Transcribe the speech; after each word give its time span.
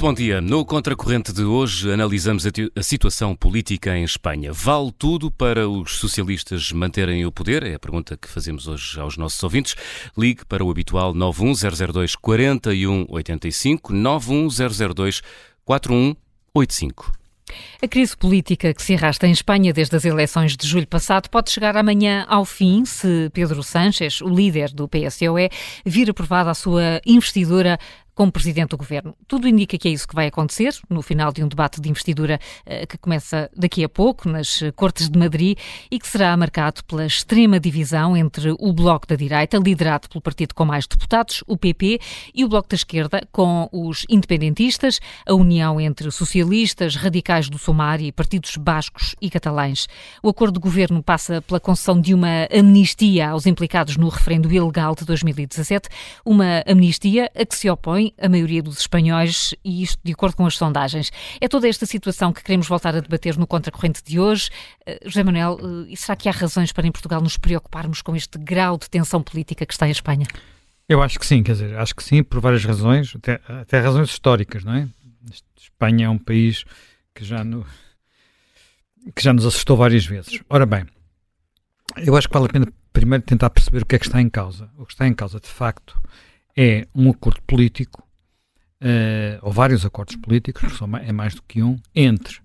Muito 0.00 0.08
bom 0.08 0.14
dia. 0.14 0.40
No 0.40 0.64
Contracorrente 0.64 1.30
de 1.30 1.42
hoje 1.42 1.92
analisamos 1.92 2.46
a, 2.46 2.82
situação 2.82 3.36
política 3.36 3.94
em 3.94 4.02
Espanha. 4.02 4.50
Vale 4.50 4.90
tudo 4.92 5.30
para 5.30 5.68
os 5.68 5.98
socialistas 5.98 6.72
manterem 6.72 7.26
o 7.26 7.30
poder? 7.30 7.62
É 7.64 7.74
a 7.74 7.78
pergunta 7.78 8.16
que 8.16 8.26
fazemos 8.26 8.66
hoje 8.66 8.98
aos 8.98 9.18
nossos 9.18 9.42
ouvintes. 9.42 9.76
Ligue 10.16 10.42
para 10.46 10.64
o 10.64 10.70
habitual 10.70 11.12
91002 11.12 12.16
4185 12.16 13.92
91002 13.92 15.20
4185. 15.66 17.20
A 17.82 17.88
crise 17.88 18.16
política 18.16 18.72
que 18.74 18.82
se 18.82 18.94
arrasta 18.94 19.26
em 19.26 19.32
Espanha 19.32 19.72
desde 19.72 19.96
as 19.96 20.04
eleições 20.04 20.56
de 20.56 20.66
julho 20.66 20.86
passado 20.86 21.28
pode 21.28 21.50
chegar 21.50 21.76
amanhã 21.76 22.24
ao 22.28 22.44
fim 22.44 22.84
se 22.84 23.30
Pedro 23.32 23.62
Sánchez, 23.62 24.20
o 24.20 24.28
líder 24.28 24.70
do 24.70 24.88
PSOE, 24.88 25.48
vir 25.84 26.10
aprovada 26.10 26.50
a 26.50 26.54
sua 26.54 27.00
investidura 27.06 27.78
como 28.14 28.32
presidente 28.32 28.70
do 28.70 28.76
governo. 28.76 29.14
Tudo 29.26 29.48
indica 29.48 29.76
que 29.78 29.88
é 29.88 29.90
isso 29.90 30.06
que 30.06 30.14
vai 30.14 30.26
acontecer 30.26 30.74
no 30.88 31.02
final 31.02 31.32
de 31.32 31.42
um 31.42 31.48
debate 31.48 31.80
de 31.80 31.88
investidura 31.88 32.38
uh, 32.66 32.86
que 32.86 32.98
começa 32.98 33.50
daqui 33.56 33.84
a 33.84 33.88
pouco 33.88 34.28
nas 34.28 34.60
Cortes 34.76 35.08
de 35.08 35.18
Madrid 35.18 35.58
e 35.90 35.98
que 35.98 36.06
será 36.06 36.36
marcado 36.36 36.84
pela 36.84 37.06
extrema 37.06 37.58
divisão 37.58 38.16
entre 38.16 38.54
o 38.58 38.72
Bloco 38.72 39.06
da 39.06 39.16
Direita, 39.16 39.58
liderado 39.58 40.08
pelo 40.08 40.20
partido 40.20 40.54
com 40.54 40.64
mais 40.64 40.86
deputados, 40.86 41.42
o 41.46 41.56
PP, 41.56 42.00
e 42.34 42.44
o 42.44 42.48
Bloco 42.48 42.68
da 42.68 42.74
Esquerda, 42.74 43.26
com 43.32 43.68
os 43.72 44.04
independentistas, 44.08 45.00
a 45.26 45.34
união 45.34 45.80
entre 45.80 46.10
socialistas, 46.10 46.96
radicais 46.96 47.48
do 47.48 47.58
Somar 47.58 48.00
e 48.00 48.12
partidos 48.12 48.56
bascos 48.56 49.14
e 49.20 49.30
catalães. 49.30 49.86
O 50.22 50.28
acordo 50.28 50.54
de 50.54 50.60
governo 50.60 51.02
passa 51.02 51.42
pela 51.42 51.60
concessão 51.60 52.00
de 52.00 52.14
uma 52.14 52.48
amnistia 52.52 53.30
aos 53.30 53.46
implicados 53.46 53.96
no 53.96 54.08
referendo 54.08 54.52
ilegal 54.52 54.94
de 54.94 55.04
2017, 55.04 55.88
uma 56.24 56.62
amnistia 56.66 57.30
a 57.34 57.44
que 57.44 57.54
se 57.54 57.68
opõe 57.68 57.99
a 58.18 58.28
maioria 58.28 58.62
dos 58.62 58.78
espanhóis, 58.78 59.54
e 59.64 59.82
isto 59.82 59.98
de 60.02 60.12
acordo 60.12 60.36
com 60.36 60.46
as 60.46 60.56
sondagens. 60.56 61.10
É 61.40 61.48
toda 61.48 61.68
esta 61.68 61.86
situação 61.86 62.32
que 62.32 62.42
queremos 62.42 62.66
voltar 62.66 62.94
a 62.94 63.00
debater 63.00 63.36
no 63.36 63.46
Contracorrente 63.46 64.02
de 64.04 64.18
hoje. 64.18 64.50
Uh, 64.86 65.08
José 65.08 65.22
Manuel, 65.22 65.58
uh, 65.60 65.86
e 65.88 65.96
será 65.96 66.16
que 66.16 66.28
há 66.28 66.32
razões 66.32 66.72
para 66.72 66.86
em 66.86 66.92
Portugal 66.92 67.20
nos 67.20 67.36
preocuparmos 67.36 68.02
com 68.02 68.16
este 68.16 68.38
grau 68.38 68.78
de 68.78 68.88
tensão 68.88 69.22
política 69.22 69.66
que 69.66 69.72
está 69.72 69.86
em 69.86 69.92
Espanha? 69.92 70.26
Eu 70.88 71.02
acho 71.02 71.18
que 71.18 71.26
sim, 71.26 71.42
quer 71.42 71.52
dizer, 71.52 71.78
acho 71.78 71.94
que 71.94 72.02
sim, 72.02 72.22
por 72.22 72.40
várias 72.40 72.64
razões, 72.64 73.14
até, 73.14 73.40
até 73.46 73.78
razões 73.78 74.10
históricas, 74.10 74.64
não 74.64 74.74
é? 74.74 74.88
Espanha 75.56 76.06
é 76.06 76.08
um 76.08 76.18
país 76.18 76.64
que 77.14 77.24
já, 77.24 77.44
no, 77.44 77.64
que 79.14 79.22
já 79.22 79.32
nos 79.32 79.46
assustou 79.46 79.76
várias 79.76 80.04
vezes. 80.04 80.40
Ora 80.48 80.66
bem, 80.66 80.84
eu 81.98 82.16
acho 82.16 82.28
que 82.28 82.34
vale 82.34 82.46
a 82.46 82.48
pena 82.48 82.72
primeiro 82.92 83.24
tentar 83.24 83.50
perceber 83.50 83.82
o 83.82 83.86
que 83.86 83.96
é 83.96 83.98
que 83.98 84.06
está 84.06 84.20
em 84.20 84.28
causa. 84.28 84.70
O 84.76 84.84
que 84.84 84.92
está 84.92 85.06
em 85.06 85.14
causa, 85.14 85.40
de 85.40 85.48
facto, 85.48 86.00
é 86.56 86.86
um 86.94 87.10
acordo 87.10 87.40
político, 87.42 88.06
uh, 88.82 89.38
ou 89.42 89.52
vários 89.52 89.84
acordos 89.84 90.16
políticos, 90.16 90.78
é 91.02 91.12
mais 91.12 91.34
do 91.34 91.42
que 91.42 91.62
um, 91.62 91.78
entre 91.94 92.40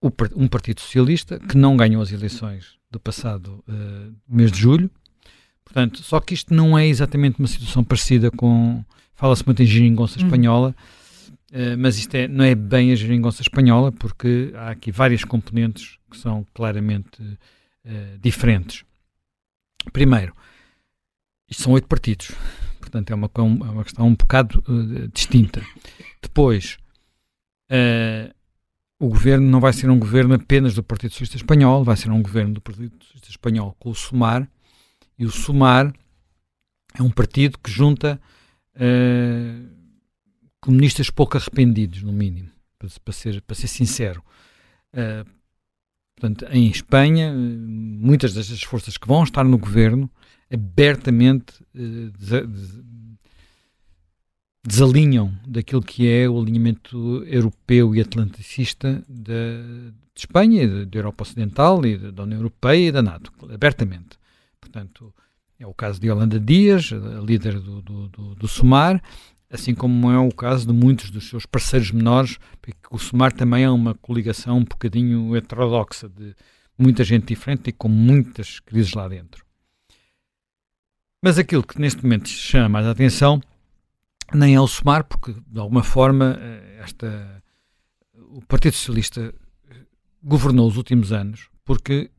o, 0.00 0.10
um 0.36 0.48
Partido 0.48 0.80
Socialista, 0.80 1.38
que 1.38 1.56
não 1.56 1.76
ganhou 1.76 2.02
as 2.02 2.12
eleições 2.12 2.78
do 2.90 2.98
passado 2.98 3.64
uh, 3.68 4.14
mês 4.28 4.50
de 4.50 4.58
julho. 4.58 4.90
Portanto, 5.64 6.02
só 6.02 6.18
que 6.20 6.34
isto 6.34 6.52
não 6.52 6.76
é 6.76 6.86
exatamente 6.86 7.38
uma 7.38 7.48
situação 7.48 7.84
parecida 7.84 8.30
com. 8.30 8.84
Fala-se 9.14 9.44
muito 9.44 9.62
em 9.62 9.66
geringonça 9.66 10.18
uhum. 10.18 10.26
espanhola, 10.26 10.74
uh, 11.52 11.78
mas 11.78 11.98
isto 11.98 12.14
é, 12.14 12.26
não 12.26 12.44
é 12.44 12.54
bem 12.54 12.90
a 12.90 12.96
geringonça 12.96 13.42
espanhola, 13.42 13.92
porque 13.92 14.52
há 14.56 14.70
aqui 14.70 14.90
várias 14.90 15.24
componentes 15.24 15.98
que 16.10 16.16
são 16.16 16.44
claramente 16.52 17.38
diferentes. 18.20 18.84
Primeiro, 19.92 20.34
isto 21.48 21.62
são 21.62 21.72
oito 21.72 21.88
partidos. 21.88 22.32
Portanto, 22.90 23.10
é 23.10 23.14
uma, 23.14 23.30
é 23.36 23.70
uma 23.70 23.84
questão 23.84 24.06
um 24.08 24.14
bocado 24.14 24.64
uh, 24.68 25.08
distinta. 25.08 25.64
Depois, 26.20 26.76
uh, 27.70 28.34
o 28.98 29.08
governo 29.08 29.48
não 29.48 29.60
vai 29.60 29.72
ser 29.72 29.88
um 29.88 29.98
governo 29.98 30.34
apenas 30.34 30.74
do 30.74 30.82
Partido 30.82 31.12
Socialista 31.12 31.36
Espanhol, 31.36 31.84
vai 31.84 31.96
ser 31.96 32.10
um 32.10 32.20
governo 32.20 32.54
do 32.54 32.60
Partido 32.60 32.92
Socialista 33.00 33.30
Espanhol 33.30 33.76
com 33.78 33.90
o 33.90 33.94
SUMAR, 33.94 34.48
e 35.16 35.24
o 35.24 35.30
SUMAR 35.30 35.94
é 36.98 37.02
um 37.02 37.10
partido 37.10 37.58
que 37.58 37.70
junta 37.70 38.20
uh, 38.74 39.68
comunistas 40.60 41.10
pouco 41.10 41.36
arrependidos, 41.36 42.02
no 42.02 42.12
mínimo, 42.12 42.50
para, 42.76 42.88
para, 43.04 43.14
ser, 43.14 43.40
para 43.42 43.54
ser 43.54 43.68
sincero. 43.68 44.20
Uh, 44.92 45.24
portanto, 46.16 46.44
em 46.50 46.68
Espanha, 46.68 47.32
muitas 47.32 48.34
destas 48.34 48.62
forças 48.64 48.96
que 48.96 49.06
vão 49.06 49.22
estar 49.22 49.44
no 49.44 49.56
governo 49.56 50.10
abertamente 50.52 51.62
uh, 51.74 52.12
desalinham 54.66 55.32
daquilo 55.46 55.82
que 55.82 56.08
é 56.08 56.28
o 56.28 56.38
alinhamento 56.40 57.24
europeu 57.24 57.94
e 57.94 58.00
atlanticista 58.00 59.02
de, 59.08 59.92
de 60.14 60.20
Espanha, 60.20 60.84
da 60.84 60.98
Europa 60.98 61.22
Ocidental 61.22 61.84
e 61.86 61.96
da 61.96 62.24
União 62.24 62.38
Europeia 62.38 62.88
e 62.88 62.92
da 62.92 63.02
NATO, 63.02 63.32
abertamente. 63.52 64.18
Portanto, 64.60 65.14
é 65.58 65.66
o 65.66 65.72
caso 65.72 66.00
de 66.00 66.10
Holanda 66.10 66.38
Dias, 66.38 66.92
a 66.92 67.20
líder 67.20 67.58
do, 67.58 67.80
do, 67.80 68.08
do, 68.08 68.34
do 68.34 68.48
SUMAR, 68.48 69.02
assim 69.50 69.74
como 69.74 70.10
é 70.10 70.18
o 70.18 70.30
caso 70.30 70.66
de 70.66 70.72
muitos 70.72 71.10
dos 71.10 71.28
seus 71.28 71.46
parceiros 71.46 71.90
menores, 71.90 72.38
porque 72.60 72.78
o 72.90 72.98
SUMAR 72.98 73.32
também 73.32 73.64
é 73.64 73.70
uma 73.70 73.94
coligação 73.94 74.58
um 74.58 74.64
bocadinho 74.64 75.34
heterodoxa, 75.34 76.08
de 76.08 76.34
muita 76.78 77.02
gente 77.02 77.26
diferente 77.26 77.68
e 77.68 77.72
com 77.72 77.88
muitas 77.88 78.60
crises 78.60 78.92
lá 78.94 79.08
dentro. 79.08 79.44
Mas 81.22 81.38
aquilo 81.38 81.62
que 81.62 81.78
neste 81.78 82.02
momento 82.02 82.28
chama 82.28 82.68
mais 82.68 82.86
a 82.86 82.92
atenção 82.92 83.40
nem 84.32 84.54
é 84.54 84.60
o 84.60 84.66
SOMAR, 84.66 85.04
porque 85.04 85.34
de 85.46 85.58
alguma 85.58 85.82
forma 85.82 86.38
eh, 86.40 86.78
esta, 86.80 87.42
o 88.14 88.40
Partido 88.46 88.74
Socialista 88.74 89.34
governou 90.22 90.68
os 90.68 90.76
últimos 90.76 91.12
anos 91.12 91.50
porque 91.64 92.10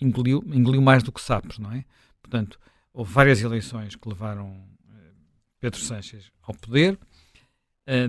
engoliu, 0.00 0.42
engoliu 0.46 0.80
mais 0.80 1.02
do 1.02 1.12
que 1.12 1.20
sapos, 1.20 1.58
não 1.58 1.72
é? 1.72 1.84
Portanto, 2.22 2.58
houve 2.92 3.12
várias 3.12 3.42
eleições 3.42 3.94
que 3.94 4.08
levaram 4.08 4.56
eh, 4.88 5.12
Pedro 5.60 5.80
Sánchez 5.80 6.30
ao 6.42 6.54
poder. 6.54 6.98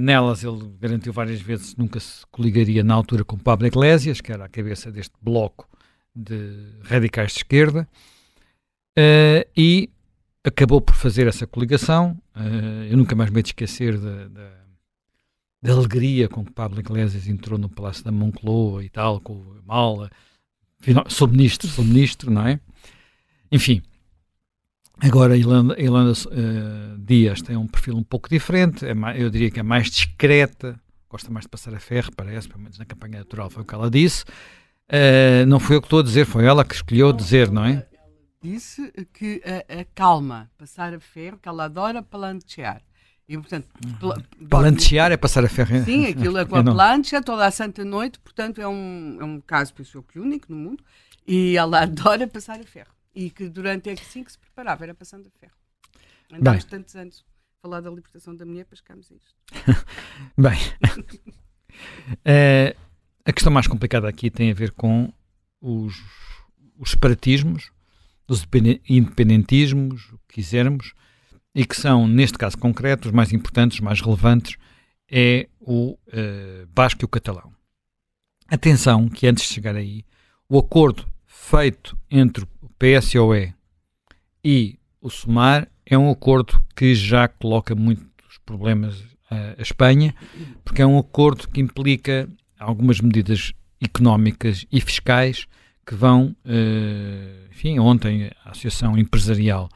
Nelas 0.02 0.44
ele 0.44 0.76
garantiu 0.80 1.14
várias 1.14 1.40
vezes 1.40 1.76
que 1.76 1.80
nunca 1.80 2.00
se 2.00 2.26
coligaria 2.32 2.84
na 2.84 2.96
altura 2.96 3.24
com 3.24 3.38
Pablo 3.38 3.68
Iglesias, 3.68 4.20
que 4.20 4.32
era 4.32 4.46
a 4.46 4.50
cabeça 4.50 4.92
deste 4.92 5.14
bloco 5.22 5.70
de 6.16 6.80
radicais 6.82 7.34
de 7.34 7.38
esquerda. 7.38 7.88
Uh, 8.98 9.46
e 9.56 9.92
acabou 10.44 10.82
por 10.82 10.96
fazer 10.96 11.28
essa 11.28 11.46
coligação. 11.46 12.18
Uh, 12.36 12.86
eu 12.90 12.98
nunca 12.98 13.16
mais 13.16 13.30
me 13.30 13.42
esquecer 13.42 13.96
da, 14.00 14.58
alegria 15.72 16.28
com 16.28 16.44
que 16.44 16.52
Pablo 16.52 16.80
Iglesias 16.80 17.28
entrou 17.28 17.60
no 17.60 17.70
Palácio 17.70 18.04
da 18.04 18.12
Moncloa 18.12 18.84
e 18.84 18.90
tal, 18.90 19.22
com 19.22 19.34
o 19.34 19.62
mala. 19.64 20.10
Sou 21.10 21.28
ministro, 21.28 21.68
sou 21.68 21.86
ministro, 21.86 22.32
não 22.32 22.48
é? 22.48 22.60
Enfim, 23.52 23.84
agora 25.00 25.36
a 25.36 25.38
Ilanda, 25.38 25.76
uh, 25.76 26.98
Dias 26.98 27.42
tem 27.42 27.56
um 27.56 27.68
perfil 27.68 27.96
um 27.96 28.04
pouco 28.04 28.28
diferente, 28.28 28.86
é 28.86 28.94
mais, 28.96 29.20
eu 29.22 29.30
diria 29.30 29.52
que 29.52 29.60
é 29.60 29.64
mais 29.64 29.92
discreta, 29.92 30.80
gosta 31.10 31.30
mais 31.30 31.46
de 31.46 31.50
passar 31.50 31.74
a 31.76 31.80
ferro, 31.80 32.12
parece, 32.16 32.48
pelo 32.48 32.62
menos 32.62 32.80
na 32.80 32.86
campanha 32.86 33.16
eleitoral 33.16 33.50
foi 33.50 33.62
o 33.62 33.66
que 33.66 33.76
ela 33.76 33.92
disse. 33.92 34.24
Uh, 34.90 35.46
não 35.48 35.60
foi 35.60 35.76
eu 35.76 35.82
que 35.82 35.88
estou 35.88 36.00
a 36.00 36.04
dizer, 36.04 36.26
foi 36.26 36.46
ela 36.46 36.66
que 36.66 36.74
escolheu 36.74 37.12
dizer, 37.14 37.52
não 37.52 37.66
é? 37.66 37.86
Disse 38.42 38.92
que 39.14 39.42
a, 39.46 39.82
a 39.82 39.86
calma, 39.86 40.50
passar 40.58 40.94
a 40.94 41.00
ferro, 41.00 41.38
que 41.38 41.48
ela 41.48 41.66
adora 41.66 42.02
palantear. 42.02 42.82
E, 43.28 43.38
portanto, 43.38 43.68
uhum. 43.84 44.48
palantear 44.48 45.12
é 45.12 45.18
passar 45.18 45.44
a 45.44 45.50
ferro. 45.50 45.84
Sim, 45.84 46.06
aquilo 46.06 46.38
é 46.40 46.46
com 46.46 46.56
a 46.56 46.64
plancha 46.64 47.22
toda 47.22 47.46
a 47.46 47.52
santa 47.52 47.84
noite, 47.84 48.20
portanto 48.20 48.62
é 48.62 48.68
um, 48.68 49.18
é 49.20 49.24
um 49.24 49.42
caso, 49.42 49.74
penso 49.74 50.02
que 50.04 50.20
único 50.20 50.50
no 50.50 50.58
mundo, 50.58 50.84
e 51.28 51.58
ela 51.58 51.82
adora 51.84 52.28
passar 52.28 52.60
a 52.60 52.64
ferro. 52.64 52.92
E 53.14 53.30
que 53.30 53.50
durante 53.50 53.90
é 53.90 53.96
que 53.96 54.06
sim 54.06 54.24
que 54.24 54.32
se 54.32 54.38
preparava, 54.38 54.86
era 54.86 54.94
passando 54.94 55.28
a 55.28 55.40
ferro. 55.40 55.54
Andámos 56.32 56.64
tantos 56.66 56.96
anos 56.96 57.26
a 57.58 57.62
falar 57.62 57.82
da 57.82 57.90
libertação 57.90 58.36
da 58.36 58.46
mulher 58.46 58.66
para 58.66 58.78
chegarmos 58.78 59.12
a 59.12 59.16
isto. 59.16 59.86
Bem, 60.38 60.60
uh, 62.20 62.78
a 63.26 63.34
questão 63.34 63.52
mais 63.52 63.68
complicada 63.68 64.08
aqui 64.08 64.30
tem 64.30 64.52
a 64.52 64.54
ver 64.54 64.72
com 64.72 65.12
os, 65.60 65.96
os 66.78 66.92
separatismos 66.92 67.72
dos 68.28 68.46
independentismos, 68.90 70.12
o 70.12 70.20
que 70.28 70.36
quisermos, 70.36 70.94
e 71.56 71.66
que 71.66 71.76
são, 71.76 72.08
neste 72.08 72.38
caso 72.38 72.58
concreto, 72.58 73.08
os 73.08 73.14
mais 73.14 73.32
importantes, 73.32 73.78
os 73.78 73.84
mais 73.84 74.02
relevantes, 74.02 74.58
é 75.10 75.48
o 75.60 75.94
uh, 75.94 76.68
basco 76.74 77.04
e 77.04 77.06
o 77.06 77.10
catalão. 77.10 77.52
Atenção 78.48 79.08
que 79.10 79.28
antes 79.28 79.48
de 79.48 79.54
chegar 79.54 79.76
aí, 79.76 80.04
o 80.50 80.60
acordo 80.60 81.06
feito 81.26 81.98
entre 82.12 82.46
o 82.62 82.70
PSOE 82.78 83.54
e 84.44 84.78
o 85.02 85.10
SUMAR 85.10 85.68
é 85.86 85.98
um 85.98 86.10
acordo 86.10 86.62
que 86.76 86.94
já 86.94 87.28
coloca 87.28 87.74
muitos 87.74 88.38
problemas 88.46 89.04
à 89.30 89.62
Espanha, 89.62 90.14
porque 90.64 90.82
é 90.82 90.86
um 90.86 90.98
acordo 90.98 91.48
que 91.48 91.62
implica 91.62 92.30
algumas 92.60 93.00
medidas 93.00 93.54
económicas 93.82 94.66
e 94.72 94.82
fiscais 94.82 95.48
que 95.88 95.96
vão, 95.96 96.36
uh, 96.46 97.50
enfim, 97.50 97.80
ontem 97.80 98.30
a 98.44 98.52
Associação 98.52 98.98
Empresarial 98.98 99.70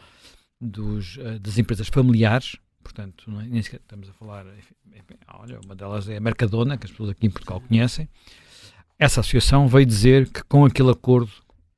dos, 0.60 1.16
uh, 1.16 1.40
das 1.40 1.58
Empresas 1.58 1.88
Familiares, 1.88 2.58
portanto, 2.84 3.32
é, 3.40 3.46
nem 3.46 3.62
sequer 3.62 3.80
estamos 3.80 4.10
a 4.10 4.14
falar, 4.14 4.46
enfim, 4.58 5.16
olha, 5.30 5.58
uma 5.64 5.74
delas 5.74 6.10
é 6.10 6.18
a 6.18 6.20
Mercadona, 6.20 6.78
que 6.78 6.86
as 6.86 6.92
pessoas 6.92 7.12
aqui 7.12 7.28
em 7.28 7.30
Portugal 7.30 7.62
conhecem. 7.62 8.10
Essa 9.00 9.22
associação 9.22 9.70
veio 9.70 9.86
dizer 9.86 10.30
que 10.30 10.44
com 10.44 10.66
aquele 10.66 10.92
acordo 10.92 11.32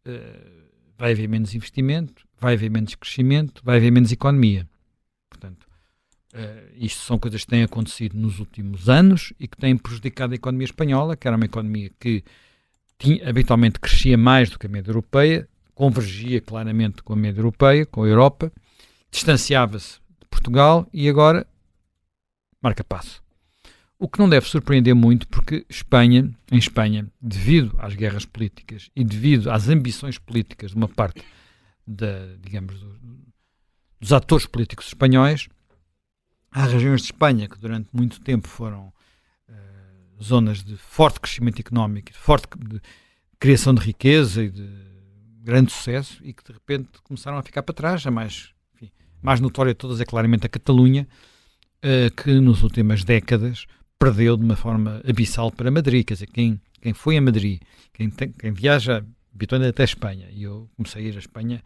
uh, 0.08 0.64
vai 0.98 1.12
haver 1.12 1.30
menos 1.30 1.54
investimento, 1.54 2.26
vai 2.40 2.56
haver 2.56 2.72
menos 2.72 2.96
crescimento, 2.96 3.62
vai 3.64 3.78
haver 3.78 3.92
menos 3.92 4.12
economia. 4.12 4.68
Portanto, 5.30 5.68
uh, 6.34 6.74
isto 6.76 7.02
são 7.02 7.20
coisas 7.20 7.44
que 7.44 7.52
têm 7.52 7.62
acontecido 7.62 8.18
nos 8.18 8.40
últimos 8.40 8.90
anos 8.90 9.32
e 9.40 9.48
que 9.48 9.58
têm 9.58 9.78
prejudicado 9.78 10.34
a 10.34 10.36
economia 10.36 10.66
espanhola, 10.66 11.16
que 11.16 11.28
era 11.28 11.38
uma 11.38 11.46
economia 11.46 11.92
que 12.00 12.24
tinha, 12.98 13.28
habitualmente 13.28 13.80
crescia 13.80 14.18
mais 14.18 14.50
do 14.50 14.58
que 14.58 14.68
a 14.68 14.70
média 14.70 14.92
europeia, 14.92 15.48
convergia 15.74 16.40
claramente 16.40 17.02
com 17.04 17.14
a 17.14 17.16
média 17.16 17.40
europeia, 17.40 17.86
com 17.86 18.04
a 18.04 18.08
Europa, 18.08 18.52
distanciava-se 19.12 20.00
de 20.20 20.28
Portugal 20.30 20.88
e 20.94 21.10
agora 21.10 21.48
marca 22.62 22.84
passo. 22.84 23.22
O 24.00 24.08
que 24.08 24.20
não 24.20 24.28
deve 24.28 24.48
surpreender 24.48 24.94
muito, 24.94 25.28
porque 25.28 25.66
Espanha, 25.70 26.30
em 26.52 26.58
Espanha, 26.58 27.08
devido 27.22 27.76
às 27.80 27.96
guerras 27.96 28.26
políticas 28.26 28.90
e 28.96 29.04
devido 29.04 29.50
às 29.50 29.70
ambições 29.70 30.18
políticas 30.18 30.72
de 30.72 30.78
uma 30.78 30.88
parte 30.88 31.24
da, 31.88 32.36
digamos, 32.42 32.80
do, 32.80 33.00
dos 34.00 34.12
atores 34.12 34.46
políticos 34.46 34.88
espanhóis, 34.88 35.48
há 36.52 36.66
regiões 36.66 37.02
de 37.02 37.08
Espanha 37.08 37.48
que 37.48 37.58
durante 37.58 37.90
muito 37.94 38.20
tempo 38.20 38.48
foram 38.48 38.92
zonas 40.22 40.64
de 40.64 40.76
forte 40.78 41.20
crescimento 41.20 41.60
económico, 41.60 42.12
de 42.12 42.18
forte 42.18 42.48
de 42.58 42.82
criação 43.40 43.74
de 43.74 43.82
riqueza 43.82 44.44
e 44.44 44.50
de 44.50 44.68
grande 45.42 45.72
sucesso 45.72 46.20
e 46.24 46.34
que 46.34 46.44
de 46.44 46.54
repente 46.54 46.90
começaram 47.04 47.38
a 47.38 47.44
ficar 47.44 47.64
para 47.64 47.76
trás. 47.76 48.06
A 48.08 48.12
mais, 48.12 48.54
enfim, 48.76 48.92
mais 49.22 49.40
notória 49.40 49.74
de 49.74 49.78
todas 49.78 50.00
é 50.00 50.06
claramente 50.06 50.46
a 50.46 50.50
Catalunha, 50.50 51.08
uh, 51.84 52.12
que 52.16 52.40
nas 52.40 52.64
últimas 52.64 53.04
décadas 53.04 53.66
perdeu 54.00 54.38
de 54.38 54.44
uma 54.44 54.56
forma 54.56 55.02
abissal 55.08 55.52
para 55.52 55.70
Madrid. 55.70 56.06
Quer 56.06 56.14
dizer, 56.14 56.28
quem, 56.28 56.62
quem 56.82 56.94
foi 56.94 57.18
a 57.18 57.22
Madrid, 57.22 57.62
quem, 57.94 58.10
tem, 58.10 58.32
quem 58.32 58.52
viaja 58.52 59.06
habitualmente 59.34 59.72
até 59.72 59.84
a 59.84 59.86
Espanha, 59.86 60.30
e 60.32 60.44
eu 60.44 60.70
comecei 60.76 61.06
a 61.06 61.08
ir 61.10 61.16
à 61.16 61.20
Espanha, 61.20 61.62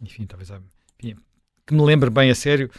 enfim, 0.00 0.26
talvez 0.26 0.50
enfim, 1.02 1.16
que 1.66 1.74
me 1.74 1.82
lembre 1.82 2.10
bem 2.10 2.30
a 2.30 2.34
sério, 2.34 2.70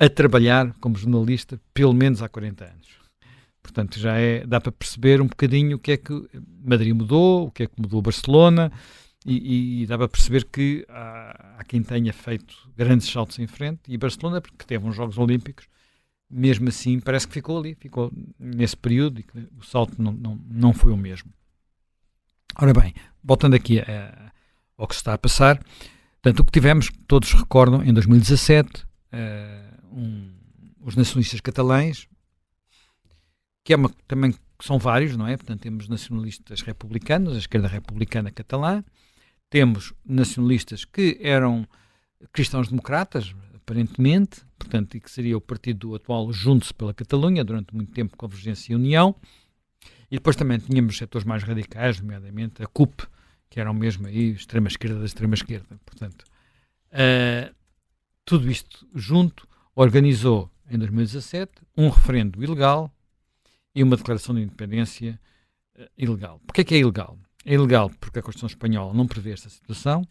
a 0.00 0.08
trabalhar 0.08 0.72
como 0.80 0.96
jornalista 0.96 1.60
pelo 1.72 1.92
menos 1.92 2.22
há 2.22 2.28
40 2.28 2.64
anos. 2.64 3.03
Portanto, 3.64 3.98
já 3.98 4.18
é, 4.18 4.46
dá 4.46 4.60
para 4.60 4.70
perceber 4.70 5.22
um 5.22 5.26
bocadinho 5.26 5.78
o 5.78 5.80
que 5.80 5.92
é 5.92 5.96
que 5.96 6.12
Madrid 6.62 6.94
mudou, 6.94 7.46
o 7.46 7.50
que 7.50 7.62
é 7.62 7.66
que 7.66 7.80
mudou 7.80 8.02
Barcelona, 8.02 8.70
e, 9.24 9.82
e 9.82 9.86
dá 9.86 9.96
para 9.96 10.06
perceber 10.06 10.44
que 10.44 10.84
há, 10.86 11.56
há, 11.58 11.64
quem 11.64 11.82
tenha 11.82 12.12
feito 12.12 12.54
grandes 12.76 13.08
saltos 13.08 13.38
em 13.38 13.46
frente, 13.46 13.80
e 13.88 13.96
Barcelona, 13.96 14.42
porque 14.42 14.66
teve 14.66 14.86
uns 14.86 14.94
Jogos 14.94 15.16
Olímpicos, 15.16 15.66
mesmo 16.30 16.68
assim 16.68 17.00
parece 17.00 17.26
que 17.26 17.32
ficou 17.32 17.58
ali, 17.58 17.74
ficou 17.74 18.12
nesse 18.38 18.76
período, 18.76 19.20
e 19.20 19.26
o 19.58 19.64
salto 19.64 20.00
não, 20.00 20.12
não, 20.12 20.38
não 20.46 20.72
foi 20.74 20.92
o 20.92 20.96
mesmo. 20.96 21.32
Ora 22.56 22.74
bem, 22.74 22.92
voltando 23.24 23.56
aqui 23.56 23.80
a, 23.80 24.30
ao 24.76 24.86
que 24.86 24.94
se 24.94 25.00
está 25.00 25.14
a 25.14 25.18
passar, 25.18 25.58
portanto, 26.20 26.40
o 26.40 26.44
que 26.44 26.52
tivemos, 26.52 26.90
todos 27.08 27.32
recordam, 27.32 27.82
em 27.82 27.94
2017, 27.94 28.82
uh, 28.82 28.86
eh, 29.10 29.70
um, 29.90 30.30
os 30.82 30.96
nacionalistas 30.96 31.40
catalães, 31.40 32.06
que 33.64 33.72
é 33.72 33.76
uma, 33.76 33.90
também 34.06 34.34
são 34.60 34.78
vários, 34.78 35.16
não 35.16 35.26
é? 35.26 35.36
Portanto, 35.36 35.62
temos 35.62 35.88
nacionalistas 35.88 36.60
republicanos, 36.60 37.34
a 37.34 37.38
esquerda 37.38 37.66
republicana 37.66 38.30
catalã, 38.30 38.84
temos 39.50 39.94
nacionalistas 40.04 40.84
que 40.84 41.18
eram 41.20 41.66
cristãos-democratas, 42.32 43.34
aparentemente, 43.54 44.42
portanto, 44.58 44.96
e 44.96 45.00
que 45.00 45.10
seria 45.10 45.36
o 45.36 45.40
partido 45.40 45.94
atual 45.94 46.32
Junte-se 46.32 46.74
pela 46.74 46.92
Catalunha, 46.92 47.42
durante 47.42 47.74
muito 47.74 47.92
tempo 47.92 48.16
Convergência 48.16 48.72
e 48.72 48.76
União, 48.76 49.14
e 50.10 50.16
depois 50.16 50.36
também 50.36 50.58
tínhamos 50.58 50.96
setores 50.96 51.26
mais 51.26 51.42
radicais, 51.42 52.00
nomeadamente 52.00 52.62
a 52.62 52.66
CUP, 52.66 53.06
que 53.48 53.58
eram 53.58 53.72
mesmo 53.72 54.06
aí 54.06 54.32
extrema-esquerda 54.32 54.98
da 54.98 55.06
extrema-esquerda. 55.06 55.80
Portanto, 55.84 56.24
uh, 56.92 57.54
tudo 58.24 58.50
isto 58.50 58.86
junto 58.94 59.48
organizou, 59.74 60.50
em 60.70 60.78
2017, 60.78 61.52
um 61.76 61.88
referendo 61.88 62.42
ilegal 62.42 62.93
e 63.74 63.82
uma 63.82 63.96
declaração 63.96 64.34
de 64.34 64.42
independência 64.42 65.18
uh, 65.78 65.84
ilegal. 65.96 66.40
Porquê 66.46 66.60
é 66.60 66.64
que 66.64 66.74
é 66.74 66.78
ilegal? 66.78 67.18
É 67.44 67.54
ilegal 67.54 67.90
porque 68.00 68.18
a 68.18 68.22
Constituição 68.22 68.54
Espanhola 68.54 68.94
não 68.94 69.06
prevê 69.06 69.32
esta 69.32 69.48
situação, 69.48 70.06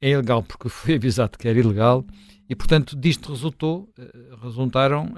é 0.00 0.10
ilegal 0.10 0.42
porque 0.42 0.68
foi 0.68 0.94
avisado 0.96 1.38
que 1.38 1.48
era 1.48 1.58
ilegal 1.58 2.04
e, 2.48 2.54
portanto, 2.54 2.96
disto 2.96 3.32
resultou, 3.32 3.88
uh, 3.98 4.36
resultaram 4.42 5.12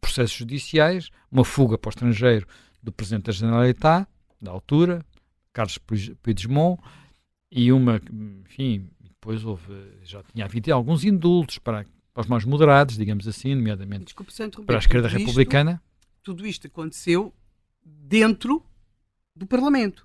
processos 0.00 0.36
judiciais, 0.36 1.10
uma 1.32 1.44
fuga 1.44 1.78
para 1.78 1.88
o 1.88 1.90
estrangeiro 1.90 2.46
do 2.82 2.92
Presidente 2.92 3.24
da 3.24 3.32
Generalitat, 3.32 4.06
da 4.40 4.50
altura, 4.50 5.04
Carlos 5.52 5.78
Puigdemont, 5.78 6.78
e 7.50 7.72
uma, 7.72 8.00
enfim, 8.42 8.90
depois 9.00 9.44
houve, 9.44 9.72
já 10.02 10.22
tinha 10.22 10.44
havido 10.44 10.72
alguns 10.74 11.04
indultos 11.04 11.58
para, 11.58 11.86
para 12.12 12.20
os 12.20 12.26
mais 12.26 12.44
moderados, 12.44 12.98
digamos 12.98 13.26
assim, 13.26 13.54
nomeadamente 13.54 14.04
Desculpe, 14.04 14.32
para 14.66 14.76
a 14.76 14.78
esquerda 14.78 15.08
republicana. 15.08 15.82
Tudo 16.24 16.44
isto 16.44 16.66
aconteceu 16.66 17.32
dentro 17.84 18.64
do 19.36 19.46
Parlamento. 19.46 20.04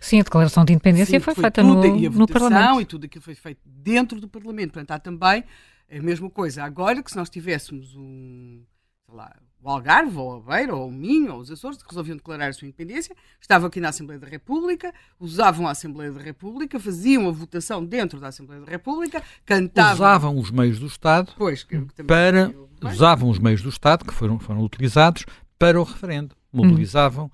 Sim, 0.00 0.20
a 0.20 0.22
declaração 0.24 0.64
de 0.64 0.72
independência 0.72 1.18
Sim, 1.18 1.24
foi, 1.24 1.34
foi, 1.34 1.42
feita 1.42 1.62
no, 1.62 1.84
e 1.96 2.06
a 2.06 2.10
no 2.10 2.26
Parlamento. 2.26 2.80
E 2.80 2.84
tudo 2.84 3.06
aquilo 3.06 3.22
foi 3.22 3.34
feito 3.34 3.60
dentro 3.64 4.20
do 4.20 4.28
Parlamento. 4.28 4.72
Portanto, 4.72 4.90
há 4.90 4.98
também 4.98 5.44
a 5.90 6.02
mesma 6.02 6.28
coisa. 6.28 6.64
Agora 6.64 7.02
que 7.02 7.10
se 7.10 7.16
nós 7.16 7.30
tivéssemos 7.30 7.94
um, 7.94 8.64
sei 9.04 9.14
lá, 9.14 9.36
o 9.66 9.70
Algarve, 9.70 10.16
ou 10.16 10.36
a 10.36 10.40
Beira, 10.40 10.76
ou 10.76 10.88
o 10.88 10.92
Minho, 10.92 11.34
ou 11.34 11.40
os 11.40 11.50
Açores, 11.50 11.82
que 11.82 11.88
resolviam 11.88 12.16
declarar 12.16 12.46
a 12.46 12.52
sua 12.52 12.68
independência, 12.68 13.16
estavam 13.40 13.66
aqui 13.66 13.80
na 13.80 13.88
Assembleia 13.88 14.20
da 14.20 14.28
República, 14.28 14.94
usavam 15.18 15.66
a 15.66 15.72
Assembleia 15.72 16.12
da 16.12 16.20
República, 16.20 16.78
faziam 16.78 17.28
a 17.28 17.32
votação 17.32 17.84
dentro 17.84 18.20
da 18.20 18.28
Assembleia 18.28 18.62
da 18.62 18.70
República, 18.70 19.20
cantavam... 19.44 19.94
Usavam 19.94 20.38
os 20.38 20.50
meios 20.52 20.78
do 20.78 20.86
Estado 20.86 21.32
pois, 21.36 21.64
que, 21.64 21.80
que 21.80 22.04
para... 22.04 22.54
Usavam 22.80 23.28
os 23.28 23.40
meios 23.40 23.60
do 23.60 23.68
Estado, 23.68 24.04
que 24.04 24.14
foram, 24.14 24.38
foram 24.38 24.62
utilizados, 24.62 25.26
para 25.58 25.80
o 25.80 25.82
referendo. 25.82 26.36
Mobilizavam 26.52 27.30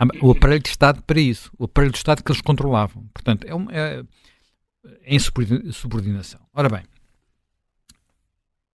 hum. 0.00 0.06
o 0.22 0.30
aparelho 0.30 0.62
de 0.62 0.70
Estado 0.70 1.02
para 1.02 1.20
isso. 1.20 1.52
O 1.58 1.64
aparelho 1.64 1.92
de 1.92 1.98
Estado 1.98 2.22
que 2.22 2.32
eles 2.32 2.40
controlavam. 2.40 3.04
Portanto, 3.12 3.44
é, 3.46 3.54
uma, 3.54 3.70
é, 3.72 4.02
é 5.02 5.14
insubordinação. 5.14 6.40
Ora 6.54 6.68
bem, 6.68 6.82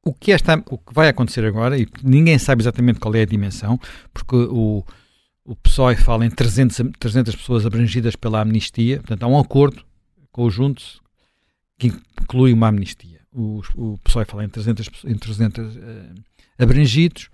o 0.04 0.14
que, 0.14 0.33
esta, 0.33 0.62
o 0.71 0.78
que 0.78 0.95
vai 0.95 1.09
acontecer 1.09 1.45
agora, 1.45 1.78
e 1.78 1.87
ninguém 2.02 2.38
sabe 2.38 2.62
exatamente 2.62 2.99
qual 2.99 3.14
é 3.14 3.23
a 3.23 3.26
dimensão, 3.26 3.78
porque 4.12 4.35
o, 4.35 4.85
o 5.45 5.57
PSOE 5.57 5.97
fala 5.97 6.25
em 6.25 6.30
300, 6.30 6.92
300 6.99 7.37
pessoas 7.37 7.66
abrangidas 7.66 8.16
pela 8.16 8.40
amnistia, 8.40 8.99
portanto 8.99 9.23
há 9.23 9.26
um 9.26 9.38
acordo 9.38 9.85
conjunto 10.33 10.83
que 11.78 11.88
inclui 12.21 12.52
uma 12.52 12.69
amnistia. 12.69 13.21
O, 13.33 13.62
o 13.75 13.99
PSOE 13.99 14.25
fala 14.25 14.45
em 14.45 14.49
300, 14.49 15.04
em 15.04 15.16
300 15.16 15.76
uh, 15.76 15.80
abrangidos, 16.59 17.28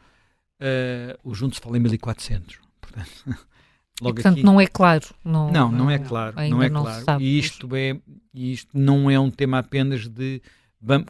uh, 0.61 1.19
o 1.23 1.35
Juntos 1.35 1.59
fala 1.59 1.77
em 1.77 1.81
1400. 1.81 2.59
Portanto, 2.81 3.11
logo 4.03 4.19
e, 4.19 4.23
portanto 4.23 4.39
aqui, 4.39 4.43
não 4.43 4.61
é 4.61 4.67
claro. 4.67 5.07
Não, 5.25 5.51
não, 5.51 5.71
não 5.71 5.91
é 5.91 5.99
claro. 5.99 6.37
Não 6.49 6.63
é 6.63 6.69
claro. 6.69 7.23
E 7.23 7.39
isto, 7.39 7.75
é, 7.75 7.99
isto 8.35 8.71
não 8.75 9.11
é 9.11 9.19
um 9.19 9.31
tema 9.31 9.59
apenas 9.59 10.09
de, 10.09 10.43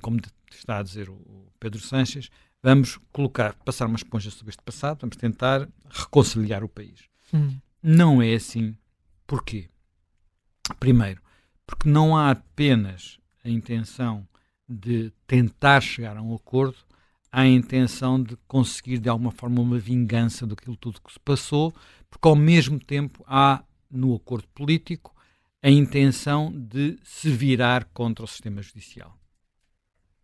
como 0.02 0.20
está 0.50 0.78
a 0.78 0.82
dizer 0.82 1.08
o 1.08 1.45
Pedro 1.66 1.80
Sanches, 1.80 2.30
vamos 2.62 2.96
colocar, 3.10 3.52
passar 3.64 3.86
uma 3.86 3.96
esponja 3.96 4.30
sobre 4.30 4.50
este 4.50 4.62
passado, 4.62 5.00
vamos 5.00 5.16
tentar 5.16 5.68
reconciliar 5.90 6.62
o 6.62 6.68
país. 6.68 7.08
Hum. 7.34 7.58
Não 7.82 8.22
é 8.22 8.34
assim. 8.34 8.76
Porquê? 9.26 9.68
Primeiro, 10.78 11.20
porque 11.66 11.88
não 11.88 12.16
há 12.16 12.30
apenas 12.30 13.18
a 13.42 13.50
intenção 13.50 14.28
de 14.68 15.12
tentar 15.26 15.80
chegar 15.80 16.16
a 16.16 16.22
um 16.22 16.36
acordo, 16.36 16.76
há 17.32 17.40
a 17.40 17.48
intenção 17.48 18.22
de 18.22 18.36
conseguir 18.46 18.98
de 18.98 19.08
alguma 19.08 19.32
forma 19.32 19.60
uma 19.60 19.78
vingança 19.78 20.46
daquilo 20.46 20.76
tudo 20.76 21.00
que 21.00 21.12
se 21.12 21.18
passou, 21.18 21.74
porque 22.08 22.28
ao 22.28 22.36
mesmo 22.36 22.78
tempo 22.78 23.24
há 23.26 23.64
no 23.90 24.14
acordo 24.14 24.46
político 24.54 25.12
a 25.60 25.68
intenção 25.68 26.52
de 26.56 26.96
se 27.02 27.28
virar 27.28 27.86
contra 27.86 28.24
o 28.24 28.28
sistema 28.28 28.62
judicial. 28.62 29.18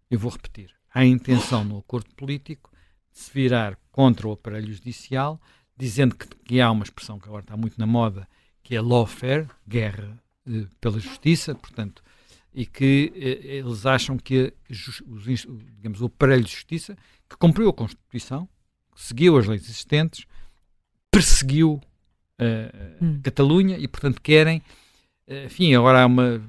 Eu 0.09 0.21
vou 0.21 0.31
repetir 0.31 0.82
a 0.95 1.05
intenção 1.05 1.65
no 1.65 1.79
acordo 1.79 2.11
político 2.15 2.71
de 3.13 3.19
se 3.19 3.31
virar 3.33 3.79
contra 3.91 4.27
o 4.29 4.33
aparelho 4.33 4.73
judicial, 4.73 5.41
dizendo 5.77 6.15
que, 6.15 6.27
que 6.45 6.61
há 6.61 6.71
uma 6.71 6.85
expressão 6.85 7.19
que 7.19 7.27
agora 7.27 7.43
está 7.43 7.57
muito 7.57 7.79
na 7.79 7.87
moda, 7.87 8.29
que 8.63 8.75
é 8.75 8.81
lawfare, 8.81 9.49
guerra 9.67 10.19
eh, 10.47 10.67
pela 10.81 10.99
justiça, 10.99 11.55
portanto, 11.55 12.03
e 12.55 12.67
que 12.67 13.13
eh, 13.15 13.57
eles 13.57 13.87
acham 13.87 14.17
que 14.17 14.53
os, 14.69 15.03
digamos, 15.77 16.01
o 16.01 16.07
aparelho 16.07 16.45
de 16.45 16.53
justiça, 16.53 16.97
que 17.29 17.37
cumpriu 17.37 17.69
a 17.69 17.73
Constituição, 17.73 18.49
seguiu 18.95 19.37
as 19.37 19.47
leis 19.47 19.65
existentes, 19.65 20.27
perseguiu 21.11 21.81
uh, 22.41 23.05
hum. 23.05 23.21
Catalunha 23.23 23.79
e, 23.79 23.87
portanto, 23.87 24.21
querem. 24.21 24.63
Uh, 25.27 25.47
enfim, 25.47 25.75
agora 25.75 26.03
há 26.03 26.07
uma 26.07 26.43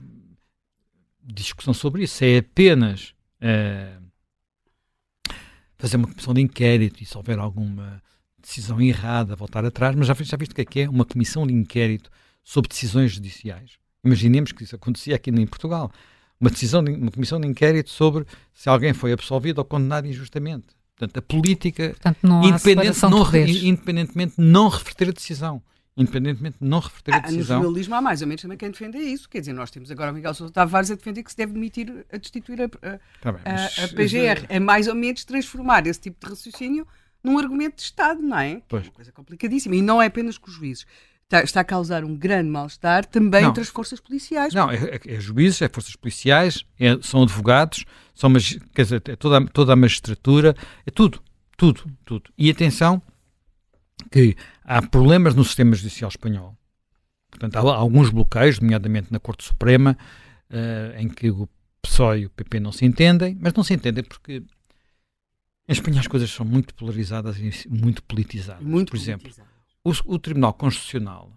discussão 1.24 1.74
sobre 1.74 2.04
isso. 2.04 2.24
É 2.24 2.38
apenas 2.38 3.14
uh, 3.42 4.03
fazer 5.84 5.98
uma 5.98 6.08
comissão 6.08 6.34
de 6.34 6.40
inquérito 6.40 7.04
e 7.04 7.06
se 7.06 7.18
houver 7.18 7.38
alguma 7.38 8.02
decisão 8.42 8.82
errada, 8.82 9.36
voltar 9.36 9.66
atrás, 9.66 9.94
mas 9.94 10.08
já, 10.08 10.14
já 10.14 10.38
viste 10.38 10.54
o 10.54 10.56
que 10.56 10.62
é 10.62 10.66
que 10.66 10.80
é 10.80 10.90
uma 10.90 11.04
comissão 11.04 11.46
de 11.46 11.54
inquérito 11.54 12.10
sobre 12.42 12.70
decisões 12.70 13.12
judiciais? 13.12 13.72
Imaginemos 14.02 14.54
que 14.54 14.64
isso 14.64 14.78
acontecia 14.78 15.14
aqui 15.14 15.30
em 15.30 15.46
Portugal. 15.46 15.92
Uma 16.40 16.50
decisão, 16.50 16.82
de, 16.82 16.92
uma 16.92 17.12
comissão 17.12 17.40
de 17.40 17.48
inquérito 17.50 17.90
sobre 17.90 18.26
se 18.54 18.70
alguém 18.70 18.94
foi 18.94 19.12
absolvido 19.12 19.58
ou 19.58 19.66
condenado 19.66 20.08
injustamente. 20.08 20.68
Portanto, 20.96 21.18
a 21.18 21.22
política, 21.22 21.90
Portanto, 21.90 22.18
não 22.24 22.46
independente, 22.46 23.02
não, 23.02 23.36
independentemente 23.68 24.34
não 24.38 24.70
reverter 24.70 25.10
a 25.10 25.12
decisão 25.12 25.62
independentemente 25.96 26.58
de 26.60 26.68
não 26.68 26.80
reverter 26.80 27.14
a 27.14 27.20
decisão. 27.20 27.58
No 27.58 27.64
jornalismo 27.64 27.96
há 27.96 28.02
mais 28.02 28.22
ou 28.22 28.28
menos 28.28 28.42
também 28.42 28.58
quem 28.58 28.72
defende 28.72 28.98
isso. 28.98 29.30
Quer 29.30 29.42
dizer, 29.42 29.54
nós 29.54 29.70
temos 29.70 29.92
agora 29.92 30.12
o 30.12 30.14
Miguel 30.14 30.34
Sousa 30.34 30.52
Tavares 30.52 30.90
a 30.92 30.96
defender 30.96 31.24
que 31.24 31.32
se 31.32 31.38
deve 31.38 31.54
demitir, 31.54 32.06
a 32.12 32.18
destituir 32.18 32.62
a, 32.62 32.66
a, 32.66 33.00
tá 33.22 33.32
bem, 33.32 33.42
a, 33.46 33.66
a 33.84 33.88
PGR. 33.90 34.46
É 34.50 34.60
mais 34.60 34.88
ou 34.88 34.96
menos 34.96 35.24
transformar 35.24 35.86
esse 35.86 36.00
tipo 36.00 36.20
de 36.20 36.30
raciocínio 36.30 36.88
num 37.24 37.38
argumento 37.38 37.78
de 37.78 37.84
Estado, 37.84 38.22
não 38.22 38.38
é? 38.38 38.62
Pois. 38.68 38.84
É 38.84 38.88
uma 38.88 38.94
coisa 38.94 39.12
complicadíssima. 39.12 39.76
E 39.76 39.82
não 39.82 40.02
é 40.02 40.08
apenas 40.08 40.38
com 40.38 40.50
os 40.50 40.56
juízes. 40.56 40.86
Está, 41.24 41.42
está 41.42 41.62
a 41.62 41.64
causar 41.64 42.04
um 42.04 42.16
grande 42.16 42.50
mal-estar 42.50 43.06
também 43.06 43.44
não. 43.44 43.50
entre 43.50 43.62
as 43.62 43.70
forças 43.70 44.00
policiais. 44.00 44.54
Não, 44.54 44.70
é, 44.70 44.76
é, 44.76 45.00
é 45.06 45.20
juízes, 45.20 45.62
é 45.62 45.70
forças 45.70 45.96
policiais, 45.96 46.66
é, 46.80 46.98
são 47.02 47.24
advogados, 47.24 47.86
são, 48.14 48.32
quer 48.74 48.84
dizer, 48.84 49.02
é 49.08 49.16
toda, 49.16 49.46
toda 49.48 49.74
a 49.74 49.76
magistratura, 49.76 50.56
é 50.86 50.92
tudo, 50.92 51.22
tudo, 51.58 51.86
tudo. 52.06 52.30
E 52.38 52.52
atenção 52.52 53.02
que 54.12 54.36
há 54.64 54.82
problemas 54.82 55.36
no 55.36 55.44
sistema 55.44 55.76
judicial 55.76 56.10
espanhol. 56.10 56.58
Portanto, 57.30 57.56
há 57.56 57.76
alguns 57.76 58.10
bloqueios, 58.10 58.60
nomeadamente 58.60 59.12
na 59.12 59.20
Corte 59.20 59.44
Suprema, 59.44 59.98
uh, 60.50 61.00
em 61.00 61.10
que 61.10 61.30
o 61.32 61.50
PSOE 61.82 62.22
e 62.22 62.26
o 62.26 62.30
PP 62.30 62.60
não 62.60 62.72
se 62.72 62.86
entendem, 62.86 63.38
mas 63.40 63.54
não 63.54 63.64
se 63.64 63.74
entendem 63.74 64.04
porque 64.04 64.44
em 65.68 65.72
Espanha 65.72 66.00
as 66.00 66.08
coisas 66.08 66.30
são 66.30 66.46
muito 66.46 66.74
polarizadas 66.76 67.38
e 67.38 67.70
muito 67.70 68.04
politizadas. 68.04 68.64
Muito 68.64 68.92
Por 68.92 68.98
exemplo, 68.98 69.32
o, 69.84 69.92
o, 70.06 70.20
Tribunal 70.20 70.54
Constitucional 70.54 71.32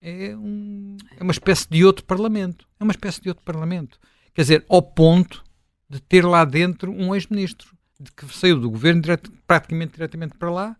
é, 0.00 0.36
um, 0.36 0.96
é 1.16 1.22
uma 1.22 1.32
espécie 1.32 1.68
de 1.68 1.84
outro 1.84 2.04
Parlamento. 2.04 2.66
É 2.78 2.84
uma 2.84 2.92
espécie 2.92 3.20
de 3.20 3.28
outro 3.28 3.44
Parlamento. 3.44 3.98
Quer 4.34 4.42
dizer, 4.42 4.64
ao 4.68 4.82
ponto 4.82 5.44
de 5.88 6.00
ter 6.00 6.24
lá 6.24 6.44
dentro 6.44 6.92
um 6.92 7.14
ex-ministro, 7.14 7.76
de 7.98 8.12
que 8.12 8.26
saiu 8.26 8.60
do 8.60 8.70
governo 8.70 9.00
direto, 9.00 9.32
praticamente 9.46 9.94
diretamente 9.94 10.36
para 10.36 10.50
lá, 10.50 10.76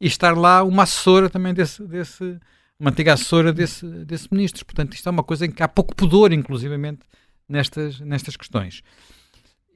e 0.00 0.06
estar 0.06 0.36
lá 0.36 0.62
uma 0.62 0.84
assessora 0.84 1.28
também 1.28 1.52
desse, 1.52 1.82
desse 1.84 2.40
uma 2.80 2.90
antiga 2.90 3.12
assessora 3.12 3.52
desse, 3.52 3.86
desse 4.04 4.28
ministro. 4.32 4.64
Portanto, 4.64 4.94
isto 4.94 5.06
é 5.06 5.12
uma 5.12 5.22
coisa 5.22 5.44
em 5.44 5.50
que 5.50 5.62
há 5.62 5.68
pouco 5.68 5.94
pudor, 5.94 6.32
inclusivamente, 6.32 7.00
nestas, 7.46 8.00
nestas 8.00 8.36
questões. 8.36 8.82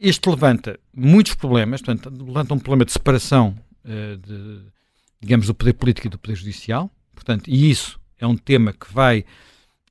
Isto 0.00 0.30
levanta 0.30 0.80
muitos 0.94 1.34
problemas, 1.34 1.82
portanto, 1.82 2.24
levanta 2.24 2.54
um 2.54 2.58
problema 2.58 2.86
de 2.86 2.92
separação 2.92 3.54
uh, 3.84 4.16
de, 4.16 4.62
digamos, 5.20 5.46
do 5.46 5.54
poder 5.54 5.74
político 5.74 6.06
e 6.06 6.10
do 6.10 6.18
poder 6.18 6.36
judicial, 6.36 6.90
portanto, 7.14 7.48
e 7.48 7.70
isso 7.70 8.00
é 8.18 8.26
um 8.26 8.36
tema 8.36 8.72
que 8.72 8.92
vai 8.92 9.24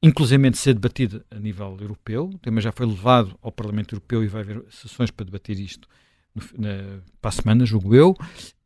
inclusivamente 0.01 0.57
ser 0.57 0.73
debatido 0.73 1.23
a 1.31 1.39
nível 1.39 1.77
europeu. 1.79 2.29
O 2.33 2.37
tema 2.37 2.59
já 2.59 2.71
foi 2.71 2.85
levado 2.85 3.37
ao 3.41 3.51
Parlamento 3.51 3.95
Europeu 3.95 4.23
e 4.23 4.27
vai 4.27 4.41
haver 4.41 4.63
sessões 4.69 5.09
para 5.11 5.25
debater 5.25 5.57
isto 5.57 5.87
no, 6.35 6.43
na, 6.57 6.99
para 7.21 7.29
a 7.29 7.31
semana, 7.31 7.65
julgo 7.65 7.95
eu. 7.95 8.17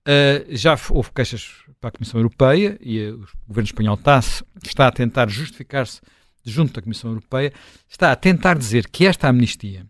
Uh, 0.07 0.55
já 0.55 0.79
houve 0.89 1.11
queixas 1.11 1.51
para 1.81 1.89
a 1.89 1.91
Comissão 1.91 2.17
Europeia 2.17 2.77
e 2.79 3.09
uh, 3.09 3.15
o 3.15 3.47
governo 3.49 3.65
espanhol 3.65 3.95
está, 3.95 4.19
está 4.63 4.87
a 4.87 4.91
tentar 4.91 5.29
justificar-se 5.29 5.99
junto 6.45 6.73
da 6.73 6.81
Comissão 6.81 7.11
Europeia, 7.11 7.51
está 7.89 8.13
a 8.13 8.15
tentar 8.15 8.57
dizer 8.57 8.87
que 8.87 9.05
esta 9.05 9.27
amnistia 9.27 9.85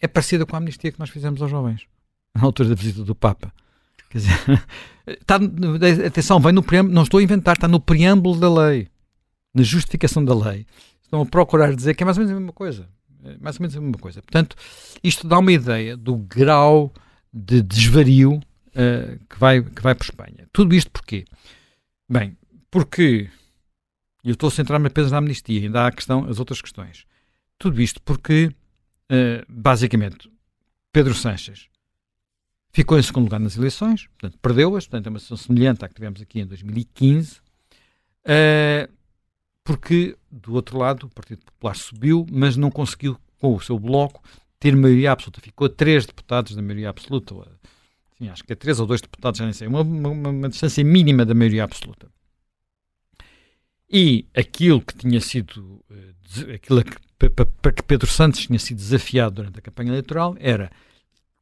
é 0.00 0.06
parecida 0.06 0.46
com 0.46 0.54
a 0.54 0.58
amnistia 0.60 0.92
que 0.92 0.98
nós 1.00 1.10
fizemos 1.10 1.42
aos 1.42 1.50
jovens 1.50 1.86
na 2.32 2.42
altura 2.44 2.68
da 2.68 2.74
visita 2.76 3.02
do 3.02 3.16
Papa. 3.16 3.52
Quer 4.10 4.18
dizer, 4.18 4.66
está, 5.06 5.40
atenção, 6.06 6.38
vem 6.38 6.52
no 6.52 6.62
preâmbulo, 6.62 6.94
não 6.94 7.02
estou 7.02 7.18
a 7.18 7.22
inventar, 7.22 7.54
está 7.56 7.66
no 7.66 7.80
preâmbulo 7.80 8.38
da 8.38 8.66
lei, 8.66 8.88
na 9.52 9.64
justificação 9.64 10.24
da 10.24 10.34
lei. 10.34 10.66
Estão 11.02 11.20
a 11.20 11.26
procurar 11.26 11.74
dizer 11.74 11.94
que 11.94 12.02
é 12.02 12.06
mais 12.06 12.16
ou 12.16 12.22
menos 12.22 12.36
a 12.36 12.40
mesma 12.40 12.52
coisa. 12.52 12.88
É 13.24 13.36
mais 13.38 13.56
ou 13.56 13.62
menos 13.62 13.76
a 13.76 13.80
mesma 13.80 13.98
coisa. 13.98 14.22
Portanto, 14.22 14.56
isto 15.02 15.26
dá 15.26 15.38
uma 15.38 15.52
ideia 15.52 15.96
do 15.96 16.16
grau 16.16 16.92
de 17.32 17.62
desvario 17.62 18.34
uh, 18.34 19.18
que, 19.28 19.38
vai, 19.38 19.62
que 19.62 19.82
vai 19.82 19.94
para 19.94 20.04
Espanha. 20.04 20.48
Tudo 20.52 20.74
isto 20.74 20.90
porquê? 20.90 21.24
Bem, 22.08 22.36
porque 22.70 23.30
eu 24.24 24.32
estou 24.32 24.48
a 24.48 24.50
centrar-me 24.50 24.86
apenas 24.86 25.10
na 25.10 25.18
amnistia, 25.18 25.60
ainda 25.60 25.82
há 25.82 25.86
a 25.88 25.92
questão, 25.92 26.24
as 26.28 26.38
outras 26.38 26.60
questões. 26.60 27.06
Tudo 27.58 27.80
isto 27.80 28.00
porque, 28.02 28.46
uh, 29.10 29.44
basicamente, 29.48 30.30
Pedro 30.92 31.14
Sanches 31.14 31.68
ficou 32.70 32.98
em 32.98 33.02
segundo 33.02 33.24
lugar 33.24 33.40
nas 33.40 33.56
eleições, 33.56 34.06
portanto, 34.18 34.38
perdeu-as, 34.40 34.86
portanto, 34.86 35.06
é 35.06 35.10
uma 35.10 35.18
situação 35.18 35.46
semelhante 35.46 35.84
à 35.84 35.88
que 35.88 35.94
tivemos 35.94 36.20
aqui 36.20 36.40
em 36.40 36.46
2015, 36.46 37.40
uh, 38.24 38.92
porque, 39.64 40.16
do 40.30 40.54
outro 40.54 40.78
lado, 40.78 41.06
o 41.06 41.10
Partido 41.10 41.42
Popular 41.44 41.76
subiu, 41.76 42.26
mas 42.30 42.56
não 42.56 42.70
conseguiu, 42.70 43.18
com 43.38 43.54
o 43.54 43.60
seu 43.60 43.78
bloco, 43.78 44.22
ter 44.62 44.76
maioria 44.76 45.10
absoluta. 45.10 45.40
Ficou 45.40 45.66
a 45.66 45.70
três 45.70 46.06
deputados 46.06 46.54
da 46.54 46.62
maioria 46.62 46.88
absoluta. 46.88 47.34
Sim, 48.16 48.28
acho 48.28 48.44
que 48.44 48.52
é 48.52 48.56
três 48.56 48.78
ou 48.78 48.86
dois 48.86 49.00
deputados, 49.00 49.38
já 49.38 49.44
nem 49.44 49.52
sei. 49.52 49.66
Uma, 49.66 49.80
uma, 49.80 50.28
uma 50.30 50.48
distância 50.48 50.84
mínima 50.84 51.24
da 51.24 51.34
maioria 51.34 51.64
absoluta. 51.64 52.08
E 53.90 54.24
aquilo 54.32 54.80
que 54.80 54.94
tinha 54.94 55.20
sido, 55.20 55.84
eh, 55.90 56.54
aquilo 56.54 56.84
para 57.60 57.72
que 57.72 57.82
Pedro 57.82 58.08
Santos 58.08 58.46
tinha 58.46 58.58
sido 58.58 58.76
desafiado 58.76 59.34
durante 59.34 59.58
a 59.58 59.62
campanha 59.62 59.90
eleitoral 59.90 60.36
era 60.38 60.70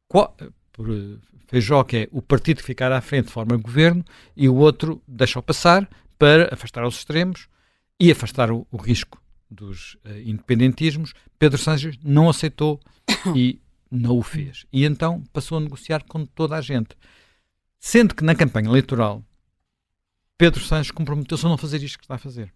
qual, 0.07 0.35
por 0.73 0.89
eh, 0.89 1.17
Feijó, 1.47 1.83
que 1.83 1.97
é 1.97 2.07
o 2.11 2.23
partido 2.23 2.57
que 2.57 2.63
ficar 2.63 2.91
à 2.91 3.01
frente 3.01 3.29
forma 3.29 3.55
governo 3.55 4.03
e 4.35 4.49
o 4.49 4.55
outro 4.55 5.01
deixa-o 5.07 5.43
passar 5.43 5.87
para 6.17 6.51
afastar 6.51 6.83
os 6.87 6.95
extremos 6.95 7.47
e 7.99 8.11
afastar 8.11 8.51
o, 8.51 8.65
o 8.71 8.77
risco 8.77 9.21
dos 9.51 9.95
uh, 10.05 10.19
independentismos. 10.25 11.13
Pedro 11.37 11.57
Sánchez 11.57 11.97
não 12.03 12.29
aceitou 12.29 12.79
e 13.35 13.59
não 13.91 14.17
o 14.17 14.23
fez. 14.23 14.65
E 14.71 14.85
então 14.85 15.23
passou 15.33 15.57
a 15.57 15.61
negociar 15.61 16.03
com 16.05 16.25
toda 16.25 16.55
a 16.55 16.61
gente. 16.61 16.95
Sendo 17.79 18.15
que 18.15 18.23
na 18.23 18.33
campanha 18.33 18.69
eleitoral 18.69 19.23
Pedro 20.37 20.63
Sanches 20.63 20.89
comprometeu-se 20.89 21.45
a 21.45 21.49
não 21.49 21.57
fazer 21.57 21.83
isto 21.83 21.99
que 21.99 22.05
está 22.05 22.15
a 22.15 22.17
fazer. 22.17 22.51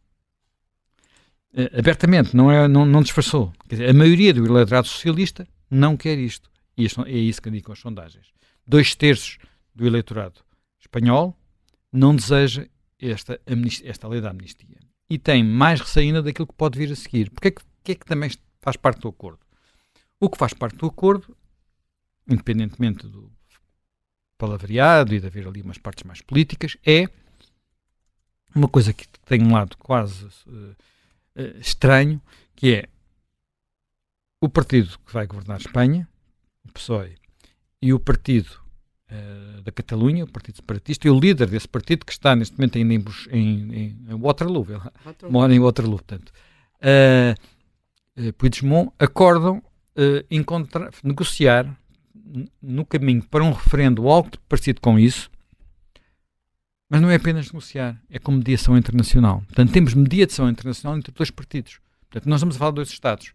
Uh, 1.54 1.78
abertamente, 1.78 2.36
não, 2.36 2.52
é, 2.52 2.68
não, 2.68 2.86
não 2.86 3.04
disfarçou. 3.04 3.54
Dizer, 3.68 3.90
a 3.90 3.94
maioria 3.94 4.34
do 4.34 4.46
eleitorado 4.46 4.88
socialista 4.88 5.48
não 5.70 5.96
quer 5.96 6.18
isto. 6.18 6.50
E 6.78 6.86
é 6.86 7.18
isso 7.18 7.42
que 7.42 7.50
indicam 7.50 7.74
as 7.74 7.80
sondagens. 7.80 8.28
Dois 8.66 8.96
terços 8.96 9.38
do 9.74 9.86
eleitorado 9.86 10.42
espanhol 10.80 11.38
não 11.92 12.16
deseja 12.16 12.68
esta, 13.00 13.40
esta 13.84 14.08
lei 14.08 14.20
da 14.20 14.32
amnistia. 14.32 14.80
E 15.10 15.18
tem 15.18 15.44
mais 15.44 15.80
receio 15.80 16.08
ainda 16.08 16.24
daquilo 16.24 16.48
que 16.48 16.54
pode 16.54 16.78
vir 16.78 16.92
a 16.92 16.96
seguir. 16.96 17.30
Porque 17.30 17.50
é 17.50 17.52
que, 17.52 17.62
que 17.84 17.92
é 17.92 17.96
que 17.96 18.06
também 18.06 18.32
faz 18.60 18.76
parte 18.76 19.02
do 19.02 19.08
acordo? 19.08 19.40
O 20.20 20.30
que 20.30 20.38
faz 20.38 20.54
parte 20.54 20.78
do 20.78 20.88
acordo, 20.88 21.36
independentemente 22.28 23.08
do 23.08 23.32
palavreado 24.38 25.14
e 25.14 25.20
de 25.20 25.28
haver 25.28 25.48
ali 25.48 25.62
umas 25.62 25.78
partes 25.78 26.04
mais 26.04 26.22
políticas, 26.22 26.78
é 26.86 27.08
uma 28.56 28.68
coisa 28.68 28.94
que 28.94 29.08
tem 29.26 29.44
um 29.44 29.54
lado 29.54 29.78
quase 29.78 30.26
uh, 30.26 30.76
uh, 31.36 31.58
estranho, 31.60 32.22
que 32.56 32.74
é 32.74 32.90
o 34.42 34.50
partido 34.50 34.98
que 35.06 35.14
vai 35.14 35.28
governar 35.28 35.60
Espanha, 35.60 36.08
o 36.64 36.72
PSOE, 36.72 37.18
e 37.82 37.94
o 37.94 38.00
partido 38.00 38.65
uh, 39.12 39.62
da 39.62 39.72
Catalunha, 39.72 40.24
o 40.24 40.28
Partido 40.28 40.56
Separatista, 40.58 41.08
e 41.08 41.12
o 41.12 41.20
líder 41.20 41.48
desse 41.48 41.68
partido, 41.68 42.06
que 42.06 42.12
está 42.12 42.36
neste 42.36 42.58
momento 42.58 42.78
ainda 42.78 42.94
em, 42.94 43.04
em, 43.32 43.98
em 44.10 44.16
Waterloo, 44.16 44.66
Waterloo. 45.06 45.32
mora 45.32 45.54
em 45.54 45.60
Waterloo, 45.60 45.98
portanto, 45.98 46.32
uh, 46.82 48.34
Puigdemont, 48.34 48.92
acordam 48.98 49.62
encontrar, 50.30 50.90
negociar 51.04 51.74
no 52.62 52.86
caminho 52.86 53.24
para 53.24 53.44
um 53.44 53.52
referendo 53.52 54.08
algo 54.10 54.30
parecido 54.50 54.82
com 54.82 55.00
isso, 55.00 55.30
mas 56.90 57.02
não 57.02 57.10
é 57.10 57.16
apenas 57.16 57.48
negociar, 57.48 58.02
é 58.10 58.20
com 58.20 58.32
mediação 58.32 58.78
internacional. 58.78 59.42
Portanto, 59.48 59.72
temos 59.72 59.94
mediação 59.94 60.50
internacional 60.50 60.98
entre 60.98 61.14
dois 61.14 61.32
partidos. 61.32 61.80
Portanto, 62.10 62.30
nós 62.30 62.40
estamos 62.40 62.56
a 62.56 62.60
falar 62.60 62.72
de 62.72 62.76
dois 62.76 62.90
Estados. 62.90 63.34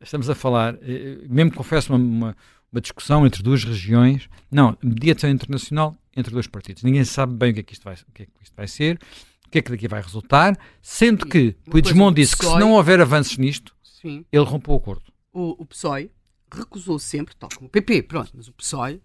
Estamos 0.00 0.28
a 0.28 0.34
falar, 0.34 0.76
eh, 0.82 1.18
mesmo 1.28 1.52
confesso 1.52 1.94
uma, 1.94 1.98
uma, 1.98 2.36
uma, 2.74 2.80
discussão 2.80 3.26
entre 3.26 3.42
duas 3.42 3.64
regiões, 3.64 4.28
não, 4.50 4.76
mediação 4.82 5.30
internacional 5.30 5.96
entre 6.16 6.32
dois 6.32 6.46
partidos. 6.46 6.82
Ninguém 6.82 7.04
sabe 7.04 7.34
bem 7.34 7.50
o 7.50 7.54
que 7.54 7.60
é 7.60 7.62
que 7.62 7.72
isto 7.72 7.84
vai, 7.84 7.94
o 7.94 8.12
que 8.12 8.22
é 8.22 8.26
que 8.26 8.32
isto 8.42 8.54
vai 8.56 8.68
ser, 8.68 8.98
o 9.46 9.50
que 9.50 9.58
é 9.58 9.62
que 9.62 9.70
daqui 9.70 9.88
vai 9.88 10.02
resultar, 10.02 10.58
sendo 10.82 11.26
que 11.26 11.56
Puigdemont 11.70 12.14
disse 12.14 12.36
que 12.36 12.44
se 12.44 12.58
não 12.58 12.72
houver 12.72 13.00
avanços 13.00 13.38
nisto, 13.38 13.74
Sim. 13.82 14.24
ele 14.32 14.44
rompeu 14.44 14.74
o 14.74 14.76
acordo 14.76 15.14
o, 15.34 15.62
o 15.62 15.66
PSOE 15.66 16.10
recusou 16.50 16.98
sempre, 17.00 17.34
tal 17.34 17.50
como 17.54 17.66
o 17.66 17.70
PP, 17.70 18.04
pronto, 18.04 18.30
mas 18.34 18.46
o 18.46 18.52
PSOE, 18.52 19.02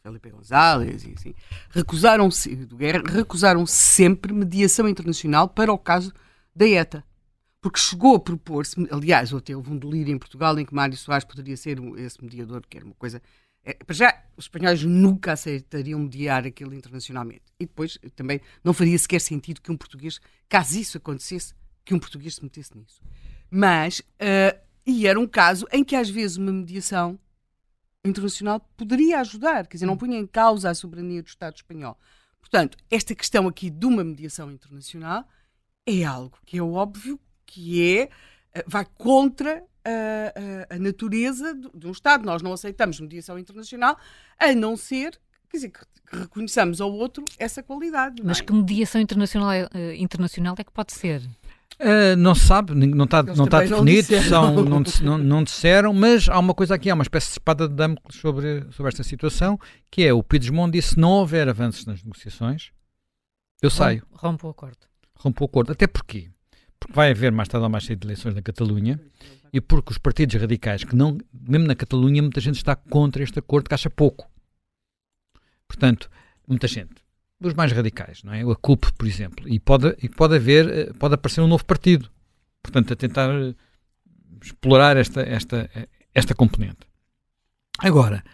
Felipe 0.00 0.30
González 0.30 1.04
e 1.04 1.14
assim, 1.18 1.34
recusaram, 1.70 2.28
do 2.68 2.76
Guerra, 2.76 3.02
recusaram 3.04 3.66
sempre 3.66 4.32
mediação 4.32 4.88
internacional 4.88 5.48
para 5.48 5.72
o 5.72 5.78
caso 5.78 6.12
da 6.54 6.66
ETA. 6.66 7.04
Porque 7.66 7.80
chegou 7.80 8.14
a 8.14 8.20
propor-se, 8.20 8.76
aliás, 8.92 9.34
até 9.34 9.56
houve 9.56 9.72
um 9.72 9.76
delírio 9.76 10.14
em 10.14 10.18
Portugal 10.18 10.56
em 10.56 10.64
que 10.64 10.72
Mário 10.72 10.96
Soares 10.96 11.24
poderia 11.24 11.56
ser 11.56 11.80
esse 11.96 12.22
mediador, 12.22 12.62
que 12.64 12.76
era 12.76 12.86
uma 12.86 12.94
coisa 12.94 13.20
É, 13.64 13.76
já, 13.90 14.22
os 14.36 14.44
espanhóis 14.44 14.84
nunca 14.84 15.32
aceitariam 15.32 15.98
mediar 15.98 16.46
aquilo 16.46 16.72
internacionalmente. 16.72 17.42
E 17.58 17.66
depois 17.66 17.98
também 18.14 18.40
não 18.62 18.72
faria 18.72 18.96
sequer 18.96 19.20
sentido 19.20 19.60
que 19.60 19.72
um 19.72 19.76
português, 19.76 20.20
caso 20.48 20.78
isso 20.78 20.96
acontecesse, 20.96 21.54
que 21.84 21.92
um 21.92 21.98
português 21.98 22.36
se 22.36 22.44
metesse 22.44 22.70
nisso. 22.78 23.02
Mas, 23.50 23.98
uh, 23.98 24.56
e 24.86 25.08
era 25.08 25.18
um 25.18 25.26
caso 25.26 25.66
em 25.72 25.82
que 25.82 25.96
às 25.96 26.08
vezes 26.08 26.36
uma 26.36 26.52
mediação 26.52 27.18
internacional 28.04 28.60
poderia 28.76 29.18
ajudar, 29.22 29.66
quer 29.66 29.78
dizer, 29.78 29.86
não 29.86 29.96
punha 29.96 30.16
em 30.16 30.26
causa 30.28 30.70
a 30.70 30.74
soberania 30.76 31.20
do 31.20 31.26
Estado 31.26 31.56
espanhol. 31.56 31.98
Portanto, 32.38 32.78
esta 32.88 33.12
questão 33.12 33.48
aqui 33.48 33.70
de 33.70 33.86
uma 33.86 34.04
mediação 34.04 34.52
internacional 34.52 35.28
é 35.84 36.04
algo 36.04 36.38
que 36.46 36.58
é 36.58 36.62
óbvio 36.62 37.18
que 37.46 37.98
é 37.98 38.10
eh, 38.54 38.64
vai 38.66 38.84
contra 38.98 39.62
a, 39.84 40.70
a, 40.70 40.76
a 40.76 40.78
natureza 40.78 41.54
de, 41.54 41.70
de 41.74 41.86
um 41.86 41.92
Estado. 41.92 42.24
Nós 42.24 42.42
não 42.42 42.52
aceitamos 42.52 43.00
mediação 43.00 43.38
internacional 43.38 43.96
a 44.38 44.54
não 44.54 44.76
ser 44.76 45.18
quer 45.48 45.56
dizer, 45.56 45.70
que, 45.70 45.80
reconheçamos 46.12 46.80
ao 46.80 46.92
outro 46.92 47.24
essa 47.38 47.62
qualidade. 47.62 48.22
Mas 48.22 48.40
é? 48.40 48.42
que 48.44 48.52
mediação 48.52 49.00
internacional 49.00 49.50
é, 49.50 49.64
uh, 49.64 49.92
internacional 49.96 50.54
é 50.58 50.64
que 50.64 50.72
pode 50.72 50.92
ser? 50.92 51.22
Uh, 51.80 52.16
não 52.16 52.34
se 52.34 52.46
sabe, 52.46 52.74
não 52.74 53.04
está, 53.04 53.22
não 53.22 53.44
está 53.44 53.60
definido, 53.60 54.12
não, 54.12 54.22
são, 54.22 54.54
não, 54.64 54.82
não, 55.02 55.18
não, 55.18 55.44
disseram, 55.44 55.92
mas 55.92 56.26
há 56.28 56.38
uma 56.38 56.54
coisa 56.54 56.74
aqui, 56.74 56.88
há 56.88 56.94
uma 56.94 57.02
espécie 57.02 57.26
de 57.26 57.32
espada 57.32 57.68
de 57.68 57.74
Damocles 57.74 58.18
sobre, 58.18 58.66
sobre 58.72 58.88
esta 58.88 59.02
situação, 59.02 59.58
que 59.90 60.06
é 60.06 60.12
o 60.12 60.22
Puigdemont 60.22 60.72
disse 60.72 60.90
se 60.90 60.98
não 60.98 61.10
houver 61.10 61.48
avanços 61.48 61.84
nas 61.84 62.02
negociações, 62.02 62.70
eu 63.60 63.68
saio. 63.68 64.06
Rompo 64.12 64.46
o 64.46 64.50
acordo. 64.50 64.78
Rompo 65.16 65.44
o 65.44 65.46
acordo. 65.46 65.72
Até 65.72 65.86
porque? 65.86 66.30
Vai 66.90 67.10
haver 67.10 67.32
mais 67.32 67.48
tarde 67.48 67.64
ou 67.64 67.70
mais 67.70 67.84
cedo 67.84 68.06
eleições 68.06 68.34
na 68.34 68.42
Catalunha 68.42 69.00
e 69.52 69.60
porque 69.60 69.92
os 69.92 69.98
partidos 69.98 70.40
radicais, 70.40 70.84
que 70.84 70.94
não, 70.94 71.18
mesmo 71.32 71.66
na 71.66 71.74
Catalunha, 71.74 72.22
muita 72.22 72.40
gente 72.40 72.56
está 72.56 72.76
contra 72.76 73.22
este 73.22 73.38
acordo 73.38 73.68
que 73.68 73.74
acha 73.74 73.90
pouco. 73.90 74.30
Portanto, 75.66 76.08
muita 76.46 76.68
gente 76.68 77.06
dos 77.40 77.54
mais 77.54 77.72
radicais, 77.72 78.22
não 78.22 78.32
é? 78.32 78.42
A 78.42 78.56
CUP, 78.56 78.92
por 78.92 79.06
exemplo. 79.06 79.48
E 79.48 79.60
pode, 79.60 79.94
e 80.02 80.08
pode 80.08 80.36
haver, 80.36 80.68
eh, 80.68 80.92
pode 80.98 81.14
aparecer 81.14 81.40
um 81.40 81.46
novo 81.46 81.64
partido. 81.64 82.10
Portanto, 82.62 82.92
a 82.92 82.96
tentar 82.96 83.30
eh, 83.30 83.54
explorar 84.42 84.96
esta, 84.96 85.20
esta, 85.22 85.70
esta 86.14 86.34
componente. 86.34 86.86
Agora, 87.78 88.24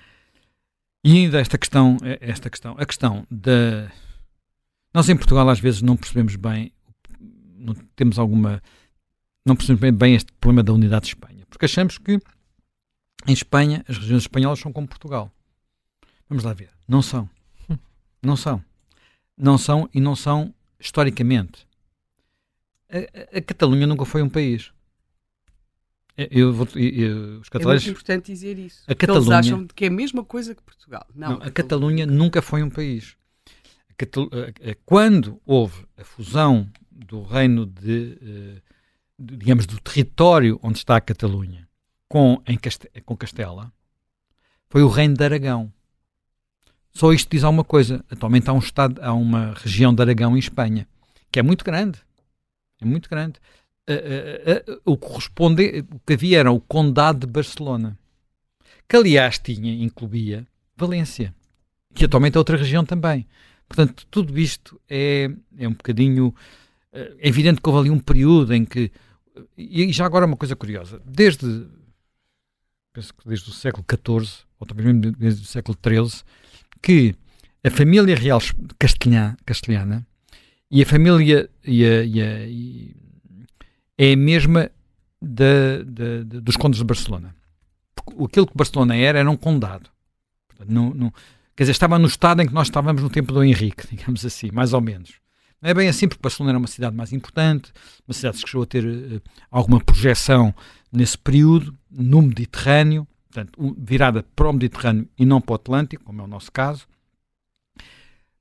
e 1.04 1.16
ainda 1.16 1.40
esta 1.40 1.58
questão, 1.58 1.96
eh, 2.02 2.18
esta 2.20 2.48
questão, 2.48 2.76
a 2.78 2.86
questão 2.86 3.26
da. 3.30 3.90
Nós 4.94 5.08
em 5.08 5.16
Portugal 5.16 5.48
às 5.48 5.58
vezes 5.58 5.82
não 5.82 5.96
percebemos 5.96 6.36
bem, 6.36 6.72
não 7.62 7.74
temos 7.96 8.18
alguma. 8.18 8.62
Não 9.44 9.56
percebemos 9.56 9.98
bem, 9.98 10.14
este 10.14 10.32
problema 10.34 10.62
da 10.62 10.72
unidade 10.72 11.06
de 11.06 11.08
Espanha. 11.08 11.44
Porque 11.48 11.64
achamos 11.64 11.98
que 11.98 12.20
em 13.26 13.32
Espanha 13.32 13.84
as 13.88 13.98
regiões 13.98 14.22
espanholas 14.22 14.58
são 14.58 14.72
como 14.72 14.86
Portugal. 14.86 15.30
Vamos 16.28 16.44
lá 16.44 16.52
ver. 16.52 16.70
Não 16.88 17.02
são. 17.02 17.28
Não 18.22 18.36
são 18.36 18.62
não 19.36 19.58
são 19.58 19.88
e 19.92 20.00
não 20.00 20.14
são 20.14 20.54
historicamente. 20.78 21.66
A, 22.90 22.98
a, 22.98 23.38
a 23.38 23.42
Catalunha 23.42 23.86
nunca 23.86 24.04
foi 24.04 24.22
um 24.22 24.28
país. 24.28 24.72
Eu 26.16 26.52
vou, 26.52 26.68
eu, 26.76 27.40
os 27.40 27.48
catalães, 27.48 27.82
é 27.82 27.86
muito 27.86 27.96
importante 27.96 28.26
dizer 28.26 28.58
isso. 28.58 28.84
A 28.86 28.94
Catalunha, 28.94 29.34
eles 29.34 29.46
acham 29.46 29.66
que 29.66 29.86
é 29.86 29.88
a 29.88 29.90
mesma 29.90 30.22
coisa 30.22 30.54
que 30.54 30.62
Portugal. 30.62 31.06
Não, 31.14 31.38
não 31.38 31.42
a, 31.42 31.50
Catalunha 31.50 32.06
nunca 32.06 32.42
foi 32.42 32.62
um 32.62 32.68
país. 32.68 33.16
quando 34.84 35.40
houve 35.46 35.86
a 35.96 36.04
fusão 36.04 36.70
do 37.04 37.22
reino 37.22 37.66
de, 37.66 38.18
eh, 38.20 38.62
de, 39.18 39.36
digamos, 39.36 39.66
do 39.66 39.80
território 39.80 40.58
onde 40.62 40.78
está 40.78 40.96
a 40.96 41.00
Catalunha 41.00 41.68
com, 42.08 42.42
em 42.46 42.58
com 43.04 43.16
Castela, 43.16 43.72
foi 44.68 44.82
o 44.82 44.88
reino 44.88 45.14
de 45.14 45.24
Aragão. 45.24 45.72
Só 46.92 47.12
isto 47.12 47.30
diz 47.30 47.42
alguma 47.42 47.64
coisa. 47.64 48.04
Atualmente 48.10 48.48
há 48.50 48.52
um 48.52 48.58
estado, 48.58 49.00
há 49.02 49.12
uma 49.12 49.54
região 49.54 49.94
de 49.94 50.02
Aragão 50.02 50.36
em 50.36 50.38
Espanha, 50.38 50.86
que 51.30 51.38
é 51.38 51.42
muito 51.42 51.64
grande. 51.64 51.98
É 52.80 52.84
muito 52.84 53.08
grande. 53.08 53.40
Uh, 53.88 54.72
uh, 54.72 54.80
o, 54.84 54.96
corresponde, 54.96 55.84
o 55.90 55.98
que 56.00 56.12
havia 56.12 56.38
era 56.38 56.52
o 56.52 56.60
Condado 56.60 57.26
de 57.26 57.32
Barcelona, 57.32 57.98
que 58.88 58.96
aliás 58.96 59.38
tinha, 59.38 59.72
incluía 59.82 60.46
Valência, 60.76 61.34
que 61.94 62.04
atualmente 62.04 62.36
é 62.36 62.38
outra 62.38 62.56
região 62.56 62.84
também. 62.84 63.26
Portanto, 63.66 64.06
tudo 64.10 64.38
isto 64.38 64.80
é, 64.88 65.30
é 65.58 65.66
um 65.66 65.72
bocadinho. 65.72 66.34
É 66.92 67.28
evidente 67.28 67.60
que 67.60 67.68
houve 67.68 67.80
ali 67.80 67.90
um 67.90 67.98
período 67.98 68.52
em 68.54 68.64
que. 68.64 68.92
E 69.56 69.90
já 69.92 70.04
agora 70.04 70.26
uma 70.26 70.36
coisa 70.36 70.54
curiosa. 70.54 71.00
Desde. 71.04 71.66
Penso 72.92 73.14
que 73.14 73.26
desde 73.26 73.48
o 73.48 73.52
século 73.52 73.84
XIV, 73.88 74.44
ou 74.60 74.66
talvez 74.66 74.86
mesmo 74.86 75.12
desde 75.12 75.42
o 75.42 75.46
século 75.46 75.78
XIII, 75.82 76.22
que 76.82 77.14
a 77.64 77.70
família 77.70 78.14
real 78.14 78.40
castelhana, 78.78 79.36
castelhana 79.46 80.06
e 80.70 80.82
a 80.82 80.86
família 80.86 81.48
e 81.64 81.84
a, 81.86 82.04
e 82.04 82.20
a, 82.20 82.46
e 82.46 82.96
é 83.96 84.12
a 84.12 84.16
mesma 84.16 84.70
dos 86.42 86.56
condes 86.56 86.78
de 86.78 86.84
Barcelona. 86.84 87.34
Aquilo 88.22 88.46
que 88.46 88.56
Barcelona 88.56 88.96
era 88.96 89.20
era 89.20 89.30
um 89.30 89.36
condado. 89.36 89.88
Não, 90.66 90.92
não, 90.92 91.12
quer 91.56 91.64
dizer, 91.64 91.72
estava 91.72 91.98
no 91.98 92.06
estado 92.06 92.42
em 92.42 92.46
que 92.46 92.54
nós 92.54 92.66
estávamos 92.66 93.02
no 93.02 93.10
tempo 93.10 93.32
do 93.32 93.42
Henrique, 93.42 93.86
digamos 93.94 94.24
assim, 94.24 94.50
mais 94.52 94.72
ou 94.72 94.80
menos. 94.80 95.21
Não 95.62 95.70
é 95.70 95.74
bem 95.74 95.88
assim, 95.88 96.08
porque 96.08 96.20
Barcelona 96.20 96.50
era 96.50 96.58
uma 96.58 96.66
cidade 96.66 96.96
mais 96.96 97.12
importante, 97.12 97.72
uma 98.06 98.12
cidade 98.12 98.42
que 98.42 98.50
chegou 98.50 98.64
a 98.64 98.66
ter 98.66 98.84
uh, 98.84 99.22
alguma 99.48 99.78
projeção 99.80 100.52
nesse 100.92 101.16
período, 101.16 101.72
no 101.88 102.20
Mediterrâneo, 102.20 103.06
portanto, 103.30 103.76
virada 103.78 104.24
para 104.34 104.50
o 104.50 104.52
Mediterrâneo 104.52 105.08
e 105.16 105.24
não 105.24 105.40
para 105.40 105.52
o 105.52 105.54
Atlântico, 105.54 106.04
como 106.04 106.20
é 106.20 106.24
o 106.24 106.28
nosso 106.28 106.50
caso. 106.50 106.86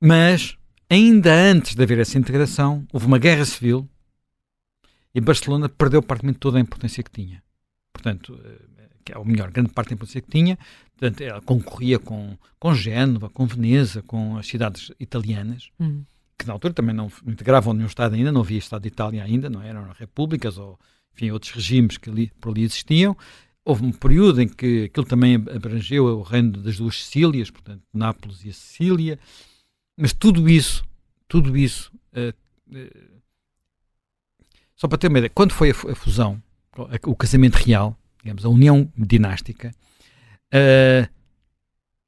Mas, 0.02 0.58
ainda 0.90 1.32
antes 1.32 1.76
de 1.76 1.84
haver 1.84 2.00
essa 2.00 2.18
integração, 2.18 2.88
houve 2.92 3.06
uma 3.06 3.20
guerra 3.20 3.46
civil 3.46 3.88
e 5.14 5.22
Barcelona 5.22 5.70
perdeu 5.70 6.02
praticamente 6.02 6.40
toda 6.40 6.58
a 6.58 6.62
importância 6.62 7.04
que 7.04 7.12
tinha. 7.12 7.44
Portanto, 7.94 8.40
eh, 8.44 8.72
que 9.06 9.14
é 9.14 9.18
o 9.18 9.26
melhor, 9.26 9.52
grande 9.52 9.72
parte 9.72 9.90
da 9.90 9.94
importância 9.94 10.22
que 10.22 10.30
tinha. 10.30 10.58
Portanto, 10.98 11.22
ela 11.22 11.42
concorria 11.42 12.00
com, 12.00 12.36
com 12.58 12.74
Génova, 12.74 13.30
com 13.30 13.46
Veneza, 13.46 14.02
com 14.02 14.38
as 14.38 14.48
cidades 14.48 14.92
italianas, 15.00 15.70
hum. 15.80 16.04
Que 16.42 16.48
na 16.48 16.54
altura 16.54 16.74
também 16.74 16.96
não 16.96 17.12
integravam 17.28 17.74
nenhum 17.74 17.88
Estado 17.88 18.16
ainda, 18.16 18.32
não 18.32 18.42
havia 18.42 18.58
Estado 18.58 18.82
de 18.82 18.88
Itália 18.88 19.24
ainda, 19.24 19.50
não 19.50 19.62
eram 19.62 19.92
repúblicas 19.98 20.58
ou 20.58 20.80
enfim, 21.14 21.30
outros 21.30 21.52
regimes 21.52 21.98
que 21.98 22.10
ali, 22.10 22.32
por 22.40 22.52
ali 22.52 22.64
existiam. 22.64 23.16
Houve 23.64 23.86
um 23.86 23.92
período 23.92 24.42
em 24.42 24.48
que 24.48 24.86
aquilo 24.86 25.06
também 25.06 25.36
abrangeu 25.36 26.06
o 26.06 26.22
reino 26.24 26.54
das 26.54 26.78
duas 26.78 27.04
Sicílias, 27.04 27.52
portanto, 27.52 27.84
Nápoles 27.94 28.44
e 28.44 28.50
a 28.50 28.54
Sicília, 28.54 29.20
mas 29.96 30.14
tudo 30.14 30.50
isso, 30.50 30.84
tudo 31.28 31.56
isso, 31.56 31.92
uh, 32.14 32.76
uh, 32.76 33.22
só 34.76 34.88
para 34.88 34.98
ter 34.98 35.10
uma 35.10 35.20
ideia, 35.20 35.30
quando 35.30 35.52
foi 35.52 35.70
a, 35.70 35.92
a, 35.92 35.96
fusão, 35.96 36.42
o 37.06 37.16
casamento 37.16 37.56
real, 37.56 37.96
digamos, 38.24 38.44
a 38.44 38.50
união 38.50 38.92
dinástica, 38.98 39.72
uh, 40.52 41.08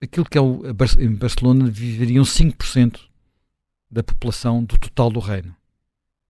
aquilo 0.02 0.26
que 0.26 0.40
é 0.40 0.42
o, 0.42 0.64
em 0.98 1.14
Barcelona 1.14 1.70
viveriam 1.70 2.24
5% 2.24 3.13
da 3.94 4.04
população 4.04 4.64
do 4.64 4.78
total 4.78 5.10
do 5.12 5.20
reino. 5.20 5.56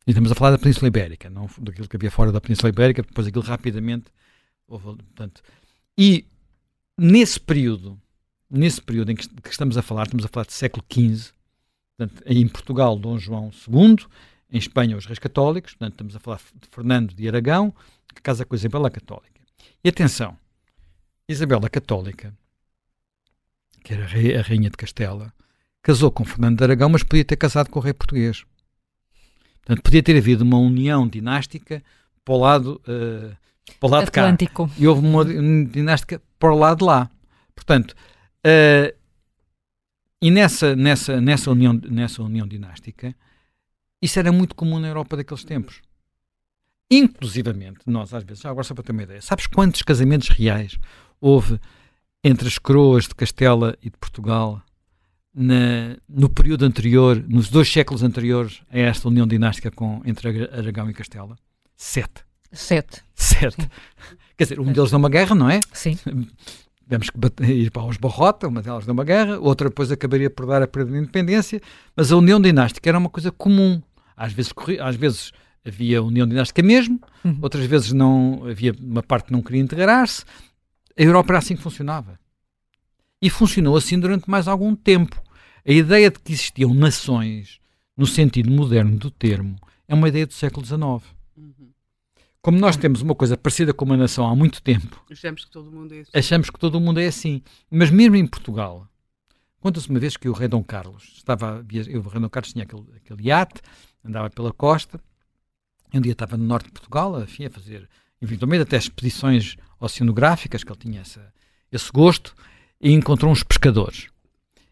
E 0.06 0.12
estamos 0.12 0.32
a 0.32 0.36
falar 0.36 0.52
da 0.52 0.58
Península 0.58 0.88
Ibérica, 0.88 1.30
não 1.30 1.49
daquilo 1.60 1.88
que 1.88 1.95
havia 1.95 2.12
fora 2.12 2.32
da 2.32 2.41
Península 2.41 2.69
Ibérica, 2.69 3.02
depois 3.02 3.26
aquilo 3.26 3.43
rapidamente 3.43 4.12
portanto, 4.67 5.41
e 5.97 6.26
nesse 6.97 7.39
período, 7.39 7.99
nesse 8.49 8.82
período 8.82 9.12
em 9.12 9.15
que, 9.15 9.28
estamos 9.49 9.78
a 9.78 9.82
falar, 9.82 10.04
estamos 10.04 10.26
a 10.26 10.28
falar 10.28 10.45
de 10.45 10.54
século 10.54 10.84
XV, 10.91 11.32
portanto, 11.97 12.23
em 12.26 12.47
Portugal, 12.47 12.97
Dom 12.97 13.17
João 13.17 13.52
II, 13.67 14.06
em 14.52 14.58
Espanha, 14.58 14.97
os 14.97 15.06
reis 15.06 15.19
católicos, 15.19 15.73
portanto, 15.73 15.93
estamos 15.93 16.15
a 16.15 16.19
falar 16.19 16.38
de 16.38 16.67
Fernando 16.69 17.13
de 17.13 17.28
Aragão, 17.28 17.73
que 18.13 18.21
casa 18.21 18.45
com 18.45 18.56
Isabel 18.56 18.86
a 18.86 18.91
Católica. 18.91 19.41
E 19.84 19.89
atenção, 19.89 20.38
Isabel 21.28 21.60
a 21.63 21.69
Católica, 21.69 22.34
que 23.84 23.93
era 23.93 24.06
a 24.06 24.41
rainha 24.41 24.69
de 24.69 24.78
Castela, 24.78 25.34
casou 25.84 26.10
com 26.10 26.26
Fernando 26.26 26.58
de 26.58 26.63
Aragão, 26.63 26.89
mas 26.89 27.04
podia 27.04 27.26
ter 27.26 27.36
casado 27.36 27.69
com 27.69 27.78
o 27.78 27.82
rei 27.82 27.93
português. 27.93 28.43
Portanto, 29.58 29.84
podia 29.84 30.02
ter 30.02 30.17
havido 30.17 30.43
uma 30.43 30.58
união 30.58 31.08
dinástica 31.08 31.84
para 32.26 32.34
o 32.34 32.38
lado 32.38 32.82
uh, 32.88 33.36
para 33.80 33.88
o 33.88 33.91
lado 33.91 34.08
Atlântico. 34.08 34.65
de 34.67 34.72
cá. 34.72 34.82
E 34.82 34.88
houve 34.88 35.06
uma 35.06 35.26
dinástica 35.65 36.22
para 36.39 36.54
o 36.54 36.58
lado 36.58 36.80
de 36.80 36.86
lá. 36.86 37.10
Portanto, 37.54 37.91
uh, 37.91 38.96
e 40.22 40.32
nessa, 40.32 40.76
nessa, 40.76 41.19
nessa, 41.19 41.52
união, 41.52 41.74
nessa 41.74 42.24
união 42.24 42.48
dinástica, 42.48 43.13
isso 44.02 44.17
era 44.19 44.32
muito 44.32 44.56
comum 44.56 44.80
na 44.80 44.88
Europa 44.88 45.17
daqueles 45.17 45.43
tempos. 45.43 45.82
Inclusivamente, 46.89 47.80
nós 47.86 48.13
às 48.13 48.24
vezes, 48.24 48.46
agora 48.46 48.63
só 48.63 48.74
para 48.74 48.84
ter 48.84 48.91
uma 48.91 49.04
ideia, 49.04 49.22
sabes 49.22 49.48
quantos 49.48 49.82
casamentos 49.82 50.30
reais 50.30 50.78
houve 51.19 51.60
entre 52.24 52.48
as 52.48 52.58
coroas 52.58 53.08
de 53.08 53.15
Castela 53.15 53.78
e 53.82 53.89
de 53.89 53.98
Portugal 53.98 54.62
na, 55.34 55.98
no 56.08 56.30
período 56.30 56.65
anterior, 56.65 57.24
nos 57.28 57.50
dois 57.50 57.72
séculos 57.72 58.04
anteriores 58.04 58.62
a 58.72 58.78
esta 58.78 59.08
união 59.08 59.26
dinástica 59.26 59.72
com, 59.72 60.02
entre 60.06 60.50
Aragão 60.52 60.89
e 60.89 60.93
Castela? 60.93 61.36
Sete. 61.76 62.24
Sete. 62.52 63.02
Certo. 63.15 63.62
Sim. 63.62 63.69
Quer 64.38 64.43
dizer, 64.46 64.60
um 64.60 64.72
deles 64.72 64.91
numa 64.91 65.10
guerra, 65.10 65.36
não 65.36 65.50
é? 65.50 65.60
Sim. 65.72 65.98
tivemos 66.84 67.10
que 67.10 67.17
bater, 67.17 67.50
ir 67.50 67.72
para 67.72 67.84
os 67.86 67.98
Barrota, 67.98 68.48
uma 68.48 68.62
delas 68.62 68.86
numa 68.86 69.04
guerra, 69.04 69.39
outra 69.39 69.69
depois 69.69 69.91
acabaria 69.91 70.30
por 70.30 70.46
dar 70.46 70.62
a 70.62 70.67
perda 70.67 70.91
de 70.91 70.98
independência, 70.98 71.62
mas 71.96 72.12
a 72.12 72.17
união 72.17 72.39
dinástica 72.39 72.89
era 72.89 72.98
uma 72.98 73.10
coisa 73.10 73.32
comum. 73.32 73.82
Às 74.15 74.34
vezes, 74.34 74.54
às 74.80 74.96
vezes 74.96 75.32
havia 75.65 76.04
união 76.04 76.28
dinástica 76.28 76.62
mesmo, 76.62 77.00
uhum. 77.24 77.39
outras 77.41 77.65
vezes 77.65 77.91
não 77.91 78.43
havia 78.46 78.76
uma 78.80 79.02
parte 79.02 79.28
que 79.28 79.32
não 79.32 79.41
queria 79.41 79.62
integrar-se. 79.62 80.24
A 80.98 81.02
Europa 81.02 81.32
era 81.32 81.39
assim 81.39 81.56
que 81.56 81.62
funcionava. 81.62 82.19
E 83.24 83.30
funcionou 83.30 83.78
assim 83.78 83.98
durante 83.98 84.30
mais 84.30 84.50
algum 84.50 84.76
tempo. 84.76 85.24
A 85.66 85.72
ideia 85.72 86.12
de 86.12 86.20
que 86.20 86.34
existiam 86.34 86.74
nações, 86.74 87.62
no 87.96 88.06
sentido 88.06 88.52
moderno 88.52 88.98
do 88.98 89.10
termo, 89.10 89.56
é 89.88 89.94
uma 89.94 90.10
ideia 90.10 90.28
do 90.28 90.34
século 90.34 90.66
XIX. 90.66 90.82
Uhum. 91.38 91.72
Como 92.42 92.60
nós 92.60 92.76
temos 92.76 93.02
uma 93.02 93.16
coisa 93.16 93.38
parecida 93.38 93.74
com 93.74 93.86
uma 93.86 93.96
nação 93.96 94.28
há 94.28 94.36
muito 94.36 94.62
tempo, 94.62 95.02
achamos 95.10 95.46
que 95.46 95.52
todo 95.52 95.72
mundo 95.72 95.94
é 95.94 96.02
assim. 96.02 96.12
Achamos 96.14 96.50
que 96.50 96.60
todo 96.60 96.82
mundo 96.82 97.00
é 97.00 97.08
assim. 97.08 97.42
Mas 97.72 97.90
mesmo 97.90 98.18
em 98.18 98.28
Portugal, 98.28 98.90
conta-se 99.62 99.90
uma 99.90 100.00
vez 100.00 100.18
que 100.18 100.28
o 100.28 100.34
rei 100.34 100.50
Dom 100.50 100.62
Carlos 100.62 101.14
estava, 101.16 101.66
eu, 101.88 102.02
o 102.02 102.10
rei 102.10 102.20
Dom 102.20 102.30
Carlos 102.30 102.52
tinha 102.52 102.66
aquele, 102.66 102.84
aquele 102.98 103.30
iate, 103.30 103.62
andava 104.04 104.30
pela 104.30 104.52
costa, 104.52 105.00
um 105.94 106.02
dia 106.02 106.12
estava 106.12 106.36
no 106.36 106.44
norte 106.44 106.66
de 106.66 106.74
Portugal, 106.74 107.24
enfim, 107.24 107.46
a 107.46 107.50
fazer, 107.50 107.88
eventualmente, 108.22 108.64
até 108.64 108.76
expedições 108.76 109.56
oceanográficas, 109.80 110.62
que 110.62 110.72
ele 110.74 110.80
tinha 110.80 111.00
essa, 111.00 111.34
esse 111.72 111.90
gosto, 111.90 112.36
e 112.84 112.91
encontrou 112.91 113.32
uns 113.32 113.41
pescadores. 113.41 114.10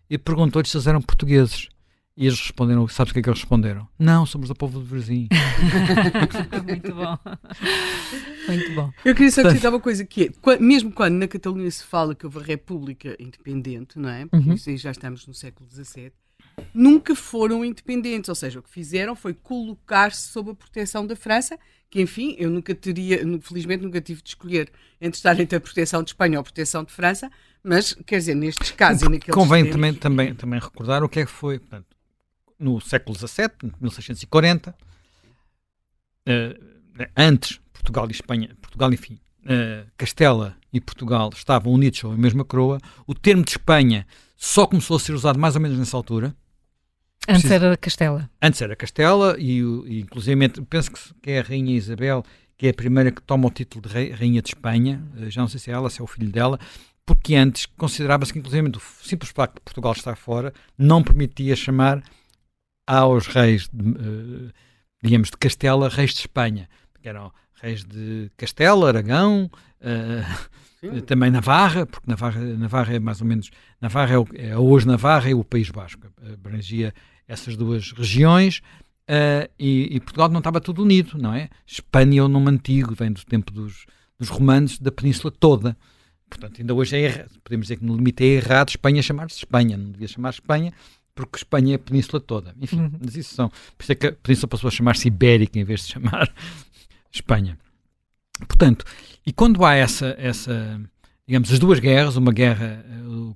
E 0.09 0.17
perguntou-lhes 0.17 0.69
se 0.69 0.75
eles 0.75 0.85
eram 0.85 1.01
portugueses. 1.01 1.69
E 2.17 2.27
eles 2.27 2.39
responderam, 2.41 2.85
sabes 2.89 3.11
o 3.11 3.13
que 3.13 3.19
é 3.19 3.23
que 3.23 3.29
eles 3.29 3.39
responderam? 3.39 3.87
Não, 3.97 4.25
somos 4.25 4.49
do 4.49 4.53
povo 4.53 4.79
do 4.79 4.85
vizinho. 4.85 5.29
Muito 6.67 6.93
bom. 6.93 7.17
Muito 8.49 8.75
bom. 8.75 8.91
Eu 9.05 9.15
queria 9.15 9.31
só 9.31 9.39
acrescentar 9.39 9.71
uma 9.71 9.79
coisa 9.79 10.03
que 10.05 10.29
é, 10.45 10.59
mesmo 10.59 10.91
quando 10.91 11.15
na 11.15 11.27
Catalunha 11.27 11.71
se 11.71 11.85
fala 11.85 12.13
que 12.13 12.25
houve 12.25 12.39
a 12.39 12.43
República 12.43 13.15
Independente, 13.17 13.97
não 13.97 14.09
é? 14.09 14.25
Porque 14.25 14.49
uhum. 14.49 14.55
isso 14.55 14.69
aí 14.69 14.75
já 14.75 14.91
estamos 14.91 15.25
no 15.25 15.33
século 15.33 15.69
XVII, 15.69 16.11
nunca 16.73 17.15
foram 17.15 17.63
independentes, 17.65 18.29
ou 18.29 18.35
seja, 18.35 18.59
o 18.59 18.63
que 18.63 18.69
fizeram 18.69 19.15
foi 19.15 19.33
colocar-se 19.33 20.29
sob 20.29 20.51
a 20.51 20.55
proteção 20.55 21.05
da 21.05 21.15
França, 21.15 21.57
que 21.89 22.01
enfim, 22.01 22.35
eu 22.39 22.49
nunca 22.49 22.73
teria, 22.73 23.21
felizmente 23.41 23.83
nunca 23.83 23.99
tive 23.99 24.21
de 24.21 24.29
escolher 24.29 24.71
entre 24.99 25.17
estar 25.17 25.37
entre 25.39 25.57
a 25.57 25.59
proteção 25.59 26.01
de 26.01 26.11
Espanha 26.11 26.37
ou 26.37 26.41
a 26.41 26.43
proteção 26.43 26.83
de 26.83 26.91
França, 26.91 27.29
mas 27.63 27.93
quer 28.05 28.17
dizer, 28.17 28.35
nestes 28.35 28.71
casos 28.71 29.03
e 29.03 29.09
naqueles 29.09 29.35
Convém 29.35 29.69
também, 29.69 29.93
também, 29.93 30.33
também 30.33 30.59
recordar 30.59 31.03
o 31.03 31.09
que 31.09 31.19
é 31.19 31.25
que 31.25 31.31
foi 31.31 31.59
portanto, 31.59 31.87
no 32.57 32.79
século 32.79 33.17
XVII, 33.17 33.73
1640, 33.79 34.75
uh, 36.29 37.05
antes 37.17 37.59
Portugal 37.73 38.07
e 38.07 38.11
Espanha, 38.11 38.55
Portugal 38.61 38.93
enfim, 38.93 39.19
uh, 39.43 39.89
Castela 39.97 40.55
e 40.71 40.79
Portugal 40.79 41.29
estavam 41.35 41.73
unidos 41.73 41.99
sob 41.99 42.15
a 42.15 42.17
mesma 42.17 42.45
coroa, 42.45 42.79
o 43.05 43.13
termo 43.13 43.43
de 43.43 43.51
Espanha 43.51 44.07
só 44.37 44.65
começou 44.65 44.97
a 44.97 44.99
ser 44.99 45.13
usado 45.13 45.37
mais 45.37 45.55
ou 45.55 45.61
menos 45.61 45.77
nessa 45.77 45.97
altura, 45.97 46.35
Antes 47.27 47.49
era 47.51 47.77
Castela. 47.77 48.29
Antes 48.41 48.61
era 48.61 48.75
Castela 48.75 49.35
e, 49.37 49.59
e 49.59 49.99
inclusive 50.01 50.49
penso 50.69 50.91
que 51.21 51.31
é 51.31 51.39
a 51.39 51.43
Rainha 51.43 51.75
Isabel 51.75 52.23
que 52.61 52.67
é 52.67 52.69
a 52.69 52.73
primeira 52.75 53.11
que 53.11 53.23
toma 53.23 53.47
o 53.47 53.49
título 53.49 53.89
de 53.89 54.11
Rainha 54.11 54.39
de 54.39 54.49
Espanha, 54.49 55.03
eh, 55.17 55.31
já 55.31 55.41
não 55.41 55.47
sei 55.47 55.59
se 55.59 55.71
é 55.71 55.73
ela, 55.73 55.89
se 55.89 55.99
é 55.99 56.03
o 56.03 56.05
filho 56.05 56.31
dela, 56.31 56.59
porque 57.03 57.33
antes 57.33 57.65
considerava-se 57.65 58.31
que 58.31 58.37
inclusive 58.37 58.69
o 58.69 58.79
simples 59.03 59.31
facto 59.31 59.55
de 59.55 59.61
Portugal 59.61 59.93
estar 59.93 60.15
fora 60.15 60.53
não 60.77 61.01
permitia 61.01 61.55
chamar 61.55 62.03
aos 62.85 63.25
reis, 63.25 63.67
de, 63.73 63.89
uh, 63.89 64.51
digamos, 65.01 65.31
de 65.31 65.37
Castela, 65.37 65.89
reis 65.89 66.11
de 66.11 66.19
Espanha, 66.19 66.69
que 67.01 67.09
eram 67.09 67.33
reis 67.55 67.83
de 67.83 68.29
Castela, 68.37 68.89
Aragão, 68.89 69.49
uh, 69.81 71.01
também 71.07 71.31
Navarra, 71.31 71.87
porque 71.87 72.07
Navarra, 72.07 72.41
Navarra 72.41 72.93
é 72.93 72.99
mais 72.99 73.21
ou 73.21 73.27
menos, 73.27 73.49
Navarra 73.81 74.13
é, 74.13 74.19
o, 74.19 74.27
é 74.35 74.55
hoje 74.55 74.85
Navarra 74.85 75.31
e 75.31 75.33
o 75.33 75.43
País 75.43 75.71
Basco, 75.71 76.07
abrangia 76.31 76.93
essas 77.31 77.55
duas 77.55 77.91
regiões, 77.91 78.61
uh, 79.07 79.49
e, 79.57 79.95
e, 79.95 79.99
Portugal 79.99 80.29
não 80.29 80.39
estava 80.39 80.59
tudo 80.59 80.83
unido, 80.83 81.17
não 81.17 81.33
é? 81.33 81.49
Espanha 81.65 82.19
é 82.19 82.23
o 82.23 82.27
nome 82.27 82.49
antigo, 82.49 82.93
vem 82.93 83.11
do 83.11 83.23
tempo 83.23 83.51
dos, 83.51 83.85
dos 84.19 84.29
romanos, 84.29 84.77
da 84.77 84.91
península 84.91 85.31
toda. 85.31 85.77
Portanto, 86.29 86.59
ainda 86.59 86.73
hoje 86.73 86.95
é 86.95 86.99
errado, 87.01 87.31
podemos 87.43 87.65
dizer 87.65 87.77
que 87.77 87.85
no 87.85 87.95
limite 87.95 88.23
é 88.23 88.27
errado 88.27 88.69
Espanha 88.69 89.01
chamar-se 89.01 89.37
Espanha, 89.37 89.77
não 89.77 89.91
devia 89.91 90.07
chamar 90.07 90.29
Espanha, 90.29 90.73
porque 91.15 91.37
Espanha 91.37 91.73
é 91.73 91.75
a 91.75 91.79
península 91.79 92.19
toda. 92.19 92.55
Enfim, 92.59 92.81
uhum. 92.81 92.91
mas 93.03 93.15
isso 93.15 93.33
são. 93.33 93.49
Por 93.49 93.83
isso 93.83 93.91
é 93.91 93.95
que 93.95 94.07
a 94.07 94.11
península 94.11 94.47
passou 94.47 94.67
a 94.67 94.71
chamar-se 94.71 95.07
Ibérica 95.07 95.59
em 95.59 95.63
vez 95.63 95.81
de 95.85 95.93
chamar 95.93 96.33
Espanha. 97.11 97.57
Portanto, 98.47 98.85
e 99.25 99.31
quando 99.31 99.63
há 99.63 99.75
essa, 99.75 100.15
essa 100.17 100.81
digamos, 101.27 101.51
as 101.51 101.59
duas 101.59 101.79
guerras, 101.79 102.15
uma 102.15 102.31
guerra 102.31 102.83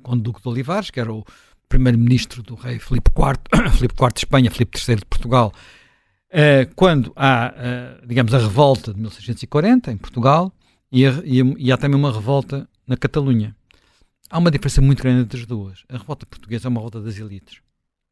com 0.02 0.14
o 0.14 0.20
Duque 0.20 0.42
de 0.42 0.48
Olivares, 0.48 0.90
que 0.90 1.00
era 1.00 1.14
o 1.14 1.24
primeiro-ministro 1.68 2.42
do 2.44 2.56
rei 2.56 2.80
Filipe 2.80 3.12
IV, 3.12 3.72
Filipe 3.78 3.96
IV 4.02 4.14
de 4.14 4.20
Espanha, 4.20 4.52
Filipe 4.52 4.78
III 4.78 4.96
de 4.96 5.06
Portugal, 5.06 5.54
uh, 6.30 6.74
quando 6.76 7.12
há, 7.16 7.54
uh, 7.54 8.08
digamos, 8.08 8.34
a 8.34 8.40
revolta 8.40 8.94
de 8.94 9.00
1640 9.00 9.92
em 9.92 9.98
Portugal 9.98 10.52
e, 10.92 11.04
e, 11.58 11.72
há 11.72 11.78
também 11.78 12.00
uma 12.00 12.12
revolta 12.12 12.68
na 12.88 12.96
Catalunha. 12.96 13.56
Há 14.30 14.38
uma 14.38 14.50
diferença 14.50 14.82
muito 14.82 15.04
grande 15.04 15.22
entre 15.22 15.40
as 15.42 15.46
duas. 15.46 15.84
A 15.90 15.98
revolta 15.98 16.26
portuguesa 16.26 16.68
é 16.68 16.70
uma 16.70 16.80
revolta 16.80 17.02
das 17.02 17.18
elites. 17.18 17.60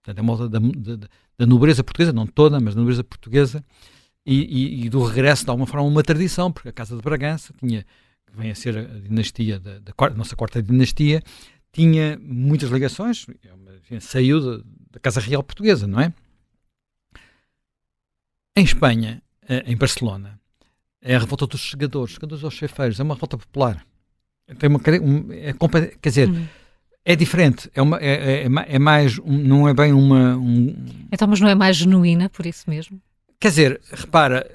Portanto, 0.04 0.20
é 0.20 0.22
uma 0.22 0.34
revolta 0.34 0.60
da, 0.60 0.96
da, 0.98 1.08
da 1.38 1.46
nobreza 1.46 1.84
portuguesa, 1.84 2.12
não 2.12 2.28
toda, 2.28 2.60
mas 2.60 2.76
da 2.76 2.82
nobreza 2.82 3.04
portuguesa, 3.04 3.64
e, 4.26 4.42
e, 4.42 4.86
e, 4.86 4.90
do 4.90 5.04
regresso 5.04 5.44
de 5.44 5.50
alguma 5.50 5.66
forma 5.66 5.86
a 5.86 5.90
uma 5.90 6.04
tradição, 6.04 6.52
porque 6.52 6.70
a 6.70 6.74
Casa 6.74 6.96
de 6.96 7.02
Bragança 7.02 7.54
tinha, 7.60 7.86
que 8.26 8.38
vem 8.38 8.52
a 8.52 8.56
ser 8.56 8.78
a 8.78 9.00
dinastia 9.00 9.60
da, 9.60 9.80
da 9.80 10.10
nossa 10.16 10.36
quarta 10.36 10.62
dinastia, 10.62 11.22
tinha 11.74 12.18
muitas 12.22 12.70
ligações, 12.70 13.26
é 13.92 14.00
saiu 14.00 14.40
da, 14.40 14.64
da, 14.92 15.00
Casa 15.02 15.20
Real 15.20 15.44
Portuguesa, 15.44 15.88
não 15.88 16.00
é? 16.00 16.14
Em 18.56 18.64
Espanha, 18.64 19.22
eh, 19.50 19.64
em 19.66 19.76
Barcelona, 19.76 20.40
é 21.02 21.16
a 21.16 21.20
revolta 21.20 21.48
dos 21.48 21.60
chegadores, 21.60 22.14
chegadores 22.14 22.44
aos 22.44 22.54
chefeiros, 22.54 23.00
é 23.00 23.04
uma 23.04 23.16
revolta 23.16 23.38
popular. 23.38 23.84
Tem 24.60 24.70
uma, 24.70 24.80
é, 25.34 25.54
quer 26.00 26.10
dizer, 26.10 26.30
hum. 26.30 26.46
é 27.04 27.16
diferente, 27.16 27.70
é, 27.74 27.82
uma, 27.82 27.98
é, 27.98 28.44
é, 28.44 28.46
é 28.46 28.80
mais, 28.80 29.18
não 29.18 29.68
é 29.68 29.74
bem 29.74 29.92
uma... 29.92 30.38
Um... 30.38 30.76
Então, 31.12 31.28
mas 31.28 31.42
não 31.42 31.50
é 31.50 31.56
mais 31.56 31.78
genuína, 31.78 32.30
por 32.30 32.46
isso 32.46 32.70
mesmo? 32.70 33.02
Quer 33.40 33.50
dizer, 33.50 33.82
repara, 33.92 34.50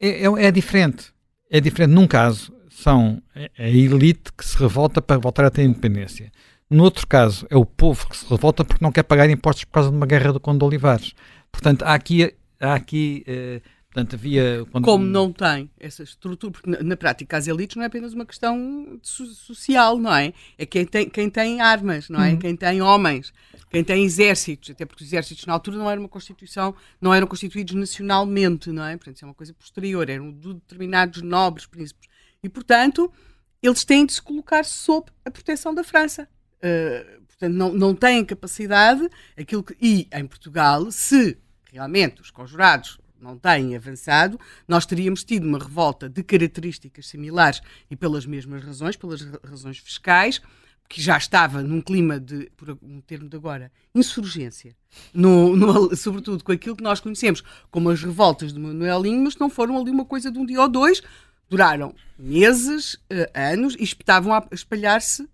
é, 0.00 0.24
é, 0.24 0.46
é 0.46 0.50
diferente. 0.50 1.12
É 1.50 1.60
diferente. 1.60 1.90
Num 1.90 2.06
caso, 2.06 2.52
são 2.82 3.22
a 3.58 3.68
elite 3.68 4.32
que 4.36 4.44
se 4.44 4.56
revolta 4.58 5.00
para 5.00 5.18
voltar 5.18 5.44
a 5.44 5.50
ter 5.50 5.62
independência. 5.62 6.30
No 6.68 6.84
outro 6.84 7.06
caso, 7.06 7.46
é 7.50 7.56
o 7.56 7.64
povo 7.64 8.08
que 8.08 8.16
se 8.16 8.26
revolta 8.28 8.64
porque 8.64 8.84
não 8.84 8.92
quer 8.92 9.02
pagar 9.02 9.28
impostos 9.28 9.64
por 9.64 9.72
causa 9.72 9.90
de 9.90 9.96
uma 9.96 10.06
guerra 10.06 10.32
do 10.32 10.40
Conde 10.40 10.58
de 10.58 10.64
Olivares. 10.64 11.14
Portanto, 11.50 11.82
há 11.82 11.94
aqui, 11.94 12.32
há 12.60 12.74
aqui 12.74 13.24
eh, 13.26 13.60
Portanto, 13.92 14.14
havia. 14.14 14.64
Quando... 14.70 14.84
Como 14.84 15.04
não 15.04 15.32
tem 15.32 15.68
essa 15.78 16.04
estrutura, 16.04 16.52
porque 16.52 16.70
na, 16.70 16.80
na, 16.80 16.96
prática 16.96 17.36
as 17.36 17.48
elites 17.48 17.74
não 17.74 17.82
é 17.82 17.86
apenas 17.86 18.14
uma 18.14 18.24
questão 18.24 19.00
so 19.02 19.26
social, 19.26 19.98
não 19.98 20.14
é? 20.14 20.32
É 20.56 20.64
quem 20.64 20.86
tem, 20.86 21.10
quem 21.10 21.28
tem 21.28 21.60
armas, 21.60 22.08
não 22.08 22.22
é? 22.22 22.30
Uhum. 22.30 22.38
Quem 22.38 22.54
tem 22.54 22.80
homens, 22.80 23.32
quem 23.68 23.82
tem 23.82 24.04
exércitos, 24.04 24.70
até 24.70 24.86
porque 24.86 25.02
os 25.02 25.08
exércitos 25.08 25.44
na 25.44 25.54
altura 25.54 25.76
não 25.76 25.90
eram 25.90 26.02
uma 26.02 26.08
constituição, 26.08 26.72
não 27.00 27.12
eram 27.12 27.26
constituídos 27.26 27.74
nacionalmente, 27.74 28.70
não 28.70 28.84
é? 28.84 28.96
Portanto, 28.96 29.16
isso 29.16 29.24
é 29.24 29.28
uma 29.28 29.34
coisa 29.34 29.52
posterior, 29.54 30.08
eram 30.08 30.30
de 30.30 30.54
determinados 30.54 31.20
nobres 31.20 31.66
príncipes. 31.66 32.08
E, 32.42 32.48
portanto, 32.48 33.12
eles 33.62 33.84
têm 33.84 34.06
de 34.06 34.14
se 34.14 34.22
colocar 34.22 34.64
sob 34.64 35.10
a 35.24 35.30
proteção 35.30 35.74
da 35.74 35.84
França. 35.84 36.28
Uh, 36.56 37.22
portanto, 37.26 37.54
não, 37.54 37.72
não 37.72 37.94
têm 37.94 38.24
capacidade, 38.24 39.08
aquilo 39.36 39.62
que. 39.62 39.76
E 39.80 40.08
em 40.12 40.26
Portugal, 40.26 40.90
se 40.90 41.38
realmente 41.72 42.20
os 42.20 42.30
conjurados 42.30 42.98
não 43.20 43.36
têm 43.36 43.76
avançado, 43.76 44.40
nós 44.66 44.86
teríamos 44.86 45.22
tido 45.22 45.46
uma 45.46 45.58
revolta 45.58 46.08
de 46.08 46.22
características 46.22 47.06
similares 47.06 47.60
e 47.90 47.96
pelas 47.96 48.24
mesmas 48.24 48.64
razões, 48.64 48.96
pelas 48.96 49.20
razões 49.44 49.78
fiscais, 49.78 50.40
que 50.88 51.00
já 51.00 51.16
estava 51.16 51.62
num 51.62 51.80
clima 51.80 52.18
de, 52.18 52.50
por 52.56 52.76
um 52.82 53.00
termo 53.00 53.28
de 53.28 53.36
agora, 53.36 53.70
insurgência, 53.94 54.74
no, 55.14 55.54
no, 55.54 55.94
sobretudo 55.94 56.42
com 56.42 56.50
aquilo 56.50 56.74
que 56.74 56.82
nós 56.82 56.98
conhecemos 56.98 57.44
como 57.70 57.90
as 57.90 58.02
revoltas 58.02 58.52
de 58.52 58.58
Manuelinho, 58.58 59.22
mas 59.22 59.36
não 59.36 59.48
foram 59.48 59.78
ali 59.78 59.90
uma 59.90 60.04
coisa 60.04 60.32
de 60.32 60.38
um 60.38 60.44
dia 60.44 60.60
ou 60.60 60.68
dois, 60.68 61.00
duraram 61.50 61.94
meses, 62.16 62.94
uh, 62.94 63.28
anos 63.34 63.74
e 63.78 63.82
estavam 63.82 64.32
a 64.32 64.46
espalhar-se 64.52 65.28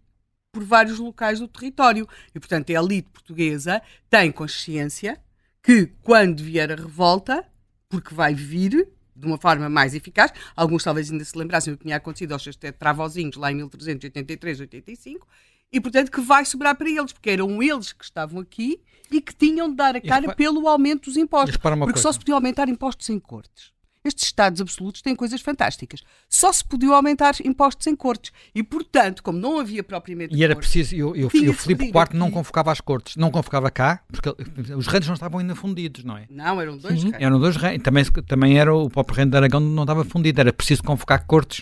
por 0.50 0.64
vários 0.64 0.98
locais 0.98 1.38
do 1.38 1.46
território. 1.46 2.09
E, 2.35 2.40
portanto, 2.40 2.70
a 2.70 2.72
elite 2.72 3.11
portuguesa 3.11 3.83
tem 4.09 4.33
consciência 4.33 5.20
que, 5.62 5.87
quando 6.02 6.42
vier 6.42 6.72
a 6.72 6.76
revolta, 6.76 7.44
porque 7.88 8.14
vai 8.14 8.35
vir 8.35 8.88
de 9.14 9.26
uma 9.26 9.38
forma 9.38 9.68
mais 9.68 9.94
eficaz. 9.94 10.33
Alguns 10.55 10.83
talvez 10.83 11.11
ainda 11.11 11.24
se 11.24 11.37
lembrassem 11.37 11.72
do 11.72 11.76
que 11.76 11.85
tinha 11.85 11.96
acontecido 11.96 12.33
aos 12.33 12.42
seus 12.42 12.57
travozinhos 12.79 13.37
lá 13.37 13.52
em 13.52 13.57
1383, 13.57 14.61
85, 14.61 15.26
e 15.72 15.81
portanto 15.81 16.11
que 16.11 16.20
vai 16.20 16.44
sobrar 16.44 16.74
para 16.76 16.88
eles, 16.88 17.12
porque 17.12 17.31
eram 17.31 17.62
eles 17.62 17.92
que 17.92 18.05
estavam 18.05 18.40
aqui 18.40 18.81
e 19.11 19.20
que 19.20 19.35
tinham 19.35 19.68
de 19.68 19.76
dar 19.76 19.96
a 19.96 20.00
cara 20.00 20.35
pelo 20.35 20.66
aumento 20.68 21.07
dos 21.07 21.16
impostos. 21.16 21.57
Porque 21.57 21.79
coisa. 21.79 21.98
só 21.98 22.12
se 22.12 22.18
podia 22.18 22.35
aumentar 22.35 22.68
impostos 22.68 23.09
em 23.09 23.18
cortes. 23.18 23.76
Estes 24.07 24.25
Estados 24.25 24.61
absolutos 24.61 25.03
têm 25.03 25.14
coisas 25.14 25.40
fantásticas. 25.40 26.03
Só 26.29 26.53
se 26.53 26.64
podiam 26.64 26.95
aumentar 26.95 27.35
impostos 27.45 27.87
em 27.87 27.97
cortes. 27.97 28.33
E, 28.55 28.62
portanto, 28.62 29.23
como 29.23 29.38
não 29.38 29.59
havia 29.59 29.83
propriamente. 29.83 30.35
E 30.35 30.42
era 30.45 30.55
cortes, 30.55 30.73
preciso. 30.73 30.97
Eu, 30.97 31.16
eu, 31.16 31.31
eu 31.35 31.53
Filipe 31.53 31.87
IV 31.87 32.14
não 32.14 32.31
convocava 32.31 32.73
as 32.73 32.81
cortes, 32.81 33.16
não 33.16 33.31
convocava 33.31 33.71
cá, 33.71 34.03
porque 34.09 34.29
os 34.75 34.87
reinos 34.87 35.09
não 35.09 35.14
estavam 35.14 35.40
ainda 35.40 35.55
fundidos, 35.55 36.05
não 36.05 36.16
é? 36.16 36.27
Não, 36.31 36.61
eram 36.61 36.77
dois 36.77 37.03
reis. 37.03 37.16
Eram 37.19 37.38
dois 37.38 37.57
reis. 37.57 37.83
Também, 37.83 38.05
também 38.05 38.59
era 38.59 38.75
o 38.75 38.90
próprio 38.90 39.16
reino 39.16 39.31
de 39.31 39.37
Aragão 39.37 39.61
não 39.61 39.83
estava 39.83 40.05
fundido. 40.05 40.40
Era 40.40 40.53
preciso 40.53 40.83
convocar 40.83 41.27
cortes 41.27 41.61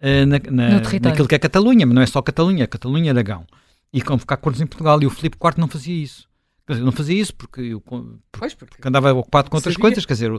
uh, 0.00 0.26
na, 0.26 0.38
na, 0.50 0.80
naquilo 0.80 1.28
que 1.28 1.34
é 1.34 1.38
Catalunha, 1.38 1.86
mas 1.86 1.94
não 1.94 2.02
é 2.02 2.06
só 2.06 2.22
Catalunha, 2.22 2.64
é 2.64 2.66
Catalunha 2.66 3.06
e 3.06 3.10
Aragão. 3.10 3.46
E 3.92 4.02
convocar 4.02 4.38
cortes 4.38 4.60
em 4.60 4.66
Portugal. 4.66 5.02
E 5.02 5.06
o 5.06 5.10
Filipe 5.10 5.36
IV 5.42 5.54
não 5.58 5.68
fazia 5.68 5.94
isso. 5.94 6.26
Dizer, 6.68 6.82
não 6.82 6.92
fazia 6.92 7.20
isso 7.20 7.32
porque, 7.34 7.60
eu, 7.60 7.80
porque, 7.80 8.18
pois 8.32 8.54
porque, 8.54 8.74
porque 8.74 8.88
andava 8.88 9.12
ocupado 9.12 9.48
com 9.48 9.56
outras 9.56 9.74
sabia. 9.74 9.82
coisas. 9.82 10.04
Quer 10.04 10.14
dizer, 10.14 10.32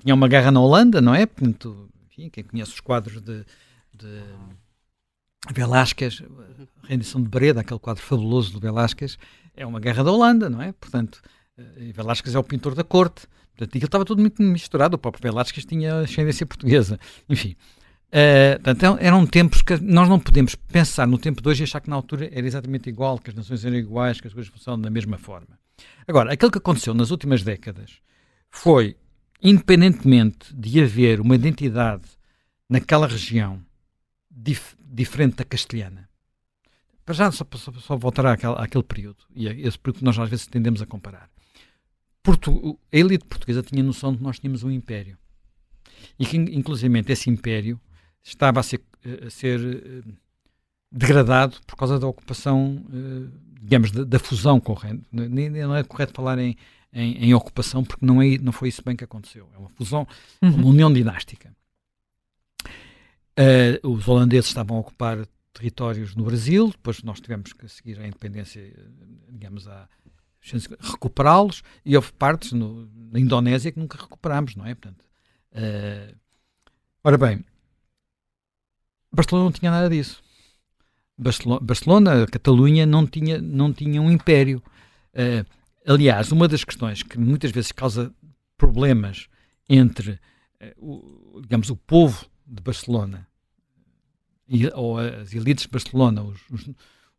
tinha 0.00 0.14
uma 0.14 0.28
guerra 0.28 0.50
na 0.50 0.60
Holanda, 0.60 1.00
não 1.00 1.14
é? 1.14 1.26
Portanto, 1.26 1.88
enfim, 2.06 2.28
quem 2.28 2.44
conhece 2.44 2.72
os 2.72 2.80
quadros 2.80 3.20
de, 3.20 3.44
de 3.94 4.22
Velázquez, 5.52 6.22
rendição 6.84 7.22
de 7.22 7.28
Breda, 7.28 7.60
aquele 7.60 7.80
quadro 7.80 8.02
fabuloso 8.02 8.52
do 8.52 8.60
Velázquez, 8.60 9.18
é 9.56 9.66
uma 9.66 9.80
guerra 9.80 10.04
da 10.04 10.12
Holanda, 10.12 10.48
não 10.48 10.62
é? 10.62 10.72
Portanto, 10.72 11.20
eh, 11.58 11.92
Velázquez 11.92 12.34
é 12.34 12.38
o 12.38 12.44
pintor 12.44 12.74
da 12.74 12.84
corte. 12.84 13.26
Portanto, 13.50 13.70
aquilo 13.70 13.86
estava 13.86 14.04
tudo 14.04 14.20
muito 14.20 14.42
misturado. 14.42 14.94
O 14.96 14.98
próprio 14.98 15.22
Velázquez 15.22 15.66
tinha 15.66 16.00
ascendência 16.00 16.46
portuguesa. 16.46 16.98
Enfim, 17.28 17.56
Uh, 18.12 18.60
portanto, 18.62 18.98
eram 19.00 19.24
tempos 19.26 19.62
que 19.62 19.74
nós 19.80 20.06
não 20.06 20.20
podemos 20.20 20.54
pensar 20.54 21.06
no 21.06 21.16
tempo 21.16 21.40
de 21.40 21.48
hoje 21.48 21.62
e 21.62 21.64
achar 21.64 21.80
que 21.80 21.88
na 21.88 21.96
altura 21.96 22.28
era 22.30 22.46
exatamente 22.46 22.90
igual, 22.90 23.18
que 23.18 23.30
as 23.30 23.34
nações 23.34 23.64
eram 23.64 23.74
iguais, 23.74 24.20
que 24.20 24.26
as 24.26 24.34
coisas 24.34 24.52
funcionam 24.52 24.82
da 24.82 24.90
mesma 24.90 25.16
forma. 25.16 25.58
Agora, 26.06 26.30
aquilo 26.30 26.50
que 26.50 26.58
aconteceu 26.58 26.92
nas 26.92 27.10
últimas 27.10 27.42
décadas 27.42 28.00
foi, 28.50 28.96
independentemente 29.42 30.54
de 30.54 30.82
haver 30.82 31.20
uma 31.20 31.34
identidade 31.34 32.04
naquela 32.68 33.06
região 33.06 33.60
dif 34.30 34.76
diferente 34.80 35.36
da 35.36 35.44
castelhana, 35.44 36.08
para 37.04 37.14
já 37.14 37.32
só, 37.32 37.44
só, 37.56 37.72
só 37.72 37.96
voltar 37.96 38.26
àquele, 38.26 38.54
àquele 38.56 38.84
período, 38.84 39.24
e 39.34 39.48
é 39.48 39.60
esse 39.60 39.78
período 39.78 39.98
que 39.98 40.04
nós 40.04 40.18
às 40.18 40.28
vezes 40.28 40.46
tendemos 40.46 40.80
a 40.80 40.86
comparar. 40.86 41.28
Portu 42.22 42.78
a 42.92 42.96
elite 42.96 43.24
portuguesa 43.24 43.62
tinha 43.62 43.82
noção 43.82 44.12
de 44.12 44.18
que 44.18 44.24
nós 44.24 44.38
tínhamos 44.38 44.62
um 44.62 44.70
império. 44.70 45.18
E 46.18 46.24
que, 46.24 46.36
inclusive, 46.36 47.04
esse 47.08 47.28
império 47.28 47.80
estava 48.22 48.60
a 48.60 48.62
ser, 48.62 48.80
a 49.26 49.30
ser 49.30 49.60
eh, 49.60 50.12
degradado 50.90 51.58
por 51.66 51.76
causa 51.76 51.98
da 51.98 52.06
ocupação, 52.06 52.84
eh, 52.92 53.28
digamos, 53.60 53.90
da, 53.90 54.04
da 54.04 54.18
fusão 54.20 54.62
o 54.64 54.74
reino. 54.74 55.02
Não 55.10 55.74
é 55.74 55.82
correto 55.82 56.12
falar 56.14 56.38
em, 56.38 56.56
em, 56.92 57.26
em, 57.26 57.34
ocupação, 57.34 57.82
porque 57.84 58.04
não, 58.04 58.20
é, 58.20 58.38
não 58.38 58.52
foi 58.52 58.68
isso 58.68 58.82
bem 58.84 58.94
que 58.94 59.04
aconteceu. 59.04 59.48
É 59.54 59.58
uma 59.58 59.68
fusão, 59.70 60.06
uhum. 60.40 60.54
uma 60.54 60.66
união 60.66 60.92
dinástica. 60.92 61.54
Uh, 63.38 63.88
os 63.88 64.06
holandeses 64.06 64.48
estavam 64.48 64.76
a 64.76 64.80
ocupar 64.80 65.26
territórios 65.52 66.14
no 66.14 66.24
Brasil, 66.24 66.68
depois 66.68 67.02
nós 67.02 67.20
tivemos 67.20 67.52
que 67.52 67.68
seguir 67.68 67.98
a 67.98 68.06
independência, 68.06 68.72
digamos, 69.30 69.66
a 69.68 69.88
recuperá-los, 70.80 71.62
e 71.84 71.96
houve 71.96 72.12
partes 72.12 72.52
no, 72.52 72.90
na 73.10 73.18
Indonésia 73.18 73.70
que 73.72 73.78
nunca 73.78 73.98
recuperámos, 73.98 74.56
não 74.56 74.66
é? 74.66 74.74
Portanto, 74.74 75.04
uh, 75.52 76.16
ora 77.04 77.16
bem, 77.16 77.44
Barcelona 79.12 79.44
não 79.44 79.52
tinha 79.52 79.70
nada 79.70 79.88
disso. 79.88 80.22
Barcelona, 81.16 81.60
Barcelona 81.60 82.26
Catalunha, 82.26 82.86
não 82.86 83.06
tinha, 83.06 83.40
não 83.40 83.72
tinha 83.72 84.00
um 84.00 84.10
império. 84.10 84.62
Uh, 85.14 85.46
aliás, 85.86 86.32
uma 86.32 86.48
das 86.48 86.64
questões 86.64 87.02
que 87.02 87.18
muitas 87.18 87.50
vezes 87.50 87.72
causa 87.72 88.14
problemas 88.56 89.28
entre, 89.68 90.12
uh, 90.12 91.36
o, 91.36 91.40
digamos, 91.40 91.70
o 91.70 91.76
povo 91.76 92.26
de 92.46 92.62
Barcelona 92.62 93.26
ou 94.74 94.98
as 94.98 95.32
elites 95.32 95.64
de 95.64 95.70
Barcelona 95.70 96.22
os, 96.22 96.38
os, 96.50 96.70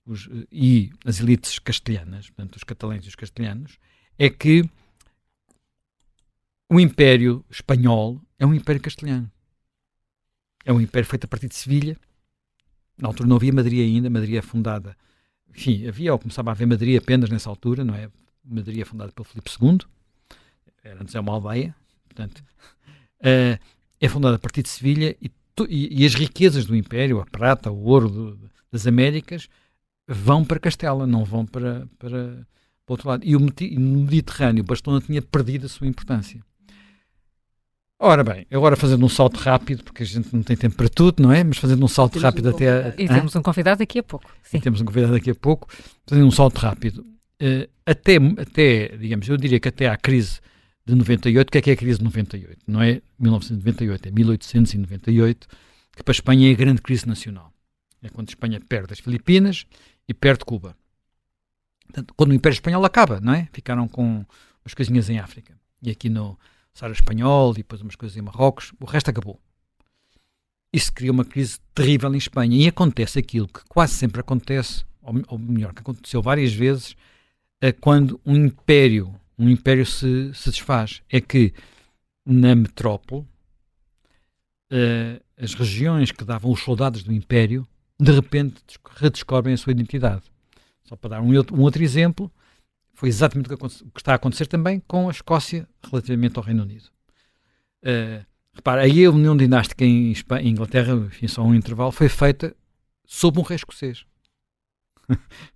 os, 0.06 0.30
e 0.52 0.92
as 1.04 1.20
elites 1.20 1.58
castelhanas, 1.58 2.30
portanto, 2.30 2.58
os 2.58 2.64
catalães 2.64 3.06
e 3.06 3.08
os 3.08 3.16
castelhanos, 3.16 3.80
é 4.20 4.30
que 4.30 4.70
o 6.70 6.80
Império 6.80 7.44
Espanhol 7.50 8.22
é 8.38 8.46
um 8.46 8.54
Império 8.54 8.82
Castelhano. 8.82 9.32
É 10.66 10.72
um 10.72 10.80
império 10.80 11.08
feito 11.08 11.26
a 11.26 11.28
partir 11.28 11.50
de 11.50 11.56
Sevilha. 11.56 11.98
Na 12.98 13.10
altura 13.10 13.28
não 13.28 13.36
havia 13.36 13.52
Madrid 13.52 13.80
ainda, 13.80 14.10
Madrid 14.10 14.36
é 14.36 14.42
fundada. 14.42 14.96
Enfim, 15.50 15.88
havia 15.88 16.14
ou 16.14 16.20
começava 16.20 16.52
a 16.52 16.54
haver 16.54 16.66
Madrid 16.66 16.98
apenas 16.98 17.30
nessa 17.30 17.50
altura, 17.50 17.84
não 17.84 17.94
é? 17.94 18.10
Madrid 18.44 18.80
é 18.80 18.86
fundada 18.86 19.12
pelo 19.12 19.26
Filipe 19.26 19.50
II, 19.62 19.80
era 20.84 21.02
antes 21.02 21.16
é 21.16 21.20
uma 21.20 21.34
aldeia, 21.34 21.76
portanto, 22.06 22.40
uh, 22.40 23.60
é 24.00 24.10
fundada 24.10 24.36
a 24.36 24.40
partir 24.40 24.64
de 24.64 24.70
Sevilha 24.70 25.16
e, 25.22 25.32
e, 25.70 26.02
e, 26.02 26.06
as 26.06 26.14
riquezas 26.14 26.66
do 26.66 26.76
império, 26.76 27.20
a 27.20 27.26
prata, 27.26 27.72
o 27.72 27.84
ouro 27.84 28.10
do, 28.10 28.40
das 28.72 28.86
Américas, 28.86 29.48
vão 30.08 30.44
para 30.44 30.60
Castela, 30.60 31.08
não 31.08 31.24
vão 31.24 31.46
para, 31.46 31.88
para, 31.98 32.46
para 32.86 32.90
o 32.90 32.92
outro 32.92 33.10
lado. 33.10 33.24
E 33.26 33.36
o 33.36 33.40
Mediterrâneo, 33.40 34.64
Barcelona 34.64 35.02
tinha 35.02 35.22
perdido 35.22 35.66
a 35.66 35.70
sua 35.70 35.88
importância. 35.88 36.42
Ora 38.00 38.22
bem, 38.22 38.46
agora 38.52 38.76
fazendo 38.76 39.06
um 39.06 39.10
salto 39.10 39.38
rápido, 39.38 39.82
porque 39.82 40.04
a 40.04 40.06
gente 40.06 40.36
não 40.36 40.44
tem 40.44 40.58
tempo 40.58 40.76
para 40.76 40.90
tudo, 40.90 41.24
não 41.24 41.32
é? 41.32 41.42
Mas 41.42 41.58
fazendo 41.58 41.86
um 41.86 41.88
salto 41.88 42.14
temos 42.14 42.24
rápido 42.24 42.48
um 42.48 42.50
até. 42.50 42.96
E 42.98 43.08
temos 43.08 43.34
um 43.34 43.42
convidado 43.42 43.80
daqui 43.80 44.00
a 44.00 44.04
pouco. 44.04 44.30
Sim. 44.44 44.58
E 44.58 44.60
temos 44.62 44.82
um 44.82 44.86
convidado 44.86 45.14
daqui 45.14 45.32
a 45.32 45.36
pouco. 45.36 45.70
Fazendo 46.06 46.28
um 46.28 46.32
salto 46.32 46.58
rápido. 46.58 47.06
Uh, 47.42 47.70
até, 47.86 48.18
até, 48.38 48.98
digamos, 48.98 49.28
eu 49.28 49.38
diria 49.38 49.60
que 49.60 49.68
até 49.68 49.88
à 49.88 49.98
crise 49.98 50.40
de 50.86 50.96
98, 50.96 51.48
o 51.48 51.52
que 51.52 51.58
é 51.58 51.62
que 51.62 51.70
é 51.70 51.74
a 51.74 51.78
crise 51.78 51.98
de 52.00 52.04
98? 52.06 52.60
Não 52.68 52.82
é 52.82 53.02
1998, 53.20 54.08
é 54.08 54.12
1898, 54.12 55.48
que 55.96 56.04
para 56.04 56.12
a 56.12 56.16
Espanha 56.16 56.50
é 56.50 56.54
a 56.54 56.58
grande 56.58 56.82
crise 56.82 57.08
nacional. 57.08 57.52
É 58.02 58.10
quando 58.10 58.30
a 58.30 58.32
Espanha 58.32 58.60
perde 58.60 58.94
as 58.94 59.00
Filipinas 59.00 59.66
e 60.08 60.14
perde 60.14 60.46
Cuba. 60.46 60.76
Portanto, 61.86 62.14
quando 62.16 62.32
o 62.32 62.34
Império 62.34 62.56
Espanhol 62.56 62.84
acaba, 62.84 63.20
não 63.22 63.34
é? 63.34 63.48
Ficaram 63.54 63.88
com 63.88 64.26
umas 64.64 64.74
coisinhas 64.76 65.10
em 65.10 65.20
África. 65.20 65.58
E 65.82 65.90
aqui 65.90 66.10
no, 66.10 66.38
Sara 66.74 66.92
Espanhol 66.92 67.52
e 67.52 67.58
depois 67.58 67.82
umas 67.82 67.96
coisas 67.96 68.18
em 68.18 68.22
Marrocos, 68.22 68.74
o 68.80 68.86
resto 68.86 69.10
acabou. 69.10 69.40
Isso 70.72 70.92
cria 70.92 71.12
uma 71.12 71.24
crise 71.24 71.60
terrível 71.76 72.14
em 72.14 72.18
Espanha 72.18 72.58
e 72.58 72.68
acontece 72.68 73.20
aquilo 73.20 73.48
que 73.48 73.64
quase 73.70 73.94
sempre 73.94 74.20
acontece, 74.20 74.84
ou, 75.02 75.38
melhor, 75.38 75.74
que 75.74 75.82
aconteceu 75.82 76.22
várias 76.22 76.52
vezes, 76.52 76.96
é 77.64 77.72
quando 77.72 78.20
um 78.26 78.36
império, 78.36 79.16
um 79.40 79.48
império 79.48 79.86
se, 79.86 80.34
se 80.34 80.50
desfaz. 80.50 81.02
É 81.10 81.22
que 81.22 81.54
na 82.26 82.54
metrópole, 82.54 83.22
uh, 84.70 85.24
as 85.38 85.54
regiões 85.54 86.12
que 86.12 86.26
davam 86.26 86.52
os 86.52 86.60
soldados 86.60 87.04
do 87.04 87.14
império, 87.14 87.66
de 87.98 88.12
repente 88.12 88.62
redescobrem 88.98 89.54
a 89.54 89.58
sua 89.58 89.72
identidade. 89.72 90.24
Só 90.84 90.98
para 90.98 91.12
dar 91.12 91.22
um, 91.22 91.30
um 91.30 91.62
outro 91.62 91.82
exemplo, 91.82 92.30
foi 92.92 93.08
exatamente 93.08 93.54
o 93.54 93.58
que, 93.58 93.66
está 93.96 94.12
a 94.12 94.16
acontecer 94.16 94.48
também 94.48 94.82
com 94.86 95.08
a 95.08 95.12
Escócia 95.12 95.66
relativamente 95.90 96.36
ao 96.36 96.44
Reino 96.44 96.64
Unido. 96.64 96.90
Uh, 97.82 98.26
repara, 98.54 98.82
aí 98.82 99.06
a 99.06 99.10
união 99.10 99.38
dinástica 99.38 99.86
em, 99.86 100.12
Espanha, 100.12 100.46
em 100.46 100.52
Inglaterra, 100.52 100.96
enfim, 100.96 101.30
só 101.30 101.42
um 101.42 101.56
intervalo, 101.56 101.94
foi 101.94 102.10
feita 102.10 102.54
sob 103.06 103.40
um 103.40 103.44
rei 103.44 103.56
escocês. 103.56 104.06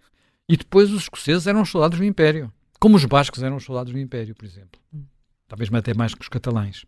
e 0.47 0.57
depois 0.57 0.91
os 0.91 1.03
escoceses 1.03 1.47
eram 1.47 1.61
os 1.61 1.69
soldados 1.69 1.97
do 1.97 2.05
Império, 2.05 2.51
como 2.79 2.95
os 2.95 3.05
bascos 3.05 3.43
eram 3.43 3.57
os 3.57 3.63
soldados 3.63 3.93
do 3.93 3.99
Império, 3.99 4.35
por 4.35 4.45
exemplo. 4.45 4.79
Talvez 5.47 5.73
até 5.73 5.93
mais 5.93 6.13
que 6.13 6.21
os 6.21 6.29
catalães. 6.29 6.85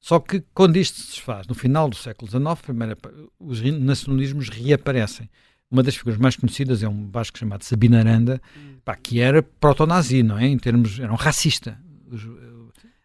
Só 0.00 0.18
que 0.18 0.42
quando 0.52 0.76
isto 0.76 1.00
se 1.00 1.12
desfaz, 1.12 1.46
no 1.46 1.54
final 1.54 1.88
do 1.88 1.96
século 1.96 2.28
XIX, 2.30 2.60
primeiro, 2.60 2.98
os 3.38 3.60
nacionalismos 3.62 4.48
reaparecem 4.48 5.28
uma 5.72 5.82
das 5.82 5.96
figuras 5.96 6.18
mais 6.18 6.36
conhecidas 6.36 6.82
é 6.82 6.88
um 6.88 7.06
basco 7.06 7.38
chamado 7.38 7.64
Sabina 7.64 7.98
Aranda, 8.00 8.42
hum. 8.54 8.76
pá, 8.84 8.94
que 8.94 9.20
era 9.20 9.42
proto-nazi, 9.42 10.22
não 10.22 10.38
é? 10.38 10.46
Em 10.46 10.58
termos, 10.58 11.00
era 11.00 11.10
um 11.10 11.16
racista. 11.16 11.80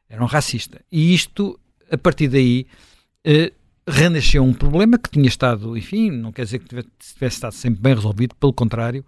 Era 0.10 0.22
um 0.22 0.28
racista. 0.28 0.82
E 0.92 1.14
isto, 1.14 1.58
a 1.90 1.98
partir 1.98 2.28
daí, 2.28 2.68
eh, 3.24 3.54
renasceu 3.88 4.44
um 4.44 4.54
problema 4.54 4.98
que 4.98 5.10
tinha 5.10 5.28
estado, 5.28 5.78
enfim, 5.78 6.12
não 6.12 6.32
quer 6.32 6.44
dizer 6.44 6.60
que 6.60 6.68
tivesse, 6.68 6.90
tivesse 7.00 7.36
estado 7.36 7.54
sempre 7.54 7.82
bem 7.82 7.96
resolvido, 7.96 8.36
pelo 8.36 8.54
contrário. 8.54 9.06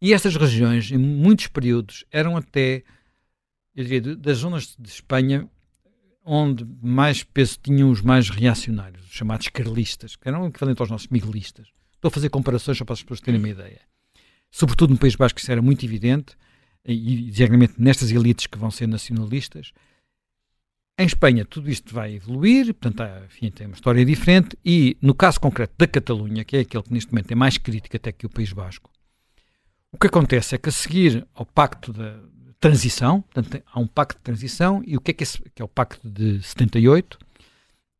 E 0.00 0.12
estas 0.12 0.36
regiões, 0.36 0.90
em 0.90 0.98
muitos 0.98 1.48
períodos, 1.48 2.04
eram 2.10 2.36
até, 2.36 2.82
eu 3.74 3.84
diria, 3.84 4.16
das 4.16 4.38
zonas 4.38 4.76
de 4.78 4.88
Espanha 4.88 5.48
onde 6.24 6.64
mais 6.80 7.24
peso 7.24 7.58
tinham 7.60 7.90
os 7.90 8.00
mais 8.00 8.28
reacionários, 8.28 9.04
os 9.04 9.12
chamados 9.12 9.48
carlistas, 9.48 10.14
que 10.14 10.28
eram 10.28 10.46
equivalentes 10.46 10.80
aos 10.80 10.90
nossos 10.90 11.08
miguelistas. 11.08 11.68
Estou 11.94 12.08
a 12.08 12.12
fazer 12.12 12.30
comparações 12.30 12.78
só 12.78 12.84
para 12.84 12.94
as 12.94 13.02
pessoas 13.02 13.20
terem 13.20 13.40
uma 13.40 13.48
ideia. 13.48 13.80
Sobretudo 14.50 14.90
no 14.90 14.98
País 14.98 15.16
Basco 15.16 15.40
isso 15.40 15.50
era 15.50 15.62
muito 15.62 15.84
evidente, 15.84 16.36
e 16.84 17.28
exatamente 17.28 17.74
nestas 17.78 18.10
elites 18.10 18.46
que 18.46 18.58
vão 18.58 18.70
ser 18.70 18.86
nacionalistas. 18.86 19.72
Em 20.98 21.06
Espanha 21.06 21.44
tudo 21.44 21.70
isto 21.70 21.94
vai 21.94 22.14
evoluir, 22.14 22.74
portanto, 22.74 23.00
há, 23.00 23.24
enfim, 23.24 23.50
tem 23.50 23.66
uma 23.66 23.74
história 23.74 24.04
diferente, 24.04 24.56
e 24.64 24.96
no 25.00 25.14
caso 25.14 25.40
concreto 25.40 25.74
da 25.78 25.86
Catalunha, 25.86 26.44
que 26.44 26.56
é 26.56 26.60
aquele 26.60 26.82
que 26.82 26.92
neste 26.92 27.10
momento 27.12 27.32
é 27.32 27.34
mais 27.34 27.56
crítico 27.56 27.96
até 27.96 28.12
que 28.12 28.26
o 28.26 28.30
País 28.30 28.52
Basco, 28.52 28.90
o 29.90 29.98
que 29.98 30.06
acontece 30.06 30.54
é 30.54 30.58
que 30.58 30.68
a 30.68 30.72
seguir 30.72 31.26
ao 31.34 31.44
pacto 31.44 31.92
de 31.92 32.14
transição, 32.60 33.22
portanto, 33.22 33.62
há 33.72 33.80
um 33.80 33.86
pacto 33.86 34.18
de 34.18 34.22
transição, 34.22 34.82
e 34.86 34.96
o 34.96 35.00
que 35.00 35.10
é 35.10 35.14
que, 35.14 35.24
que 35.24 35.60
é 35.60 35.64
o 35.64 35.68
pacto 35.68 36.08
de 36.08 36.42
78? 36.42 37.18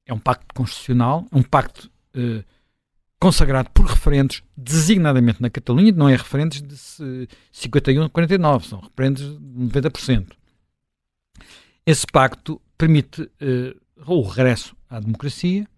É 0.07 0.15
um 0.15 0.19
pacto 0.19 0.55
constitucional, 0.55 1.27
um 1.33 1.43
pacto 1.43 1.91
uh, 2.17 2.45
consagrado 3.19 3.71
por 3.71 3.87
referendos, 3.87 4.43
designadamente 4.57 5.41
na 5.41 5.51
Catalunha, 5.51 5.93
não 5.93 6.09
é 6.09 6.17
referendos 6.17 6.63
de 6.63 7.29
51 7.53 8.05
a 8.05 8.11
49, 8.11 8.67
são 8.67 8.81
referendos 8.81 9.23
de 9.23 9.39
90%. 9.39 10.33
Esse 11.85 12.07
pacto 12.07 12.61
permite 12.83 13.23
uh, 13.23 13.81
o 14.05 14.23
regresso 14.23 14.75
à 14.91 14.99
democracia 14.99 15.69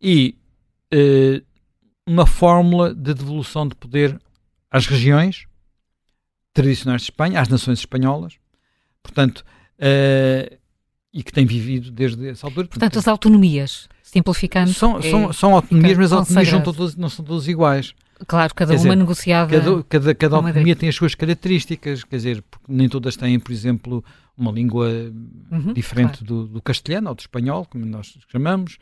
e 0.00 0.38
uh, 0.94 1.44
uma 2.06 2.26
fórmula 2.26 2.94
de 2.94 3.12
devolução 3.12 3.66
de 3.66 3.74
poder 3.74 4.16
às 4.70 4.86
regiões 4.86 5.46
tradicionais 6.52 7.02
de 7.02 7.06
Espanha, 7.06 7.40
às 7.40 7.48
nações 7.48 7.80
espanholas, 7.80 8.34
portanto, 9.02 9.44
uh, 9.80 10.56
e 11.12 11.24
que 11.24 11.32
tem 11.32 11.44
vivido 11.44 11.90
desde 11.90 12.28
essa 12.28 12.46
altura. 12.46 12.68
Portanto, 12.68 12.78
portanto 12.78 12.98
as 13.00 13.08
autonomias, 13.08 13.88
simplificando. 14.00 14.72
São, 14.72 14.98
é, 14.98 15.10
são, 15.10 15.32
são 15.32 15.54
autonomias, 15.56 15.98
mas 15.98 16.12
as 16.12 16.18
autonomias 16.18 16.94
não 16.96 17.08
são 17.08 17.24
todas 17.24 17.48
iguais. 17.48 17.94
Claro, 18.26 18.54
cada 18.54 18.72
quer 18.72 18.78
uma 18.78 18.82
dizer, 18.84 18.96
negociada. 18.96 19.60
Cada, 19.60 19.82
cada, 19.84 20.14
cada 20.14 20.36
autonomia 20.36 20.76
tem 20.76 20.88
as 20.88 20.94
suas 20.94 21.14
características, 21.14 22.04
quer 22.04 22.16
dizer, 22.16 22.44
nem 22.68 22.88
todas 22.88 23.16
têm, 23.16 23.38
por 23.38 23.52
exemplo, 23.52 24.04
uma 24.36 24.50
língua 24.50 24.88
uhum, 25.50 25.72
diferente 25.72 26.18
claro. 26.18 26.24
do, 26.24 26.46
do, 26.46 26.62
castelhano 26.62 27.08
ou 27.08 27.14
do 27.14 27.20
espanhol, 27.20 27.66
como 27.66 27.84
nós 27.84 28.18
chamamos. 28.28 28.78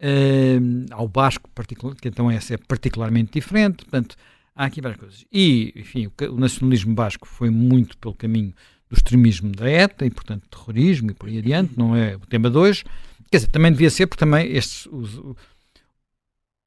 Uh, 0.00 0.86
ao 0.92 1.08
basco, 1.08 1.50
particular, 1.50 1.96
que 1.96 2.08
então 2.08 2.30
essa 2.30 2.54
é 2.54 2.56
particularmente 2.56 3.32
diferente. 3.32 3.78
Portanto, 3.78 4.16
há 4.54 4.64
aqui 4.64 4.80
várias 4.80 5.00
coisas. 5.00 5.24
E, 5.32 5.72
enfim, 5.76 6.06
o, 6.06 6.12
o, 6.32 6.38
nacionalismo 6.38 6.94
basco 6.94 7.26
foi 7.26 7.50
muito 7.50 7.98
pelo 7.98 8.14
caminho 8.14 8.52
do 8.88 8.96
extremismo 8.96 9.52
da 9.52 9.68
ETA 9.68 10.06
e, 10.06 10.10
portanto, 10.10 10.48
terrorismo 10.48 11.10
e 11.10 11.14
por 11.14 11.28
aí 11.28 11.38
adiante, 11.38 11.74
não 11.76 11.94
é 11.94 12.16
o 12.16 12.20
tema 12.20 12.50
de 12.50 12.56
hoje. 12.56 12.84
Quer 13.30 13.38
dizer, 13.38 13.50
também 13.50 13.72
devia 13.72 13.90
ser, 13.90 14.06
porque 14.06 14.20
também 14.20 14.50
estes, 14.50 14.86
os, 14.86 15.20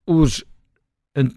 os, 0.06 0.44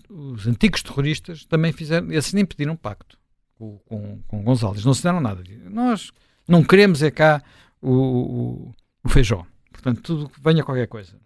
os 0.08 0.46
antigos 0.46 0.82
terroristas 0.82 1.44
também 1.44 1.72
fizeram, 1.72 2.10
esses 2.12 2.32
nem 2.32 2.44
pediram 2.44 2.76
pacto 2.76 3.18
com, 3.58 3.78
com, 3.86 4.20
com 4.28 4.42
Gonzalez, 4.42 4.84
não 4.84 4.94
se 4.94 5.02
deram 5.02 5.20
nada. 5.20 5.42
Nós 5.68 6.12
não 6.46 6.62
queremos 6.62 7.02
é 7.02 7.10
cá 7.10 7.42
o, 7.80 7.90
o, 7.90 8.74
o 9.04 9.08
feijó. 9.08 9.44
Portanto, 9.72 10.00
tudo 10.02 10.30
venha 10.42 10.62
qualquer 10.62 10.86
coisa. 10.86 11.18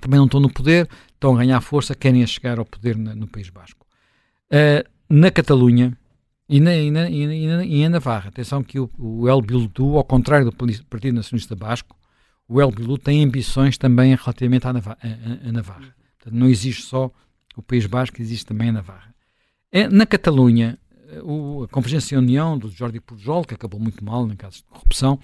Também 0.00 0.18
não 0.18 0.26
estão 0.26 0.40
no 0.40 0.50
poder, 0.50 0.88
estão 1.12 1.34
a 1.34 1.38
ganhar 1.38 1.60
força, 1.60 1.94
querem 1.94 2.26
chegar 2.26 2.58
ao 2.58 2.64
poder 2.64 2.96
na, 2.96 3.14
no 3.14 3.26
País 3.26 3.50
Basco. 3.50 3.86
Uh, 4.50 4.88
na 5.08 5.30
Catalunha 5.30 5.96
e 6.48 6.60
na, 6.60 6.74
e, 6.74 6.90
na, 6.90 7.10
e, 7.10 7.46
na, 7.46 7.64
e 7.64 7.82
na 7.82 7.90
Navarra, 7.90 8.28
atenção 8.28 8.62
que 8.62 8.78
o, 8.78 8.90
o 8.98 9.28
El 9.28 9.42
Bildu, 9.42 9.96
ao 9.96 10.04
contrário 10.04 10.46
do 10.46 10.52
Partido 10.52 11.14
Nacionalista 11.14 11.54
Basco, 11.54 11.96
o 12.48 12.60
El 12.60 12.70
Bildu 12.70 12.98
tem 12.98 13.24
ambições 13.24 13.76
também 13.76 14.14
relativamente 14.14 14.66
à 14.66 14.72
Navarra. 14.72 14.98
A, 15.02 15.48
a 15.48 15.52
Navarra. 15.52 15.94
Portanto, 16.18 16.38
não 16.38 16.48
existe 16.48 16.82
só 16.82 17.10
o 17.56 17.62
País 17.62 17.86
Basco, 17.86 18.20
existe 18.20 18.46
também 18.46 18.68
a 18.68 18.72
Navarra. 18.72 19.14
É, 19.72 19.88
na 19.88 20.06
Catalunha, 20.06 20.78
o, 21.22 21.64
a 21.64 21.68
Convergência 21.68 22.14
e 22.14 22.18
União 22.18 22.58
do 22.58 22.70
Jordi 22.70 23.00
Pujol, 23.00 23.44
que 23.44 23.54
acabou 23.54 23.80
muito 23.80 24.04
mal 24.04 24.26
em 24.30 24.36
casos 24.36 24.58
de 24.58 24.64
corrupção, 24.64 25.18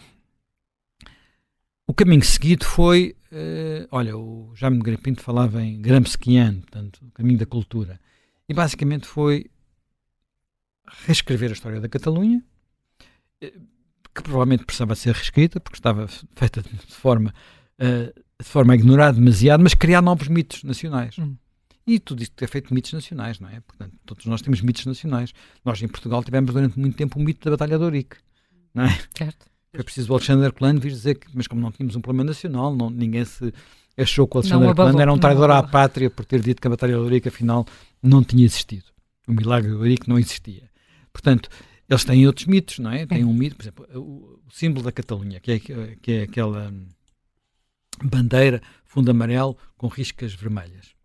o 1.86 1.94
caminho 1.94 2.24
seguido 2.24 2.64
foi, 2.64 3.14
uh, 3.30 3.86
olha, 3.92 4.16
o 4.16 4.50
Jaime 4.56 4.78
Grapinto 4.78 5.22
falava 5.22 5.62
em 5.62 5.80
Gramsciano, 5.80 6.60
portanto, 6.62 7.00
o 7.06 7.10
caminho 7.12 7.38
da 7.38 7.46
cultura. 7.46 8.00
E 8.48 8.54
basicamente 8.54 9.06
foi 9.06 9.48
reescrever 11.06 11.50
a 11.50 11.52
história 11.52 11.80
da 11.80 11.88
Catalunha, 11.88 12.44
eh, 13.40 13.52
que 14.14 14.22
provavelmente 14.22 14.64
precisava 14.64 14.94
ser 14.94 15.14
reescrita, 15.14 15.60
porque 15.60 15.78
estava 15.78 16.08
feita 16.34 16.62
de 16.62 16.94
forma, 16.94 17.32
uh, 17.80 18.22
de 18.40 18.48
forma 18.48 18.72
a 18.72 18.76
ignorar 18.76 19.12
demasiado, 19.12 19.62
mas 19.62 19.74
criar 19.74 20.02
novos 20.02 20.28
mitos 20.28 20.64
nacionais. 20.64 21.16
Hum. 21.18 21.36
E 21.87 22.01
tudo 22.01 22.22
isto 22.22 22.42
é 22.42 22.46
feito 22.49 22.68
de 22.68 22.75
mitos 22.75 22.92
nacionais, 22.92 23.38
não 23.38 23.49
é? 23.49 23.61
Portanto, 23.61 23.94
todos 24.05 24.27
nós 24.27 24.42
temos 24.42 24.61
mitos 24.61 24.85
nacionais. 24.87 25.33
Nós 25.64 25.81
em 25.81 25.87
Portugal 25.87 26.25
tivemos 26.25 26.53
durante 26.53 26.79
muito 26.79 26.96
tempo 26.96 27.18
o 27.18 27.22
mito 27.22 27.44
da 27.44 27.53
Batalha 27.53 27.79
de 27.79 27.85
Ourique, 27.85 28.16
não 28.75 28.85
é? 28.85 28.99
Certo. 29.16 29.46
Foi 29.72 29.85
preciso 29.85 30.11
o 30.11 30.14
Alexandre 30.16 30.46
Herculano 30.46 30.81
vir 30.81 30.90
dizer 30.90 31.14
que, 31.16 31.29
mas 31.35 31.46
como 31.46 31.61
não 31.61 31.70
tínhamos 31.70 31.94
um 31.94 32.01
problema 32.01 32.25
nacional, 32.25 32.75
não, 32.75 32.90
ninguém 32.90 33.25
se 33.25 33.53
achou 33.96 34.27
que 34.27 34.37
o 34.37 34.38
Alexandre 34.38 34.68
Herculano 34.68 35.01
era 35.01 35.12
um 35.12 35.18
traidor 35.18 35.51
à 35.51 35.62
pátria 35.62 36.11
por 36.11 36.25
ter 36.25 36.40
dito 36.40 36.61
que 36.61 36.66
a 36.66 36.70
Batalha 36.70 36.94
de 36.94 36.99
Ourique 36.99 37.29
afinal 37.29 37.64
não 38.03 38.25
tinha 38.25 38.44
existido. 38.44 38.87
O 39.29 39.33
milagre 39.33 39.70
de 39.70 39.77
Ourique 39.77 40.09
não 40.09 40.18
existia. 40.18 40.68
Portanto, 41.12 41.49
eles 41.88 42.05
têm 42.05 42.27
outros 42.27 42.46
mitos, 42.46 42.79
não 42.81 42.90
é? 42.90 43.07
Tem 43.07 43.25
um 43.25 43.33
mito, 43.33 43.55
por 43.55 43.62
exemplo, 43.62 43.87
o, 43.94 44.40
o 44.46 44.51
símbolo 44.51 44.85
da 44.85 44.90
Catalunha, 44.90 45.38
que 45.38 45.53
é, 45.53 45.59
que 45.61 46.12
é 46.12 46.22
aquela 46.22 46.72
bandeira 48.03 48.61
fundo 48.85 49.11
amarelo 49.11 49.57
com 49.77 49.87
riscas 49.87 50.35
vermelhas. 50.35 50.95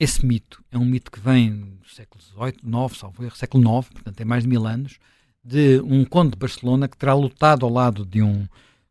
Esse 0.00 0.24
mito 0.24 0.64
é 0.72 0.78
um 0.78 0.84
mito 0.86 1.10
que 1.10 1.20
vem 1.20 1.76
do 1.78 1.86
século 1.86 2.24
XVIII, 2.24 2.54
IX, 2.64 2.96
salvo 2.96 3.22
erro, 3.22 3.36
século 3.36 3.62
IX, 3.62 3.88
portanto 3.90 4.16
tem 4.16 4.24
mais 4.24 4.44
de 4.44 4.48
mil 4.48 4.66
anos, 4.66 4.98
de 5.44 5.78
um 5.80 6.06
conde 6.06 6.30
de 6.30 6.38
Barcelona 6.38 6.88
que 6.88 6.96
terá 6.96 7.12
lutado 7.12 7.66
ao 7.66 7.70
lado 7.70 8.06
de 8.06 8.22
um, 8.22 8.48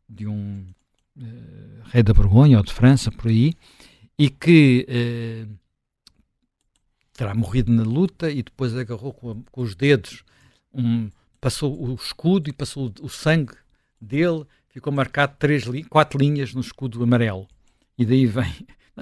de 0.08 0.28
um 0.28 0.64
uh, 1.16 1.82
rei 1.86 2.04
da 2.04 2.14
Borgonha 2.14 2.58
ou 2.58 2.62
de 2.62 2.72
França, 2.72 3.10
por 3.10 3.26
aí, 3.26 3.54
e 4.16 4.30
que 4.30 4.86
uh, 4.88 5.52
terá 7.12 7.34
morrido 7.34 7.72
na 7.72 7.82
luta 7.82 8.30
e 8.30 8.40
depois 8.44 8.76
agarrou 8.76 9.12
com, 9.12 9.42
com 9.50 9.62
os 9.62 9.74
dedos, 9.74 10.22
um, 10.72 11.10
passou 11.40 11.90
o 11.90 11.92
escudo 11.96 12.48
e 12.48 12.52
passou 12.52 12.94
o 13.00 13.08
sangue 13.08 13.54
dele, 14.00 14.44
ficou 14.68 14.92
marcado 14.92 15.34
três, 15.40 15.64
quatro 15.88 16.20
linhas 16.20 16.54
no 16.54 16.60
escudo 16.60 17.02
amarelo. 17.02 17.48
E 17.98 18.06
daí 18.06 18.26
vem. 18.26 18.54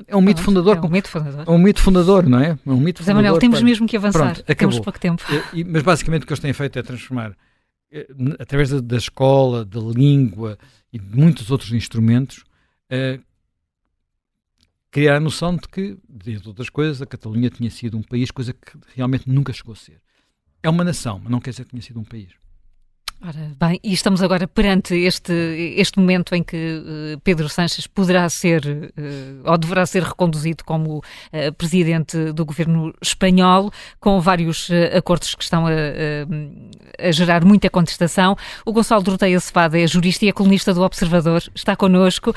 É 0.07 0.17
um 0.17 0.21
mito 0.21 0.43
fundador. 0.43 0.77
É 0.77 0.81
um 0.81 0.89
mito 0.89 1.09
fundador. 1.09 1.45
É 1.47 1.51
um 1.51 1.59
mito 1.59 1.81
fundador, 1.81 2.27
não 2.29 2.39
é? 2.39 2.51
É 2.51 2.71
um 2.71 2.77
mito 2.79 3.01
José 3.01 3.13
fundador. 3.13 3.15
Manuel, 3.15 3.39
temos 3.39 3.59
para... 3.59 3.65
mesmo 3.65 3.87
que 3.87 3.97
avançar. 3.97 4.35
Pronto, 4.35 4.55
temos 4.57 4.81
pouco 4.81 5.01
tempo. 5.01 5.23
E, 5.53 5.65
mas 5.65 5.83
basicamente 5.83 6.23
o 6.23 6.27
que 6.27 6.33
eles 6.33 6.41
têm 6.41 6.53
feito 6.53 6.79
é 6.79 6.83
transformar, 6.83 7.37
eh, 7.91 8.07
através 8.39 8.71
da, 8.71 8.81
da 8.81 8.97
escola, 8.97 9.65
da 9.65 9.81
língua 9.81 10.59
e 10.93 10.99
de 10.99 11.17
muitos 11.17 11.51
outros 11.51 11.73
instrumentos, 11.73 12.45
uh, 12.91 13.23
criar 14.91 15.17
a 15.17 15.21
noção 15.21 15.57
de 15.57 15.69
que, 15.69 15.99
dentre 16.09 16.49
outras 16.49 16.71
coisas, 16.71 17.03
a 17.03 17.07
Catalunha 17.07 17.51
tinha 17.51 17.71
sido 17.71 17.97
um 17.97 18.03
país, 18.03 18.31
coisa 18.31 18.53
que 18.53 18.73
realmente 18.95 19.29
nunca 19.29 19.53
chegou 19.53 19.73
a 19.73 19.77
ser. 19.77 20.01
É 20.63 20.69
uma 20.69 20.85
nação, 20.85 21.21
mas 21.23 21.31
não 21.31 21.41
quer 21.41 21.51
dizer 21.51 21.65
que 21.65 21.71
tenha 21.71 21.83
sido 21.83 22.01
um 22.01 22.05
país. 22.05 22.31
Ora, 23.20 23.50
bem, 23.59 23.81
e 23.83 23.92
estamos 23.92 24.22
agora 24.22 24.46
perante 24.46 24.94
este, 24.94 25.33
este 25.76 25.98
momento 25.98 26.37
em 26.37 26.42
que 26.42 26.57
uh, 26.57 27.20
Pedro 27.24 27.48
Sanches 27.48 27.85
poderá 27.85 28.28
ser 28.28 28.64
uh, 28.64 29.50
ou 29.50 29.59
deverá 29.59 29.85
ser 29.87 30.04
reconduzido 30.04 30.62
como 30.62 30.98
uh, 30.98 31.52
presidente 31.57 32.33
do 32.33 32.44
governo 32.44 32.94
espanhol, 33.02 33.72
com 33.98 34.20
vários 34.20 34.70
acordos 34.96 35.35
que 35.35 35.42
estão 35.42 35.66
a, 35.66 35.70
a, 36.96 37.11
gerar 37.11 37.44
muita 37.44 37.68
contestação. 37.68 38.37
O 38.64 38.72
Gonçalo 38.72 39.02
Dorteia 39.02 39.40
Cevada 39.40 39.81
é 39.81 39.87
jurista 39.87 40.24
e 40.24 40.28
é 40.28 40.33
colunista 40.33 40.72
do 40.72 40.83
Observador, 40.83 41.42
está 41.54 41.74
connosco. 41.74 42.33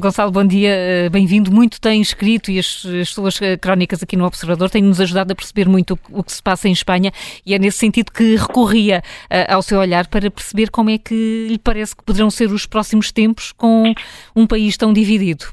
Gonçalo, 0.00 0.32
bom 0.32 0.44
dia, 0.44 1.08
bem-vindo. 1.12 1.52
Muito 1.52 1.80
tem 1.80 2.00
escrito 2.00 2.50
e 2.50 2.58
as, 2.58 2.84
as 2.84 3.10
suas 3.10 3.38
crónicas 3.60 4.02
aqui 4.02 4.16
no 4.16 4.24
Observador 4.24 4.68
têm-nos 4.68 5.00
ajudado 5.00 5.32
a 5.32 5.34
perceber 5.34 5.68
muito 5.68 5.94
o, 5.94 6.20
o, 6.20 6.24
que 6.24 6.32
se 6.32 6.42
passa 6.42 6.68
em 6.68 6.72
Espanha 6.72 7.12
e 7.46 7.54
é 7.54 7.58
nesse 7.58 7.78
sentido 7.78 8.10
que 8.10 8.36
recorria 8.36 9.02
ao 9.48 9.62
seu 9.62 9.78
olhar 9.78 10.06
para 10.08 10.23
para 10.30 10.30
perceber 10.30 10.70
como 10.70 10.90
é 10.90 10.98
que 10.98 11.48
lhe 11.48 11.58
parece 11.58 11.96
que 11.96 12.04
poderão 12.04 12.30
ser 12.30 12.50
os 12.50 12.66
próximos 12.66 13.12
tempos 13.12 13.52
com 13.52 13.92
um 14.34 14.46
país 14.46 14.76
tão 14.76 14.92
dividido. 14.92 15.44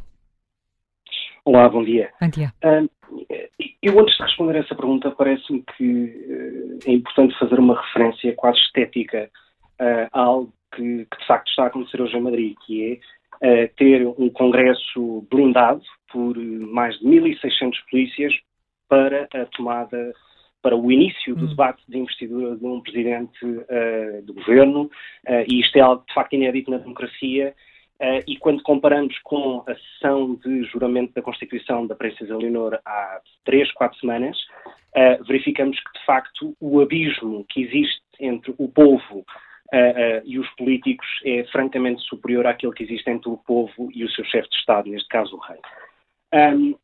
Olá, 1.44 1.68
bom 1.68 1.84
dia. 1.84 2.12
Bom 2.22 2.30
dia. 2.30 2.54
Uh, 2.64 2.90
eu, 3.82 4.00
antes 4.00 4.16
de 4.16 4.24
responder 4.24 4.58
a 4.58 4.60
essa 4.60 4.76
pergunta, 4.76 5.12
parece-me 5.12 5.64
que 5.76 5.84
uh, 5.84 6.80
é 6.90 6.92
importante 6.94 7.38
fazer 7.40 7.60
uma 7.60 7.82
referência 7.82 8.34
quase 8.36 8.60
estética 8.60 9.30
uh, 9.82 10.08
a 10.12 10.22
algo 10.22 10.54
que, 10.76 11.06
que, 11.06 11.18
de 11.20 11.28
facto 11.28 11.50
está 11.50 11.64
a 11.64 11.68
acontecer 11.68 12.02
hoje 12.02 12.16
em 12.16 12.22
Madrid, 12.22 12.56
que 12.66 12.94
é 12.94 13.68
ter 13.76 14.06
um 14.06 14.30
congresso 14.30 15.26
blindado 15.32 15.82
por 16.12 16.38
mais 16.38 16.96
de 17.00 17.08
1.600 17.08 17.72
polícias 17.90 18.34
para 18.88 19.28
a 19.34 19.46
tomada 19.48 20.14
para 20.62 20.76
o 20.76 20.92
início 20.92 21.36
do 21.36 21.46
hum. 21.46 21.50
debate 21.50 21.82
de 21.88 21.98
investidura 21.98 22.56
de 22.56 22.66
um 22.66 22.82
presidente 22.82 23.46
uh, 23.46 24.22
do 24.24 24.34
governo, 24.34 24.84
uh, 24.84 25.46
e 25.48 25.60
isto 25.60 25.76
é 25.78 25.82
algo 25.82 26.04
de 26.08 26.14
facto 26.14 26.34
inédito 26.34 26.72
na 26.72 26.78
democracia. 26.78 27.54
Uh, 28.00 28.24
e 28.28 28.36
quando 28.38 28.64
comparamos 28.64 29.18
com 29.20 29.64
a 29.68 29.76
sessão 29.76 30.36
de 30.36 30.64
juramento 30.64 31.14
da 31.14 31.22
Constituição 31.22 31.86
da 31.86 31.96
Princesa 31.96 32.36
Leonor 32.36 32.80
há 32.86 33.22
três, 33.46 33.72
quatro 33.74 34.00
semanas, 34.00 34.38
verificamos 35.26 35.80
que 35.80 36.00
de 36.00 36.06
facto 36.06 36.56
o 36.60 36.82
abismo 36.82 37.46
que 37.48 37.62
existe 37.62 38.02
entre 38.20 38.54
o 38.58 38.68
povo 38.68 39.24
e 40.26 40.38
os 40.38 40.50
políticos 40.56 41.08
é 41.24 41.46
francamente 41.46 42.02
superior 42.02 42.46
àquele 42.46 42.74
que 42.74 42.84
existe 42.84 43.10
entre 43.10 43.30
o 43.30 43.38
povo 43.38 43.90
e 43.94 44.04
o 44.04 44.10
seu 44.10 44.26
chefe 44.26 44.50
de 44.50 44.56
Estado, 44.58 44.90
neste 44.90 45.08
caso 45.08 45.38
o 45.38 45.40
rei. 45.40 45.60
Um, 46.34 46.76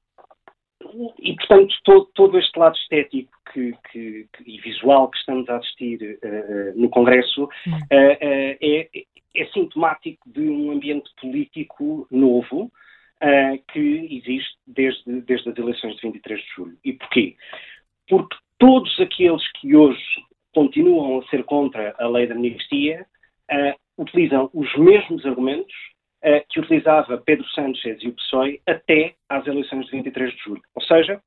e, 1.19 1.36
portanto, 1.36 1.73
todo, 1.84 2.05
todo, 2.13 2.39
este 2.39 2.57
lado 2.57 2.75
estético 2.75 3.32
que, 3.51 3.73
que, 3.91 4.28
que, 4.34 4.43
e 4.45 4.59
visual 4.61 5.09
que 5.09 5.17
estamos 5.17 5.49
a 5.49 5.57
assistir 5.57 6.19
uh, 6.23 6.80
no 6.80 6.89
Congresso 6.89 7.45
uh, 7.45 7.49
é, 7.91 8.88
é, 9.36 9.45
sintomático 9.53 10.30
de 10.30 10.47
um 10.49 10.71
ambiente 10.71 11.09
político 11.19 12.07
novo 12.11 12.71
que 13.73 14.07
existe 14.11 14.55
desde, 14.67 15.21
desde 15.21 15.49
as 15.49 15.57
eleições 15.57 15.95
de 15.95 16.01
23 16.03 16.39
de 16.39 16.47
julho. 16.55 16.78
E 16.86 16.93
porquê? 16.93 17.36
Porque 18.07 18.36
todos 18.59 18.99
aqueles 18.99 19.41
que 19.53 19.75
hoje 19.75 20.03
continuam 20.53 21.19
a 21.19 21.25
ser 21.30 21.43
contra 21.43 21.95
a 21.97 22.07
lei 22.07 22.28
da 22.28 22.36
amnistia 22.36 23.07
utilizam 23.97 24.51
os 24.53 24.71
mesmos 24.78 25.25
argumentos 25.25 25.73
que 26.49 26.59
utilizava 26.59 27.18
Pedro 27.18 27.47
Sánchez 27.49 28.01
e 28.01 28.07
o 28.07 28.13
PSOE 28.13 28.61
até 28.65 29.13
às 29.30 29.45
eleições 29.45 29.86
de 29.86 29.91
23 29.91 30.34
de 30.34 30.39
julho. 30.39 30.61
Ou 30.76 30.82
seja, 30.82 31.22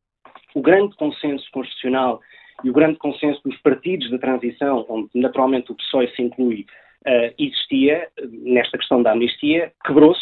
o 0.54 0.60
grande 0.60 0.94
consenso 0.96 1.48
constitucional 1.52 2.20
e 2.64 2.70
o 2.70 2.72
grande 2.72 2.98
consenso 2.98 3.40
dos 3.44 3.56
partidos 3.58 4.10
da 4.10 4.18
transição, 4.18 4.84
onde 4.88 5.08
naturalmente 5.14 5.72
o 5.72 5.76
PSOE 5.76 6.08
se 6.14 6.22
inclui, 6.22 6.66
uh, 7.06 7.34
existia 7.38 8.08
nesta 8.42 8.76
questão 8.78 9.02
da 9.02 9.12
amnistia, 9.12 9.72
quebrou-se 9.84 10.20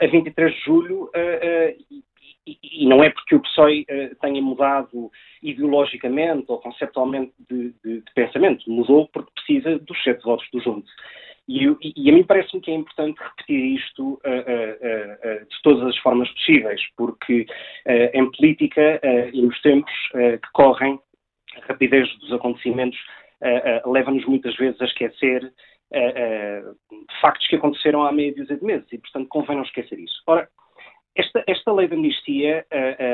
a 0.00 0.06
23 0.06 0.52
de 0.52 0.60
julho 0.60 1.10
e, 2.46 2.86
não 2.86 3.02
é 3.02 3.10
porque 3.10 3.34
o 3.34 3.40
PSOE 3.40 3.86
tenha 4.20 4.40
mudado 4.40 5.10
ideologicamente 5.42 6.44
ou 6.48 6.58
conceptualmente 6.58 7.32
de, 7.50 7.72
de, 7.84 8.00
de, 8.00 8.12
pensamento, 8.14 8.70
mudou 8.70 9.08
porque 9.08 9.32
precisa 9.34 9.78
dos 9.78 10.00
sete 10.02 10.22
votos 10.22 10.46
do 10.52 10.60
Juntos. 10.60 10.90
E, 11.48 11.66
e, 11.96 12.10
a 12.10 12.12
mim 12.12 12.22
parece-me 12.22 12.62
que 12.62 12.70
é 12.70 12.74
importante 12.74 13.20
repetir 13.20 13.76
isto 13.76 14.12
uh, 14.12 14.16
uh, 14.16 15.42
uh, 15.42 15.44
de 15.44 15.62
todas 15.62 15.88
as 15.88 15.98
formas 15.98 16.30
possíveis, 16.30 16.80
porque 16.96 17.46
em 18.14 18.30
política 18.30 19.00
e 19.32 19.42
nos 19.42 19.60
tempos 19.60 19.92
que 20.12 20.52
correm, 20.52 20.98
a 21.56 21.66
rapidez 21.66 22.08
dos 22.20 22.32
acontecimentos 22.32 22.98
leva-nos 23.84 24.24
muitas 24.24 24.54
vezes 24.56 24.80
a 24.80 24.84
esquecer 24.84 25.52
factos 27.20 27.46
que 27.48 27.56
aconteceram 27.56 28.04
há 28.04 28.12
meia 28.12 28.34
dúzia 28.34 28.56
de 28.56 28.64
meses 28.64 28.86
e, 28.92 28.98
portanto, 28.98 29.28
convém 29.28 29.56
não 29.56 29.64
esquecer 29.64 29.98
isso. 29.98 30.22
Ora, 30.26 30.48
esta, 31.14 31.44
esta 31.46 31.72
lei 31.72 31.88
de 31.88 31.94
amnistia, 31.94 32.64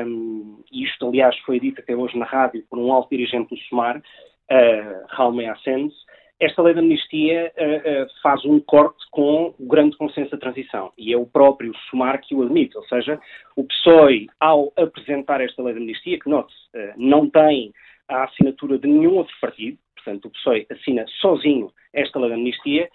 um, 0.06 0.62
isto 0.70 1.08
aliás 1.08 1.36
foi 1.38 1.58
dito 1.58 1.80
até 1.80 1.96
hoje 1.96 2.16
na 2.16 2.26
rádio 2.26 2.64
por 2.68 2.78
um 2.78 2.92
alto 2.92 3.10
dirigente 3.10 3.48
do 3.48 3.60
SUMAR, 3.62 3.98
uh, 3.98 5.06
Raume 5.08 5.46
Ascens, 5.46 5.92
esta 6.40 6.62
lei 6.62 6.72
de 6.72 6.80
amnistia 6.80 7.52
uh, 7.56 8.04
uh, 8.04 8.06
faz 8.22 8.44
um 8.44 8.60
corte 8.60 9.04
com 9.10 9.54
o 9.58 9.66
grande 9.66 9.96
consenso 9.96 10.30
da 10.30 10.38
transição 10.38 10.92
e 10.96 11.12
é 11.12 11.16
o 11.16 11.26
próprio 11.26 11.74
Sumar 11.90 12.20
que 12.20 12.34
o 12.34 12.42
admite, 12.42 12.76
ou 12.76 12.84
seja, 12.84 13.20
o 13.56 13.64
PSOE, 13.64 14.28
ao 14.38 14.72
apresentar 14.76 15.40
esta 15.40 15.62
lei 15.62 15.74
de 15.74 15.80
amnistia, 15.80 16.18
que 16.18 16.30
note 16.30 16.54
uh, 16.74 16.92
não 16.96 17.28
tem 17.28 17.72
a 18.08 18.24
assinatura 18.24 18.78
de 18.78 18.86
nenhum 18.86 19.16
outro 19.16 19.34
partido, 19.40 19.78
portanto 19.96 20.26
o 20.26 20.30
PSOE 20.30 20.66
assina 20.70 21.04
sozinho 21.20 21.72
esta 21.92 22.18
lei 22.18 22.28
de 22.28 22.34
amnistia, 22.34 22.88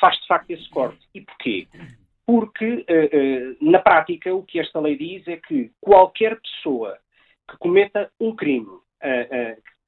faz 0.00 0.16
de 0.16 0.26
facto 0.26 0.50
esse 0.50 0.68
corte. 0.70 0.98
E 1.14 1.20
porquê? 1.20 1.68
Porque, 2.26 2.84
na 3.60 3.78
prática, 3.78 4.34
o 4.34 4.42
que 4.42 4.58
esta 4.58 4.80
lei 4.80 4.96
diz 4.96 5.26
é 5.28 5.36
que 5.36 5.70
qualquer 5.80 6.40
pessoa 6.40 6.98
que 7.48 7.56
cometa 7.58 8.10
um 8.18 8.34
crime 8.34 8.66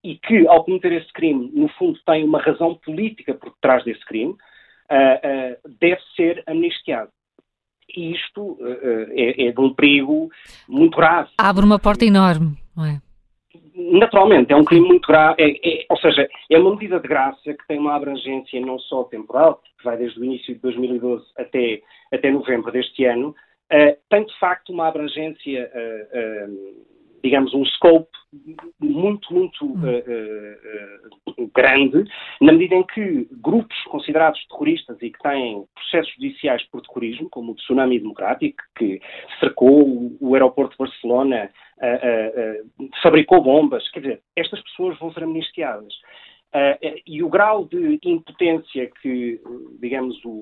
e 0.05 0.17
que, 0.17 0.47
ao 0.49 0.65
cometer 0.65 0.93
esse 0.93 1.13
crime, 1.13 1.51
no 1.55 1.69
fundo 1.69 1.99
tem 2.05 2.25
uma 2.25 2.41
razão 2.41 2.75
política 2.75 3.35
por 3.35 3.55
trás 3.61 3.85
desse 3.85 4.05
crime, 4.05 4.33
uh, 4.33 4.35
uh, 4.35 5.77
deve 5.81 6.01
ser 6.17 6.43
amnistiado. 6.47 7.11
E 7.95 8.13
isto 8.13 8.53
uh, 8.53 9.09
é, 9.11 9.47
é, 9.47 9.53
de 9.53 9.61
um 9.61 9.73
perigo 9.73 10.31
muito 10.69 10.97
grave. 10.97 11.31
Abre 11.39 11.65
uma 11.65 11.79
porta 11.79 12.05
enorme, 12.05 12.57
não 12.77 12.85
é? 12.85 13.01
Naturalmente, 13.75 14.53
é 14.53 14.57
um 14.57 14.65
crime 14.65 14.87
muito 14.87 15.07
grave, 15.07 15.43
é, 15.43 15.83
é, 15.83 15.87
ou 15.89 15.97
seja, 15.99 16.29
é 16.51 16.59
uma 16.59 16.73
medida 16.73 16.99
de 16.99 17.09
graça 17.09 17.55
que 17.55 17.67
tem 17.67 17.79
uma 17.79 17.95
abrangência 17.95 18.61
não 18.61 18.79
só 18.79 19.05
temporal, 19.05 19.63
que 19.79 19.85
vai 19.85 19.97
desde 19.97 20.19
o 20.19 20.25
início 20.25 20.55
de 20.55 20.61
2012 20.61 21.25
até, 21.39 21.81
até 22.13 22.31
novembro 22.31 22.73
deste 22.73 23.05
ano, 23.05 23.35
tem 24.11 24.27
de 24.27 24.39
facto 24.39 24.71
uma 24.71 24.89
abrangência 24.89 25.71
digamos, 27.23 27.55
um 27.55 27.65
scope 27.65 28.11
muito, 28.81 29.33
muito 29.33 29.65
uh, 29.65 29.77
uh, 31.39 31.51
grande, 31.55 32.05
na 32.41 32.53
medida 32.53 32.75
em 32.75 32.83
que 32.85 33.29
grupos 33.43 33.77
considerados 33.85 34.45
terroristas 34.47 34.97
e 35.03 35.11
que 35.11 35.19
têm 35.19 35.65
processos 35.75 36.13
judiciais 36.15 36.63
por 36.71 36.81
terrorismo, 36.83 37.29
como 37.31 37.53
o 37.53 37.55
Tsunami 37.57 37.99
Democrático, 37.99 38.63
que 38.77 39.01
cercou 39.39 40.17
o 40.21 40.35
aeroporto 40.35 40.73
de 40.73 40.79
Barcelona, 40.79 41.51
fabricou 43.03 43.43
bombas, 43.43 43.89
quer 43.91 44.01
dizer, 44.01 44.23
estas 44.37 44.63
pessoas 44.63 44.99
vão 44.99 45.13
ser 45.13 45.25
amnistiadas. 45.25 45.93
Uh, 46.55 47.01
e 47.07 47.23
o 47.23 47.31
grau 47.31 47.65
de 47.65 47.99
impotência 48.05 48.91
que, 49.01 49.41
digamos, 49.81 50.23
o, 50.23 50.41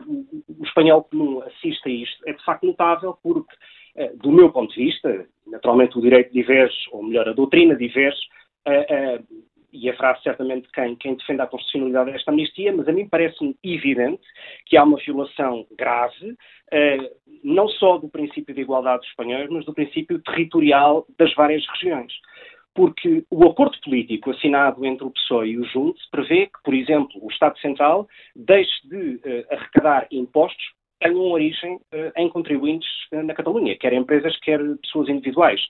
o, 0.49 0.65
espanhol 0.65 1.05
comum 1.05 1.41
assiste 1.43 1.89
a 1.89 1.93
isto 1.93 2.29
é 2.29 2.33
de 2.33 2.45
facto 2.45 2.67
notável, 2.67 3.17
porque, 3.23 3.55
uh, 3.95 4.17
do 4.19 4.33
meu 4.33 4.51
ponto 4.51 4.75
de 4.75 4.87
vista, 4.87 5.29
naturalmente 5.47 5.97
o 5.97 6.03
direito 6.03 6.33
diverge, 6.33 6.77
ou 6.91 7.05
melhor, 7.05 7.29
a 7.29 7.33
doutrina 7.33 7.77
diverge, 7.77 8.19
uh, 8.67 9.25
e 9.73 9.89
haverá 9.89 10.17
certamente 10.17 10.69
quem, 10.73 10.97
quem 10.97 11.15
defenda 11.15 11.45
a 11.45 11.47
constitucionalidade 11.47 12.11
desta 12.11 12.33
amnistia, 12.33 12.73
mas 12.73 12.89
a 12.89 12.93
mim 12.93 13.09
parece-me 13.09 13.57
evidente 13.63 14.23
que 14.67 14.77
há 14.77 14.83
uma 14.83 14.99
violação 14.99 15.65
grave, 15.79 16.37
não 17.45 17.69
só 17.69 17.97
do 17.97 18.09
princípio 18.09 18.53
de 18.53 18.63
igualdade 18.63 19.03
dos 19.03 19.11
espanhóis, 19.11 19.49
mas 19.49 19.65
do 19.65 19.73
princípio 19.73 20.21
territorial 20.23 21.07
das 21.17 21.33
várias 21.35 21.65
regiões 21.69 22.13
porque 22.75 23.25
o 23.31 23.45
acordo 23.45 23.77
político 23.83 24.31
assinado 24.31 24.85
entre 24.85 25.05
o 25.05 25.11
PSOE 25.11 25.51
e 25.51 25.59
o 25.59 25.65
Juntos 25.65 26.07
prevê 26.11 26.47
que, 26.47 26.63
por 26.65 26.75
exemplo, 26.75 27.11
o 27.23 27.31
Estado 27.31 27.59
Central 27.59 28.09
deixe 28.35 28.89
de 28.89 29.17
uh, 29.17 29.55
arrecadar 29.55 30.07
impostos 30.11 30.65
que 30.65 31.09
tenham 31.09 31.31
origem 31.31 31.77
uh, 31.77 32.13
em 32.17 32.29
contribuintes 32.29 32.89
uh, 33.13 33.23
na 33.23 33.35
Catalunha, 33.35 33.77
quer 33.77 33.93
empresas, 33.93 34.39
quer 34.41 34.61
pessoas 34.83 35.09
individuais. 35.09 35.61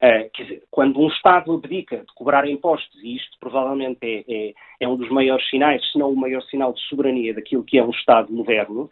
quer 0.00 0.42
dizer, 0.42 0.62
quando 0.70 1.00
um 1.00 1.08
Estado 1.08 1.52
abdica 1.54 1.98
de 1.98 2.14
cobrar 2.14 2.46
impostos, 2.46 3.02
e 3.02 3.16
isto 3.16 3.38
provavelmente 3.40 3.98
é, 4.02 4.24
é, 4.28 4.52
é, 4.80 4.88
um 4.88 4.96
dos 4.96 5.08
maiores 5.10 5.48
sinais, 5.48 5.80
se 5.90 5.98
não 5.98 6.12
o 6.12 6.16
maior 6.16 6.42
sinal 6.42 6.72
de 6.72 6.80
soberania 6.82 7.32
daquilo 7.32 7.64
que 7.64 7.78
é 7.78 7.84
um 7.84 7.90
Estado 7.90 8.32
moderno, 8.32 8.90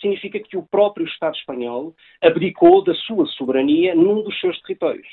significa 0.00 0.40
que 0.40 0.56
o 0.56 0.66
próprio 0.66 1.06
Estado 1.06 1.36
espanhol 1.36 1.94
abdicou 2.20 2.82
da 2.82 2.94
sua 2.94 3.24
soberania 3.26 3.94
num 3.94 4.24
dos 4.24 4.40
seus 4.40 4.60
territórios. 4.62 5.06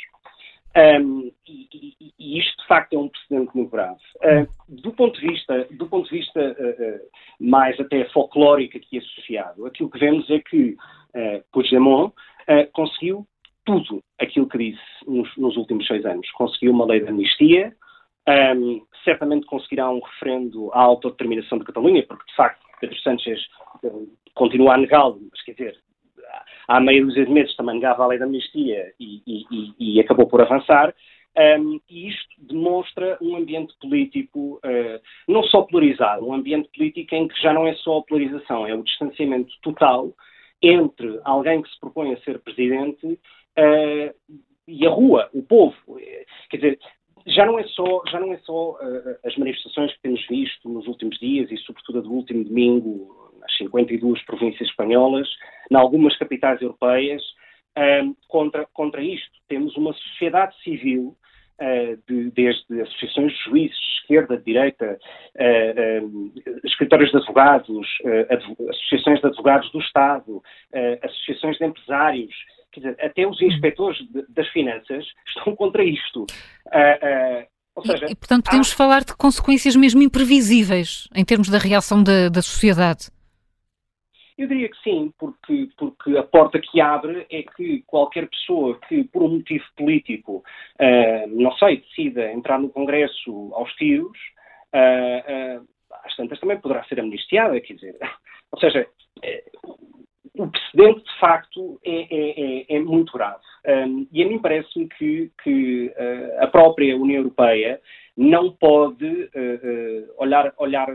Um, 0.75 1.31
e, 1.45 1.67
e, 1.73 2.13
e, 2.17 2.39
isto 2.39 2.61
de 2.61 2.67
facto 2.67 2.93
é 2.93 2.97
um 2.97 3.09
precedente 3.09 3.51
muito 3.53 3.71
grave. 3.71 3.99
Uh, 4.17 4.47
do 4.69 4.93
ponto 4.93 5.19
de 5.19 5.27
vista, 5.27 5.67
do 5.71 5.85
ponto 5.87 6.09
de 6.09 6.17
vista 6.17 6.39
uh, 6.39 6.43
uh, 6.43 6.99
mais 7.39 7.77
até 7.77 8.05
folclórico 8.05 8.77
aqui 8.77 8.97
associado, 8.97 9.65
aquilo 9.65 9.89
que 9.89 9.99
vemos 9.99 10.29
é 10.29 10.39
que 10.39 10.77
uh, 11.15 11.43
Puigdemont 11.51 12.13
conseguiu 12.73 13.25
tudo 13.65 14.03
aquilo 14.19 14.47
que 14.47 14.57
disse 14.57 14.81
nos, 15.07 15.29
nos, 15.37 15.55
últimos 15.55 15.87
seis 15.87 16.05
anos. 16.05 16.29
Conseguiu 16.31 16.71
uma 16.71 16.85
lei 16.85 16.99
de 16.99 17.07
amnistia, 17.07 17.73
um, 18.27 18.81
certamente 19.05 19.45
conseguirá 19.45 19.89
um 19.89 19.99
referendo 19.99 20.69
à 20.73 20.81
autodeterminação 20.81 21.59
de 21.59 21.65
Catalunha, 21.65 22.03
porque 22.05 22.25
de 22.25 22.35
facto 22.35 22.65
Pedro 22.81 22.97
Sánchez 22.99 23.39
continua 24.33 24.73
a 24.73 24.77
negá-lo, 24.77 25.21
mas 25.31 25.41
quer 25.43 25.51
dizer, 25.53 25.77
há 26.67 26.79
dúzia 26.79 27.25
de 27.25 27.31
meses 27.31 27.55
também 27.55 27.75
negava 27.75 28.03
a 28.03 28.07
lei 28.07 28.19
da 28.19 28.25
amnistia 28.25 28.93
e, 28.99 29.21
e, 29.25 29.45
e, 29.51 29.95
e 29.95 29.99
acabou 29.99 30.27
por 30.27 30.41
avançar. 30.41 30.93
Um, 31.37 31.79
e 31.89 32.09
isto 32.09 32.29
demonstra 32.39 33.17
um 33.21 33.37
ambiente 33.37 33.73
político 33.79 34.59
uh, 34.65 35.01
não 35.29 35.43
só 35.43 35.61
polarizado, 35.61 36.27
um 36.27 36.33
ambiente 36.33 36.69
político 36.75 37.15
em 37.15 37.27
que 37.29 37.41
já 37.41 37.53
não 37.53 37.65
é 37.65 37.73
só 37.75 37.99
a 37.99 38.03
polarização, 38.03 38.67
é 38.67 38.75
o 38.75 38.83
distanciamento 38.83 39.49
total 39.61 40.11
entre 40.61 41.19
alguém 41.23 41.61
que 41.61 41.69
se 41.69 41.79
propõe 41.79 42.13
a 42.13 42.19
ser 42.19 42.39
presidente 42.39 43.05
uh, 43.07 44.37
e 44.67 44.85
a 44.85 44.89
rua, 44.89 45.29
o 45.33 45.41
povo. 45.41 45.75
Quer 46.49 46.57
dizer, 46.57 46.79
já 47.27 47.45
não 47.45 47.57
é 47.57 47.63
só, 47.63 48.03
já 48.11 48.19
não 48.19 48.33
é 48.33 48.37
só 48.39 48.71
uh, 48.71 49.17
as 49.25 49.35
manifestações 49.37 49.93
que 49.93 50.01
temos 50.01 50.25
visto 50.27 50.67
nos 50.67 50.85
últimos 50.85 51.17
dias 51.17 51.49
e 51.49 51.57
sobretudo 51.57 51.99
a 51.99 52.01
do 52.01 52.11
último 52.11 52.43
domingo 52.43 53.20
nas 53.41 53.57
52 53.57 54.23
províncias 54.23 54.69
espanholas, 54.69 55.27
em 55.69 55.75
algumas 55.75 56.15
capitais 56.17 56.61
europeias, 56.61 57.21
um, 58.03 58.15
contra, 58.27 58.65
contra 58.73 59.03
isto. 59.03 59.31
Temos 59.47 59.75
uma 59.75 59.93
sociedade 59.93 60.55
civil, 60.63 61.15
uh, 61.59 61.97
de, 62.07 62.31
desde 62.31 62.81
associações 62.81 63.33
de 63.33 63.43
juízes, 63.43 63.91
esquerda, 64.01 64.37
direita, 64.37 64.99
uh, 65.35 66.05
uh, 66.05 66.31
escritórios 66.65 67.11
de 67.11 67.17
advogados, 67.17 67.87
uh, 68.01 68.69
associações 68.69 69.21
de 69.21 69.27
advogados 69.27 69.71
do 69.71 69.79
Estado, 69.79 70.41
associações 71.03 71.57
de 71.57 71.65
empresários, 71.65 72.33
dizer, 72.75 72.95
até 72.99 73.27
os 73.27 73.41
inspectores 73.41 73.97
de, 74.09 74.25
das 74.29 74.47
finanças 74.49 75.05
estão 75.27 75.55
contra 75.55 75.83
isto. 75.83 76.25
Seja, 77.85 78.05
e, 78.07 78.11
e, 78.11 78.15
portanto, 78.15 78.45
podemos 78.45 78.73
há... 78.73 78.75
falar 78.75 79.03
de 79.03 79.15
consequências 79.15 79.75
mesmo 79.75 80.01
imprevisíveis 80.01 81.07
em 81.15 81.23
termos 81.23 81.49
da 81.49 81.57
reação 81.57 82.03
da, 82.03 82.29
da 82.29 82.41
sociedade. 82.41 83.09
Eu 84.41 84.47
diria 84.47 84.69
que 84.69 84.77
sim, 84.81 85.13
porque, 85.19 85.69
porque 85.77 86.17
a 86.17 86.23
porta 86.23 86.59
que 86.59 86.81
abre 86.81 87.27
é 87.29 87.43
que 87.43 87.83
qualquer 87.83 88.27
pessoa 88.27 88.79
que, 88.87 89.03
por 89.03 89.21
um 89.21 89.35
motivo 89.35 89.63
político, 89.77 90.43
uh, 90.79 91.27
não 91.29 91.51
sei, 91.57 91.77
decida 91.77 92.31
entrar 92.31 92.59
no 92.59 92.69
Congresso 92.69 93.51
aos 93.53 93.71
tiros, 93.73 94.17
uh, 94.73 95.61
uh, 95.61 95.67
às 96.03 96.15
tantas 96.15 96.39
também 96.39 96.59
poderá 96.59 96.83
ser 96.85 96.99
amnistiada, 96.99 97.61
quer 97.61 97.75
dizer. 97.75 97.97
Ou 98.51 98.59
seja, 98.59 98.87
o 100.35 100.47
precedente, 100.47 101.03
de 101.03 101.19
facto, 101.19 101.79
é, 101.85 102.07
é, 102.09 102.73
é, 102.73 102.77
é 102.77 102.79
muito 102.79 103.13
grave. 103.13 103.43
Um, 103.67 104.07
e 104.11 104.23
a 104.23 104.27
mim 104.27 104.39
parece-me 104.39 104.87
que, 104.89 105.31
que 105.43 105.93
uh, 105.95 106.43
a 106.43 106.47
própria 106.47 106.97
União 106.97 107.19
Europeia 107.19 107.79
não 108.17 108.51
pode 108.51 109.05
uh, 109.05 109.27
uh, 109.27 110.13
olhar, 110.17 110.51
olhar 110.57 110.87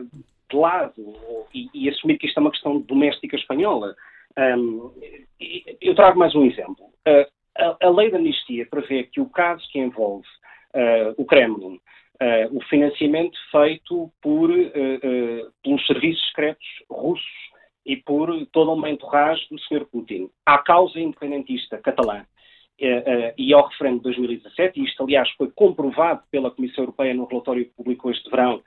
de 0.51 0.57
lado 0.57 1.15
e, 1.53 1.69
e, 1.75 1.89
assumir 1.89 2.19
que 2.19 2.27
isto 2.27 2.39
é 2.39 2.41
uma 2.41 2.51
questão 2.51 2.81
doméstica 2.81 3.37
espanhola. 3.37 3.95
Um, 4.39 4.93
eu 5.81 5.95
trago 5.95 6.19
mais 6.19 6.35
um 6.35 6.45
exemplo. 6.45 6.87
A, 7.57 7.87
a, 7.87 7.91
lei 7.91 8.11
da 8.11 8.19
amnistia 8.19 8.67
prevê 8.71 9.05
que 9.05 9.21
o 9.21 9.31
caso 9.31 9.67
que 9.71 9.79
envolve 9.79 10.27
o 11.17 11.25
Kremlin, 11.25 11.81
o 12.51 12.61
financiamento 12.65 13.39
feito 13.51 14.13
por, 14.21 14.51
pelos 15.63 15.87
serviços 15.87 16.27
secretos 16.29 16.67
russos 16.91 17.25
e 17.87 17.97
por 17.97 18.29
toda 18.53 18.73
uma 18.73 18.91
entourage 18.91 19.47
do 19.51 19.59
Sr. 19.59 19.87
Putin 19.87 20.29
à 20.45 20.59
causa 20.59 21.01
independentista 21.01 21.79
catalã 21.79 22.27
eh, 22.79 23.03
eh, 23.07 23.35
e 23.39 23.55
ao 23.55 23.69
referendo 23.69 23.99
de 23.99 24.03
2017, 24.03 24.79
e 24.79 24.85
isto, 24.85 25.03
aliás, 25.03 25.31
foi 25.31 25.51
comprovado 25.51 26.23
pela 26.31 26.51
Comissão 26.51 26.85
Europeia 26.85 27.15
no 27.15 27.25
relatório 27.25 27.65
que 27.65 27.75
publicou 27.75 28.11
este 28.11 28.29
verão, 28.29 28.63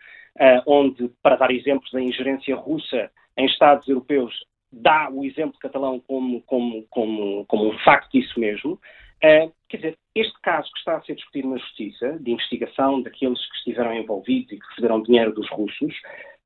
onde, 0.66 1.10
para 1.22 1.36
dar 1.36 1.52
exemplos 1.52 1.92
da 1.92 2.02
ingerência 2.02 2.56
russa 2.56 3.12
em 3.38 3.46
Estados 3.46 3.88
europeus, 3.88 4.34
dá 4.72 5.10
o 5.10 5.26
exemplo 5.26 5.60
catalão 5.60 6.00
como, 6.00 6.42
como, 6.44 6.84
como, 6.90 7.46
como 7.46 7.70
um 7.70 7.80
facto 7.80 8.12
disso 8.12 8.40
mesmo. 8.40 8.80
quer 9.20 9.78
dizer, 9.78 9.98
este 10.16 10.40
caso 10.42 10.72
que 10.72 10.80
está 10.80 10.98
a 10.98 11.02
ser 11.02 11.16
discutido 11.16 11.50
na 11.50 11.58
Justiça, 11.58 12.18
de 12.20 12.32
investigação 12.32 13.02
daqueles 13.02 13.40
que 13.50 13.58
estiveram 13.58 13.94
envolvidos 13.94 14.52
e 14.52 14.60
que 14.60 14.68
receberam 14.70 15.02
dinheiro 15.02 15.34
dos 15.34 15.50
russos, 15.50 15.94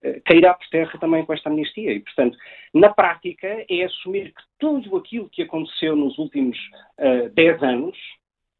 eh, 0.03 0.21
cairá 0.25 0.53
por 0.53 0.67
terra 0.67 0.99
também 0.99 1.25
com 1.25 1.33
esta 1.33 1.49
amnistia. 1.49 1.93
E, 1.93 2.01
portanto, 2.01 2.37
na 2.73 2.93
prática, 2.93 3.65
é 3.69 3.83
assumir 3.83 4.33
que 4.33 4.43
tudo 4.59 4.97
aquilo 4.97 5.29
que 5.29 5.43
aconteceu 5.43 5.95
nos 5.95 6.17
últimos 6.17 6.57
uh, 6.99 7.29
10 7.33 7.63
anos, 7.63 7.97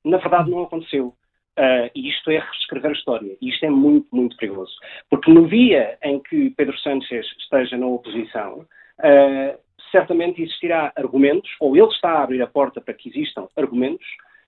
na 0.06 0.18
verdade, 0.18 0.50
não 0.50 0.64
aconteceu. 0.64 1.14
Uh, 1.58 1.86
e 1.94 2.10
isto 2.10 2.32
é 2.32 2.40
reescrever 2.40 2.92
a 2.92 2.94
história. 2.94 3.38
E 3.40 3.50
isto 3.50 3.64
é 3.66 3.70
muito, 3.70 4.08
muito 4.12 4.36
perigoso. 4.38 4.74
Porque 5.10 5.32
no 5.32 5.48
dia 5.48 5.98
em 6.02 6.20
que 6.20 6.50
Pedro 6.52 6.78
Sánchez 6.80 7.26
esteja 7.38 7.78
na 7.78 7.86
oposição, 7.86 8.66
uh, 9.00 9.60
certamente 9.92 10.42
existirá 10.42 10.92
argumentos, 10.96 11.52
ou 11.60 11.78
ele 11.78 11.88
está 11.88 12.14
a 12.14 12.24
abrir 12.24 12.42
a 12.42 12.48
porta 12.48 12.82
para 12.82 12.96
que 12.96 13.10
existam 13.10 13.48
argumentos, 13.56 14.06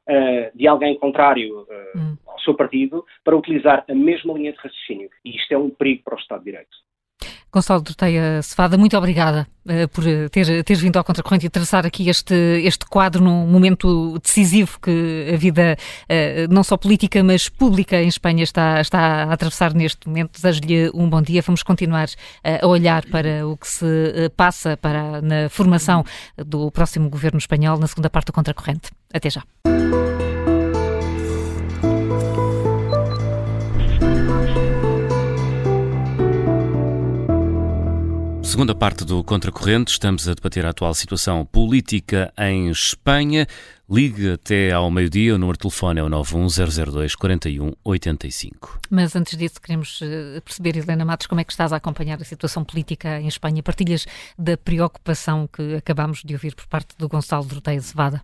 uh, 0.10 0.58
de 0.58 0.68
alguém 0.68 0.98
contrário 0.98 1.68
hum. 1.96 2.18
ao 2.26 2.40
seu 2.40 2.56
partido, 2.56 3.06
para 3.24 3.38
utilizar 3.38 3.86
a 3.88 3.94
mesma 3.94 4.34
linha 4.34 4.52
de 4.52 4.58
raciocínio. 4.58 5.10
E 5.24 5.36
isto 5.36 5.52
é 5.52 5.58
um 5.58 5.70
perigo 5.70 6.04
para 6.04 6.16
o 6.16 6.20
Estado 6.20 6.40
de 6.40 6.52
Direito. 6.52 6.76
Gonçalo 7.56 7.82
Dorteia 7.82 8.42
Cevada, 8.42 8.78
muito 8.78 8.98
obrigada 8.98 9.48
uh, 9.66 9.88
por 9.88 10.04
ter, 10.30 10.62
ter 10.62 10.76
vindo 10.76 10.98
ao 10.98 11.06
Contracorrente 11.06 11.46
e 11.46 11.50
traçar 11.50 11.86
aqui 11.86 12.10
este, 12.10 12.36
este 12.66 12.86
quadro 12.86 13.24
num 13.24 13.48
momento 13.48 14.20
decisivo 14.20 14.78
que 14.82 15.32
a 15.34 15.38
vida, 15.38 15.78
uh, 16.04 16.54
não 16.54 16.66
só 16.66 16.76
política, 16.76 17.24
mas 17.24 17.48
pública 17.48 17.96
em 17.96 18.10
Espanha 18.10 18.44
está, 18.44 18.82
está 18.82 19.00
a 19.00 19.32
atravessar 19.32 19.74
neste 19.74 20.06
momento. 20.06 20.34
Desejo-lhe 20.34 20.92
um 20.94 21.10
bom 21.10 21.22
dia. 21.22 21.42
Vamos 21.42 21.64
continuar 21.64 22.10
uh, 22.10 22.66
a 22.66 22.68
olhar 22.68 23.06
para 23.06 23.48
o 23.48 23.56
que 23.56 23.70
se 23.70 23.86
passa 24.36 24.76
para, 24.76 25.22
na 25.22 25.48
formação 25.48 26.04
do 26.38 26.70
próximo 26.72 27.10
governo 27.10 27.38
espanhol 27.38 27.80
na 27.80 27.88
segunda 27.88 28.10
parte 28.10 28.28
do 28.28 28.34
Contracorrente. 28.34 28.92
Até 29.14 29.30
já. 29.30 29.44
Segunda 38.56 38.74
parte 38.74 39.04
do 39.04 39.22
Contracorrente, 39.22 39.92
estamos 39.92 40.30
a 40.30 40.34
debater 40.34 40.66
a 40.66 40.70
atual 40.70 40.94
situação 40.94 41.46
política 41.46 42.34
em 42.38 42.70
Espanha. 42.70 43.46
Ligue 43.90 44.32
até 44.32 44.72
ao 44.72 44.90
meio-dia, 44.90 45.36
o 45.36 45.38
número 45.38 45.58
de 45.58 45.64
telefone 45.64 46.00
é 46.00 46.04
o 46.04 46.08
91002 46.08 47.16
4185. 47.16 48.80
Mas 48.90 49.14
antes 49.14 49.38
disso, 49.38 49.60
queremos 49.60 50.00
eh, 50.02 50.40
perceber, 50.40 50.78
Helena 50.78 51.04
Matos, 51.04 51.28
como 51.28 51.42
é 51.42 51.44
que 51.44 51.52
estás 51.52 51.74
a 51.74 51.76
acompanhar 51.76 52.22
a 52.22 52.24
situação 52.24 52.64
política 52.64 53.20
em 53.20 53.28
Espanha? 53.28 53.62
Partilhas 53.62 54.06
da 54.40 54.56
preocupação 54.56 55.50
que 55.52 55.76
acabamos 55.76 56.24
de 56.24 56.34
ouvir 56.34 56.56
por 56.56 56.66
parte 56.68 56.96
do 56.98 57.10
Gonçalo 57.10 57.44
Droteia 57.44 57.82
Cevada? 57.82 58.24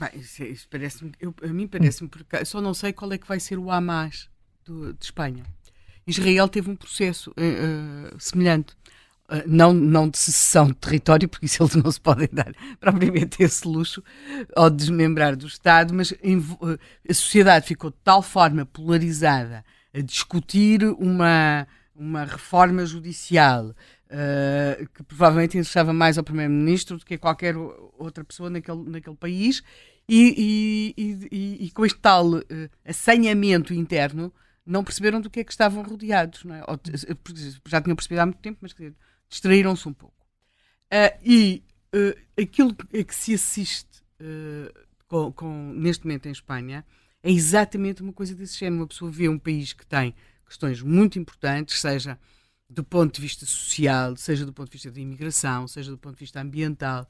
Bem, 0.00 0.08
isso, 0.14 0.44
isso 0.44 0.66
parece 0.70 1.12
a 1.42 1.46
mim 1.48 1.68
parece-me, 1.68 2.08
porque 2.08 2.42
só 2.46 2.62
não 2.62 2.72
sei 2.72 2.90
qual 2.94 3.12
é 3.12 3.18
que 3.18 3.28
vai 3.28 3.38
ser 3.38 3.58
o 3.58 3.70
Hamas 3.70 4.30
do, 4.64 4.94
de 4.94 5.04
Espanha. 5.04 5.44
Israel 6.06 6.48
teve 6.48 6.70
um 6.70 6.76
processo 6.76 7.32
uh, 7.32 8.18
semelhante 8.18 8.74
não, 9.46 9.72
não 9.72 10.08
de 10.08 10.18
secessão 10.18 10.68
de 10.68 10.74
território, 10.74 11.28
porque 11.28 11.46
isso 11.46 11.62
eles 11.64 11.74
não 11.74 11.90
se 11.90 12.00
podem 12.00 12.28
dar 12.32 12.52
propriamente 12.78 13.42
esse 13.42 13.66
luxo, 13.66 14.02
ou 14.56 14.70
desmembrar 14.70 15.36
do 15.36 15.46
Estado, 15.46 15.92
mas 15.94 16.12
ah, 16.12 16.78
a 17.08 17.14
sociedade 17.14 17.66
ficou 17.66 17.90
de 17.90 17.96
tal 18.04 18.22
forma 18.22 18.64
polarizada 18.64 19.64
a 19.92 20.00
discutir 20.00 20.84
uma, 20.84 21.66
uma 21.94 22.24
reforma 22.24 22.84
judicial 22.84 23.68
uh, 23.70 24.86
que 24.94 25.02
provavelmente 25.02 25.56
interessava 25.56 25.92
mais 25.92 26.18
ao 26.18 26.24
Primeiro-Ministro 26.24 26.98
do 26.98 27.04
que 27.04 27.14
a 27.14 27.18
qualquer 27.18 27.56
outra 27.98 28.22
pessoa 28.22 28.50
naquele, 28.50 28.88
naquele 28.90 29.16
país, 29.16 29.62
e, 30.08 30.94
e, 30.96 31.28
e, 31.32 31.66
e 31.66 31.70
com 31.70 31.84
este 31.84 31.98
tal 31.98 32.34
uh, 32.34 32.44
assanhamento 32.84 33.74
interno 33.74 34.32
não 34.64 34.84
perceberam 34.84 35.20
do 35.20 35.30
que 35.30 35.40
é 35.40 35.44
que 35.44 35.52
estavam 35.52 35.82
rodeados, 35.82 36.44
não 36.44 36.54
é? 36.54 36.62
Ou, 36.66 36.78
já 37.66 37.80
tinham 37.80 37.96
percebido 37.96 38.20
há 38.20 38.26
muito 38.26 38.40
tempo, 38.40 38.58
mas 38.60 38.72
quer 38.72 38.84
dizer, 38.84 38.96
distraíram-se 39.28 39.88
um 39.88 39.92
pouco. 39.92 40.26
Uh, 40.86 41.18
e 41.22 41.64
uh, 41.94 42.40
aquilo 42.40 42.70
a 42.70 43.04
que 43.04 43.14
se 43.14 43.34
assiste 43.34 44.02
uh, 44.20 44.86
com, 45.08 45.32
com, 45.32 45.72
neste 45.72 46.04
momento 46.04 46.26
em 46.26 46.32
Espanha 46.32 46.84
é 47.22 47.30
exatamente 47.30 48.02
uma 48.02 48.12
coisa 48.12 48.34
desse 48.34 48.58
género. 48.58 48.82
Uma 48.82 48.88
pessoa 48.88 49.10
vê 49.10 49.28
um 49.28 49.38
país 49.38 49.72
que 49.72 49.86
tem 49.86 50.14
questões 50.46 50.80
muito 50.80 51.18
importantes, 51.18 51.80
seja 51.80 52.18
do 52.68 52.84
ponto 52.84 53.14
de 53.14 53.20
vista 53.20 53.44
social, 53.44 54.16
seja 54.16 54.46
do 54.46 54.52
ponto 54.52 54.68
de 54.68 54.74
vista 54.74 54.90
da 54.90 55.00
imigração, 55.00 55.66
seja 55.66 55.90
do 55.90 55.98
ponto 55.98 56.14
de 56.14 56.20
vista 56.20 56.40
ambiental, 56.40 57.08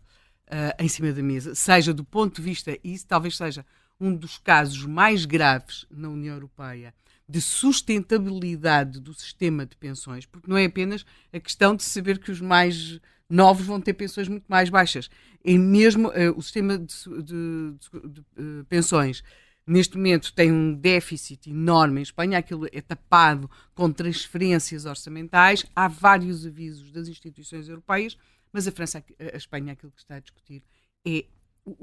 em 0.78 0.88
cima 0.88 1.12
da 1.12 1.22
mesa, 1.22 1.54
seja 1.54 1.92
do 1.92 2.04
ponto 2.04 2.36
de 2.36 2.42
vista, 2.42 2.78
e 2.84 2.94
isso 2.94 3.06
talvez 3.06 3.36
seja 3.36 3.64
um 4.00 4.14
dos 4.14 4.38
casos 4.38 4.84
mais 4.84 5.24
graves 5.24 5.86
na 5.90 6.08
União 6.08 6.34
Europeia, 6.34 6.94
de 7.28 7.40
sustentabilidade 7.40 9.00
do 9.00 9.12
sistema 9.12 9.66
de 9.66 9.76
pensões, 9.76 10.26
porque 10.26 10.48
não 10.48 10.56
é 10.56 10.64
apenas 10.64 11.04
a 11.32 11.40
questão 11.40 11.74
de 11.74 11.82
saber 11.82 12.18
que 12.18 12.30
os 12.30 12.40
mais 12.40 13.00
novos 13.28 13.66
vão 13.66 13.80
ter 13.80 13.94
pensões 13.94 14.28
muito 14.28 14.44
mais 14.48 14.70
baixas. 14.70 15.10
É 15.44 15.58
mesmo 15.58 16.08
uh, 16.08 16.36
o 16.36 16.42
sistema 16.42 16.78
de, 16.78 16.94
de, 17.22 17.74
de, 17.74 18.08
de 18.08 18.20
uh, 18.20 18.64
pensões 18.68 19.22
neste 19.66 19.96
momento 19.96 20.32
tem 20.32 20.52
um 20.52 20.72
déficit 20.72 21.50
enorme 21.50 22.00
em 22.00 22.02
Espanha, 22.02 22.38
aquilo 22.38 22.68
é 22.72 22.80
tapado 22.80 23.50
com 23.74 23.90
transferências 23.90 24.86
orçamentais, 24.86 25.66
há 25.74 25.88
vários 25.88 26.46
avisos 26.46 26.92
das 26.92 27.08
instituições 27.08 27.68
europeias, 27.68 28.16
mas 28.52 28.68
a 28.68 28.72
França, 28.72 29.04
a 29.18 29.36
Espanha, 29.36 29.72
aquilo 29.72 29.90
que 29.90 30.00
está 30.00 30.16
a 30.16 30.20
discutir 30.20 30.62
é 31.04 31.24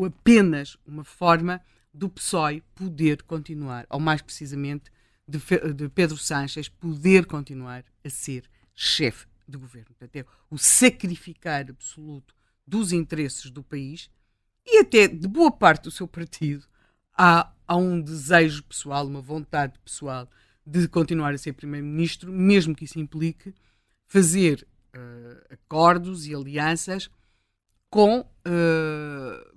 apenas 0.03 0.77
uma 0.85 1.03
forma 1.03 1.61
do 1.93 2.09
PSOE 2.09 2.63
poder 2.73 3.21
continuar, 3.23 3.85
ou 3.89 3.99
mais 3.99 4.21
precisamente 4.21 4.89
de, 5.27 5.39
de 5.73 5.89
Pedro 5.89 6.17
Sánchez 6.17 6.67
poder 6.69 7.25
continuar 7.25 7.83
a 8.03 8.09
ser 8.09 8.43
chefe 8.75 9.27
de 9.47 9.57
governo. 9.57 9.87
Portanto, 9.87 10.15
é 10.15 10.25
o 10.49 10.57
sacrificar 10.57 11.69
absoluto 11.69 12.35
dos 12.65 12.91
interesses 12.91 13.49
do 13.49 13.63
país 13.63 14.09
e 14.65 14.79
até 14.79 15.07
de 15.07 15.27
boa 15.27 15.51
parte 15.51 15.83
do 15.83 15.91
seu 15.91 16.07
partido 16.07 16.65
há, 17.17 17.51
há 17.67 17.75
um 17.75 18.01
desejo 18.01 18.63
pessoal, 18.63 19.05
uma 19.05 19.21
vontade 19.21 19.77
pessoal 19.79 20.29
de 20.65 20.87
continuar 20.87 21.33
a 21.33 21.37
ser 21.37 21.53
primeiro-ministro, 21.53 22.31
mesmo 22.31 22.75
que 22.75 22.85
isso 22.85 22.99
implique 22.99 23.53
fazer 24.07 24.65
uh, 24.95 25.53
acordos 25.53 26.25
e 26.25 26.33
alianças 26.33 27.09
com 27.89 28.21
uh, 28.21 29.52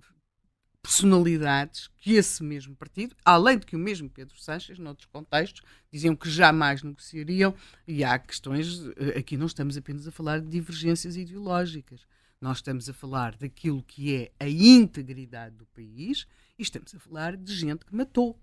personalidades 0.87 1.91
que 1.99 2.15
esse 2.15 2.45
mesmo 2.45 2.77
partido, 2.77 3.17
além 3.25 3.59
de 3.59 3.67
que 3.67 3.75
o 3.75 3.79
mesmo 3.79 4.09
Pedro 4.09 4.39
Sanches, 4.39 4.79
noutros 4.79 5.07
contextos, 5.07 5.61
diziam 5.91 6.15
que 6.15 6.31
jamais 6.31 6.81
negociariam, 6.81 7.53
e 7.89 8.05
há 8.05 8.17
questões, 8.17 8.87
eh, 8.97 9.19
aqui 9.19 9.37
não 9.37 9.47
estamos 9.47 9.77
apenas 9.77 10.07
a 10.07 10.13
falar 10.13 10.41
de 10.41 10.47
divergências 10.47 11.17
ideológicas, 11.17 12.07
nós 12.41 12.59
estamos 12.59 12.89
a 12.89 12.95
falar 12.95 13.35
daquilo 13.35 13.83
que 13.83 14.15
é 14.15 14.31
a 14.39 14.49
integridade 14.49 15.57
do 15.57 15.67
país 15.67 16.25
e 16.57 16.63
estamos 16.63 16.95
a 16.95 17.01
falar 17.01 17.37
de 17.37 17.53
gente 17.53 17.85
que 17.85 17.95
matou. 17.95 18.39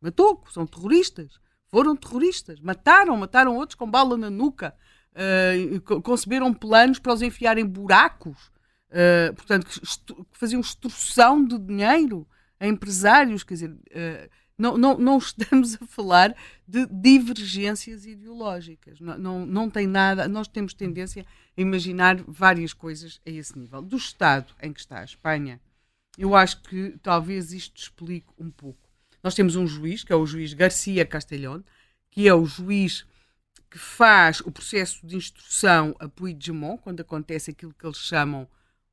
Matou, 0.00 0.42
são 0.50 0.66
terroristas, 0.66 1.38
foram 1.68 1.94
terroristas, 1.94 2.58
mataram, 2.58 3.16
mataram 3.16 3.56
outros 3.56 3.76
com 3.76 3.88
bala 3.88 4.16
na 4.16 4.30
nuca, 4.30 4.74
uh, 5.12 6.00
conceberam 6.00 6.52
planos 6.52 6.98
para 6.98 7.12
os 7.12 7.22
enfiar 7.22 7.58
em 7.58 7.64
buracos, 7.64 8.50
uh, 8.90 9.34
portanto, 9.34 9.66
que, 9.66 9.80
que, 9.80 10.26
faziam 10.32 10.60
extorsão 10.60 11.44
de 11.44 11.58
dinheiro 11.58 12.26
a 12.58 12.66
empresários, 12.66 13.42
quer 13.42 13.54
dizer, 13.54 13.70
uh, 13.70 14.30
não, 14.58 14.76
não, 14.76 14.98
não 14.98 15.18
estamos 15.18 15.76
a 15.80 15.86
falar 15.86 16.36
de 16.66 16.86
divergências 16.86 18.04
ideológicas, 18.04 19.00
não, 19.00 19.18
não, 19.18 19.46
não 19.46 19.70
tem 19.70 19.86
nada, 19.86 20.28
nós 20.28 20.46
temos 20.46 20.74
tendência 20.74 21.24
a 21.56 21.60
imaginar 21.60 22.22
várias 22.26 22.72
coisas 22.72 23.20
a 23.26 23.30
esse 23.30 23.58
nível. 23.58 23.80
Do 23.80 23.96
Estado 23.96 24.54
em 24.62 24.72
que 24.72 24.80
está 24.80 25.00
a 25.00 25.04
Espanha, 25.04 25.60
eu 26.18 26.34
acho 26.34 26.62
que 26.62 26.98
talvez 27.02 27.52
isto 27.52 27.80
explique 27.80 28.28
um 28.38 28.50
pouco. 28.50 28.90
Nós 29.22 29.34
temos 29.34 29.56
um 29.56 29.66
juiz, 29.66 30.04
que 30.04 30.12
é 30.12 30.16
o 30.16 30.26
juiz 30.26 30.52
Garcia 30.52 31.06
Castellón, 31.06 31.62
que 32.10 32.26
é 32.26 32.34
o 32.34 32.44
juiz 32.44 33.06
que 33.70 33.78
faz 33.78 34.40
o 34.40 34.50
processo 34.50 35.06
de 35.06 35.16
instrução 35.16 35.94
a 36.00 36.08
Puigdemont, 36.08 36.82
quando 36.82 37.00
acontece 37.00 37.52
aquilo 37.52 37.72
que 37.72 37.86
eles 37.86 37.98
chamam 37.98 38.48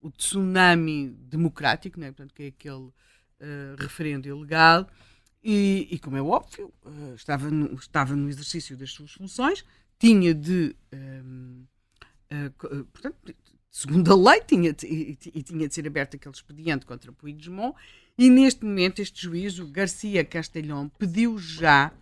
o 0.08 0.12
tsunami 0.12 1.10
democrático, 1.10 2.00
né? 2.00 2.08
Portanto, 2.08 2.34
que 2.34 2.44
é 2.44 2.48
aquele 2.48 2.76
uh, 2.76 2.94
referendo 3.78 4.28
ilegal, 4.28 4.88
e, 5.44 5.88
e, 5.92 6.00
como 6.00 6.18
é 6.18 6.22
óbvio, 6.22 6.74
uh, 6.86 7.14
estava, 7.16 7.50
no, 7.50 7.74
estava 7.76 8.16
no 8.16 8.28
exercício 8.30 8.76
das 8.76 8.92
suas 8.92 9.12
funções, 9.12 9.64
tinha 10.00 10.34
de. 10.34 10.76
Um, 10.94 11.66
uh, 12.32 12.86
portanto, 12.86 13.36
segundo 13.70 14.12
a 14.12 14.32
lei, 14.32 14.42
tinha 14.42 14.74
de, 14.74 14.86
e, 14.88 15.18
e, 15.34 15.44
tinha 15.44 15.68
de 15.68 15.74
ser 15.74 15.88
aberto 15.88 16.16
aquele 16.16 16.34
expediente 16.34 16.86
contra 16.86 17.12
Puigdemont, 17.12 17.78
e 18.18 18.30
neste 18.30 18.66
momento 18.66 19.02
este 19.02 19.22
juiz, 19.22 19.60
o 19.60 19.68
Garcia 19.68 20.26
Castellón, 20.26 20.90
pediu 20.90 21.38
já 21.38 21.94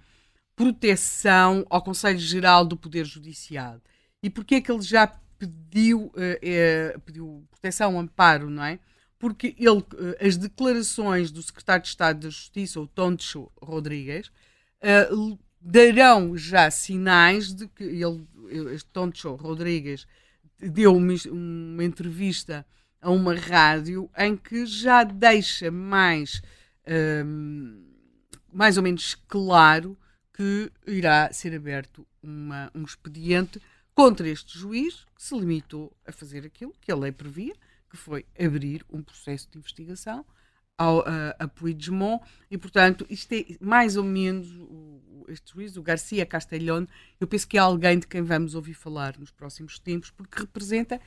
proteção 0.55 1.65
ao 1.69 1.83
Conselho 1.83 2.19
Geral 2.19 2.65
do 2.65 2.77
Poder 2.77 3.03
Judicial. 3.03 3.81
E 4.23 4.29
porquê 4.29 4.55
é 4.55 4.61
que 4.61 4.71
ele 4.71 4.81
já 4.81 5.07
pediu, 5.37 6.07
uh, 6.07 6.99
pediu 7.01 7.45
proteção, 7.49 7.99
amparo, 7.99 8.49
não 8.49 8.63
é? 8.63 8.79
Porque 9.17 9.55
ele, 9.57 9.79
uh, 9.79 9.85
as 10.19 10.37
declarações 10.37 11.31
do 11.31 11.41
Secretário 11.41 11.83
de 11.83 11.89
Estado 11.89 12.19
da 12.21 12.29
Justiça, 12.29 12.79
o 12.79 12.87
Toncho 12.87 13.51
Rodrigues, 13.61 14.31
darão 15.59 16.37
já 16.37 16.69
sinais 16.69 17.51
de 17.51 17.67
que 17.67 17.83
ele, 17.83 18.27
este 18.73 18.87
Toncho 18.91 19.33
Rodrigues, 19.33 20.05
deu 20.59 20.95
uma, 20.95 21.13
uma 21.31 21.83
entrevista 21.83 22.65
a 23.01 23.09
uma 23.09 23.33
rádio 23.33 24.09
em 24.15 24.37
que 24.37 24.67
já 24.67 25.03
deixa 25.03 25.71
mais, 25.71 26.41
mais 28.53 28.77
ou 28.77 28.83
menos 28.83 29.15
claro 29.27 29.97
que 30.35 30.71
irá 30.85 31.31
ser 31.31 31.55
aberto 31.55 32.05
uma, 32.21 32.69
um 32.75 32.83
expediente 32.83 33.59
contra 33.95 34.27
este 34.27 34.59
juiz 34.59 35.05
que 35.15 35.23
se 35.23 35.35
limitou 35.35 35.95
a 36.05 36.11
fazer 36.11 36.45
aquilo 36.45 36.75
que 36.81 36.91
a 36.91 36.95
lei 36.95 37.11
previa, 37.11 37.55
que 37.89 37.95
foi 37.95 38.25
abrir 38.37 38.85
um 38.91 39.01
processo 39.01 39.49
de 39.49 39.57
investigação 39.57 40.25
ao, 40.77 40.99
a, 41.07 41.29
a 41.39 41.47
Puigdemont 41.47 42.21
e, 42.51 42.57
portanto, 42.57 43.05
isto 43.09 43.31
é 43.31 43.45
mais 43.61 43.95
ou 43.95 44.03
menos 44.03 44.51
o, 44.51 45.25
este 45.29 45.53
juiz, 45.53 45.77
o 45.77 45.81
Garcia 45.81 46.25
Castellón, 46.25 46.85
eu 47.19 47.27
penso 47.27 47.47
que 47.47 47.57
é 47.57 47.61
alguém 47.61 47.97
de 47.97 48.05
quem 48.05 48.21
vamos 48.21 48.53
ouvir 48.53 48.73
falar 48.73 49.17
nos 49.17 49.31
próximos 49.31 49.79
tempos, 49.79 50.11
porque 50.11 50.39
representa 50.39 50.99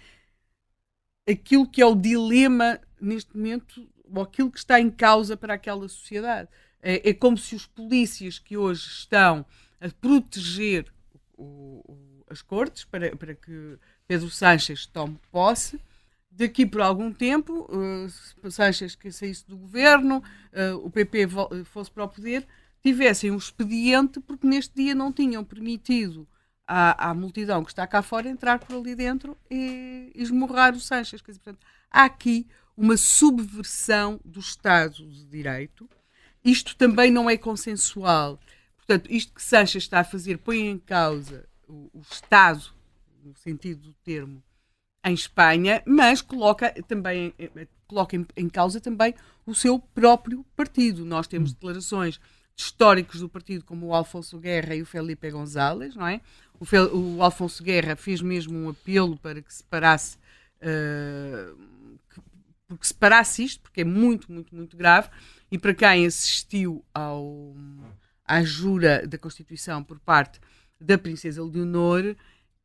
aquilo 1.29 1.69
que 1.69 1.83
é 1.83 1.87
o 1.87 1.95
dilema 1.95 2.81
neste 2.99 3.37
momento, 3.37 3.87
ou 4.11 4.23
aquilo 4.23 4.51
que 4.51 4.59
está 4.59 4.81
em 4.81 4.91
causa 4.91 5.37
para 5.37 5.55
aquela 5.55 5.87
sociedade. 5.89 6.49
É, 6.81 7.11
é 7.11 7.15
como 7.15 7.37
se 7.37 7.55
os 7.55 7.67
polícias 7.67 8.39
que 8.39 8.57
hoje 8.57 8.87
estão 8.89 9.45
a 9.81 9.89
proteger 10.01 10.91
o, 11.37 11.85
o, 11.87 12.08
as 12.31 12.43
cortes 12.43 12.85
para, 12.85 13.15
para 13.17 13.35
que 13.35 13.79
Pedro 14.07 14.31
Sánchez 14.31 14.87
tome 14.87 15.19
posse, 15.31 15.81
daqui 16.31 16.67
por 16.67 16.81
algum 16.81 17.13
tempo, 17.13 17.69
uh, 17.71 18.51
Sánchez 18.51 18.95
que 18.95 19.11
saísse 19.11 19.47
do 19.47 19.57
governo, 19.57 20.23
uh, 20.53 20.77
o 20.85 20.91
PP 20.91 21.27
fosse 21.65 21.91
para 21.91 22.05
o 22.05 22.09
poder, 22.09 22.47
tivessem 22.83 23.31
um 23.31 23.37
expediente 23.37 24.21
porque 24.21 24.47
neste 24.47 24.75
dia 24.75 24.95
não 24.95 25.13
tinham 25.13 25.45
permitido 25.45 26.27
à, 26.67 27.11
à 27.11 27.15
multidão 27.15 27.65
que 27.65 27.71
está 27.71 27.87
cá 27.87 28.03
fora 28.03 28.29
entrar 28.29 28.59
por 28.59 28.77
ali 28.77 28.95
dentro 28.95 29.37
e 29.51 30.13
esmurrar 30.15 30.75
o 30.75 30.81
Sánchez. 30.81 31.21
Dizer, 31.21 31.41
portanto, 31.41 31.67
há 31.91 32.05
aqui 32.05 32.47
uma 32.77 32.97
subversão 32.97 34.21
do 34.25 34.39
Estado 34.39 35.05
de 35.07 35.25
Direito 35.25 35.89
isto 36.45 36.77
também 36.77 37.11
não 37.11 37.29
é 37.29 37.37
consensual. 37.37 38.41
Portanto, 38.77 39.11
isto 39.11 39.35
que 39.35 39.43
Sanches 39.43 39.83
está 39.83 40.01
a 40.01 40.05
fazer 40.05 40.39
põe 40.39 40.67
em 40.67 40.79
causa 40.79 41.48
o, 41.69 41.91
o 41.95 42.01
Estado, 42.01 42.65
no 43.23 43.37
sentido 43.37 43.83
do 43.83 43.93
termo, 44.05 44.43
em 45.05 45.15
Espanha, 45.15 45.83
mas 45.87 46.21
coloca 46.21 46.71
também 46.83 47.35
coloca 47.87 48.15
em, 48.15 48.27
em, 48.37 48.49
causa 48.49 48.81
também 48.81 49.15
o 49.47 49.55
seu 49.55 49.79
próprio 49.79 50.45
partido. 50.55 51.05
Nós 51.05 51.27
temos 51.27 51.53
declarações 51.53 52.15
de 52.55 52.63
históricos 52.63 53.21
do 53.21 53.29
partido 53.29 53.65
como 53.65 53.87
o 53.87 53.95
Alfonso 53.95 54.39
Guerra 54.39 54.75
e 54.75 54.83
o 54.83 54.87
Felipe 54.87 55.31
González, 55.31 55.97
não 55.97 56.07
é? 56.07 56.21
O, 56.61 56.65
Fel, 56.65 56.95
o 56.95 57.23
Alfonso 57.23 57.63
Guerra 57.63 57.97
fez 57.97 58.21
mesmo 58.21 58.59
um 58.59 58.69
apelo 58.69 59.17
para 59.17 59.41
que 59.41 59.53
se 59.53 59.65
parasse 59.65 60.19
uh, 60.61 61.57
que, 62.11 62.21
porque 62.67 62.87
se 62.87 62.95
parasse 62.95 63.45
isto, 63.45 63.63
porque 63.63 63.81
é 63.81 63.85
muito, 63.85 64.31
muito, 64.31 64.55
muito 64.55 64.77
grave. 64.77 65.09
E 65.51 65.59
para 65.59 65.73
quem 65.73 66.05
assistiu 66.05 66.85
ao, 66.93 67.55
à 68.25 68.43
jura 68.43 69.07
da 69.07 69.17
Constituição 69.17 69.83
por 69.83 69.99
parte 70.01 70.41
da 70.81 70.99
Princesa 70.99 71.43
Leonor, 71.43 72.17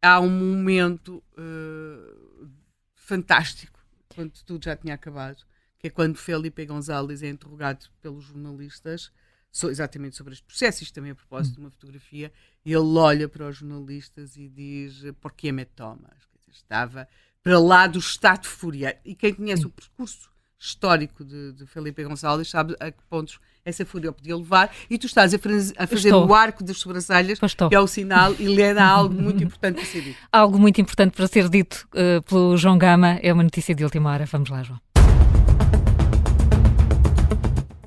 há 0.02 0.20
um 0.20 0.30
momento 0.30 1.24
uh, 1.38 2.50
fantástico, 2.96 3.80
quando 4.10 4.32
tudo 4.46 4.64
já 4.64 4.76
tinha 4.76 4.94
acabado, 4.94 5.44
que 5.80 5.88
é 5.88 5.90
quando 5.90 6.18
Felipe 6.18 6.66
González 6.66 7.24
é 7.24 7.30
interrogado 7.30 7.86
pelos 8.02 8.26
jornalistas 8.26 9.12
so, 9.52 9.70
exatamente 9.70 10.16
sobre 10.16 10.34
este 10.34 10.44
processo, 10.44 10.84
isto 10.84 10.96
também 10.96 11.12
a 11.12 11.16
propósito 11.16 11.56
de 11.56 11.60
uma 11.60 11.70
fotografia, 11.70 12.34
e 12.66 12.74
ele 12.74 12.98
olha 12.98 13.30
para 13.30 13.48
os 13.48 13.58
jornalistas 13.58 14.36
e 14.36 14.50
diz 14.50 15.04
por 15.22 15.32
que 15.32 15.52
me 15.52 15.64
tomas? 15.64 16.34
Estava 16.52 17.08
para 17.42 17.60
lá 17.60 17.88
do 17.88 18.00
estado 18.00 18.48
fúria. 18.48 19.00
E 19.04 19.16
quem 19.16 19.34
conhece 19.34 19.66
o 19.66 19.70
percurso 19.70 20.32
histórico 20.58 21.26
de, 21.26 21.52
de 21.54 21.66
Felipe 21.66 22.04
Gonçalves, 22.04 22.50
sabe 22.50 22.76
a 22.80 22.92
que 22.92 23.04
pontos 23.04 23.40
essa 23.66 23.86
fúria 23.86 24.12
podia 24.12 24.36
levar, 24.36 24.72
e 24.90 24.98
tu 24.98 25.06
estás 25.06 25.34
a, 25.34 25.38
a 25.38 25.88
fazer 25.88 26.10
Estou. 26.10 26.28
o 26.28 26.34
arco 26.34 26.64
das 26.64 26.78
sobrancelhas, 26.78 27.40
que 27.40 27.76
é 27.76 27.80
o 27.80 27.88
sinal, 27.88 28.36
e 28.40 28.62
é 28.62 28.78
algo 28.80 29.14
muito 29.14 29.44
importante 29.44 29.76
para 29.76 29.86
ser 29.86 30.02
dito. 30.02 30.18
Algo 30.32 30.60
muito 30.60 30.82
importante 30.82 31.16
para 31.16 31.28
ser 31.28 31.50
dito 31.50 31.88
uh, 31.94 32.22
pelo 32.24 32.58
João 32.58 32.78
Gama, 32.78 33.20
é 33.22 33.32
uma 33.32 33.44
notícia 33.44 33.74
de 33.74 33.84
última 33.84 34.12
hora. 34.12 34.26
Vamos 34.26 34.50
lá, 34.50 34.64
João. 34.64 34.93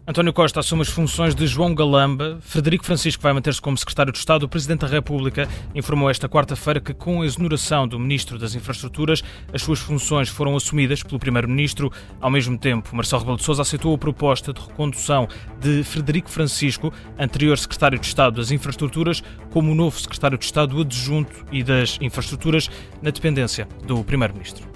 António 0.08 0.32
Costa 0.32 0.60
assume 0.60 0.82
as 0.82 0.88
funções 0.88 1.34
de 1.34 1.48
João 1.48 1.74
Galamba. 1.74 2.38
Frederico 2.40 2.84
Francisco 2.84 3.20
vai 3.20 3.32
manter-se 3.32 3.60
como 3.60 3.76
secretário 3.76 4.12
de 4.12 4.18
Estado. 4.20 4.44
O 4.44 4.48
Presidente 4.48 4.82
da 4.82 4.86
República 4.86 5.48
informou 5.74 6.08
esta 6.08 6.28
quarta-feira 6.28 6.78
que, 6.78 6.94
com 6.94 7.22
a 7.22 7.26
exoneração 7.26 7.88
do 7.88 7.98
Ministro 7.98 8.38
das 8.38 8.54
Infraestruturas, 8.54 9.24
as 9.52 9.62
suas 9.62 9.80
funções 9.80 10.28
foram 10.28 10.54
assumidas 10.54 11.02
pelo 11.02 11.18
Primeiro-Ministro. 11.18 11.90
Ao 12.20 12.30
mesmo 12.30 12.56
tempo, 12.56 12.94
Marcelo 12.94 13.22
Rebelo 13.22 13.38
de 13.38 13.42
Sousa 13.42 13.62
aceitou 13.62 13.92
a 13.92 13.98
proposta 13.98 14.52
de 14.52 14.60
recondução 14.60 15.26
de 15.60 15.82
Frederico 15.82 16.30
Francisco, 16.30 16.92
anterior 17.18 17.58
secretário 17.58 17.98
de 17.98 18.06
Estado 18.06 18.36
das 18.36 18.52
Infraestruturas, 18.52 19.24
como 19.50 19.74
novo 19.74 19.98
secretário 19.98 20.38
de 20.38 20.44
Estado 20.44 20.80
adjunto 20.80 21.44
e 21.50 21.64
das 21.64 21.98
Infraestruturas 22.00 22.70
na 23.02 23.10
dependência 23.10 23.66
do 23.84 24.04
Primeiro-Ministro. 24.04 24.75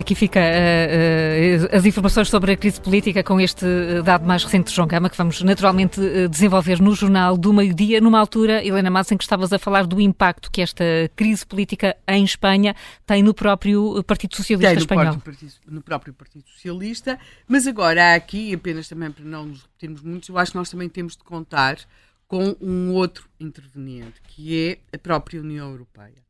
Aqui 0.00 0.14
fica 0.14 0.40
uh, 0.40 1.64
uh, 1.64 1.76
as 1.76 1.84
informações 1.84 2.28
sobre 2.30 2.52
a 2.52 2.56
crise 2.56 2.80
política 2.80 3.22
com 3.22 3.40
este 3.40 3.66
dado 4.04 4.24
mais 4.24 4.44
recente 4.44 4.68
de 4.68 4.74
João 4.74 4.86
Gama, 4.86 5.10
que 5.10 5.16
vamos 5.16 5.42
naturalmente 5.42 6.00
desenvolver 6.30 6.80
no 6.80 6.94
Jornal 6.94 7.36
do 7.36 7.52
Meio-Dia, 7.52 8.00
numa 8.00 8.18
altura, 8.18 8.64
Helena 8.64 8.90
Massa, 8.90 9.14
em 9.14 9.18
que 9.18 9.24
estavas 9.24 9.52
a 9.52 9.58
falar 9.58 9.86
do 9.86 10.00
impacto 10.00 10.50
que 10.50 10.62
esta 10.62 10.84
crise 11.16 11.44
política 11.44 11.96
em 12.06 12.24
Espanha 12.24 12.74
tem 13.04 13.22
no 13.22 13.34
próprio 13.34 14.02
Partido 14.04 14.36
Socialista 14.36 14.68
tem 14.68 14.76
no 14.76 14.82
Espanhol. 14.82 15.04
Próprio 15.14 15.34
partido, 15.34 15.52
no 15.66 15.82
próprio 15.82 16.14
Partido 16.14 16.44
Socialista, 16.48 17.18
mas 17.46 17.66
agora 17.66 18.12
há 18.12 18.14
aqui, 18.14 18.54
apenas 18.54 18.88
também 18.88 19.10
para 19.10 19.24
não 19.24 19.46
nos 19.46 19.62
repetirmos 19.62 20.02
muito, 20.02 20.30
eu 20.30 20.38
acho 20.38 20.52
que 20.52 20.58
nós 20.58 20.70
também 20.70 20.88
temos 20.88 21.16
de 21.16 21.24
contar 21.24 21.76
com 22.28 22.56
um 22.60 22.92
outro 22.92 23.28
interveniente, 23.40 24.20
que 24.28 24.78
é 24.92 24.96
a 24.96 24.98
própria 24.98 25.40
União 25.40 25.70
Europeia. 25.70 26.27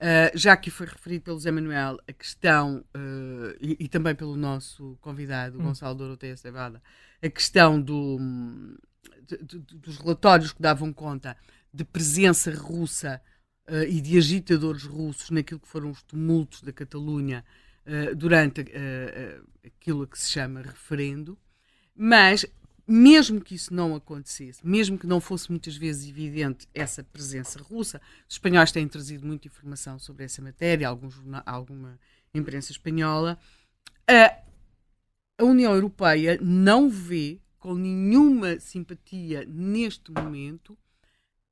Uh, 0.00 0.32
já 0.34 0.56
que 0.56 0.70
foi 0.70 0.86
referido 0.86 1.24
pelo 1.24 1.38
Zé 1.38 1.50
Manuel 1.50 1.98
a 2.08 2.12
questão, 2.14 2.82
uh, 2.96 3.54
e, 3.60 3.76
e, 3.80 3.86
também 3.86 4.14
pelo 4.14 4.34
nosso 4.34 4.96
convidado, 4.98 5.58
hum. 5.58 5.64
Gonçalo 5.64 5.94
Doroteia 5.94 6.34
Cevada, 6.38 6.82
a 7.22 7.28
questão 7.28 7.78
do, 7.78 8.18
de, 9.26 9.36
de, 9.36 9.58
dos 9.76 9.98
relatórios 9.98 10.54
que 10.54 10.62
davam 10.62 10.90
conta 10.90 11.36
de 11.70 11.84
presença 11.84 12.50
russa 12.50 13.20
uh, 13.68 13.82
e 13.82 14.00
de 14.00 14.16
agitadores 14.16 14.84
russos 14.84 15.28
naquilo 15.28 15.60
que 15.60 15.68
foram 15.68 15.90
os 15.90 16.02
tumultos 16.02 16.62
da 16.62 16.72
Catalunha 16.72 17.44
durante 18.16 18.64
aquilo 19.66 20.06
que 20.06 20.16
se 20.16 20.30
chama 20.30 20.62
referendo, 20.62 21.36
mas 21.96 22.46
mesmo 22.90 23.40
que 23.40 23.54
isso 23.54 23.72
não 23.72 23.94
acontecesse, 23.94 24.66
mesmo 24.66 24.98
que 24.98 25.06
não 25.06 25.20
fosse 25.20 25.48
muitas 25.48 25.76
vezes 25.76 26.08
evidente 26.08 26.66
essa 26.74 27.04
presença 27.04 27.62
russa, 27.62 28.00
os 28.28 28.34
espanhóis 28.34 28.72
têm 28.72 28.88
trazido 28.88 29.24
muita 29.24 29.46
informação 29.46 29.96
sobre 29.96 30.24
essa 30.24 30.42
matéria, 30.42 30.88
alguns, 30.88 31.14
alguma 31.46 31.96
imprensa 32.34 32.72
espanhola, 32.72 33.38
a, 34.08 34.38
a 35.38 35.44
União 35.44 35.72
Europeia 35.72 36.36
não 36.42 36.90
vê 36.90 37.40
com 37.60 37.74
nenhuma 37.74 38.58
simpatia 38.58 39.44
neste 39.46 40.10
momento 40.10 40.76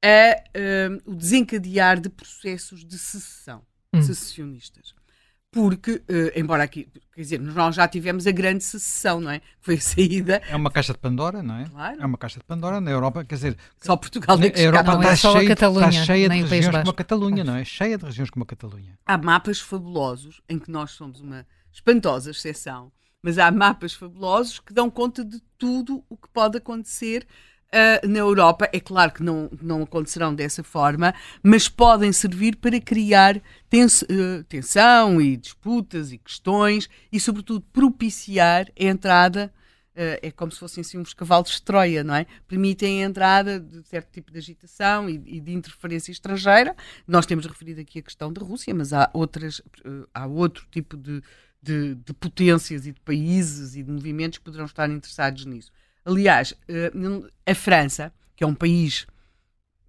a, 0.02 0.42
uh, 0.58 1.10
o 1.12 1.14
desencadear 1.14 2.00
de 2.00 2.08
processos 2.08 2.84
de 2.84 2.98
secessão, 2.98 3.64
hum. 3.94 4.02
secessionistas. 4.02 4.92
Porque, 5.50 5.92
uh, 5.92 6.38
embora 6.38 6.62
aqui, 6.62 6.86
quer 7.14 7.20
dizer, 7.22 7.40
nós 7.40 7.74
já 7.74 7.88
tivemos 7.88 8.26
a 8.26 8.30
grande 8.30 8.62
secessão, 8.62 9.18
não 9.18 9.30
é? 9.30 9.40
Foi 9.60 9.76
a 9.76 9.80
saída. 9.80 10.42
É 10.46 10.54
uma 10.54 10.70
caixa 10.70 10.92
de 10.92 10.98
Pandora, 10.98 11.42
não 11.42 11.56
é? 11.56 11.64
Claro. 11.64 12.02
É 12.02 12.06
uma 12.06 12.18
caixa 12.18 12.38
de 12.38 12.44
Pandora 12.44 12.80
na 12.82 12.90
Europa, 12.90 13.24
quer 13.24 13.34
dizer. 13.34 13.56
Só 13.80 13.96
Portugal 13.96 14.36
na, 14.36 14.44
A 14.44 14.60
Europa 14.60 14.92
não 14.92 15.00
está, 15.00 15.12
é 15.12 15.16
cheia, 15.16 15.52
está 15.52 15.90
cheia 15.90 16.28
de 16.28 16.42
regiões 16.42 16.76
como 16.76 16.90
a 16.90 16.94
Catalunha, 16.94 17.44
não 17.44 17.56
é? 17.56 17.64
Cheia 17.64 17.96
de 17.96 18.04
regiões 18.04 18.28
como 18.28 18.42
a 18.42 18.46
Catalunha. 18.46 18.98
Há 19.06 19.16
mapas 19.16 19.58
fabulosos 19.58 20.42
em 20.48 20.58
que 20.58 20.70
nós 20.70 20.90
somos 20.90 21.20
uma 21.20 21.46
espantosa 21.72 22.30
exceção, 22.30 22.92
mas 23.22 23.38
há 23.38 23.50
mapas 23.50 23.94
fabulosos 23.94 24.60
que 24.60 24.74
dão 24.74 24.90
conta 24.90 25.24
de 25.24 25.40
tudo 25.56 26.04
o 26.10 26.16
que 26.16 26.28
pode 26.28 26.58
acontecer 26.58 27.26
Uh, 27.68 28.08
na 28.08 28.20
Europa, 28.20 28.66
é 28.72 28.80
claro 28.80 29.12
que 29.12 29.22
não, 29.22 29.50
não 29.60 29.82
acontecerão 29.82 30.34
dessa 30.34 30.64
forma, 30.64 31.14
mas 31.42 31.68
podem 31.68 32.10
servir 32.14 32.56
para 32.56 32.80
criar 32.80 33.42
tens, 33.68 34.00
uh, 34.00 34.42
tensão 34.48 35.20
e 35.20 35.36
disputas 35.36 36.10
e 36.10 36.16
questões 36.16 36.88
e, 37.12 37.20
sobretudo, 37.20 37.60
propiciar 37.70 38.68
a 38.68 38.84
entrada. 38.84 39.52
Uh, 39.94 40.16
é 40.22 40.30
como 40.30 40.50
se 40.50 40.58
fossem 40.58 40.80
assim, 40.80 40.96
uns 40.96 41.12
cavalos 41.12 41.50
de 41.50 41.62
Troia, 41.62 42.02
não 42.02 42.14
é? 42.14 42.24
Permitem 42.46 43.04
a 43.04 43.06
entrada 43.06 43.60
de 43.60 43.86
certo 43.86 44.12
tipo 44.12 44.32
de 44.32 44.38
agitação 44.38 45.10
e, 45.10 45.22
e 45.26 45.38
de 45.38 45.52
interferência 45.52 46.10
estrangeira. 46.10 46.74
Nós 47.06 47.26
temos 47.26 47.44
referido 47.44 47.82
aqui 47.82 47.98
a 47.98 48.02
questão 48.02 48.32
da 48.32 48.40
Rússia, 48.40 48.74
mas 48.74 48.94
há, 48.94 49.10
outras, 49.12 49.60
há 50.14 50.26
outro 50.26 50.66
tipo 50.70 50.96
de, 50.96 51.20
de, 51.62 51.96
de 51.96 52.14
potências 52.14 52.86
e 52.86 52.92
de 52.92 53.00
países 53.00 53.76
e 53.76 53.82
de 53.82 53.90
movimentos 53.90 54.38
que 54.38 54.44
poderão 54.44 54.64
estar 54.64 54.88
interessados 54.88 55.44
nisso. 55.44 55.70
Aliás, 56.08 56.54
eh, 56.66 56.90
a 57.46 57.54
França, 57.54 58.10
que 58.34 58.42
é 58.42 58.46
um 58.46 58.54
país, 58.54 59.06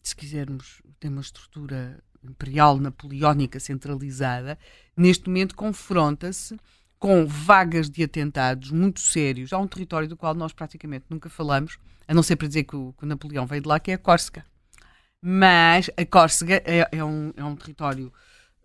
se 0.03 0.13
quisermos, 0.13 0.81
tem 0.99 1.09
uma 1.09 1.21
estrutura 1.21 2.03
imperial 2.21 2.77
napoleónica 2.77 3.57
centralizada, 3.57 4.59
neste 4.97 5.29
momento 5.29 5.55
confronta-se 5.55 6.57
com 6.99 7.25
vagas 7.25 7.89
de 7.89 8.03
atentados 8.03 8.69
muito 8.69 8.99
sérios 8.99 9.53
a 9.53 9.57
um 9.57 9.67
território 9.67 10.09
do 10.09 10.17
qual 10.17 10.35
nós 10.35 10.51
praticamente 10.51 11.05
nunca 11.09 11.29
falamos, 11.29 11.77
a 12.05 12.13
não 12.13 12.21
ser 12.21 12.35
para 12.35 12.49
dizer 12.49 12.65
que 12.65 12.75
o, 12.75 12.91
que 12.97 13.05
o 13.05 13.07
Napoleão 13.07 13.47
veio 13.47 13.61
de 13.61 13.69
lá, 13.69 13.79
que 13.79 13.91
é 13.91 13.93
a 13.93 13.97
Córsega. 13.97 14.43
Mas 15.21 15.89
a 15.95 16.05
Córsega 16.05 16.61
é, 16.65 16.85
é, 16.91 17.01
um, 17.01 17.31
é 17.37 17.43
um 17.45 17.55
território 17.55 18.11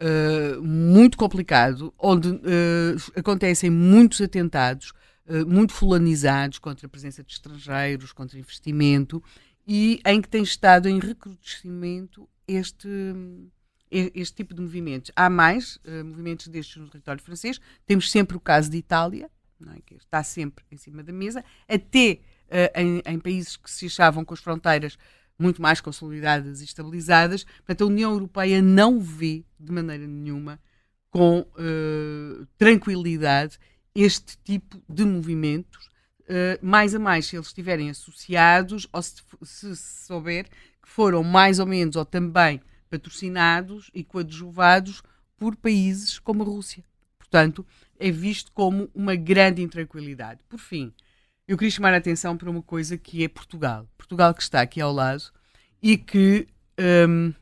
uh, 0.00 0.60
muito 0.60 1.16
complicado, 1.16 1.94
onde 1.96 2.30
uh, 2.30 2.96
acontecem 3.14 3.70
muitos 3.70 4.20
atentados, 4.20 4.92
muito 5.46 5.72
fulanizados 5.72 6.58
contra 6.58 6.86
a 6.86 6.88
presença 6.88 7.22
de 7.22 7.32
estrangeiros, 7.32 8.12
contra 8.12 8.38
investimento, 8.38 9.22
e 9.66 10.00
em 10.04 10.20
que 10.20 10.28
tem 10.28 10.42
estado 10.42 10.88
em 10.88 10.98
recrudescimento 10.98 12.28
este, 12.46 12.88
este 13.90 14.36
tipo 14.36 14.54
de 14.54 14.60
movimentos. 14.60 15.10
Há 15.16 15.30
mais 15.30 15.76
uh, 15.76 16.04
movimentos 16.04 16.48
destes 16.48 16.76
no 16.76 16.88
território 16.88 17.22
francês. 17.22 17.60
Temos 17.86 18.10
sempre 18.10 18.36
o 18.36 18.40
caso 18.40 18.70
de 18.70 18.76
Itália, 18.76 19.30
é? 19.74 19.80
que 19.86 19.94
está 19.94 20.22
sempre 20.22 20.64
em 20.70 20.76
cima 20.76 21.02
da 21.02 21.12
mesa, 21.12 21.44
até 21.68 22.20
uh, 22.48 22.80
em, 22.80 23.02
em, 23.06 23.18
países 23.18 23.56
que 23.56 23.70
se 23.70 23.86
achavam 23.86 24.24
com 24.24 24.34
as 24.34 24.40
fronteiras 24.40 24.98
muito 25.38 25.60
mais 25.60 25.80
consolidadas 25.80 26.60
e 26.60 26.64
estabilizadas. 26.64 27.44
Portanto, 27.44 27.84
a 27.84 27.86
União 27.86 28.12
Europeia 28.12 28.60
não 28.60 29.00
vê 29.00 29.44
de 29.58 29.72
maneira 29.72 30.06
nenhuma 30.06 30.60
com 31.10 31.40
uh, 31.40 32.46
tranquilidade 32.58 33.58
este 33.94 34.36
tipo 34.38 34.82
de 34.88 35.04
movimentos, 35.04 35.86
uh, 36.22 36.58
mais 36.60 36.94
a 36.94 36.98
mais 36.98 37.26
se 37.26 37.36
eles 37.36 37.46
estiverem 37.46 37.90
associados 37.90 38.88
ou 38.92 39.02
se, 39.02 39.22
se, 39.42 39.76
souber 39.76 40.46
que 40.82 40.88
foram 40.88 41.22
mais 41.22 41.58
ou 41.58 41.66
menos 41.66 41.96
ou 41.96 42.04
também 42.04 42.60
patrocinados 42.90 43.90
e 43.94 44.02
coadjuvados 44.02 45.02
por 45.36 45.56
países 45.56 46.18
como 46.18 46.42
a 46.42 46.46
Rússia. 46.46 46.84
Portanto, 47.18 47.66
é 47.98 48.10
visto 48.10 48.52
como 48.52 48.90
uma 48.94 49.14
grande 49.14 49.62
intranquilidade. 49.62 50.40
Por 50.48 50.58
fim, 50.58 50.92
eu 51.46 51.56
queria 51.56 51.70
chamar 51.70 51.94
a 51.94 51.98
atenção 51.98 52.36
para 52.36 52.50
uma 52.50 52.62
coisa 52.62 52.96
que 52.96 53.24
é 53.24 53.28
Portugal. 53.28 53.88
Portugal 53.96 54.34
que 54.34 54.42
está 54.42 54.60
aqui 54.60 54.80
ao 54.80 54.92
lado 54.92 55.24
e 55.82 55.96
que 55.96 56.46
um, 57.08 57.32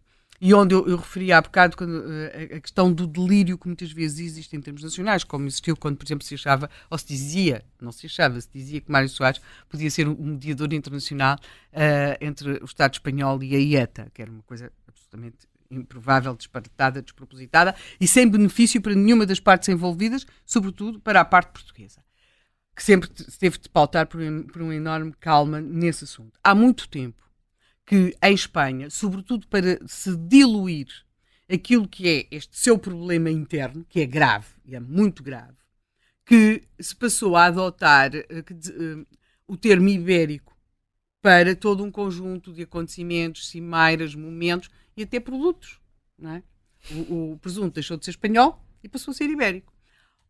e 0.44 0.52
onde 0.52 0.74
eu, 0.74 0.84
eu 0.88 0.96
referi 0.96 1.30
há 1.30 1.40
bocado 1.40 1.76
quando, 1.76 2.02
eh, 2.12 2.56
a, 2.56 2.60
questão 2.60 2.92
do 2.92 3.06
delírio 3.06 3.56
que 3.56 3.68
muitas 3.68 3.92
vezes 3.92 4.18
existe 4.18 4.56
em 4.56 4.60
termos 4.60 4.82
nacionais, 4.82 5.22
como 5.22 5.46
existiu 5.46 5.76
quando, 5.76 5.96
por 5.96 6.04
exemplo, 6.04 6.26
se 6.26 6.34
achava, 6.34 6.68
ou 6.90 6.98
se 6.98 7.06
dizia, 7.06 7.64
não 7.80 7.92
se 7.92 8.06
achava, 8.06 8.40
se 8.40 8.48
dizia 8.52 8.80
que 8.80 8.90
Mário 8.90 9.08
Soares 9.08 9.40
podia 9.68 9.88
ser 9.88 10.08
um 10.08 10.16
mediador 10.16 10.72
internacional 10.72 11.36
uh, 11.36 12.18
entre 12.20 12.54
o 12.60 12.64
Estado 12.64 12.94
espanhol 12.94 13.40
e 13.40 13.54
a 13.54 13.58
IETA, 13.60 14.10
que 14.12 14.20
era 14.20 14.32
uma 14.32 14.42
coisa 14.42 14.72
absolutamente 14.88 15.46
improvável, 15.70 16.34
disparatada, 16.34 17.00
despropositada 17.00 17.76
e 18.00 18.08
sem 18.08 18.28
benefício 18.28 18.82
para 18.82 18.96
nenhuma 18.96 19.24
das 19.24 19.38
partes 19.38 19.68
envolvidas, 19.68 20.26
sobretudo 20.44 20.98
para 20.98 21.20
a 21.20 21.24
parte 21.24 21.52
portuguesa, 21.52 22.00
que 22.74 22.82
sempre 22.82 23.08
teve 23.08 23.58
de 23.58 23.68
pautar 23.68 24.08
por, 24.08 24.20
por 24.52 24.60
uma 24.60 24.74
enorme 24.74 25.14
calma 25.20 25.60
nesse 25.60 26.02
assunto. 26.02 26.36
Há 26.42 26.52
muito 26.52 26.88
tempo 26.88 27.22
que 27.92 28.16
em 28.22 28.32
Espanha, 28.32 28.88
sobretudo 28.88 29.46
para 29.48 29.78
se 29.86 30.16
diluir 30.16 30.86
aquilo 31.46 31.86
que 31.86 32.08
é 32.08 32.26
este 32.34 32.58
seu 32.58 32.78
problema 32.78 33.30
interno, 33.30 33.84
que 33.86 34.00
é 34.00 34.06
grave, 34.06 34.46
e 34.64 34.74
é 34.74 34.80
muito 34.80 35.22
grave, 35.22 35.58
que 36.24 36.62
se 36.80 36.96
passou 36.96 37.36
a 37.36 37.44
adotar 37.44 38.10
que, 38.10 38.54
uh, 38.54 39.06
o 39.46 39.58
termo 39.58 39.90
ibérico 39.90 40.56
para 41.20 41.54
todo 41.54 41.84
um 41.84 41.90
conjunto 41.90 42.50
de 42.50 42.62
acontecimentos, 42.62 43.50
cimeiras, 43.50 44.14
momentos 44.14 44.70
e 44.96 45.02
até 45.02 45.20
produtos. 45.20 45.78
É? 46.24 46.42
o, 47.10 47.32
o 47.32 47.38
presunto 47.40 47.74
deixou 47.74 47.98
de 47.98 48.06
ser 48.06 48.12
espanhol 48.12 48.64
e 48.82 48.88
passou 48.88 49.12
a 49.12 49.14
ser 49.14 49.28
ibérico. 49.28 49.70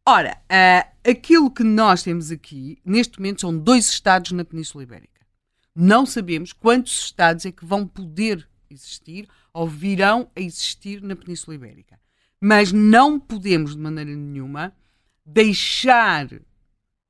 Ora, 0.05 0.37
uh, 0.51 1.09
aquilo 1.09 1.49
que 1.49 1.63
nós 1.63 2.03
temos 2.03 2.33
aqui, 2.33 2.81
neste 2.85 3.21
momento, 3.21 3.43
são 3.43 3.57
dois 3.57 3.89
estados 3.89 4.33
na 4.33 4.45
Península 4.45 4.83
Ibérica 4.83 5.12
não 5.75 6.05
sabemos 6.05 6.53
quantos 6.53 7.07
Estados 7.07 7.47
é 7.47 7.53
que 7.53 7.64
vão 7.64 7.87
poder 7.87 8.49
existir 8.70 9.29
ou 9.53 9.66
virão 9.66 10.31
a 10.37 10.41
existir 10.41 11.03
na 11.03 11.16
Península 11.16 11.55
Ibérica. 11.55 12.01
Mas 12.41 12.73
não 12.73 13.20
podemos, 13.20 13.77
de 13.77 13.81
maneira 13.81 14.14
nenhuma, 14.14 14.75
deixar 15.25 16.29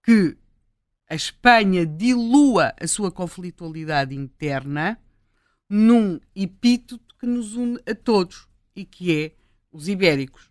que 0.02 0.36
a 1.08 1.14
Espanha 1.14 1.86
dilua 1.86 2.74
a 2.80 2.86
sua 2.86 3.10
conflitualidade 3.10 4.14
interna 4.14 4.98
num 5.68 6.20
epíteto 6.34 7.14
que 7.18 7.26
nos 7.26 7.54
une 7.54 7.78
a 7.86 7.94
todos 7.94 8.46
e 8.74 8.84
que 8.84 9.12
é 9.16 9.34
os 9.70 9.88
ibéricos. 9.88 10.50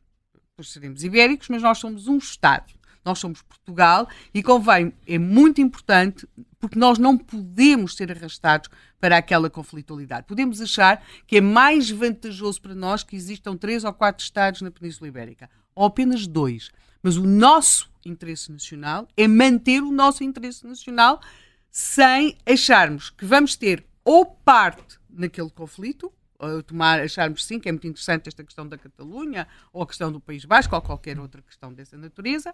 Pois 0.56 0.70
seremos 0.70 1.04
ibéricos, 1.04 1.50
mas 1.50 1.62
nós 1.62 1.78
somos 1.78 2.08
um 2.08 2.18
Estado. 2.18 2.74
Nós 3.04 3.20
somos 3.20 3.42
Portugal 3.42 4.08
e 4.34 4.44
convém, 4.44 4.94
é 5.08 5.18
muito 5.18 5.60
importante, 5.60 6.28
porque 6.60 6.78
nós 6.78 7.00
não 7.00 7.18
podemos 7.18 7.96
ser 7.96 8.12
arrastados 8.12 8.70
para 9.00 9.18
aquela 9.18 9.50
conflitualidade. 9.50 10.28
Podemos 10.28 10.62
achar 10.62 11.04
que 11.26 11.38
é 11.38 11.42
mais 11.42 11.90
vantajoso 11.90 12.62
para 12.62 12.76
nós 12.76 13.04
que 13.04 13.16
existam 13.16 13.58
três 13.58 13.84
ou 13.84 13.92
quatro 13.92 14.24
Estados 14.24 14.62
na 14.62 14.70
Península 14.70 15.08
Ibérica, 15.08 15.50
ou 15.74 15.86
apenas 15.86 16.28
dois. 16.28 16.70
Mas 17.02 17.18
o 17.18 17.26
nosso 17.26 17.92
interesse 18.06 18.52
nacional 18.52 19.08
é 19.18 19.28
manter 19.28 19.82
o 19.82 19.92
nosso 19.92 20.24
interesse 20.24 20.66
nacional 20.68 21.20
sem 21.72 22.38
acharmos 22.46 23.10
que 23.10 23.26
vamos 23.26 23.56
ter 23.56 23.86
ou 24.04 24.26
parte 24.26 25.00
naquele 25.10 25.50
conflito, 25.50 26.12
tomar, 26.66 27.00
acharmos 27.00 27.46
sim 27.46 27.60
que 27.60 27.70
é 27.70 27.72
muito 27.72 27.88
interessante 27.88 28.28
esta 28.28 28.44
questão 28.44 28.68
da 28.68 28.78
Catalunha, 28.78 29.48
ou 29.72 29.84
a 29.84 29.88
questão 29.88 30.12
do 30.12 30.20
País 30.20 30.44
Basco, 30.44 30.76
ou 30.76 30.82
qualquer 30.82 31.20
outra 31.20 31.42
questão 31.42 31.72
dessa 31.72 31.98
natureza, 31.98 32.54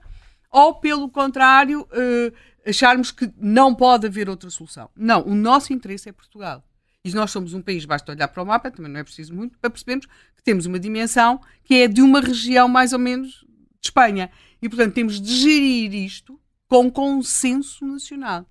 ou, 0.52 0.76
pelo 0.76 1.10
contrário, 1.10 1.82
uh, 1.82 2.70
acharmos 2.70 3.12
que 3.12 3.32
não 3.38 3.74
pode 3.74 4.08
haver 4.08 4.30
outra 4.30 4.50
solução. 4.50 4.89
Não, 4.95 5.26
o 5.26 5.36
nosso 5.36 5.74
interesse 5.74 6.10
é 6.10 6.12
Portugal. 6.12 6.64
E 7.04 7.12
nós 7.14 7.32
somos 7.32 7.54
um 7.54 7.62
país, 7.62 7.86
basta 7.86 8.12
olhar 8.12 8.28
para 8.28 8.43
o 8.43 8.45
mapa, 8.45 8.70
também 8.70 8.91
não 8.91 9.00
é 9.00 9.04
preciso 9.04 9.34
muito, 9.34 9.58
para 9.60 9.70
percebermos 9.70 10.06
que 10.06 10.43
temos 10.43 10.66
uma 10.66 10.80
dimensão 10.80 11.39
que 11.64 11.76
é 11.76 11.88
de 11.88 12.02
uma 12.02 12.20
região 12.20 12.68
mais 12.68 12.91
ou 12.91 13.00
menos 13.00 13.45
de 13.80 13.88
Espanha. 13.88 14.30
E, 14.62 14.68
portanto, 14.68 14.93
temos 14.93 15.22
de 15.22 15.34
gerir 15.34 15.93
isto 15.93 16.39
com 16.68 16.91
consenso 16.91 17.86
nacional. 17.86 18.45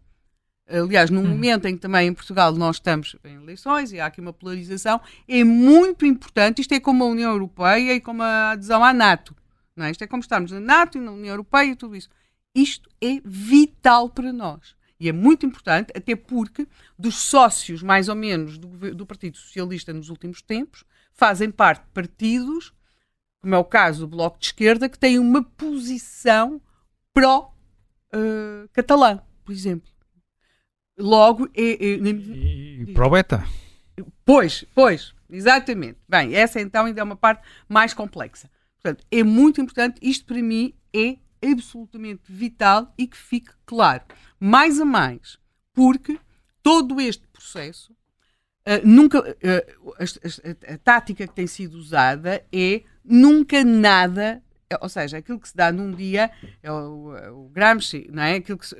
Aliás, 0.68 1.11
num 1.11 1.20
hum. 1.20 1.28
momento 1.28 1.66
em 1.66 1.76
que 1.76 1.80
também 1.80 2.09
em 2.09 2.14
Portugal 2.14 2.53
nós 2.53 2.76
estamos 2.76 3.14
em 3.24 3.36
eleições 3.36 3.92
e 3.92 4.01
há 4.01 4.07
aqui 4.07 4.20
uma 4.20 4.32
polarização, 4.32 5.01
é 5.28 5.44
muito 5.44 6.05
importante, 6.05 6.61
isto 6.61 6.72
é 6.72 6.80
como 6.80 7.05
a 7.05 7.07
União 7.07 7.30
Europeia 7.30 7.94
e 7.94 8.01
como 8.01 8.22
a 8.22 8.53
adesão 8.53 8.82
à 8.82 8.92
NATO. 8.92 9.36
Não 9.76 9.84
é? 9.84 9.90
Isto 9.90 10.02
é 10.02 10.06
como 10.06 10.22
estarmos 10.22 10.50
na 10.50 10.60
NATO 10.60 10.96
e 10.96 11.00
na 11.00 11.12
União 11.12 11.34
Europeia 11.34 11.72
e 11.72 11.76
tudo 11.76 11.94
isso. 11.94 12.08
Isto 12.54 12.88
é 13.02 13.20
vital 13.22 14.08
para 14.08 14.32
nós. 14.32 14.74
E 14.98 15.10
é 15.10 15.12
muito 15.12 15.44
importante, 15.44 15.92
até 15.94 16.16
porque 16.16 16.66
dos 16.98 17.16
sócios, 17.16 17.82
mais 17.82 18.08
ou 18.08 18.14
menos, 18.14 18.56
do, 18.56 18.94
do 18.94 19.04
Partido 19.04 19.36
Socialista 19.36 19.92
nos 19.92 20.08
últimos 20.08 20.40
tempos, 20.40 20.84
fazem 21.12 21.50
parte 21.50 21.84
de 21.84 21.90
partidos, 21.90 22.72
como 23.42 23.54
é 23.54 23.58
o 23.58 23.64
caso 23.64 24.00
do 24.00 24.08
Bloco 24.08 24.38
de 24.38 24.46
Esquerda, 24.46 24.88
que 24.88 24.98
têm 24.98 25.18
uma 25.18 25.42
posição 25.42 26.58
pró-catalã, 27.12 29.16
uh, 29.16 29.22
por 29.44 29.52
exemplo. 29.52 29.90
Logo, 30.98 31.46
é, 31.54 31.60
é, 31.60 31.98
e, 31.98 32.82
e 32.82 32.86
pró-beta. 32.94 33.44
Pois, 34.24 34.64
pois, 34.74 35.14
exatamente. 35.28 35.98
Bem, 36.08 36.34
essa 36.34 36.58
então 36.58 36.86
ainda 36.86 37.02
é 37.02 37.04
uma 37.04 37.16
parte 37.16 37.46
mais 37.68 37.92
complexa. 37.92 38.50
Portanto, 38.87 39.05
é 39.11 39.24
muito 39.24 39.61
importante, 39.61 39.99
isto 40.01 40.24
para 40.24 40.41
mim 40.41 40.72
é 40.95 41.16
absolutamente 41.43 42.22
vital 42.28 42.95
e 42.97 43.09
que 43.09 43.16
fique 43.16 43.51
claro. 43.64 44.05
Mais 44.39 44.80
a 44.80 44.84
mais, 44.84 45.39
porque 45.72 46.20
todo 46.62 47.01
este 47.01 47.26
processo 47.26 47.93
uh, 47.93 48.87
nunca. 48.87 49.18
Uh, 49.18 49.93
a, 49.99 50.70
a, 50.70 50.74
a, 50.74 50.78
tática 50.78 51.26
que 51.26 51.34
tem 51.34 51.49
sido 51.49 51.76
usada 51.76 52.47
é 52.53 52.84
nunca 53.05 53.64
nada. 53.64 54.41
Ou 54.80 54.89
seja, 54.89 55.18
aquilo 55.18 55.41
que 55.41 55.49
se 55.49 55.57
dá 55.57 55.72
num 55.72 55.91
dia 55.91 56.30
é 56.62 56.70
o, 56.70 57.16
é 57.16 57.30
o 57.30 57.49
Gramsci, 57.49 58.09
não 58.12 58.22
é? 58.22 58.37
Aquilo 58.37 58.59
que 58.59 58.68
se, 58.68 58.76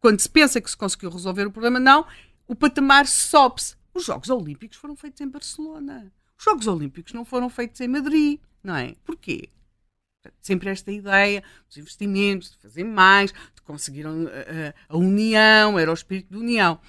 quando 0.00 0.20
se 0.20 0.28
pensa 0.28 0.60
que 0.60 0.70
se 0.70 0.76
conseguiu 0.76 1.10
resolver 1.10 1.44
o 1.44 1.50
problema, 1.50 1.80
não, 1.80 2.06
o 2.46 2.54
patamar 2.54 3.08
sobe-se. 3.08 3.74
Os 3.92 4.04
Jogos 4.04 4.30
Olímpicos 4.30 4.76
foram 4.76 4.94
feitos 4.94 5.20
em 5.20 5.28
Barcelona. 5.28 6.12
Os 6.38 6.44
Jogos 6.44 6.68
Olímpicos 6.68 7.12
não 7.12 7.24
foram 7.24 7.48
feitos 7.48 7.80
em 7.80 7.88
Madrid, 7.88 8.40
não 8.64 8.76
é? 8.76 8.94
Porquê? 9.04 9.48
Sempre 10.40 10.70
esta 10.70 10.90
ideia 10.90 11.44
dos 11.68 11.76
investimentos, 11.76 12.50
de 12.50 12.56
fazer 12.56 12.84
mais, 12.84 13.30
de 13.54 13.62
conseguir 13.62 14.06
a, 14.06 14.10
a, 14.10 14.94
a 14.94 14.96
união, 14.96 15.78
era 15.78 15.90
o 15.90 15.94
espírito 15.94 16.30
de 16.30 16.38
união. 16.38 16.80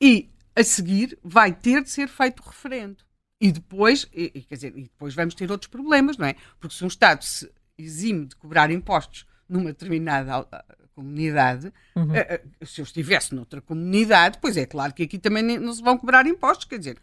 E 0.00 0.30
a 0.54 0.62
seguir 0.62 1.18
vai 1.22 1.52
ter 1.52 1.82
de 1.82 1.90
ser 1.90 2.08
feito 2.08 2.40
o 2.40 2.46
referendo. 2.46 3.04
E 3.40 3.52
depois, 3.52 4.08
e, 4.14 4.30
quer 4.30 4.54
dizer, 4.54 4.72
e 4.76 4.84
depois 4.84 5.14
vamos 5.14 5.34
ter 5.34 5.50
outros 5.50 5.68
problemas, 5.68 6.16
não 6.16 6.26
é? 6.26 6.36
Porque 6.58 6.74
se 6.74 6.84
um 6.84 6.88
Estado 6.88 7.22
se 7.22 7.50
exime 7.76 8.26
de 8.26 8.36
cobrar 8.36 8.70
impostos 8.70 9.26
numa 9.48 9.66
determinada 9.66 10.48
comunidade, 10.94 11.70
uhum. 11.94 12.08
uh, 12.12 12.66
se 12.66 12.80
eu 12.80 12.84
estivesse 12.84 13.34
noutra 13.34 13.60
comunidade, 13.60 14.38
pois 14.40 14.56
é 14.56 14.64
claro 14.64 14.94
que 14.94 15.02
aqui 15.02 15.18
também 15.18 15.42
não 15.58 15.72
se 15.74 15.82
vão 15.82 15.98
cobrar 15.98 16.26
impostos, 16.26 16.64
quer 16.64 16.78
dizer, 16.78 16.98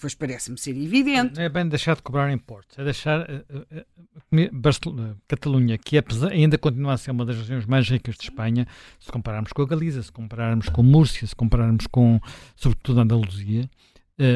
Pois 0.00 0.14
parece-me 0.14 0.58
ser 0.58 0.76
evidente. 0.76 1.40
É 1.40 1.48
bem 1.48 1.68
deixar 1.68 1.96
de 1.96 2.02
cobrar 2.02 2.30
impostos, 2.32 2.78
é 2.78 2.84
deixar 2.84 3.20
uh, 3.20 3.84
uh, 4.32 5.16
Catalunha, 5.26 5.78
que 5.78 5.96
ainda 6.30 6.58
continua 6.58 6.92
a 6.92 6.96
ser 6.96 7.12
uma 7.12 7.24
das 7.24 7.36
regiões 7.36 7.66
mais 7.66 7.88
ricas 7.88 8.16
de 8.16 8.24
Espanha, 8.24 8.66
se 8.98 9.10
compararmos 9.10 9.52
com 9.52 9.62
a 9.62 9.66
Galiza, 9.66 10.02
se 10.02 10.12
compararmos 10.12 10.68
com 10.68 10.82
Múrcia, 10.82 11.26
se 11.26 11.34
compararmos 11.34 11.86
com, 11.86 12.20
sobretudo, 12.54 13.00
a 13.00 13.02
Andaluzia 13.04 13.70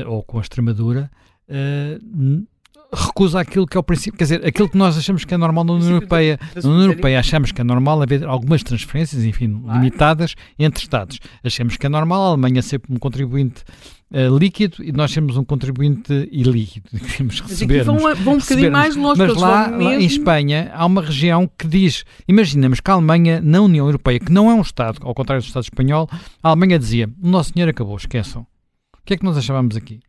ou 0.07 0.23
com 0.23 0.39
a 0.39 0.41
Extremadura, 0.41 1.11
recusa 2.93 3.41
aquilo 3.41 3.67
que 3.67 3.77
é 3.77 3.81
o 3.81 3.83
princípio, 3.83 4.19
quer 4.19 4.25
dizer, 4.25 4.47
aquilo 4.47 4.69
que 4.69 4.77
nós 4.77 4.97
achamos 4.99 5.25
que 5.25 5.33
é 5.33 5.37
normal 5.37 5.65
na 5.65 5.73
União 5.75 5.91
Europeia. 5.93 6.39
Na 6.57 6.71
União 6.71 6.83
Europeia 6.87 7.21
achamos 7.21 7.53
que 7.53 7.61
é 7.61 7.65
normal 7.65 8.03
haver 8.03 8.25
algumas 8.25 8.63
transferências, 8.63 9.25
enfim, 9.25 9.63
limitadas 9.67 10.35
entre 10.59 10.83
Estados. 10.83 11.21
Achamos 11.45 11.77
que 11.77 11.87
é 11.87 11.89
normal 11.89 12.23
a 12.23 12.29
Alemanha 12.31 12.63
ser 12.63 12.81
um 12.89 12.97
contribuinte 12.97 13.63
uh, 14.11 14.37
líquido 14.37 14.83
e 14.83 14.93
nós 14.93 15.13
temos 15.13 15.37
um 15.37 15.45
contribuinte 15.45 16.29
ilíquido. 16.33 16.89
Temos 17.17 17.41
receber. 17.41 17.85
Vão, 17.85 17.99
vão 17.99 18.35
um 18.35 18.39
bocadinho 18.39 18.73
mais 18.73 18.97
longe, 18.97 19.21
mas 19.21 19.37
lá, 19.37 19.69
lá 19.69 19.95
em 19.95 20.05
Espanha 20.05 20.71
há 20.75 20.85
uma 20.85 21.03
região 21.03 21.49
que 21.59 21.67
diz, 21.67 22.05
imaginamos 22.27 22.81
que 22.81 22.91
a 22.91 22.95
Alemanha, 22.95 23.41
na 23.41 23.61
União 23.61 23.87
Europeia, 23.87 24.19
que 24.19 24.33
não 24.33 24.51
é 24.51 24.55
um 24.55 24.63
Estado, 24.63 24.99
ao 25.03 25.15
contrário 25.15 25.43
do 25.43 25.47
Estado 25.47 25.63
espanhol, 25.63 26.09
a 26.43 26.49
Alemanha 26.49 26.79
dizia, 26.79 27.09
o 27.23 27.29
nosso 27.29 27.53
dinheiro 27.53 27.71
acabou, 27.71 27.97
esqueçam. 27.97 28.43
O 28.43 29.05
que 29.05 29.15
é 29.15 29.17
que 29.17 29.25
nós 29.25 29.37
achávamos 29.37 29.77
aqui? 29.77 30.01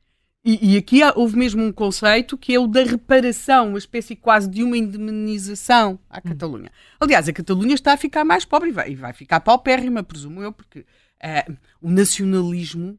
E, 0.43 0.73
e, 0.73 0.77
aqui 0.77 1.01
houve 1.15 1.37
mesmo 1.37 1.63
um 1.63 1.71
conceito 1.71 2.35
que 2.35 2.55
é 2.55 2.59
o 2.59 2.65
da 2.65 2.83
reparação, 2.83 3.69
uma 3.69 3.77
espécie 3.77 4.15
quase 4.15 4.49
de 4.49 4.63
uma 4.63 4.75
indemnização 4.75 5.99
à 6.09 6.17
hum. 6.17 6.21
Catalunha. 6.29 6.71
Aliás, 6.99 7.29
a 7.29 7.33
Catalunha 7.33 7.75
está 7.75 7.93
a 7.93 7.97
ficar 7.97 8.25
mais 8.25 8.43
pobre 8.43 8.69
e 8.69 8.71
vai, 8.71 8.91
e 8.91 8.95
vai 8.95 9.13
ficar 9.13 9.39
paupérrima, 9.39 10.01
presumo 10.01 10.41
eu, 10.41 10.51
porque 10.51 10.79
uh, 10.79 11.57
o 11.79 11.91
nacionalismo 11.91 12.97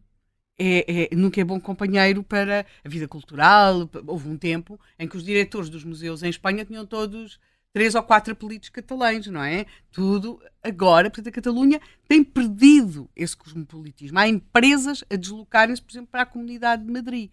é, 0.57 1.09
é, 1.12 1.16
nunca 1.16 1.40
é 1.40 1.45
bom 1.45 1.59
companheiro 1.61 2.22
para 2.22 2.64
a 2.84 2.88
vida 2.88 3.09
cultural. 3.09 3.90
Houve 4.07 4.28
um 4.28 4.36
tempo 4.36 4.78
em 4.97 5.09
que 5.09 5.16
os 5.16 5.24
diretores 5.24 5.68
dos 5.68 5.82
museus 5.82 6.22
em 6.22 6.28
Espanha 6.28 6.64
tinham 6.64 6.86
todos 6.86 7.40
três 7.73 7.95
ou 7.95 8.03
quatro 8.03 8.33
apelidos 8.33 8.68
catalães, 8.68 9.27
não 9.27 9.43
é? 9.43 9.66
Tudo 9.91 10.41
agora, 10.62 11.11
portanto, 11.11 11.29
a 11.29 11.33
Catalunha 11.33 11.81
tem 12.07 12.23
perdido 12.23 13.09
esse 13.16 13.37
cosmopolitismo. 13.37 14.18
Há 14.18 14.29
empresas 14.29 15.03
a 15.11 15.16
deslocarem-se, 15.16 15.83
por 15.83 15.93
exemplo, 15.93 16.09
para 16.11 16.23
a 16.23 16.27
comunidade 16.27 16.85
de 16.85 16.93
Madrid. 16.93 17.31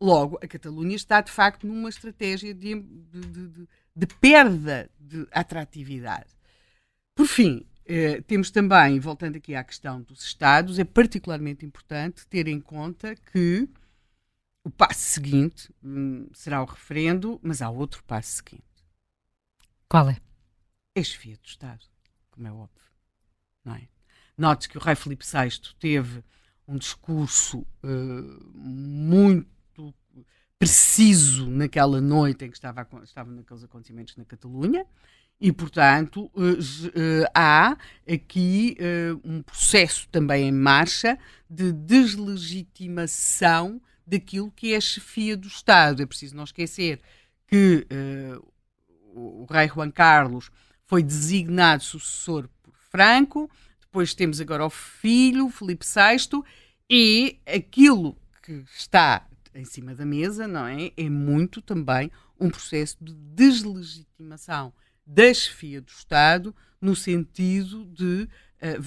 Logo, 0.00 0.38
a 0.42 0.46
Catalunha 0.46 0.96
está, 0.96 1.20
de 1.20 1.30
facto, 1.30 1.66
numa 1.66 1.88
estratégia 1.88 2.54
de, 2.54 2.74
de, 2.80 3.20
de, 3.20 3.68
de 3.96 4.06
perda 4.20 4.88
de 4.98 5.26
atratividade. 5.30 6.30
Por 7.14 7.26
fim, 7.26 7.66
eh, 7.84 8.20
temos 8.22 8.50
também, 8.50 9.00
voltando 9.00 9.36
aqui 9.36 9.54
à 9.54 9.64
questão 9.64 10.00
dos 10.00 10.22
Estados, 10.22 10.78
é 10.78 10.84
particularmente 10.84 11.66
importante 11.66 12.26
ter 12.28 12.46
em 12.46 12.60
conta 12.60 13.14
que 13.14 13.68
o 14.64 14.70
passo 14.70 15.00
seguinte 15.00 15.74
hum, 15.82 16.28
será 16.32 16.62
o 16.62 16.66
referendo, 16.66 17.40
mas 17.42 17.60
há 17.60 17.68
outro 17.68 18.02
passo 18.04 18.36
seguinte. 18.36 18.69
Qual 19.90 20.08
é? 20.08 20.16
A 20.96 21.02
chefia 21.02 21.36
do 21.36 21.44
Estado, 21.44 21.84
como 22.30 22.46
é 22.46 22.52
óbvio. 22.52 22.70
Não 23.64 23.74
é? 23.74 23.88
Note 24.38 24.68
que 24.68 24.78
o 24.78 24.80
rei 24.80 24.94
Filipe 24.94 25.26
VI 25.26 25.50
teve 25.80 26.22
um 26.66 26.78
discurso 26.78 27.66
uh, 27.82 28.54
muito 28.54 29.92
preciso 30.60 31.50
naquela 31.50 32.00
noite 32.00 32.44
em 32.44 32.50
que 32.50 32.56
estava, 32.56 32.86
estava 33.02 33.32
naqueles 33.32 33.64
acontecimentos 33.64 34.16
na 34.16 34.24
Catalunha 34.24 34.86
e, 35.40 35.50
portanto, 35.50 36.30
uh, 36.36 36.52
uh, 36.52 37.26
há 37.34 37.76
aqui 38.08 38.76
um 39.24 39.42
processo 39.42 40.08
também 40.08 40.46
em 40.46 40.52
marcha 40.52 41.18
de 41.48 41.72
deslegitimação 41.72 43.82
daquilo 44.06 44.52
que 44.52 44.72
é 44.72 44.76
a 44.76 44.80
chefia 44.80 45.36
do 45.36 45.48
Estado. 45.48 46.00
É 46.00 46.06
preciso 46.06 46.36
não 46.36 46.44
esquecer 46.44 47.00
que 47.48 47.84
o, 49.14 49.46
rei 49.50 49.68
Juan 49.68 49.90
Carlos 49.90 50.50
foi 50.86 51.02
designado 51.02 51.82
sucessor 51.82 52.48
por 52.62 52.74
Franco, 52.90 53.50
depois 53.80 54.14
temos 54.14 54.40
agora 54.40 54.64
o 54.64 54.70
filho, 54.70 55.48
Felipe 55.48 55.84
VI, 55.84 56.42
e 56.88 57.40
aquilo 57.46 58.16
que 58.42 58.64
está 58.76 59.26
em 59.54 59.64
cima 59.64 59.94
da 59.94 60.04
mesa, 60.04 60.46
não 60.46 60.66
é? 60.66 60.92
É 60.96 61.08
muito 61.08 61.60
também 61.60 62.10
um 62.38 62.50
processo 62.50 62.96
de 63.00 63.12
deslegitimação 63.14 64.72
da 65.06 65.32
chefia 65.34 65.80
do 65.80 65.88
Estado, 65.88 66.54
no 66.80 66.94
sentido 66.96 67.84
de 67.84 68.28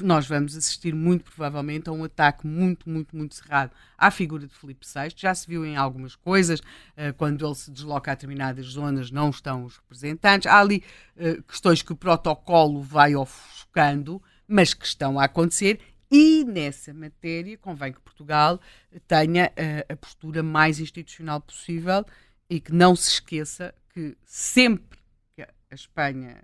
nós 0.03 0.27
vamos 0.27 0.55
assistir 0.55 0.93
muito 0.93 1.25
provavelmente 1.25 1.89
a 1.89 1.91
um 1.91 2.03
ataque 2.03 2.45
muito, 2.45 2.87
muito, 2.87 3.15
muito 3.15 3.33
cerrado 3.33 3.71
à 3.97 4.11
figura 4.11 4.45
de 4.45 4.53
Filipe 4.53 4.85
VI. 4.85 5.13
Já 5.15 5.33
se 5.33 5.47
viu 5.47 5.65
em 5.65 5.75
algumas 5.75 6.15
coisas, 6.15 6.59
uh, 6.59 7.13
quando 7.17 7.45
ele 7.45 7.55
se 7.55 7.71
desloca 7.71 8.11
a 8.11 8.13
determinadas 8.13 8.65
zonas, 8.67 9.09
não 9.09 9.29
estão 9.29 9.65
os 9.65 9.77
representantes. 9.77 10.45
Há 10.45 10.59
ali 10.59 10.83
uh, 11.17 11.41
questões 11.43 11.81
que 11.81 11.91
o 11.91 11.95
protocolo 11.95 12.81
vai 12.81 13.15
ofuscando, 13.15 14.21
mas 14.47 14.73
que 14.73 14.85
estão 14.85 15.19
a 15.19 15.25
acontecer. 15.25 15.79
E 16.11 16.43
nessa 16.43 16.93
matéria 16.93 17.57
convém 17.57 17.91
que 17.91 17.99
Portugal 17.99 18.59
tenha 19.07 19.51
a 19.89 19.95
postura 19.95 20.43
mais 20.43 20.79
institucional 20.79 21.41
possível 21.41 22.05
e 22.47 22.59
que 22.59 22.71
não 22.71 22.95
se 22.95 23.13
esqueça 23.13 23.73
que 23.89 24.15
sempre 24.23 24.99
que 25.35 25.41
a 25.41 25.49
Espanha 25.71 26.43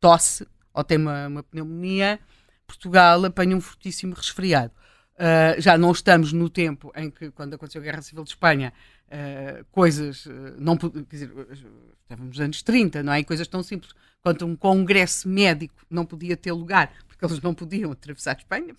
tosse 0.00 0.46
ou 0.76 0.84
tem 0.84 0.98
uma, 0.98 1.26
uma 1.26 1.42
pneumonia, 1.42 2.20
Portugal 2.66 3.24
apanha 3.24 3.56
um 3.56 3.60
fortíssimo 3.60 4.14
resfriado. 4.14 4.72
Uh, 5.14 5.58
já 5.58 5.78
não 5.78 5.92
estamos 5.92 6.30
no 6.30 6.50
tempo 6.50 6.92
em 6.94 7.10
que, 7.10 7.30
quando 7.30 7.54
aconteceu 7.54 7.80
a 7.80 7.84
Guerra 7.84 8.02
Civil 8.02 8.22
de 8.22 8.30
Espanha, 8.30 8.70
uh, 9.06 9.64
coisas 9.72 10.26
uh, 10.26 10.30
não 10.58 10.76
quer 10.76 10.90
dizer, 11.08 11.30
estávamos 12.02 12.36
nos 12.36 12.40
anos 12.40 12.62
30, 12.62 13.02
não 13.02 13.14
é? 13.14 13.20
E 13.20 13.24
coisas 13.24 13.48
tão 13.48 13.62
simples 13.62 13.94
quanto 14.20 14.44
um 14.44 14.54
congresso 14.54 15.26
médico 15.26 15.74
não 15.88 16.04
podia 16.04 16.36
ter 16.36 16.52
lugar, 16.52 16.92
porque 17.08 17.24
eles 17.24 17.40
não 17.40 17.54
podiam 17.54 17.92
atravessar 17.92 18.32
a 18.32 18.38
Espanha. 18.38 18.74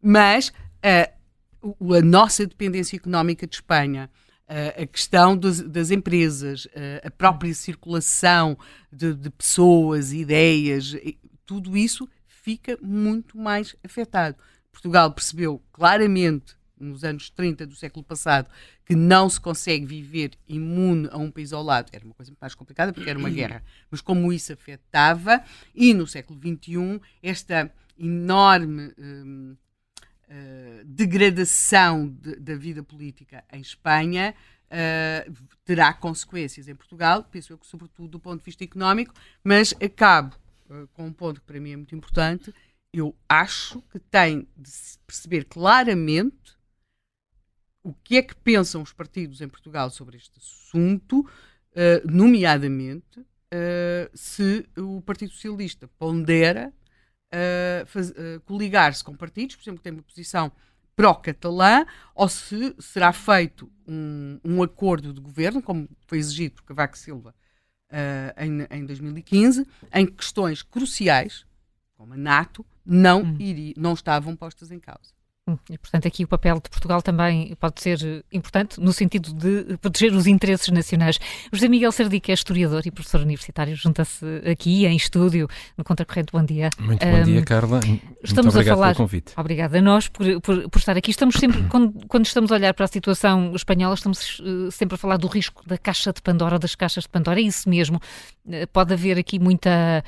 Mas 0.00 0.52
a 0.84 2.02
nossa 2.04 2.46
dependência 2.46 2.96
económica 2.96 3.46
de 3.46 3.56
Espanha, 3.56 4.10
a 4.48 4.86
questão 4.86 5.36
das, 5.36 5.62
das 5.62 5.90
empresas, 5.90 6.68
a 7.02 7.10
própria 7.10 7.54
circulação 7.54 8.58
de, 8.92 9.14
de 9.14 9.30
pessoas, 9.30 10.12
ideias, 10.12 10.94
tudo 11.46 11.76
isso 11.76 12.08
fica 12.26 12.78
muito 12.80 13.38
mais 13.38 13.76
afetado. 13.84 14.36
Portugal 14.70 15.12
percebeu 15.12 15.62
claramente 15.72 16.56
nos 16.78 17.04
anos 17.04 17.30
30 17.30 17.66
do 17.66 17.76
século 17.76 18.04
passado 18.04 18.48
que 18.84 18.96
não 18.96 19.28
se 19.30 19.40
consegue 19.40 19.86
viver 19.86 20.32
imune 20.48 21.08
a 21.12 21.18
um 21.18 21.30
país 21.30 21.52
ao 21.52 21.62
lado. 21.62 21.90
Era 21.92 22.04
uma 22.04 22.14
coisa 22.14 22.32
mais 22.40 22.54
complicada 22.54 22.92
porque 22.92 23.08
era 23.08 23.18
uma 23.18 23.30
guerra. 23.30 23.62
Mas 23.90 24.00
como 24.00 24.32
isso 24.32 24.52
afetava, 24.52 25.42
e 25.74 25.94
no 25.94 26.06
século 26.06 26.38
XXI, 26.40 27.00
esta 27.22 27.72
enorme 27.96 28.92
um, 28.98 29.56
uh, 30.28 30.84
degradação 30.84 32.08
de, 32.08 32.36
da 32.36 32.56
vida 32.56 32.82
política 32.82 33.44
em 33.52 33.60
Espanha 33.60 34.34
uh, 34.66 35.32
terá 35.64 35.92
consequências 35.92 36.66
em 36.66 36.74
Portugal, 36.74 37.24
penso 37.30 37.52
eu 37.52 37.58
que 37.58 37.66
sobretudo 37.66 38.08
do 38.08 38.20
ponto 38.20 38.38
de 38.38 38.44
vista 38.44 38.64
económico, 38.64 39.14
mas 39.44 39.72
acabo 39.80 40.34
uh, 40.72 40.88
com 40.88 41.06
um 41.06 41.12
ponto 41.12 41.40
que 41.40 41.46
para 41.46 41.60
mim 41.60 41.72
é 41.72 41.76
muito 41.76 41.94
importante, 41.94 42.52
eu 42.92 43.16
acho 43.28 43.80
que 43.82 43.98
tem 43.98 44.46
de 44.56 44.70
perceber 45.06 45.44
claramente 45.44 46.56
o 47.82 47.92
que 47.92 48.16
é 48.16 48.22
que 48.22 48.34
pensam 48.34 48.82
os 48.82 48.92
partidos 48.92 49.40
em 49.40 49.48
Portugal 49.48 49.90
sobre 49.90 50.16
este 50.16 50.38
assunto, 50.38 51.20
uh, 51.20 52.10
nomeadamente 52.10 53.20
uh, 53.20 54.10
se 54.14 54.68
o 54.76 55.02
Partido 55.02 55.32
Socialista 55.32 55.88
pondera 55.98 56.72
uh, 57.34 58.40
coligar-se 58.44 59.02
com 59.02 59.16
partidos, 59.16 59.56
por 59.56 59.62
exemplo, 59.62 59.78
que 59.78 59.84
têm 59.84 59.92
uma 59.92 60.02
posição 60.02 60.52
pró-catalã, 60.94 61.86
ou 62.14 62.28
se 62.28 62.74
será 62.78 63.12
feito 63.12 63.70
um, 63.86 64.38
um, 64.44 64.62
acordo 64.62 65.12
de 65.12 65.20
governo, 65.20 65.62
como 65.62 65.88
foi 66.06 66.18
exigido 66.18 66.56
por 66.56 66.64
Cavaco 66.64 66.96
Silva 66.96 67.34
em, 68.36 68.78
em 68.78 68.86
2015, 68.86 69.66
em 69.92 70.06
questões 70.06 70.62
cruciais, 70.62 71.44
como 71.96 72.14
a 72.14 72.16
NATO, 72.16 72.64
não, 72.84 73.22
hum. 73.22 73.38
não 73.76 73.92
estavam 73.92 74.34
postas 74.34 74.70
em 74.70 74.80
causa. 74.80 75.12
Hum, 75.48 75.58
e, 75.68 75.76
portanto, 75.76 76.06
aqui 76.06 76.22
o 76.22 76.28
papel 76.28 76.54
de 76.60 76.70
Portugal 76.70 77.02
também 77.02 77.52
pode 77.56 77.82
ser 77.82 77.98
eh, 78.00 78.22
importante 78.32 78.80
no 78.80 78.92
sentido 78.92 79.32
de 79.32 79.76
proteger 79.78 80.12
os 80.12 80.28
interesses 80.28 80.68
nacionais. 80.68 81.18
José 81.52 81.66
Miguel 81.66 81.90
Sardica 81.90 82.30
é 82.30 82.34
historiador 82.34 82.82
e 82.86 82.92
professor 82.92 83.22
universitário, 83.22 83.74
junta-se 83.74 84.24
aqui 84.48 84.86
em 84.86 84.94
estúdio 84.94 85.48
no 85.76 85.82
Contracorrente. 85.82 86.30
Bom 86.30 86.44
dia. 86.44 86.70
Muito 86.78 87.04
bom 87.04 87.16
um, 87.16 87.24
dia, 87.24 87.42
Carla. 87.44 87.80
Estamos 88.22 88.54
Muito 88.54 88.70
a 88.70 88.72
falar. 88.72 88.94
Pelo 88.94 89.08
convite. 89.08 89.32
Obrigada 89.36 89.78
a 89.78 89.82
nós 89.82 90.06
por, 90.06 90.40
por, 90.42 90.70
por 90.70 90.78
estar 90.78 90.96
aqui. 90.96 91.10
Estamos 91.10 91.34
sempre, 91.34 91.60
quando, 91.68 92.06
quando, 92.06 92.24
estamos 92.24 92.52
a 92.52 92.54
olhar 92.54 92.72
para 92.72 92.84
a 92.84 92.88
situação 92.88 93.52
espanhola, 93.56 93.96
estamos 93.96 94.38
uh, 94.38 94.70
sempre 94.70 94.94
a 94.94 94.98
falar 94.98 95.16
do 95.16 95.26
risco 95.26 95.66
da 95.66 95.76
caixa 95.76 96.12
de 96.12 96.22
Pandora, 96.22 96.56
das 96.56 96.76
caixas 96.76 97.02
de 97.02 97.08
Pandora. 97.08 97.40
É 97.40 97.42
isso 97.42 97.68
mesmo. 97.68 98.00
Uh, 98.46 98.64
pode 98.72 98.94
haver 98.94 99.18
aqui 99.18 99.40
muita, 99.40 100.04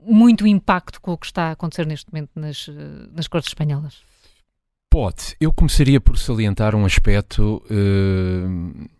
muito 0.00 0.46
impacto 0.46 1.02
com 1.02 1.12
o 1.12 1.18
que 1.18 1.26
está 1.26 1.48
a 1.48 1.50
acontecer 1.50 1.86
neste 1.86 2.10
momento 2.10 2.30
nas, 2.34 2.66
uh, 2.66 2.72
nas 3.14 3.28
cortes 3.28 3.50
espanholas. 3.50 4.08
Pode. 4.90 5.36
Eu 5.40 5.52
começaria 5.52 6.00
por 6.00 6.18
salientar 6.18 6.74
um 6.74 6.84
aspecto 6.84 7.62
uh, 7.70 8.90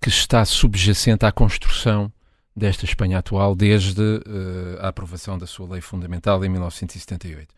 que 0.00 0.08
está 0.08 0.42
subjacente 0.46 1.26
à 1.26 1.30
construção 1.30 2.10
desta 2.56 2.86
Espanha 2.86 3.18
atual 3.18 3.54
desde 3.54 4.00
uh, 4.00 4.78
a 4.80 4.88
aprovação 4.88 5.36
da 5.36 5.46
sua 5.46 5.68
lei 5.68 5.82
fundamental 5.82 6.42
em 6.42 6.48
1978. 6.48 7.54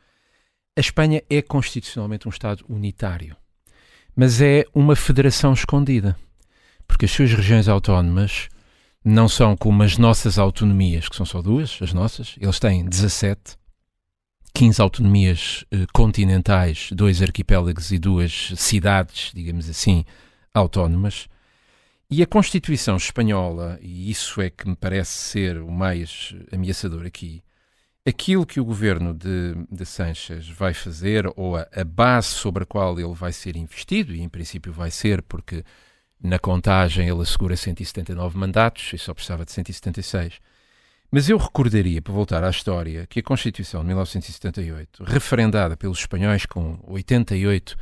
A 0.77 0.81
Espanha 0.81 1.23
é 1.31 1.41
constitucionalmente 1.41 2.27
um 2.27 2.31
Estado 2.31 2.64
unitário, 2.68 3.37
mas 4.16 4.41
é 4.41 4.64
uma 4.75 4.97
federação 4.97 5.53
escondida, 5.53 6.16
porque 6.89 7.05
as 7.05 7.12
suas 7.12 7.33
regiões 7.33 7.68
autónomas 7.68 8.49
não 9.05 9.29
são 9.29 9.57
como 9.57 9.85
as 9.85 9.97
nossas 9.97 10.41
autonomias, 10.41 11.09
que 11.09 11.14
são 11.14 11.25
só 11.25 11.41
duas, 11.41 11.79
as 11.81 11.93
nossas, 11.93 12.35
eles 12.41 12.59
têm 12.59 12.85
17 12.85 13.62
15 14.55 14.83
autonomias 14.83 15.65
eh, 15.71 15.87
continentais, 15.93 16.91
dois 16.93 17.23
arquipélagos 17.23 17.91
e 17.91 17.99
duas 17.99 18.53
cidades, 18.57 19.33
digamos 19.35 19.69
assim, 19.69 20.05
autónomas. 20.53 21.29
E 22.11 22.23
a 22.23 22.27
Constituição 22.27 22.97
Espanhola, 22.97 23.79
e 23.81 24.11
isso 24.11 24.43
é 24.43 24.51
que 24.51 24.69
me 24.69 24.77
parece 24.77 25.13
ser 25.13 25.59
o 25.59 25.71
mais 25.71 26.35
ameaçador 26.53 27.07
aqui, 27.07 27.43
aquilo 28.07 28.45
que 28.45 28.61
o 28.61 28.65
governo 28.65 29.15
de, 29.15 29.55
de 29.71 29.85
vai 30.53 30.75
fazer, 30.75 31.27
ou 31.37 31.57
a, 31.57 31.67
a, 31.75 31.85
base 31.85 32.29
sobre 32.29 32.65
a 32.65 32.67
qual 32.67 33.01
ele 33.01 33.15
vai 33.15 33.33
ser 33.33 33.57
investido, 33.57 34.15
e 34.15 34.21
em 34.21 34.29
princípio 34.29 34.73
vai 34.73 34.91
ser, 34.91 35.23
porque 35.23 35.65
na 36.23 36.39
contagem 36.39 37.09
ele 37.09 37.23
assegura 37.23 37.57
179 37.57 38.37
mandatos 38.37 38.93
e 38.93 38.99
só 38.99 39.15
precisava 39.15 39.47
de 39.47 39.53
176 39.53 40.39
mas 41.15 41.29
eu 41.29 41.37
recordaria, 41.37 42.01
para 42.01 42.15
voltar 42.15 42.43
à 42.43 42.49
história, 42.49 43.07
que 43.07 43.21
a 43.21 43.23
Constituição 43.23 43.83
de 43.83 43.89
1978, 43.89 45.05
referendada 45.05 45.77
pelos 45.77 45.99
espanhóis 45.99 46.47
com 46.47 46.79
88%, 46.89 47.77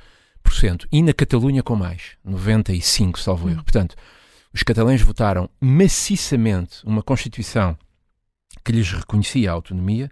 e 0.91 1.01
na 1.01 1.15
Catalunha 1.15 1.63
com 1.63 1.77
mais, 1.77 2.17
95%, 2.27 3.19
salvo 3.19 3.49
erro. 3.49 3.61
Hum. 3.61 3.63
Portanto, 3.63 3.95
os 4.53 4.65
catalães 4.65 5.01
votaram 5.01 5.49
maciçamente 5.61 6.85
uma 6.85 7.05
Constituição 7.05 7.79
que 8.65 8.73
lhes 8.73 8.93
reconhecia 8.93 9.49
a 9.49 9.55
autonomia, 9.55 10.11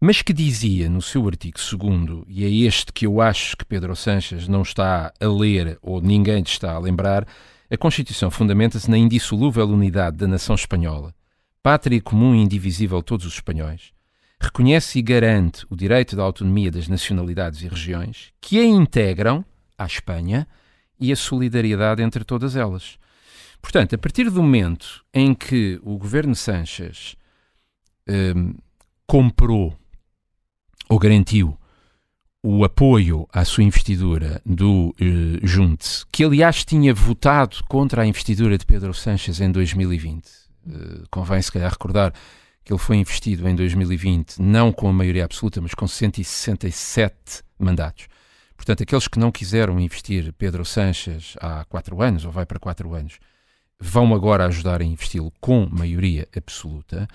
mas 0.00 0.20
que 0.20 0.32
dizia 0.32 0.90
no 0.90 1.00
seu 1.00 1.24
artigo 1.28 1.56
2, 1.56 2.24
e 2.26 2.44
é 2.44 2.66
este 2.66 2.92
que 2.92 3.06
eu 3.06 3.20
acho 3.20 3.56
que 3.56 3.64
Pedro 3.64 3.94
Sanches 3.94 4.48
não 4.48 4.62
está 4.62 5.12
a 5.20 5.26
ler 5.28 5.78
ou 5.80 6.00
ninguém 6.00 6.42
está 6.42 6.72
a 6.72 6.80
lembrar, 6.80 7.28
a 7.70 7.76
Constituição 7.76 8.28
fundamenta-se 8.28 8.90
na 8.90 8.98
indissolúvel 8.98 9.68
unidade 9.68 10.16
da 10.16 10.26
nação 10.26 10.56
espanhola 10.56 11.14
pátria 11.66 12.00
comum 12.00 12.32
e 12.32 12.40
indivisível 12.40 13.00
de 13.00 13.06
todos 13.06 13.26
os 13.26 13.34
espanhóis, 13.34 13.92
reconhece 14.40 15.00
e 15.00 15.02
garante 15.02 15.66
o 15.68 15.74
direito 15.74 16.14
da 16.14 16.22
autonomia 16.22 16.70
das 16.70 16.86
nacionalidades 16.86 17.60
e 17.60 17.66
regiões 17.66 18.32
que 18.40 18.60
a 18.60 18.64
integram 18.64 19.44
à 19.76 19.84
Espanha 19.84 20.46
e 21.00 21.10
a 21.10 21.16
solidariedade 21.16 22.04
entre 22.04 22.22
todas 22.22 22.54
elas. 22.54 22.96
Portanto, 23.60 23.96
a 23.96 23.98
partir 23.98 24.30
do 24.30 24.40
momento 24.40 25.04
em 25.12 25.34
que 25.34 25.80
o 25.82 25.98
governo 25.98 26.36
Sanches 26.36 27.16
um, 28.08 28.54
comprou 29.04 29.76
ou 30.88 31.00
garantiu 31.00 31.58
o 32.44 32.62
apoio 32.62 33.26
à 33.32 33.44
sua 33.44 33.64
investidura 33.64 34.40
do 34.46 34.90
uh, 34.90 34.94
Junte, 35.44 36.06
que 36.12 36.22
aliás 36.22 36.64
tinha 36.64 36.94
votado 36.94 37.56
contra 37.68 38.02
a 38.02 38.06
investidura 38.06 38.56
de 38.56 38.64
Pedro 38.64 38.94
Sanches 38.94 39.40
em 39.40 39.50
2020, 39.50 40.28
eh, 40.28 40.45
convém 41.10 41.40
se 41.40 41.52
calhar 41.52 41.70
recordar 41.70 42.12
que 42.64 42.72
ele 42.72 42.80
foi 42.80 42.96
investido 42.96 43.48
em 43.48 43.54
2020 43.54 44.42
não 44.42 44.72
com 44.72 44.88
a 44.88 44.92
maioria 44.92 45.24
absoluta, 45.24 45.60
mas 45.60 45.72
com 45.72 45.86
167 45.86 47.42
mandatos. 47.58 48.08
Portanto, 48.56 48.82
aqueles 48.82 49.06
que 49.06 49.18
não 49.18 49.30
quiseram 49.30 49.78
investir 49.78 50.32
Pedro 50.32 50.64
Sanches 50.64 51.34
há 51.40 51.64
quatro 51.66 52.02
anos, 52.02 52.24
ou 52.24 52.32
vai 52.32 52.46
para 52.46 52.58
quatro 52.58 52.94
anos, 52.94 53.18
vão 53.78 54.14
agora 54.14 54.46
ajudar 54.46 54.80
a 54.80 54.84
investi-lo 54.84 55.32
com 55.40 55.68
maioria 55.70 56.26
absoluta. 56.34 57.06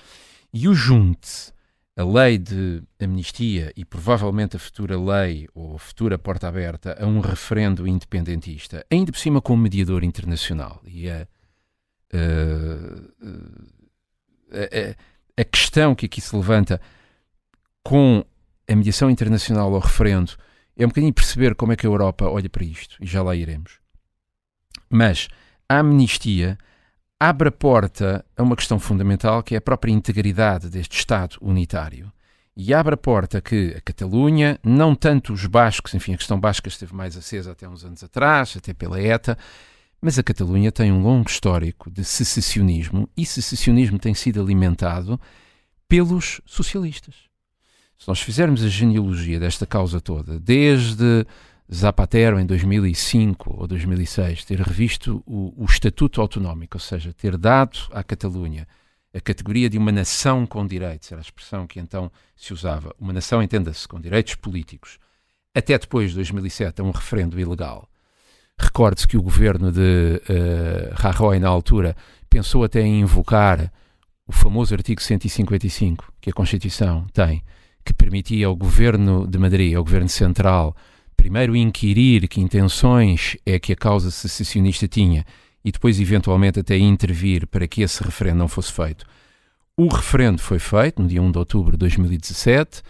E 0.53 0.67
o 0.67 0.73
Junte, 0.73 1.51
a 1.97 2.03
lei 2.03 2.37
de 2.37 2.81
amnistia 2.99 3.73
e 3.75 3.83
provavelmente 3.83 4.55
a 4.55 4.59
futura 4.59 4.97
lei 4.97 5.47
ou 5.53 5.75
a 5.75 5.79
futura 5.79 6.17
porta 6.17 6.47
aberta 6.47 6.97
a 6.99 7.05
um 7.05 7.19
referendo 7.19 7.87
independentista, 7.87 8.85
ainda 8.89 9.11
por 9.11 9.19
cima 9.19 9.41
com 9.41 9.53
um 9.53 9.57
mediador 9.57 10.03
internacional. 10.03 10.81
E 10.85 11.09
a 11.09 11.27
a, 14.51 15.41
a, 15.41 15.45
questão 15.45 15.95
que 15.95 16.05
aqui 16.05 16.19
se 16.19 16.35
levanta 16.35 16.79
com 17.83 18.23
a 18.69 18.75
mediação 18.75 19.09
internacional 19.09 19.73
ao 19.73 19.79
referendo 19.79 20.33
é 20.77 20.85
um 20.85 20.89
bocadinho 20.89 21.13
perceber 21.13 21.55
como 21.55 21.73
é 21.73 21.75
que 21.75 21.85
a 21.85 21.89
Europa 21.89 22.25
olha 22.25 22.49
para 22.49 22.63
isto, 22.63 22.97
e 23.01 23.05
já 23.05 23.21
lá 23.21 23.35
iremos. 23.35 23.79
Mas 24.89 25.27
a 25.69 25.79
amnistia 25.79 26.57
abre 27.19 27.49
a 27.49 27.51
porta 27.51 28.25
a 28.35 28.43
uma 28.43 28.55
questão 28.55 28.79
fundamental 28.79 29.43
que 29.43 29.55
é 29.55 29.57
a 29.57 29.61
própria 29.61 29.91
integridade 29.91 30.69
deste 30.69 30.97
Estado 30.97 31.37
unitário. 31.41 32.11
E 32.57 32.73
abre 32.73 32.95
a 32.95 32.97
porta 32.97 33.39
que 33.39 33.75
a 33.77 33.81
Catalunha, 33.81 34.59
não 34.63 34.93
tanto 34.93 35.31
os 35.31 35.45
bascos, 35.45 35.93
enfim, 35.93 36.13
a 36.13 36.17
questão 36.17 36.39
basca 36.39 36.67
esteve 36.67 36.93
mais 36.93 37.15
acesa 37.15 37.51
até 37.51 37.67
uns 37.67 37.85
anos 37.85 38.03
atrás, 38.03 38.55
até 38.57 38.73
pela 38.73 39.01
ETA, 39.01 39.37
mas 40.01 40.17
a 40.17 40.23
Catalunha 40.23 40.71
tem 40.71 40.91
um 40.91 41.01
longo 41.01 41.29
histórico 41.29 41.91
de 41.91 42.03
secessionismo 42.03 43.07
e 43.15 43.25
secessionismo 43.25 43.99
tem 43.99 44.13
sido 44.13 44.41
alimentado 44.41 45.19
pelos 45.87 46.41
socialistas. 46.45 47.15
Se 47.97 48.07
nós 48.07 48.19
fizermos 48.19 48.63
a 48.63 48.67
genealogia 48.67 49.39
desta 49.39 49.65
causa 49.67 50.01
toda, 50.01 50.39
desde 50.39 51.25
Zapatero 51.71 52.39
em 52.39 52.45
2005 52.45 53.61
ou 53.61 53.67
2006 53.67 54.43
ter 54.43 54.59
revisto 54.59 55.21
o, 55.25 55.53
o 55.55 55.65
Estatuto 55.65 56.19
Autonómico, 56.19 56.77
ou 56.77 56.81
seja, 56.81 57.13
ter 57.13 57.37
dado 57.37 57.77
à 57.91 58.03
Catalunha 58.03 58.67
a 59.13 59.19
categoria 59.19 59.69
de 59.69 59.77
uma 59.77 59.91
nação 59.91 60.45
com 60.47 60.65
direitos, 60.65 61.11
era 61.11 61.19
a 61.19 61.21
expressão 61.21 61.67
que 61.67 61.79
então 61.79 62.11
se 62.35 62.53
usava, 62.53 62.95
uma 62.97 63.13
nação, 63.13 63.43
entenda-se, 63.43 63.87
com 63.87 63.99
direitos 63.99 64.35
políticos, 64.35 64.97
até 65.53 65.77
depois 65.77 66.11
de 66.11 66.15
2007 66.15 66.79
a 66.79 66.83
um 66.83 66.91
referendo 66.91 67.39
ilegal, 67.39 67.89
Recorde-se 68.59 69.07
que 69.07 69.17
o 69.17 69.21
governo 69.21 69.71
de 69.71 70.21
uh, 70.29 70.93
Rajoy, 70.93 71.39
na 71.39 71.47
altura, 71.47 71.95
pensou 72.29 72.63
até 72.63 72.81
em 72.81 73.01
invocar 73.01 73.71
o 74.27 74.31
famoso 74.31 74.73
artigo 74.73 75.01
155 75.01 76.13
que 76.21 76.29
a 76.29 76.33
Constituição 76.33 77.05
tem, 77.13 77.43
que 77.83 77.93
permitia 77.93 78.47
ao 78.47 78.55
governo 78.55 79.27
de 79.27 79.37
Madrid, 79.37 79.75
ao 79.75 79.83
governo 79.83 80.09
central, 80.09 80.75
primeiro 81.17 81.55
inquirir 81.55 82.27
que 82.27 82.39
intenções 82.39 83.37
é 83.45 83.59
que 83.59 83.73
a 83.73 83.75
causa 83.75 84.09
secessionista 84.09 84.87
tinha 84.87 85.25
e 85.63 85.71
depois, 85.71 85.99
eventualmente, 85.99 86.59
até 86.59 86.77
intervir 86.77 87.45
para 87.47 87.67
que 87.67 87.81
esse 87.81 88.03
referendo 88.03 88.39
não 88.39 88.47
fosse 88.47 88.71
feito. 88.71 89.05
O 89.77 89.87
referendo 89.87 90.41
foi 90.41 90.59
feito 90.59 91.01
no 91.01 91.07
dia 91.07 91.21
1 91.21 91.31
de 91.31 91.37
outubro 91.37 91.71
de 91.73 91.77
2017 91.77 92.81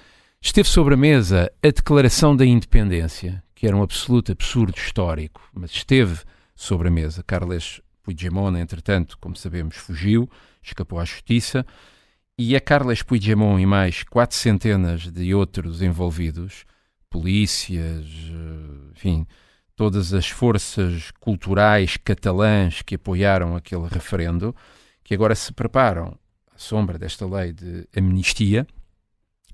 esteve 0.41 0.67
sobre 0.67 0.93
a 0.93 0.97
mesa 0.97 1.51
a 1.61 1.67
declaração 1.67 2.35
da 2.35 2.45
independência, 2.45 3.43
que 3.61 3.67
era 3.67 3.77
um 3.77 3.83
absoluto 3.83 4.31
absurdo 4.31 4.75
histórico, 4.75 5.39
mas 5.53 5.69
esteve 5.69 6.21
sobre 6.55 6.87
a 6.87 6.91
mesa. 6.91 7.21
Carles 7.21 7.79
Puigdemont, 8.01 8.57
entretanto, 8.57 9.19
como 9.19 9.35
sabemos, 9.35 9.75
fugiu, 9.75 10.27
escapou 10.63 10.97
à 10.97 11.05
justiça, 11.05 11.63
e 12.35 12.55
a 12.55 12.59
Carles 12.59 13.03
Puigdemont 13.03 13.61
e 13.61 13.67
mais 13.67 14.01
quatro 14.01 14.35
centenas 14.35 15.11
de 15.11 15.35
outros 15.35 15.83
envolvidos, 15.83 16.65
polícias, 17.07 18.07
eh, 18.07 18.91
enfim, 18.93 19.27
todas 19.75 20.11
as 20.11 20.27
forças 20.27 21.11
culturais 21.19 21.97
catalãs 21.97 22.81
que 22.81 22.95
apoiaram 22.95 23.55
aquele 23.55 23.87
referendo, 23.87 24.55
que 25.03 25.13
agora 25.13 25.35
se 25.35 25.53
preparam, 25.53 26.17
à 26.51 26.57
sombra 26.57 26.97
desta 26.97 27.27
lei 27.27 27.53
de 27.53 27.87
amnistia, 27.95 28.65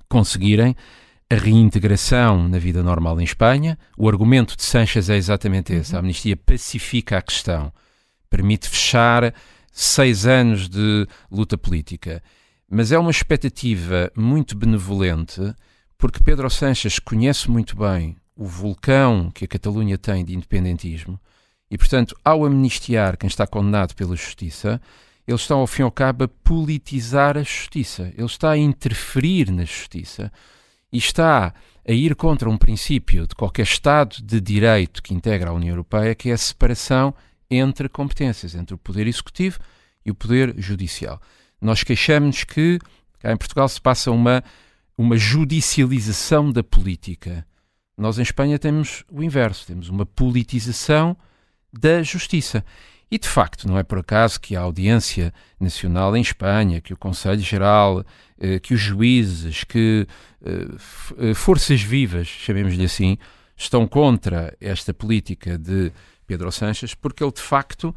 conseguirem 0.08 0.78
a 1.30 1.36
reintegração 1.36 2.48
na 2.48 2.58
vida 2.58 2.82
normal 2.82 3.20
em 3.20 3.24
Espanha. 3.24 3.78
O 3.98 4.08
argumento 4.08 4.56
de 4.56 4.64
Sánchez 4.64 5.10
é 5.10 5.18
exatamente 5.18 5.74
esse. 5.74 5.96
A 5.96 6.00
amnistia 6.00 6.38
pacifica 6.38 7.18
a 7.18 7.22
questão, 7.22 7.72
permite 8.30 8.70
fechar 8.70 9.34
seis 9.72 10.26
anos 10.26 10.70
de 10.70 11.08
luta 11.30 11.58
política. 11.58 12.24
Mas 12.70 12.92
é 12.92 13.00
uma 13.00 13.12
expectativa 13.12 14.12
muito 14.16 14.56
benevolente, 14.56 15.42
porque 15.98 16.24
Pedro 16.24 16.50
Sánchez 16.50 17.00
conhece 17.00 17.50
muito 17.50 17.76
bem 17.76 18.16
o 18.36 18.46
vulcão 18.46 19.32
que 19.32 19.46
a 19.46 19.48
Catalunha 19.48 19.98
tem 19.98 20.24
de 20.24 20.36
independentismo 20.36 21.20
e, 21.70 21.78
portanto, 21.78 22.16
ao 22.24 22.46
amnistiar 22.46 23.18
quem 23.18 23.28
está 23.28 23.46
condenado 23.46 23.94
pela 23.96 24.16
justiça, 24.16 24.82
ele 25.28 25.36
está, 25.36 25.56
ao 25.56 25.68
fim 25.68 25.82
e 25.82 25.84
ao 25.84 25.92
cabo, 25.92 26.24
a 26.24 26.28
politizar 26.28 27.38
a 27.38 27.44
justiça. 27.44 28.14
Ele 28.16 28.26
está 28.26 28.52
a 28.52 28.58
interferir 28.58 29.52
na 29.52 29.66
justiça 29.66 30.32
e 30.92 30.98
está 30.98 31.54
a 31.88 31.92
ir 31.92 32.16
contra 32.16 32.50
um 32.50 32.58
princípio 32.58 33.28
de 33.28 33.36
qualquer 33.36 33.64
Estado 33.64 34.18
de 34.22 34.42
direito 34.42 35.02
que 35.02 35.14
integra 35.14 35.50
a 35.50 35.54
União 35.54 35.72
Europeia, 35.72 36.16
que 36.16 36.30
é 36.30 36.34
a 36.34 36.38
separação 36.38 37.14
entre 37.50 37.88
competências, 37.88 38.56
entre 38.56 38.76
o 38.76 38.78
poder 38.78 39.08
executivo 39.08 39.60
e 40.06 40.12
o 40.12 40.16
poder 40.16 40.54
judicial. 40.58 41.22
Nós 41.62 41.84
queixamos 41.84 42.44
que 42.44 42.80
cá 43.20 43.32
em 43.32 43.38
Portugal 43.38 43.68
se 43.70 43.80
passa 43.80 44.12
uma, 44.12 44.44
uma 44.98 45.18
judicialização 45.18 46.52
da 46.52 46.64
política. 46.64 47.46
Nós 47.98 48.20
em 48.20 48.22
Espanha 48.22 48.60
temos 48.60 49.04
o 49.10 49.24
inverso, 49.24 49.66
temos 49.66 49.90
uma 49.90 50.06
politização 50.06 51.18
da 51.72 52.04
justiça. 52.04 52.64
E 53.10 53.18
de 53.18 53.28
facto, 53.28 53.68
não 53.68 53.78
é 53.78 53.84
por 53.84 54.00
acaso 54.00 54.40
que 54.40 54.56
a 54.56 54.62
Audiência 54.62 55.34
Nacional 55.60 56.16
em 56.18 56.22
Espanha, 56.22 56.82
que 56.82 56.94
o 56.94 56.98
Conselho 56.98 57.40
Geral, 57.40 58.04
eh, 58.38 58.60
que 58.60 58.74
os 58.74 58.82
juízes, 58.82 59.64
que 59.64 60.06
eh, 60.46 60.68
eh, 61.18 61.34
forças 61.34 61.82
vivas, 61.82 62.28
chamemos-lhe 62.28 62.84
assim, 62.84 63.18
estão 63.56 63.88
contra 63.88 64.56
esta 64.60 64.94
política 64.94 65.58
de 65.58 65.92
Pedro 66.26 66.52
Sanches, 66.52 66.94
porque 66.94 67.24
ele 67.24 67.32
de 67.32 67.42
facto 67.42 67.96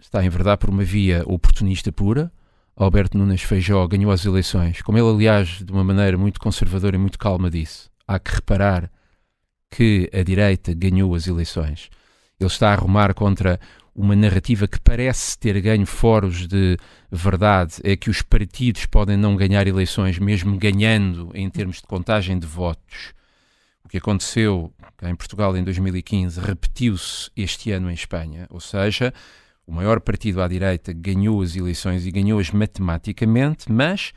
está 0.00 0.24
em 0.24 0.28
verdade 0.28 0.58
por 0.58 0.70
uma 0.70 0.82
via 0.82 1.22
oportunista 1.24 1.92
pura. 1.92 2.32
Alberto 2.74 3.16
Nunes 3.16 3.42
Feijó 3.42 3.86
ganhou 3.86 4.10
as 4.10 4.24
eleições, 4.24 4.82
como 4.82 4.98
ele, 4.98 5.08
aliás, 5.08 5.62
de 5.62 5.70
uma 5.70 5.84
maneira 5.84 6.18
muito 6.18 6.40
conservadora 6.40 6.96
e 6.96 6.98
muito 6.98 7.18
calma 7.18 7.48
disse. 7.48 7.88
Há 8.08 8.18
que 8.18 8.34
reparar 8.34 8.90
que 9.70 10.10
a 10.12 10.22
direita 10.22 10.74
ganhou 10.74 11.14
as 11.14 11.26
eleições. 11.26 11.90
Ele 12.38 12.48
está 12.48 12.70
a 12.70 12.72
arrumar 12.72 13.14
contra 13.14 13.58
uma 13.96 14.14
narrativa 14.14 14.68
que 14.68 14.78
parece 14.78 15.38
ter 15.38 15.58
ganho 15.60 15.86
foros 15.86 16.46
de 16.46 16.76
verdade, 17.10 17.76
é 17.82 17.96
que 17.96 18.10
os 18.10 18.20
partidos 18.20 18.84
podem 18.84 19.16
não 19.16 19.34
ganhar 19.34 19.66
eleições, 19.66 20.18
mesmo 20.18 20.58
ganhando 20.58 21.30
em 21.34 21.48
termos 21.48 21.76
de 21.76 21.84
contagem 21.84 22.38
de 22.38 22.46
votos. 22.46 23.14
O 23.82 23.88
que 23.88 23.96
aconteceu 23.96 24.70
em 25.02 25.14
Portugal 25.14 25.56
em 25.56 25.64
2015 25.64 26.38
repetiu-se 26.40 27.30
este 27.34 27.70
ano 27.72 27.90
em 27.90 27.94
Espanha, 27.94 28.46
ou 28.50 28.60
seja, 28.60 29.14
o 29.66 29.72
maior 29.72 30.00
partido 30.00 30.42
à 30.42 30.48
direita 30.48 30.92
ganhou 30.92 31.40
as 31.40 31.56
eleições 31.56 32.04
e 32.04 32.10
ganhou-as 32.10 32.50
matematicamente, 32.50 33.72
mas 33.72 34.12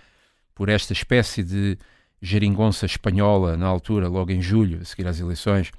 por 0.53 0.67
esta 0.67 0.91
espécie 0.91 1.41
de 1.41 1.77
geringonça 2.21 2.85
espanhola 2.85 3.55
na 3.55 3.67
altura, 3.67 4.09
logo 4.09 4.29
em 4.31 4.41
julho, 4.41 4.81
a 4.81 4.85
seguir 4.85 5.07
às 5.07 5.21
eleições, 5.21 5.71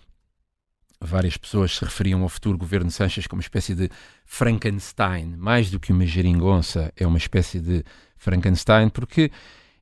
várias 1.01 1.37
pessoas 1.37 1.77
se 1.77 1.85
referiam 1.85 2.23
ao 2.23 2.29
futuro 2.29 2.59
governo 2.59 2.91
Sanches 2.91 3.27
como 3.27 3.39
uma 3.39 3.45
espécie 3.45 3.75
de 3.75 3.89
Frankenstein, 4.27 5.35
mais 5.37 5.71
do 5.71 5.81
que 5.81 5.93
uma 5.93 6.05
geringonça, 6.05 6.93
é 6.97 7.07
uma 7.07 7.19
espécie 7.19 7.59
de 7.59 7.83
Frankenstein, 8.17 8.91
porque 8.91 9.31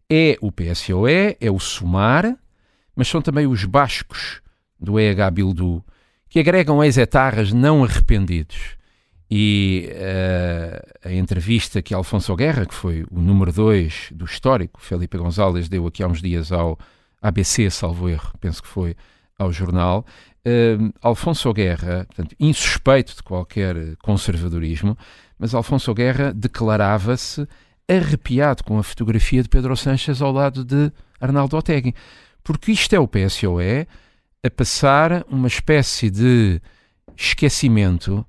é 0.08 0.38
o 0.40 0.52
PSOE, 0.52 1.36
é 1.40 1.50
o 1.50 1.58
SUMAR, 1.58 2.36
mas 2.94 3.08
são 3.08 3.20
também 3.20 3.46
os 3.46 3.64
bascos 3.64 4.40
do 4.78 4.98
EH 4.98 5.30
Bildu, 5.32 5.84
que 6.28 6.38
agregam 6.38 6.82
ex-etarras 6.82 7.52
não 7.52 7.82
arrependidos. 7.82 8.76
E 9.30 9.90
uh, 9.92 11.08
a 11.08 11.12
entrevista 11.12 11.82
que 11.82 11.92
Alfonso 11.92 12.34
Guerra, 12.34 12.64
que 12.64 12.74
foi 12.74 13.04
o 13.10 13.20
número 13.20 13.52
2 13.52 14.10
do 14.12 14.24
histórico, 14.24 14.80
Felipe 14.80 15.18
González, 15.18 15.68
deu 15.68 15.86
aqui 15.86 16.02
há 16.02 16.06
uns 16.06 16.22
dias 16.22 16.50
ao 16.50 16.78
ABC, 17.20 17.68
salvo 17.70 18.08
erro, 18.08 18.32
penso 18.40 18.62
que 18.62 18.68
foi 18.68 18.96
ao 19.38 19.52
jornal, 19.52 20.04
uh, 20.44 20.92
Alfonso 21.00 21.52
Guerra, 21.52 22.04
portanto, 22.06 22.34
insuspeito 22.40 23.14
de 23.14 23.22
qualquer 23.22 23.96
conservadorismo, 23.98 24.98
mas 25.38 25.54
Alfonso 25.54 25.94
Guerra 25.94 26.32
declarava-se 26.32 27.46
arrepiado 27.88 28.64
com 28.64 28.78
a 28.78 28.82
fotografia 28.82 29.42
de 29.42 29.48
Pedro 29.48 29.76
Sanches 29.76 30.20
ao 30.20 30.32
lado 30.32 30.64
de 30.64 30.92
Arnaldo 31.20 31.56
Otegi. 31.56 31.94
Porque 32.42 32.72
isto 32.72 32.92
é 32.94 32.98
o 32.98 33.08
PSOE 33.08 33.86
a 34.44 34.50
passar 34.50 35.24
uma 35.28 35.48
espécie 35.48 36.10
de 36.10 36.60
esquecimento, 37.16 38.26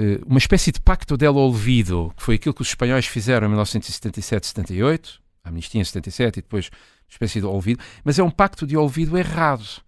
uh, 0.00 0.24
uma 0.26 0.38
espécie 0.38 0.70
de 0.70 0.80
pacto 0.80 1.16
del 1.16 1.36
olvido, 1.36 2.12
que 2.16 2.22
foi 2.22 2.36
aquilo 2.36 2.54
que 2.54 2.62
os 2.62 2.68
espanhóis 2.68 3.06
fizeram 3.06 3.48
em 3.48 3.54
1977-78, 3.56 5.18
a 5.42 5.48
amnistia 5.48 5.80
em 5.80 5.84
77 5.84 6.38
e 6.38 6.42
depois 6.42 6.68
uma 6.68 7.10
espécie 7.10 7.40
de 7.40 7.46
olvido, 7.46 7.82
mas 8.04 8.18
é 8.18 8.22
um 8.22 8.30
pacto 8.30 8.66
de 8.66 8.76
olvido 8.76 9.18
errado 9.18 9.82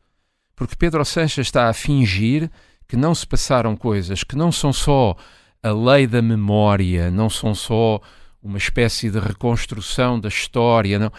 porque 0.56 0.74
Pedro 0.74 1.04
Sanches 1.04 1.46
está 1.46 1.68
a 1.68 1.74
fingir 1.74 2.50
que 2.88 2.96
não 2.96 3.14
se 3.14 3.26
passaram 3.26 3.76
coisas 3.76 4.24
que 4.24 4.34
não 4.34 4.50
são 4.50 4.72
só 4.72 5.14
a 5.62 5.70
lei 5.70 6.06
da 6.06 6.22
memória, 6.22 7.10
não 7.10 7.28
são 7.28 7.54
só 7.54 8.00
uma 8.42 8.58
espécie 8.58 9.10
de 9.10 9.18
reconstrução 9.18 10.18
da 10.18 10.28
história, 10.28 10.98
não. 10.98 11.12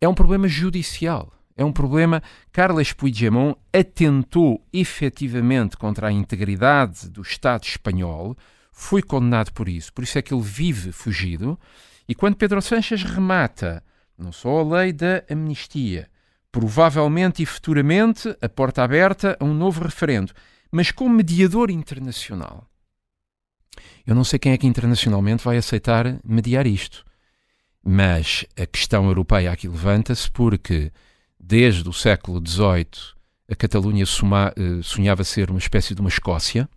É 0.00 0.08
um 0.08 0.14
problema 0.14 0.48
judicial. 0.48 1.32
É 1.56 1.64
um 1.64 1.72
problema. 1.72 2.22
Carles 2.50 2.94
Puigdemont 2.94 3.54
atentou 3.70 4.66
efetivamente 4.72 5.76
contra 5.76 6.08
a 6.08 6.12
integridade 6.12 7.10
do 7.10 7.20
Estado 7.20 7.64
espanhol, 7.64 8.34
foi 8.72 9.02
condenado 9.02 9.52
por 9.52 9.68
isso, 9.68 9.92
por 9.92 10.02
isso 10.02 10.18
é 10.18 10.22
que 10.22 10.32
ele 10.32 10.42
vive 10.42 10.90
fugido. 10.90 11.60
E 12.08 12.14
quando 12.14 12.36
Pedro 12.36 12.62
Sanches 12.62 13.02
remata 13.02 13.84
não 14.16 14.32
só 14.32 14.60
a 14.60 14.80
lei 14.80 14.92
da 14.92 15.22
amnistia, 15.30 16.08
provavelmente 16.52 17.42
e 17.42 17.46
futuramente, 17.46 18.36
a 18.40 18.48
porta 18.48 18.82
aberta 18.82 19.36
a 19.38 19.44
um 19.44 19.54
novo 19.54 19.82
referendo, 19.82 20.32
mas 20.70 20.90
como 20.90 21.14
mediador 21.14 21.70
internacional. 21.70 22.66
Eu 24.06 24.14
não 24.14 24.24
sei 24.24 24.38
quem 24.38 24.52
é 24.52 24.58
que 24.58 24.66
internacionalmente 24.66 25.44
vai 25.44 25.56
aceitar 25.56 26.18
mediar 26.24 26.66
isto, 26.66 27.04
mas 27.82 28.44
a 28.58 28.66
questão 28.66 29.06
europeia 29.06 29.52
aqui 29.52 29.68
levanta-se 29.68 30.30
porque, 30.30 30.92
desde 31.38 31.88
o 31.88 31.92
século 31.92 32.42
XVIII, 32.44 33.14
a 33.50 33.56
Catalunha 33.56 34.04
eh, 34.04 34.82
sonhava 34.82 35.24
ser 35.24 35.50
uma 35.50 35.58
espécie 35.58 35.94
de 35.94 36.00
uma 36.00 36.08
Escócia. 36.08 36.68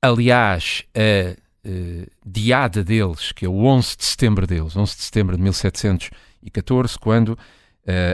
Aliás, 0.00 0.84
a 0.94 1.36
uh, 1.68 2.06
diada 2.24 2.82
deles, 2.82 3.32
que 3.32 3.44
é 3.44 3.48
o 3.48 3.64
11 3.64 3.96
de 3.98 4.04
setembro 4.06 4.46
deles, 4.46 4.74
11 4.74 4.96
de 4.96 5.02
setembro 5.02 5.36
de 5.36 5.42
1714, 5.42 6.98
quando 6.98 7.38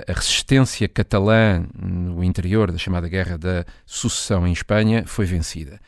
a 0.06 0.12
resistência 0.12 0.88
catalã 0.88 1.66
no 1.78 2.22
interior 2.22 2.70
da 2.70 2.78
chamada 2.78 3.08
Guerra 3.08 3.36
da 3.36 3.64
Sucessão 3.84 4.46
em 4.46 4.52
Espanha 4.52 5.04
foi 5.06 5.26
vencida. 5.26 5.80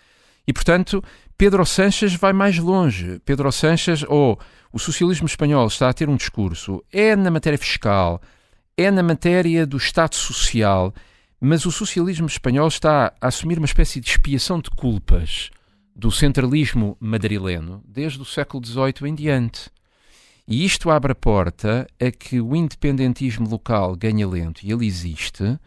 E, 0.46 0.52
portanto, 0.52 1.02
Pedro 1.36 1.64
Sánchez 1.64 2.14
vai 2.14 2.32
mais 2.32 2.58
longe. 2.58 3.20
Pedro 3.24 3.52
Sánchez, 3.52 4.04
ou 4.08 4.38
o 4.72 4.78
socialismo 4.78 5.26
espanhol 5.26 5.66
está 5.66 5.88
a 5.88 5.92
ter 5.92 6.08
um 6.08 6.16
discurso, 6.16 6.82
é 6.92 7.14
na 7.14 7.30
matéria 7.30 7.58
fiscal, 7.58 8.20
é 8.76 8.90
na 8.90 9.02
matéria 9.02 9.66
do 9.66 9.76
Estado 9.76 10.14
Social, 10.14 10.92
mas 11.40 11.64
o 11.66 11.70
socialismo 11.70 12.26
espanhol 12.26 12.68
está 12.68 13.12
a 13.20 13.28
assumir 13.28 13.58
uma 13.58 13.66
espécie 13.66 14.00
de 14.00 14.08
expiação 14.08 14.60
de 14.60 14.70
culpas 14.70 15.50
do 15.94 16.10
centralismo 16.10 16.96
madrileno 17.00 17.82
desde 17.86 18.20
o 18.20 18.24
século 18.24 18.64
XVIII 18.64 19.08
em 19.08 19.14
diante. 19.14 19.70
E 20.50 20.64
isto 20.64 20.88
abre 20.88 21.12
a 21.12 21.14
porta 21.14 21.86
a 22.00 22.10
que 22.10 22.40
o 22.40 22.56
independentismo 22.56 23.46
local 23.46 23.94
ganhe 23.94 24.24
lento, 24.24 24.62
e 24.64 24.72
ele 24.72 24.86
existe, 24.86 25.60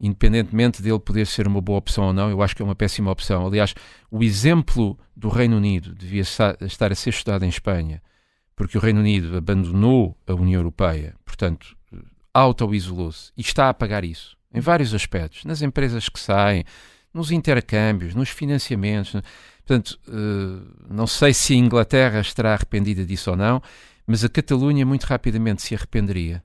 independentemente 0.00 0.82
dele 0.82 0.98
poder 0.98 1.28
ser 1.28 1.46
uma 1.46 1.60
boa 1.60 1.78
opção 1.78 2.06
ou 2.08 2.12
não, 2.12 2.28
eu 2.28 2.42
acho 2.42 2.56
que 2.56 2.60
é 2.60 2.64
uma 2.64 2.74
péssima 2.74 3.08
opção. 3.08 3.46
Aliás, 3.46 3.72
o 4.10 4.24
exemplo 4.24 4.98
do 5.16 5.28
Reino 5.28 5.56
Unido 5.56 5.94
devia 5.94 6.22
estar 6.22 6.90
a 6.90 6.94
ser 6.96 7.10
estudado 7.10 7.44
em 7.44 7.48
Espanha, 7.48 8.02
porque 8.56 8.76
o 8.76 8.80
Reino 8.80 8.98
Unido 8.98 9.36
abandonou 9.36 10.18
a 10.26 10.34
União 10.34 10.58
Europeia, 10.58 11.14
portanto, 11.24 11.76
auto-isolou-se 12.34 13.30
e 13.36 13.42
está 13.42 13.68
a 13.68 13.74
pagar 13.74 14.04
isso, 14.04 14.36
em 14.52 14.58
vários 14.58 14.92
aspectos, 14.92 15.44
nas 15.44 15.62
empresas 15.62 16.08
que 16.08 16.18
saem, 16.18 16.64
nos 17.14 17.30
intercâmbios, 17.30 18.12
nos 18.12 18.28
financiamentos. 18.28 19.12
Portanto, 19.64 19.98
uh, 20.08 20.92
não 20.92 21.06
sei 21.06 21.32
se 21.32 21.54
a 21.54 21.56
Inglaterra 21.56 22.20
estará 22.20 22.54
arrependida 22.54 23.06
disso 23.06 23.30
ou 23.30 23.36
não, 23.36 23.62
mas 24.06 24.24
a 24.24 24.28
Catalunha 24.28 24.86
muito 24.86 25.04
rapidamente 25.04 25.62
se 25.62 25.74
arrependeria, 25.74 26.42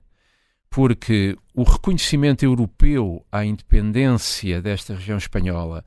porque 0.68 1.36
o 1.54 1.62
reconhecimento 1.62 2.42
europeu 2.42 3.24
à 3.30 3.44
independência 3.44 4.60
desta 4.60 4.94
região 4.94 5.16
espanhola, 5.16 5.84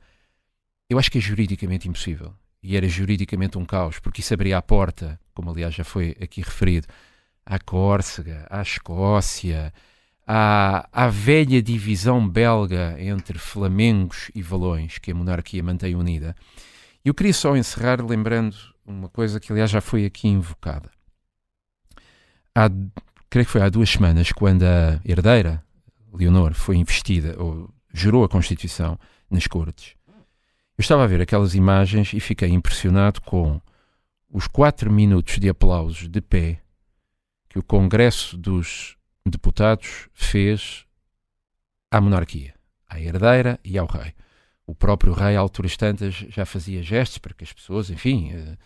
eu 0.88 0.98
acho 0.98 1.10
que 1.10 1.18
é 1.18 1.20
juridicamente 1.20 1.88
impossível. 1.88 2.32
E 2.62 2.76
era 2.76 2.88
juridicamente 2.88 3.58
um 3.58 3.64
caos, 3.64 3.98
porque 3.98 4.20
isso 4.20 4.32
abria 4.32 4.56
a 4.56 4.62
porta, 4.62 5.20
como 5.34 5.50
aliás 5.50 5.74
já 5.74 5.84
foi 5.84 6.16
aqui 6.20 6.40
referido, 6.40 6.86
à 7.44 7.58
Córcega, 7.58 8.46
à 8.48 8.62
Escócia, 8.62 9.72
à, 10.26 10.88
à 10.92 11.08
velha 11.08 11.62
divisão 11.62 12.26
belga 12.28 12.96
entre 12.98 13.38
flamengos 13.38 14.30
e 14.34 14.42
valões 14.42 14.98
que 14.98 15.10
a 15.10 15.14
monarquia 15.14 15.62
mantém 15.62 15.94
unida. 15.94 16.34
Eu 17.04 17.14
queria 17.14 17.34
só 17.34 17.56
encerrar 17.56 18.04
lembrando 18.04 18.56
uma 18.84 19.08
coisa 19.08 19.38
que 19.38 19.52
aliás 19.52 19.70
já 19.70 19.80
foi 19.80 20.04
aqui 20.04 20.26
invocada 20.28 20.95
há, 22.56 22.70
creio 23.28 23.44
que 23.44 23.52
foi 23.52 23.60
há 23.60 23.68
duas 23.68 23.90
semanas, 23.90 24.32
quando 24.32 24.62
a 24.62 24.98
herdeira, 25.04 25.62
Leonor, 26.12 26.54
foi 26.54 26.76
investida, 26.76 27.36
ou 27.38 27.70
jurou 27.92 28.24
a 28.24 28.28
Constituição 28.28 28.98
nas 29.30 29.46
Cortes, 29.46 29.94
eu 30.78 30.82
estava 30.82 31.04
a 31.04 31.06
ver 31.06 31.20
aquelas 31.20 31.54
imagens 31.54 32.12
e 32.12 32.20
fiquei 32.20 32.48
impressionado 32.48 33.20
com 33.20 33.60
os 34.30 34.46
quatro 34.46 34.90
minutos 34.90 35.38
de 35.38 35.48
aplausos 35.48 36.08
de 36.08 36.20
pé 36.20 36.60
que 37.48 37.58
o 37.58 37.62
Congresso 37.62 38.36
dos 38.36 38.96
Deputados 39.24 40.08
fez 40.12 40.84
à 41.90 42.00
monarquia, 42.00 42.54
à 42.88 43.00
herdeira 43.00 43.58
e 43.64 43.78
ao 43.78 43.86
rei. 43.86 44.14
O 44.66 44.74
próprio 44.74 45.12
rei, 45.12 45.36
a 45.36 45.40
alturas 45.40 45.76
tantas, 45.76 46.14
já 46.14 46.44
fazia 46.44 46.82
gestos 46.82 47.18
para 47.18 47.34
que 47.34 47.44
as 47.44 47.52
pessoas, 47.52 47.88
enfim, 47.88 48.34
uh, 48.34 48.58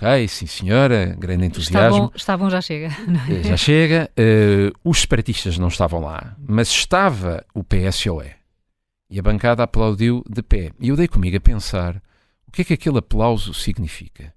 Ok, 0.00 0.28
sim 0.28 0.46
senhora, 0.46 1.14
grande 1.18 1.44
entusiasmo. 1.44 2.10
Está 2.14 2.34
bom, 2.34 2.48
já 2.48 2.62
chega. 2.62 2.88
É? 3.28 3.42
Já 3.42 3.56
chega. 3.58 4.10
Uh, 4.18 4.72
os 4.82 5.02
separatistas 5.02 5.58
não 5.58 5.68
estavam 5.68 6.00
lá, 6.00 6.34
mas 6.48 6.68
estava 6.68 7.44
o 7.54 7.62
PSOE. 7.62 8.30
E 9.10 9.18
a 9.18 9.22
bancada 9.22 9.62
aplaudiu 9.62 10.24
de 10.26 10.42
pé. 10.42 10.72
E 10.80 10.88
eu 10.88 10.96
dei 10.96 11.06
comigo 11.06 11.36
a 11.36 11.40
pensar 11.40 12.02
o 12.48 12.50
que 12.50 12.62
é 12.62 12.64
que 12.64 12.72
aquele 12.72 12.96
aplauso 12.96 13.52
significa. 13.52 14.32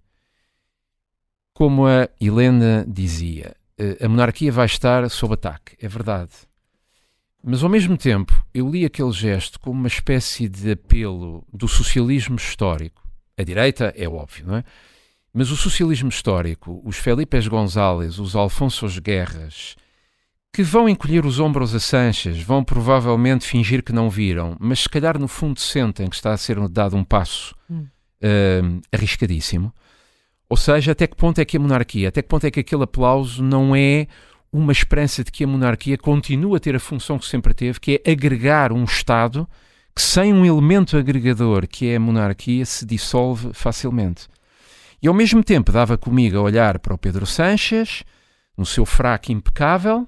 Como 1.53 1.88
a 1.88 2.10
Helena 2.19 2.85
dizia, 2.85 3.56
uh, 3.80 4.06
a 4.06 4.10
monarquia 4.10 4.52
vai 4.52 4.65
estar 4.65 5.10
sob 5.10 5.35
ataque. 5.35 5.77
É 5.81 5.88
verdade. 5.88 6.31
Mas 7.41 7.64
ao 7.64 7.69
mesmo 7.69 7.98
tempo, 7.98 8.34
eu 8.53 8.69
li 8.69 8.84
aquele 8.84 9.14
gesto 9.14 9.57
como 9.61 9.80
uma 9.80 9.88
espécie 9.88 10.49
de 10.49 10.72
apelo 10.72 11.48
do 11.53 11.69
socialismo 11.69 12.35
histórico. 12.35 13.02
A 13.38 13.44
direita 13.44 13.94
é 13.95 14.10
óbvio, 14.10 14.45
não 14.45 14.57
é? 14.57 14.65
Mas 15.34 15.50
o 15.50 15.58
socialismo 15.58 16.10
histórico, 16.10 16.82
os 16.86 16.98
Felipes 16.98 17.48
González, 17.48 18.20
os 18.20 18.36
Alfonsos 18.36 19.00
Guerras, 19.00 19.76
que 20.54 20.62
vão 20.62 20.88
encolher 20.88 21.26
os 21.26 21.40
ombros 21.40 21.74
a 21.74 21.80
Sanches, 21.80 22.44
vão 22.44 22.64
provavelmente 22.64 23.48
fingir 23.48 23.84
que 23.84 23.92
não 23.92 24.10
viram, 24.10 24.56
mas 24.60 24.82
se 24.82 24.90
calhar 24.90 25.18
no 25.18 25.28
fundo 25.28 25.60
sentem 25.60 26.08
que 26.08 26.16
está 26.16 26.32
a 26.32 26.38
ser 26.38 26.60
dado 26.70 26.96
um 26.96 27.04
passo 27.04 27.56
hum. 27.68 27.88
uh, 28.22 28.82
arriscadíssimo. 28.92 29.74
Ou 30.48 30.56
seja, 30.56 30.92
até 30.92 31.08
que 31.08 31.16
ponto 31.16 31.42
é 31.42 31.46
que 31.46 31.58
a 31.58 31.60
monarquia, 31.60 32.10
até 32.10 32.22
que 32.22 32.28
ponto 32.28 32.46
é 32.46 32.52
que 32.52 32.60
aquele 32.60 32.84
aplauso 32.84 33.42
não 33.42 33.76
é 33.76 34.06
uma 34.52 34.72
esperança 34.72 35.24
de 35.24 35.32
que 35.32 35.44
a 35.44 35.48
monarquia 35.48 35.98
continue 35.98 36.56
a 36.56 36.60
ter 36.60 36.76
a 36.76 36.80
função 36.80 37.18
que 37.18 37.26
sempre 37.26 37.56
teve, 37.56 37.80
que 37.80 38.00
é 38.06 38.12
agregar 38.12 38.72
um 38.72 38.84
Estado 38.84 39.50
que 39.96 40.02
sem 40.02 40.32
um 40.32 40.46
elemento 40.46 40.96
agregador, 40.96 41.68
que 41.68 41.88
é 41.88 41.96
a 41.96 42.00
monarquia, 42.00 42.66
se 42.66 42.86
dissolve 42.86 43.52
facilmente. 43.54 44.28
E 45.04 45.08
ao 45.10 45.14
mesmo 45.14 45.44
tempo 45.44 45.70
dava 45.70 45.98
comigo 45.98 46.38
a 46.38 46.42
olhar 46.42 46.80
para 46.80 46.94
o 46.94 46.98
Pedro 46.98 47.26
Sanches, 47.26 48.06
no 48.58 48.66
seu 48.66 48.86
fraco 48.86 49.34
impecável, 49.34 50.08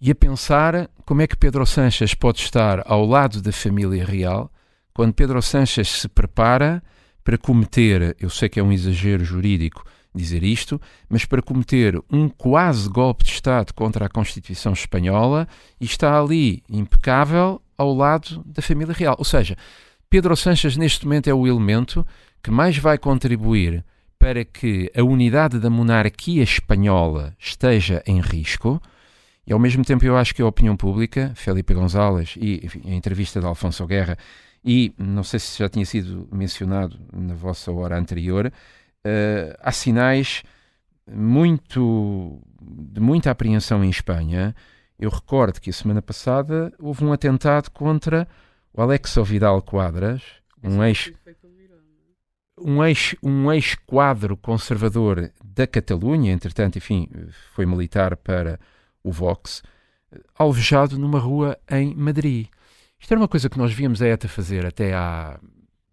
e 0.00 0.10
a 0.10 0.14
pensar 0.14 0.90
como 1.06 1.22
é 1.22 1.26
que 1.28 1.36
Pedro 1.36 1.64
Sanches 1.64 2.14
pode 2.14 2.40
estar 2.40 2.82
ao 2.84 3.06
lado 3.06 3.40
da 3.40 3.52
família 3.52 4.04
real 4.04 4.50
quando 4.92 5.14
Pedro 5.14 5.40
Sanches 5.40 5.88
se 5.88 6.08
prepara 6.08 6.82
para 7.22 7.38
cometer, 7.38 8.16
eu 8.18 8.28
sei 8.28 8.48
que 8.48 8.58
é 8.58 8.62
um 8.62 8.72
exagero 8.72 9.24
jurídico 9.24 9.84
dizer 10.12 10.42
isto, 10.42 10.80
mas 11.08 11.24
para 11.24 11.40
cometer 11.40 11.96
um 12.10 12.28
quase 12.28 12.88
golpe 12.88 13.22
de 13.22 13.30
Estado 13.30 13.72
contra 13.72 14.06
a 14.06 14.08
Constituição 14.08 14.72
Espanhola 14.72 15.46
e 15.80 15.84
está 15.84 16.20
ali 16.20 16.64
impecável 16.68 17.62
ao 17.76 17.94
lado 17.94 18.42
da 18.44 18.60
família 18.60 18.92
real. 18.92 19.14
Ou 19.16 19.24
seja, 19.24 19.56
Pedro 20.10 20.36
Sanches 20.36 20.76
neste 20.76 21.04
momento 21.04 21.28
é 21.28 21.34
o 21.34 21.46
elemento 21.46 22.04
que 22.42 22.50
mais 22.50 22.78
vai 22.78 22.98
contribuir 22.98 23.84
para 24.18 24.44
que 24.44 24.90
a 24.96 25.02
unidade 25.02 25.58
da 25.58 25.70
monarquia 25.70 26.42
espanhola 26.42 27.34
esteja 27.38 28.02
em 28.06 28.20
risco, 28.20 28.82
e 29.46 29.52
ao 29.52 29.58
mesmo 29.58 29.84
tempo 29.84 30.04
eu 30.04 30.16
acho 30.16 30.34
que 30.34 30.42
a 30.42 30.46
opinião 30.46 30.76
pública, 30.76 31.32
Felipe 31.34 31.72
González 31.72 32.34
e 32.36 32.60
enfim, 32.64 32.82
a 32.84 32.94
entrevista 32.94 33.40
de 33.40 33.46
Alfonso 33.46 33.86
Guerra, 33.86 34.18
e 34.64 34.92
não 34.98 35.22
sei 35.22 35.38
se 35.38 35.58
já 35.58 35.68
tinha 35.68 35.86
sido 35.86 36.28
mencionado 36.32 36.98
na 37.12 37.34
vossa 37.34 37.72
hora 37.72 37.96
anterior, 37.96 38.46
uh, 38.48 39.56
há 39.60 39.72
sinais 39.72 40.42
muito 41.10 42.40
de 42.60 43.00
muita 43.00 43.30
apreensão 43.30 43.82
em 43.82 43.88
Espanha. 43.88 44.54
Eu 44.98 45.10
recordo 45.10 45.60
que 45.60 45.70
a 45.70 45.72
semana 45.72 46.02
passada 46.02 46.72
houve 46.78 47.04
um 47.04 47.12
atentado 47.12 47.70
contra 47.70 48.28
o 48.72 48.82
Alexo 48.82 49.24
Vidal 49.24 49.62
Quadras, 49.62 50.22
um 50.62 50.82
ex 50.82 51.12
um 52.60 52.84
ex, 52.84 53.14
um 53.22 53.52
ex-quadro 53.52 54.36
conservador 54.36 55.32
da 55.44 55.66
Catalunha, 55.66 56.32
entretanto, 56.32 56.78
enfim, 56.78 57.08
foi 57.54 57.66
militar 57.66 58.16
para 58.16 58.58
o 59.02 59.10
Vox, 59.10 59.62
alvejado 60.34 60.98
numa 60.98 61.18
rua 61.18 61.58
em 61.70 61.94
Madrid. 61.94 62.48
Isto 62.98 63.12
era 63.12 63.20
uma 63.20 63.28
coisa 63.28 63.48
que 63.48 63.58
nós 63.58 63.72
víamos 63.72 64.02
a 64.02 64.06
ETA 64.06 64.28
fazer 64.28 64.66
até 64.66 64.94
há 64.94 65.38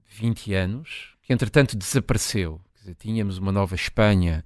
20 0.07 0.53
anos, 0.53 1.15
que 1.21 1.33
entretanto 1.33 1.77
desapareceu. 1.77 2.59
Dizer, 2.79 2.95
tínhamos 2.95 3.37
uma 3.37 3.51
nova 3.51 3.75
Espanha 3.75 4.43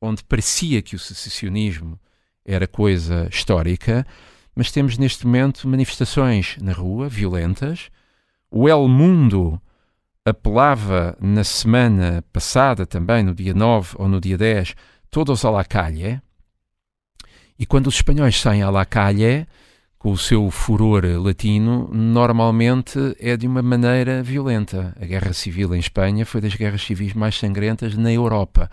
onde 0.00 0.24
parecia 0.24 0.80
que 0.80 0.96
o 0.96 0.98
secessionismo 0.98 2.00
era 2.44 2.66
coisa 2.66 3.28
histórica, 3.30 4.06
mas 4.54 4.72
temos 4.72 4.96
neste 4.96 5.26
momento 5.26 5.68
manifestações 5.68 6.56
na 6.60 6.72
rua, 6.72 7.08
violentas. 7.08 7.90
O 8.50 8.68
El 8.68 8.88
Mundo 8.88 9.60
apelava 10.30 11.16
na 11.20 11.44
semana 11.44 12.24
passada, 12.32 12.86
também 12.86 13.22
no 13.22 13.34
dia 13.34 13.54
9 13.54 13.96
ou 13.98 14.08
no 14.08 14.20
dia 14.20 14.38
10, 14.38 14.74
todos 15.10 15.44
à 15.44 15.50
la 15.50 15.64
calle. 15.64 16.20
E 17.58 17.66
quando 17.66 17.88
os 17.88 17.96
espanhóis 17.96 18.40
saem 18.40 18.62
à 18.62 18.70
la 18.70 18.84
calle, 18.84 19.46
com 19.98 20.12
o 20.12 20.16
seu 20.16 20.50
furor 20.50 21.04
latino, 21.22 21.90
normalmente 21.92 22.98
é 23.20 23.36
de 23.36 23.46
uma 23.46 23.60
maneira 23.60 24.22
violenta. 24.22 24.96
A 24.98 25.04
guerra 25.04 25.34
civil 25.34 25.74
em 25.74 25.78
Espanha 25.78 26.24
foi 26.24 26.40
das 26.40 26.54
guerras 26.54 26.80
civis 26.80 27.12
mais 27.12 27.38
sangrentas 27.38 27.94
na 27.98 28.10
Europa. 28.10 28.70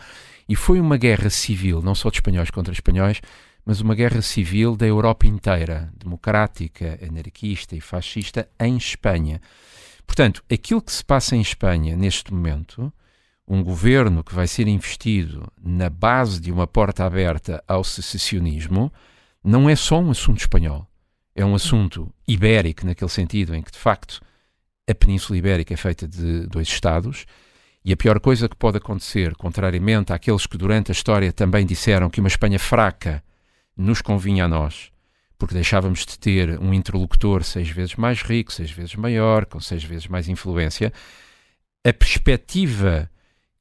E 0.48 0.56
foi 0.56 0.80
uma 0.80 0.96
guerra 0.96 1.30
civil, 1.30 1.82
não 1.82 1.94
só 1.94 2.10
de 2.10 2.16
espanhóis 2.16 2.50
contra 2.50 2.72
espanhóis, 2.72 3.20
mas 3.66 3.82
uma 3.82 3.94
guerra 3.94 4.22
civil 4.22 4.78
da 4.78 4.88
Europa 4.88 5.28
inteira, 5.28 5.92
democrática, 6.00 6.98
anarquista 7.06 7.76
e 7.76 7.82
fascista, 7.82 8.48
em 8.58 8.78
Espanha. 8.78 9.42
Portanto, 10.08 10.44
aquilo 10.52 10.82
que 10.82 10.92
se 10.92 11.04
passa 11.04 11.36
em 11.36 11.42
Espanha 11.42 11.96
neste 11.96 12.34
momento, 12.34 12.92
um 13.48 13.62
governo 13.62 14.24
que 14.24 14.34
vai 14.34 14.48
ser 14.48 14.68
investido 14.68 15.52
na 15.62 15.90
base 15.90 16.42
de 16.42 16.52
uma 16.52 16.66
porta 16.66 17.06
aberta 17.06 17.64
ao 17.68 17.84
secessionismo, 17.84 18.92
não 19.44 19.70
é 19.70 19.76
só 19.76 20.00
um 20.00 20.10
assunto 20.10 20.40
espanhol. 20.40 20.88
É 21.36 21.46
um 21.46 21.54
assunto 21.54 22.12
ibérico, 22.28 22.86
naquele 22.86 23.12
sentido 23.12 23.54
em 23.54 23.62
que, 23.62 23.72
de 23.72 23.78
facto, 23.78 24.20
a 24.90 24.96
Península 24.96 25.38
Ibérica 25.38 25.74
é 25.74 25.78
feita 25.78 26.08
de 26.08 26.48
dois 26.48 26.68
Estados. 26.68 27.26
E 27.86 27.94
a 27.94 27.98
pior 27.98 28.20
coisa 28.20 28.50
que 28.50 28.56
pode 28.56 28.78
acontecer, 28.78 29.36
contrariamente 29.36 30.12
àqueles 30.12 30.46
que 30.46 30.58
durante 30.58 30.92
a 30.92 30.94
história 30.94 31.32
também 31.32 31.66
disseram 31.66 32.10
que 32.10 32.20
uma 32.20 32.28
Espanha 32.28 32.60
fraca 32.60 33.24
nos 33.78 34.02
convinha 34.02 34.46
a 34.46 34.48
nós, 34.48 34.92
porque 35.38 35.53
deixávamos 35.53 36.05
de 36.05 36.18
ter 36.18 36.59
um 36.59 36.73
interlocutor 36.73 37.43
seis 37.43 37.69
vezes 37.69 37.95
mais 37.95 38.22
rico, 38.22 38.51
seis 38.51 38.72
vezes 38.72 38.95
maior, 38.95 39.45
com 39.45 39.59
seis 39.59 39.84
vezes 39.84 40.07
mais 40.07 40.27
influência, 40.27 40.91
a 41.85 41.93
perspectiva 41.93 43.09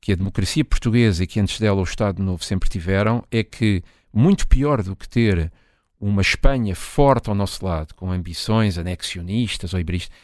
que 0.01 0.13
a 0.13 0.17
democracia 0.17 0.65
portuguesa 0.65 1.25
e 1.25 1.27
que 1.27 1.41
antes 1.41 1.59
dela 1.59 1.81
o 1.81 1.85
Estado 1.85 2.23
Novo 2.23 2.43
sempre 2.45 2.69
tiveram 2.69 3.25
é 3.31 3.43
que, 3.43 3.83
muito 4.13 4.47
pior 4.47 4.83
do 4.83 4.97
que 4.97 5.09
ter 5.09 5.53
uma 6.01 6.23
Espanha 6.23 6.75
forte 6.75 7.29
ao 7.29 7.35
nosso 7.35 7.65
lado, 7.65 7.95
com 7.95 8.11
ambições 8.11 8.79
anexionistas 8.79 9.75
ou 9.75 9.81
iberistas, 9.81 10.17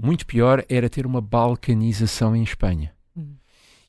muito 0.00 0.26
pior 0.26 0.64
era 0.68 0.88
ter 0.88 1.06
uma 1.06 1.20
balcanização 1.20 2.34
em 2.34 2.42
Espanha. 2.42 2.92
Hum. 3.16 3.34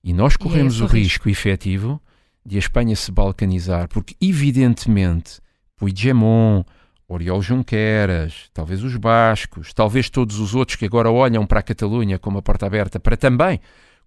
E 0.04 0.12
nós 0.14 0.36
corremos 0.36 0.78
e 0.78 0.82
é 0.82 0.84
o 0.84 0.88
risco, 0.88 1.28
risco 1.28 1.30
efetivo 1.30 2.02
de 2.46 2.56
a 2.56 2.60
Espanha 2.60 2.96
se 2.96 3.12
balcanizar, 3.12 3.88
porque 3.88 4.16
evidentemente 4.20 5.40
Puigdemont, 5.76 6.66
Oriol 7.10 7.42
Junqueras, 7.42 8.52
talvez 8.54 8.84
os 8.84 8.96
bascos, 8.96 9.74
talvez 9.74 10.12
todos 10.12 10.40
os 10.40 10.54
outros 10.54 10.76
que 10.76 10.86
agora 10.86 11.10
olham 11.10 11.44
para 11.44 11.60
a 11.60 11.64
Catalunha 11.64 12.20
como 12.20 12.38
a 12.38 12.42
porta 12.42 12.68
aberta 12.68 13.00
para 13.00 13.18
também 13.18 13.60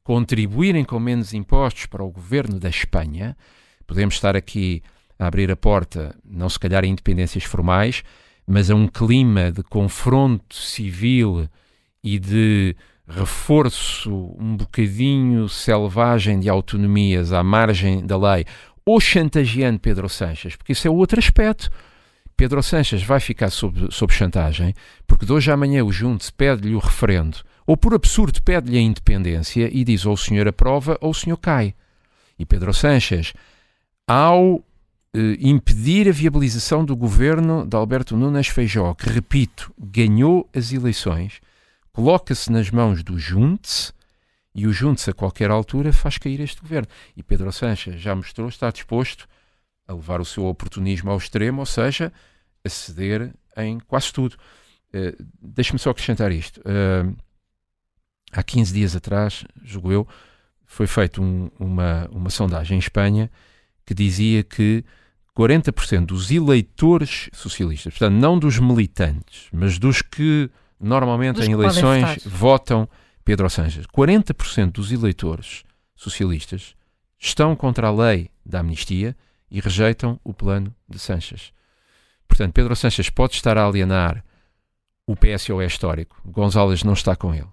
contribuírem 0.04 0.84
com 0.84 1.00
menos 1.00 1.34
impostos 1.34 1.86
para 1.86 2.04
o 2.04 2.10
governo 2.10 2.60
da 2.60 2.68
Espanha. 2.68 3.36
Podemos 3.88 4.14
estar 4.14 4.36
aqui 4.36 4.82
a 5.18 5.26
abrir 5.26 5.50
a 5.50 5.56
porta, 5.56 6.14
não 6.24 6.48
se 6.48 6.58
calhar 6.58 6.84
a 6.84 6.86
independências 6.86 7.42
formais, 7.42 8.04
mas 8.46 8.70
a 8.70 8.74
um 8.76 8.86
clima 8.86 9.50
de 9.50 9.64
confronto 9.64 10.54
civil 10.54 11.48
e 12.02 12.20
de 12.20 12.76
reforço 13.06 14.12
um 14.38 14.56
bocadinho 14.56 15.48
selvagem 15.48 16.38
de 16.38 16.48
autonomias 16.48 17.32
à 17.32 17.42
margem 17.42 18.06
da 18.06 18.16
lei, 18.16 18.44
ou 18.84 19.00
chantageando 19.00 19.80
Pedro 19.80 20.08
Sanches, 20.08 20.54
porque 20.54 20.72
isso 20.72 20.86
é 20.86 20.90
outro 20.90 21.18
aspecto. 21.18 21.68
Pedro 22.42 22.60
Sanches 22.60 23.04
vai 23.04 23.20
ficar 23.20 23.50
sob, 23.50 23.86
sob 23.92 24.12
chantagem, 24.12 24.74
porque 25.06 25.24
de 25.24 25.32
hoje 25.32 25.48
à 25.52 25.54
amanhã 25.54 25.84
o 25.84 25.92
Junte 25.92 26.32
pede-lhe 26.32 26.74
o 26.74 26.80
referendo, 26.80 27.38
ou 27.64 27.76
por 27.76 27.94
absurdo 27.94 28.42
pede-lhe 28.42 28.76
a 28.78 28.80
independência 28.80 29.70
e 29.72 29.84
diz 29.84 30.04
ou 30.04 30.14
o 30.14 30.16
senhor 30.16 30.48
aprova 30.48 30.98
ou 31.00 31.12
o 31.12 31.14
senhor 31.14 31.36
cai. 31.36 31.72
E 32.36 32.44
Pedro 32.44 32.74
Sanches, 32.74 33.32
ao 34.08 34.56
eh, 35.14 35.36
impedir 35.38 36.08
a 36.08 36.10
viabilização 36.10 36.84
do 36.84 36.96
governo 36.96 37.64
de 37.64 37.76
Alberto 37.76 38.16
Nunes 38.16 38.48
Feijó, 38.48 38.92
que, 38.94 39.08
repito, 39.08 39.72
ganhou 39.78 40.50
as 40.52 40.72
eleições, 40.72 41.40
coloca-se 41.92 42.50
nas 42.50 42.72
mãos 42.72 43.04
do 43.04 43.20
Junte 43.20 43.92
e 44.52 44.66
o 44.66 44.72
Junte 44.72 45.08
a 45.08 45.14
qualquer 45.14 45.48
altura 45.48 45.92
faz 45.92 46.18
cair 46.18 46.40
este 46.40 46.60
governo. 46.60 46.88
E 47.16 47.22
Pedro 47.22 47.52
Sanches 47.52 48.00
já 48.00 48.16
mostrou 48.16 48.48
estar 48.48 48.72
disposto 48.72 49.28
a 49.86 49.92
levar 49.92 50.20
o 50.20 50.24
seu 50.24 50.44
oportunismo 50.46 51.08
ao 51.08 51.18
extremo, 51.18 51.60
ou 51.60 51.66
seja, 51.66 52.12
a 52.64 52.68
ceder 52.68 53.32
em 53.56 53.78
quase 53.80 54.12
tudo. 54.12 54.36
Uh, 54.94 55.24
Deixe-me 55.40 55.78
só 55.78 55.90
acrescentar 55.90 56.32
isto. 56.32 56.60
Uh, 56.60 57.16
há 58.32 58.42
15 58.42 58.72
dias 58.72 58.96
atrás, 58.96 59.44
julgo 59.62 59.92
eu, 59.92 60.08
foi 60.64 60.86
feita 60.86 61.20
um, 61.20 61.50
uma, 61.58 62.08
uma 62.10 62.30
sondagem 62.30 62.76
em 62.76 62.80
Espanha 62.80 63.30
que 63.84 63.94
dizia 63.94 64.42
que 64.42 64.84
40% 65.36 66.06
dos 66.06 66.30
eleitores 66.30 67.28
socialistas, 67.32 67.94
portanto, 67.94 68.14
não 68.14 68.38
dos 68.38 68.58
militantes, 68.58 69.48
mas 69.52 69.78
dos 69.78 70.02
que 70.02 70.50
normalmente 70.78 71.36
dos 71.36 71.48
em 71.48 71.52
eleições 71.52 72.24
votam 72.24 72.88
Pedro 73.24 73.48
Sánchez, 73.48 73.86
40% 73.86 74.72
dos 74.72 74.92
eleitores 74.92 75.64
socialistas 75.94 76.74
estão 77.18 77.54
contra 77.54 77.86
a 77.86 77.92
lei 77.92 78.30
da 78.44 78.60
amnistia 78.60 79.16
e 79.50 79.60
rejeitam 79.60 80.18
o 80.24 80.34
plano 80.34 80.74
de 80.88 80.98
Sanches. 80.98 81.52
Portanto, 82.26 82.52
Pedro 82.52 82.74
Sanches 82.74 83.10
pode 83.10 83.34
estar 83.34 83.58
a 83.58 83.66
alienar 83.66 84.24
o 85.06 85.16
PSOE 85.16 85.66
histórico. 85.66 86.20
González 86.24 86.82
não 86.82 86.92
está 86.92 87.14
com 87.16 87.34
ele. 87.34 87.48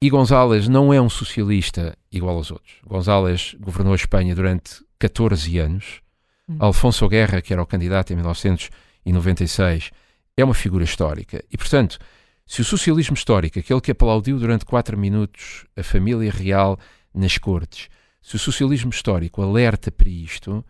E 0.00 0.10
González 0.10 0.68
não 0.68 0.92
é 0.92 1.00
um 1.00 1.08
socialista 1.08 1.96
igual 2.12 2.36
aos 2.36 2.50
outros. 2.50 2.74
González 2.86 3.56
governou 3.58 3.92
a 3.92 3.96
Espanha 3.96 4.34
durante 4.34 4.84
14 4.98 5.58
anos. 5.58 6.00
Hum. 6.48 6.56
Alfonso 6.60 7.08
Guerra, 7.08 7.40
que 7.40 7.52
era 7.52 7.62
o 7.62 7.66
candidato 7.66 8.12
em 8.12 8.16
1996, 8.16 9.90
é 10.36 10.44
uma 10.44 10.54
figura 10.54 10.84
histórica. 10.84 11.42
E, 11.50 11.56
portanto, 11.56 11.98
se 12.46 12.60
o 12.60 12.64
socialismo 12.64 13.14
histórico, 13.14 13.58
aquele 13.58 13.80
que 13.80 13.90
aplaudiu 13.90 14.38
durante 14.38 14.64
quatro 14.64 14.96
minutos 14.96 15.64
a 15.76 15.82
família 15.82 16.30
real 16.30 16.78
nas 17.12 17.38
cortes, 17.38 17.88
se 18.22 18.36
o 18.36 18.38
socialismo 18.38 18.90
histórico 18.90 19.42
alerta 19.42 19.90
para 19.90 20.08
isto, 20.08 20.64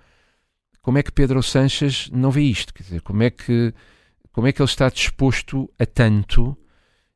como 0.87 0.99
é 0.99 1.03
que 1.03 1.11
Pedro 1.11 1.43
Sanches 1.43 2.09
não 2.13 2.31
vê 2.31 2.43
isto? 2.43 2.73
Quer 2.73 2.85
dizer, 2.85 3.01
como 3.01 3.21
é 3.21 3.29
que, 3.29 3.75
como 4.31 4.47
é 4.47 4.53
que 4.53 4.63
ele 4.63 4.69
está 4.69 4.89
disposto 4.89 5.69
a 5.77 5.85
tanto, 5.85 6.57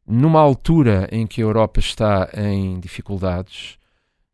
numa 0.04 0.40
altura 0.40 1.08
em 1.12 1.24
que 1.24 1.40
a 1.40 1.44
Europa 1.44 1.78
está 1.78 2.28
em 2.34 2.80
dificuldades, 2.80 3.78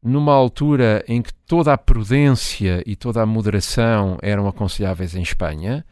numa 0.02 0.32
altura 0.32 1.04
em 1.06 1.20
que 1.20 1.34
toda 1.46 1.70
a 1.70 1.76
prudência 1.76 2.82
e 2.86 2.96
toda 2.96 3.20
a 3.20 3.26
moderação 3.26 4.16
eram 4.22 4.48
aconselháveis 4.48 5.14
em 5.14 5.20
Espanha, 5.20 5.84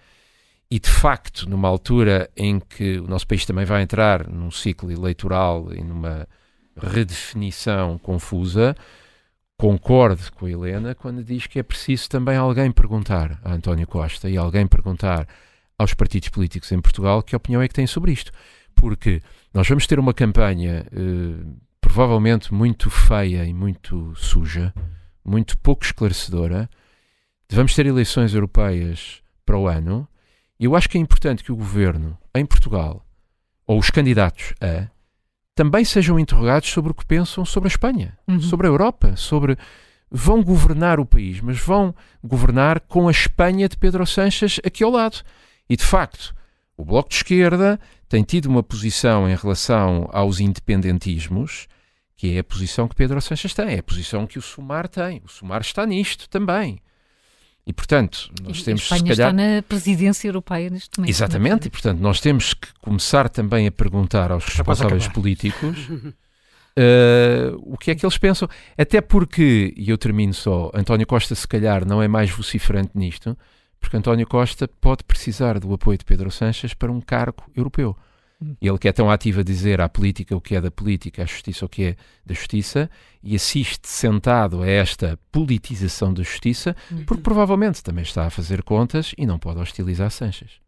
e 0.70 0.80
de 0.80 0.88
facto, 0.88 1.46
numa 1.46 1.68
altura 1.68 2.30
em 2.34 2.58
que 2.58 2.98
o 2.98 3.06
nosso 3.06 3.26
país 3.26 3.44
também 3.44 3.66
vai 3.66 3.82
entrar 3.82 4.26
num 4.26 4.50
ciclo 4.50 4.90
eleitoral 4.90 5.68
e 5.70 5.84
numa 5.84 6.26
redefinição 6.74 7.98
confusa, 7.98 8.74
concordo 9.56 10.32
com 10.32 10.46
a 10.46 10.50
Helena 10.50 10.94
quando 10.94 11.24
diz 11.24 11.46
que 11.46 11.58
é 11.58 11.62
preciso 11.62 12.08
também 12.08 12.36
alguém 12.36 12.70
perguntar 12.72 13.40
a 13.44 13.52
António 13.52 13.86
Costa 13.86 14.28
e 14.28 14.36
alguém 14.36 14.66
perguntar 14.66 15.26
aos 15.78 15.94
partidos 15.94 16.28
políticos 16.28 16.70
em 16.72 16.80
Portugal 16.80 17.22
que 17.22 17.36
opinião 17.36 17.62
é 17.62 17.68
que 17.68 17.74
têm 17.74 17.86
sobre 17.86 18.12
isto. 18.12 18.32
Porque 18.74 19.22
nós 19.52 19.68
vamos 19.68 19.86
ter 19.86 19.98
uma 19.98 20.12
campanha 20.12 20.84
eh, 20.92 21.46
provavelmente 21.80 22.52
muito 22.52 22.90
feia 22.90 23.44
e 23.44 23.54
muito 23.54 24.14
suja, 24.16 24.74
muito 25.24 25.56
pouco 25.58 25.84
esclarecedora. 25.84 26.68
Vamos 27.50 27.74
ter 27.74 27.86
eleições 27.86 28.34
europeias 28.34 29.22
para 29.46 29.58
o 29.58 29.68
ano. 29.68 30.08
E 30.58 30.64
eu 30.64 30.74
acho 30.74 30.88
que 30.88 30.98
é 30.98 31.00
importante 31.00 31.44
que 31.44 31.52
o 31.52 31.56
governo 31.56 32.18
em 32.34 32.44
Portugal, 32.44 33.04
ou 33.66 33.78
os 33.78 33.90
candidatos 33.90 34.54
a, 34.60 34.88
também 35.54 35.84
sejam 35.84 36.18
interrogados 36.18 36.68
sobre 36.68 36.92
o 36.92 36.94
que 36.94 37.06
pensam 37.06 37.44
sobre 37.44 37.68
a 37.68 37.72
Espanha, 37.72 38.18
uhum. 38.26 38.40
sobre 38.40 38.66
a 38.66 38.70
Europa, 38.70 39.16
sobre 39.16 39.56
vão 40.10 40.42
governar 40.42 41.00
o 41.00 41.06
país, 41.06 41.40
mas 41.40 41.58
vão 41.58 41.94
governar 42.22 42.80
com 42.80 43.08
a 43.08 43.10
Espanha 43.10 43.68
de 43.68 43.76
Pedro 43.76 44.06
Sanches 44.06 44.60
aqui 44.64 44.84
ao 44.84 44.90
lado. 44.90 45.22
E 45.68 45.76
de 45.76 45.84
facto, 45.84 46.34
o 46.76 46.84
Bloco 46.84 47.08
de 47.08 47.16
Esquerda 47.16 47.80
tem 48.08 48.22
tido 48.22 48.46
uma 48.46 48.62
posição 48.62 49.28
em 49.28 49.34
relação 49.34 50.08
aos 50.12 50.40
independentismos, 50.40 51.66
que 52.16 52.36
é 52.36 52.38
a 52.38 52.44
posição 52.44 52.86
que 52.86 52.94
Pedro 52.94 53.20
Sanches 53.20 53.54
tem, 53.54 53.74
é 53.74 53.78
a 53.78 53.82
posição 53.82 54.26
que 54.26 54.38
o 54.38 54.42
Sumar 54.42 54.88
tem. 54.88 55.20
O 55.24 55.28
Sumar 55.28 55.60
está 55.60 55.84
nisto 55.84 56.28
também. 56.28 56.80
E, 57.66 57.72
portanto, 57.72 58.30
nós 58.42 58.60
e 58.60 58.64
temos 58.64 58.82
a 58.82 58.84
Espanha 58.84 59.14
se 59.14 59.20
calhar... 59.20 59.30
está 59.30 59.32
na 59.32 59.62
presidência 59.62 60.28
europeia 60.28 60.68
neste 60.68 60.98
momento. 60.98 61.10
Exatamente, 61.10 61.68
e, 61.68 61.70
portanto, 61.70 61.98
nós 61.98 62.20
temos 62.20 62.52
que 62.52 62.68
começar 62.80 63.28
também 63.28 63.66
a 63.66 63.72
perguntar 63.72 64.30
aos 64.30 64.44
responsáveis 64.44 65.08
políticos 65.08 65.88
uh, 66.78 67.56
o 67.62 67.78
que 67.78 67.90
é 67.90 67.94
que 67.94 68.04
eles 68.04 68.18
pensam. 68.18 68.48
Até 68.76 69.00
porque, 69.00 69.72
e 69.76 69.88
eu 69.88 69.96
termino 69.96 70.34
só, 70.34 70.70
António 70.74 71.06
Costa, 71.06 71.34
se 71.34 71.48
calhar, 71.48 71.86
não 71.86 72.02
é 72.02 72.08
mais 72.08 72.30
vociferante 72.30 72.90
nisto, 72.94 73.36
porque 73.80 73.96
António 73.96 74.26
Costa 74.26 74.68
pode 74.68 75.02
precisar 75.04 75.58
do 75.58 75.72
apoio 75.72 75.96
de 75.96 76.04
Pedro 76.04 76.30
Sanches 76.30 76.74
para 76.74 76.92
um 76.92 77.00
cargo 77.00 77.44
europeu. 77.56 77.96
Ele 78.60 78.78
que 78.78 78.88
é 78.88 78.92
tão 78.92 79.10
ativo 79.10 79.40
a 79.40 79.42
dizer 79.42 79.80
à 79.80 79.88
política 79.88 80.36
o 80.36 80.40
que 80.40 80.54
é 80.54 80.60
da 80.60 80.70
política, 80.70 81.22
à 81.22 81.26
justiça 81.26 81.64
o 81.64 81.68
que 81.68 81.84
é 81.84 81.96
da 82.26 82.34
justiça, 82.34 82.90
e 83.22 83.34
assiste 83.34 83.88
sentado 83.88 84.62
a 84.62 84.68
esta 84.68 85.18
politização 85.32 86.12
da 86.12 86.22
justiça, 86.22 86.76
porque 87.06 87.22
provavelmente 87.22 87.82
também 87.82 88.02
está 88.02 88.26
a 88.26 88.30
fazer 88.30 88.62
contas 88.62 89.14
e 89.16 89.26
não 89.26 89.38
pode 89.38 89.60
hostilizar 89.60 90.10
Sanches. 90.10 90.63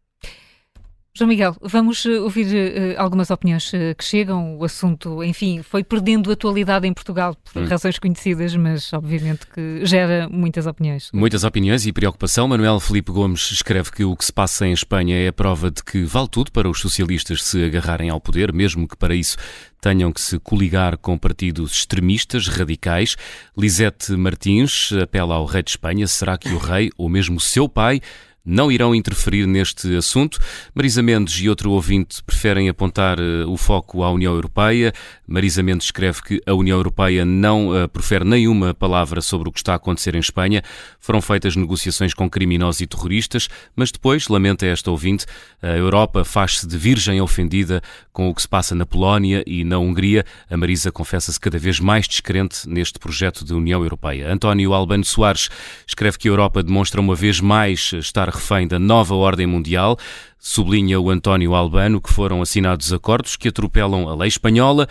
João 1.17 1.29
Miguel, 1.29 1.57
vamos 1.63 2.05
eh, 2.05 2.21
ouvir 2.21 2.47
uh, 2.47 3.01
algumas 3.01 3.31
opiniões 3.31 3.73
uh, 3.73 3.95
que 3.97 4.05
chegam. 4.05 4.59
O 4.59 4.65
assunto, 4.65 5.25
enfim, 5.25 5.63
foi 5.63 5.83
perdendo 5.83 6.31
atualidade 6.31 6.87
em 6.87 6.93
Portugal 6.93 7.35
por 7.55 7.63
hum. 7.63 7.67
razões 7.67 7.99
conhecidas, 7.99 8.55
mas 8.55 8.93
obviamente 8.93 9.47
que 9.47 9.81
gera 9.87 10.29
muitas 10.29 10.67
opiniões. 10.67 11.09
Muitas 11.15 11.43
opiniões 11.43 11.87
e 11.87 11.93
preocupação. 11.93 12.47
Manuel 12.47 12.79
Felipe 12.81 13.11
Gomes 13.11 13.51
escreve 13.51 13.91
que 13.93 14.05
o 14.05 14.15
que 14.15 14.27
se 14.27 14.33
passa 14.33 14.67
em 14.67 14.73
Espanha 14.73 15.17
é 15.17 15.29
a 15.29 15.33
prova 15.33 15.71
de 15.71 15.83
que 15.83 16.05
vale 16.05 16.29
tudo 16.29 16.53
para 16.53 16.69
os 16.69 16.81
socialistas 16.81 17.43
se 17.43 17.65
agarrarem 17.65 18.11
ao 18.11 18.21
poder, 18.21 18.53
mesmo 18.53 18.87
que 18.87 18.95
para 18.95 19.15
isso 19.15 19.39
tenham 19.81 20.13
que 20.13 20.21
se 20.21 20.39
coligar 20.39 20.99
com 20.99 21.17
partidos 21.17 21.73
extremistas, 21.73 22.47
radicais. 22.47 23.17
Lisete 23.57 24.13
Martins 24.13 24.93
apela 25.01 25.37
ao 25.37 25.47
rei 25.47 25.63
de 25.63 25.71
Espanha: 25.71 26.07
será 26.07 26.37
que 26.37 26.51
o 26.51 26.59
rei, 26.59 26.91
ou 26.99 27.09
mesmo 27.09 27.41
seu 27.41 27.69
pai, 27.71 28.03
não 28.47 28.71
irão 28.71 28.95
interferir 28.95 29.47
neste 29.47 29.95
assunto. 29.97 30.39
Marisa 30.73 31.03
Mendes 31.03 31.35
e 31.41 31.49
outro 31.49 31.73
ouvinte 31.73 32.23
preferem 32.23 32.69
apontar 32.69 33.19
uh, 33.19 33.51
o 33.51 33.57
foco 33.57 34.05
à 34.05 34.11
União 34.11 34.33
Europeia. 34.33 34.93
Marisa 35.27 35.63
Mendes 35.63 35.89
escreve 35.89 36.23
que 36.23 36.41
a 36.47 36.55
União 36.55 36.79
Europeia 36.79 37.25
não 37.25 37.71
uh, 37.71 37.89
profere 37.89 38.25
nenhuma 38.25 38.73
palavra 38.73 39.21
sobre 39.21 39.49
o 39.49 39.53
que 39.53 39.59
está 39.59 39.73
a 39.73 39.77
acontecer 39.77 40.15
em 40.15 40.21
Espanha. 40.21 40.63
Foram 41.01 41.21
feitas 41.21 41.57
negociações 41.57 42.15
com 42.15 42.31
criminosos 42.31 42.81
e 42.81 42.87
terroristas, 42.87 43.49
mas 43.75 43.91
depois, 43.91 44.29
lamenta 44.29 44.65
esta 44.65 44.91
ouvinte, 44.91 45.27
a 45.61 45.77
Europa 45.77 46.25
faz-se 46.25 46.67
de 46.67 46.79
virgem 46.79 47.21
ofendida 47.21 47.83
com 48.17 48.31
o 48.31 48.35
que 48.35 48.41
se 48.41 48.49
passa 48.49 48.75
na 48.75 48.87
Polónia 48.87 49.45
e 49.47 49.63
na 49.63 49.79
Hungria. 49.79 50.25
A 50.49 50.57
Marisa 50.57 50.91
confessa-se 50.91 51.39
cada 51.39 51.59
vez 51.59 51.79
mais 51.79 52.09
descrente 52.09 52.67
neste 52.67 52.99
projeto 52.99 53.45
de 53.45 53.53
União 53.53 53.83
Europeia. 53.83 54.33
António 54.33 54.73
Albano 54.73 55.05
Soares 55.05 55.51
escreve 55.87 56.17
que 56.17 56.27
a 56.27 56.31
Europa 56.31 56.63
demonstra 56.63 56.99
uma 56.99 57.15
vez 57.15 57.43
mais 57.43 57.93
estar 57.93 58.27
refém 58.31 58.67
da 58.67 58.79
nova 58.79 59.15
ordem 59.15 59.47
mundial. 59.47 59.99
Sublinha 60.39 60.99
o 60.99 61.11
António 61.11 61.55
Albano 61.55 62.01
que 62.01 62.11
foram 62.11 62.41
assinados 62.41 62.91
acordos 62.91 63.37
que 63.37 63.49
atropelam 63.49 64.09
a 64.09 64.15
lei 64.15 64.29
espanhola 64.29 64.89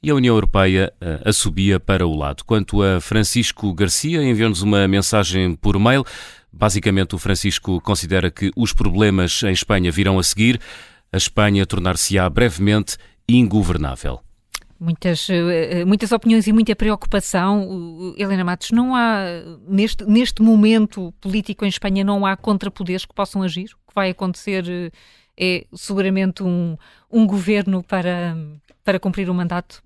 e 0.00 0.10
a 0.10 0.14
União 0.14 0.36
Europeia 0.36 0.92
uh, 1.02 1.28
assobia 1.28 1.80
para 1.80 2.06
o 2.06 2.16
lado. 2.16 2.44
Quanto 2.44 2.80
a 2.80 3.00
Francisco 3.00 3.74
Garcia, 3.74 4.22
enviou-nos 4.22 4.62
uma 4.62 4.86
mensagem 4.86 5.56
por 5.56 5.76
mail. 5.80 6.04
Basicamente, 6.52 7.16
o 7.16 7.18
Francisco 7.18 7.80
considera 7.80 8.30
que 8.30 8.52
os 8.56 8.72
problemas 8.72 9.42
em 9.42 9.50
Espanha 9.50 9.90
virão 9.90 10.16
a 10.16 10.22
seguir, 10.22 10.60
a 11.12 11.16
Espanha 11.16 11.66
tornar-se-á 11.66 12.28
brevemente 12.28 12.96
ingovernável. 13.28 14.20
Muitas, 14.80 15.28
eh, 15.28 15.84
muitas 15.84 16.12
opiniões 16.12 16.46
e 16.46 16.52
muita 16.52 16.76
preocupação. 16.76 18.14
Helena 18.16 18.44
Matos, 18.44 18.70
não 18.70 18.94
há, 18.94 19.24
neste, 19.66 20.04
neste 20.04 20.40
momento 20.40 21.12
político 21.20 21.64
em 21.64 21.68
Espanha, 21.68 22.04
não 22.04 22.24
há 22.24 22.36
contrapoderes 22.36 23.04
que 23.04 23.12
possam 23.12 23.42
agir? 23.42 23.70
O 23.74 23.88
que 23.88 23.94
vai 23.94 24.10
acontecer 24.10 24.64
eh, 24.68 24.90
é 25.36 25.66
seguramente 25.74 26.42
um, 26.42 26.76
um 27.10 27.26
governo 27.26 27.82
para, 27.82 28.36
para 28.84 29.00
cumprir 29.00 29.28
o 29.28 29.34
mandato? 29.34 29.82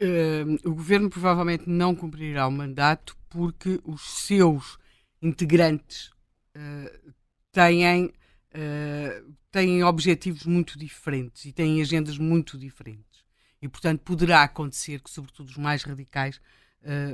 Uh, 0.00 0.54
o 0.64 0.74
governo 0.74 1.10
provavelmente 1.10 1.64
não 1.66 1.92
cumprirá 1.92 2.46
o 2.46 2.52
mandato 2.52 3.16
porque 3.28 3.80
os 3.84 4.00
seus 4.24 4.78
integrantes 5.20 6.10
uh, 6.56 7.12
têm, 7.50 8.06
uh, 8.06 9.34
têm 9.50 9.82
objetivos 9.82 10.44
muito 10.44 10.78
diferentes 10.78 11.44
e 11.44 11.52
têm 11.52 11.80
agendas 11.80 12.18
muito 12.18 12.58
diferentes. 12.58 13.24
E, 13.60 13.68
portanto, 13.68 14.00
poderá 14.00 14.42
acontecer 14.42 15.00
que, 15.00 15.10
sobretudo, 15.10 15.48
os 15.48 15.56
mais 15.56 15.82
radicais 15.82 16.40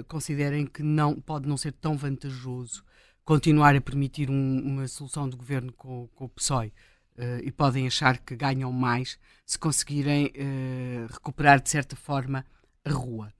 considerem 0.08 0.66
que 0.66 0.82
não 0.82 1.18
pode 1.18 1.48
não 1.48 1.56
ser 1.56 1.72
tão 1.72 1.96
vantajoso 1.96 2.84
continuar 3.24 3.74
a 3.74 3.80
permitir 3.80 4.30
um, 4.30 4.58
uma 4.58 4.86
solução 4.86 5.28
de 5.28 5.36
governo 5.36 5.72
com, 5.72 6.08
com 6.14 6.26
o 6.26 6.28
PSOE. 6.28 6.72
Uh, 7.16 7.38
e 7.44 7.52
podem 7.52 7.86
achar 7.86 8.18
que 8.18 8.34
ganham 8.34 8.72
mais 8.72 9.16
se 9.46 9.56
conseguirem 9.56 10.26
uh, 10.26 11.12
recuperar 11.12 11.62
de 11.62 11.70
certa 11.70 11.94
forma 11.94 12.44
a 12.84 12.90
rua. 12.90 13.32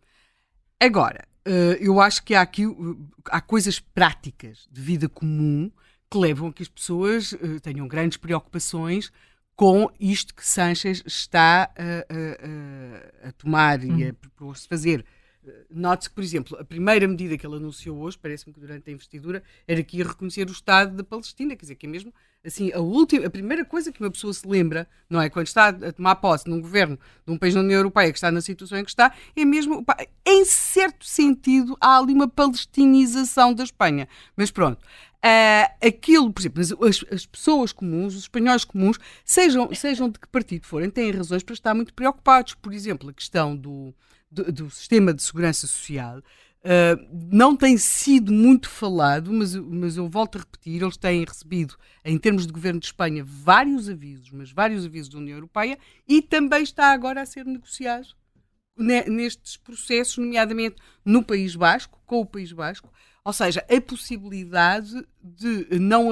Agora, 0.78 1.26
uh, 1.44 1.74
eu 1.80 2.00
acho 2.00 2.22
que 2.22 2.36
há 2.36 2.42
aqui 2.42 2.62
há 3.24 3.40
coisas 3.40 3.80
práticas 3.80 4.68
de 4.70 4.80
vida 4.80 5.08
comum 5.08 5.72
que 6.14 6.18
levam 6.18 6.48
a 6.48 6.52
que 6.52 6.62
as 6.62 6.68
pessoas 6.68 7.34
tenham 7.60 7.88
grandes 7.88 8.16
preocupações 8.16 9.10
com 9.56 9.90
isto 9.98 10.32
que 10.34 10.46
Sanchez 10.46 11.02
está 11.04 11.64
a, 11.76 13.26
a, 13.26 13.28
a 13.28 13.32
tomar 13.32 13.82
e 13.82 13.90
a 13.90 14.06
uhum. 14.06 14.14
propor-se 14.14 14.68
fazer. 14.68 15.04
Note-se 15.68 16.08
que, 16.08 16.14
por 16.14 16.24
exemplo, 16.24 16.56
a 16.58 16.64
primeira 16.64 17.06
medida 17.06 17.36
que 17.36 17.46
ele 17.46 17.56
anunciou 17.56 17.98
hoje, 17.98 18.16
parece-me 18.16 18.54
que 18.54 18.60
durante 18.60 18.88
a 18.88 18.92
investidura, 18.92 19.42
era 19.68 19.82
que 19.82 19.98
ia 19.98 20.04
reconhecer 20.04 20.48
o 20.48 20.52
Estado 20.52 20.96
da 20.96 21.04
Palestina, 21.04 21.54
quer 21.54 21.62
dizer, 21.62 21.74
que 21.74 21.86
é 21.86 21.88
mesmo 21.88 22.14
assim, 22.44 22.72
a 22.72 22.78
última, 22.78 23.26
a 23.26 23.30
primeira 23.30 23.64
coisa 23.64 23.92
que 23.92 24.00
uma 24.00 24.10
pessoa 24.10 24.32
se 24.32 24.46
lembra, 24.46 24.88
não 25.08 25.20
é? 25.20 25.28
Quando 25.28 25.46
está 25.46 25.68
a 25.68 25.92
tomar 25.92 26.16
posse 26.16 26.48
num 26.48 26.60
governo 26.60 26.98
de 27.26 27.32
um 27.32 27.38
país 27.38 27.54
da 27.54 27.60
União 27.60 27.78
Europeia 27.78 28.12
que 28.12 28.18
está 28.18 28.30
na 28.30 28.40
situação 28.40 28.78
em 28.78 28.84
que 28.84 28.90
está, 28.90 29.14
é 29.34 29.44
mesmo, 29.44 29.84
pá, 29.84 29.96
em 30.26 30.44
certo 30.44 31.04
sentido, 31.04 31.76
há 31.80 31.98
ali 31.98 32.12
uma 32.12 32.28
palestinização 32.28 33.52
da 33.54 33.64
Espanha. 33.64 34.08
Mas 34.36 34.50
pronto. 34.50 34.78
Uh, 35.24 35.86
aquilo, 35.86 36.30
por 36.30 36.42
exemplo, 36.42 36.86
as, 36.86 37.02
as, 37.10 37.24
pessoas 37.24 37.72
comuns, 37.72 38.14
os 38.14 38.22
espanhóis 38.24 38.62
comuns, 38.62 38.98
sejam, 39.24 39.74
sejam 39.74 40.10
de 40.10 40.18
que 40.18 40.28
partido 40.28 40.66
forem, 40.66 40.90
têm 40.90 41.10
razões 41.10 41.42
para 41.42 41.54
estar 41.54 41.74
muito 41.74 41.94
preocupados. 41.94 42.52
Por 42.52 42.74
exemplo, 42.74 43.08
a 43.08 43.12
questão 43.12 43.56
do, 43.56 43.94
do, 44.30 44.52
do 44.52 44.70
sistema 44.70 45.14
de 45.14 45.22
segurança 45.22 45.66
social 45.66 46.20
Uh, 46.64 46.96
não 47.30 47.54
tem 47.54 47.76
sido 47.76 48.32
muito 48.32 48.70
falado, 48.70 49.30
mas, 49.30 49.54
mas 49.54 49.98
eu 49.98 50.08
volto 50.08 50.36
a 50.36 50.38
repetir: 50.38 50.82
eles 50.82 50.96
têm 50.96 51.22
recebido, 51.22 51.76
em 52.02 52.16
termos 52.16 52.46
de 52.46 52.52
governo 52.54 52.80
de 52.80 52.86
Espanha, 52.86 53.22
vários 53.22 53.86
avisos, 53.86 54.30
mas 54.30 54.50
vários 54.50 54.86
avisos 54.86 55.10
da 55.10 55.18
União 55.18 55.36
Europeia, 55.36 55.78
e 56.08 56.22
também 56.22 56.62
está 56.62 56.86
agora 56.92 57.20
a 57.20 57.26
ser 57.26 57.44
negociado 57.44 58.08
nestes 58.76 59.58
processos, 59.58 60.16
nomeadamente 60.16 60.76
no 61.04 61.22
País 61.22 61.54
Basco, 61.54 62.00
com 62.06 62.20
o 62.20 62.26
País 62.26 62.50
Basco, 62.50 62.90
ou 63.24 63.32
seja, 63.32 63.64
a 63.68 63.80
possibilidade 63.80 65.04
de 65.22 65.78
não. 65.78 66.10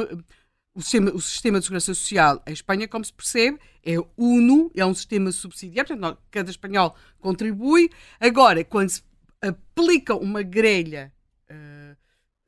O 0.74 0.80
sistema, 0.80 1.10
o 1.10 1.20
sistema 1.20 1.58
de 1.58 1.66
segurança 1.66 1.92
social 1.92 2.42
em 2.46 2.52
Espanha, 2.54 2.88
como 2.88 3.04
se 3.04 3.12
percebe, 3.12 3.58
é 3.84 3.96
uno, 4.16 4.70
é 4.74 4.86
um 4.86 4.94
sistema 4.94 5.30
subsidiário, 5.30 5.98
portanto, 5.98 6.18
cada 6.30 6.50
espanhol 6.50 6.96
contribui. 7.20 7.90
Agora, 8.18 8.64
quando 8.64 8.88
se 8.88 9.02
aplica 9.42 10.14
uma 10.14 10.42
grelha 10.42 11.12
uh, 11.50 11.96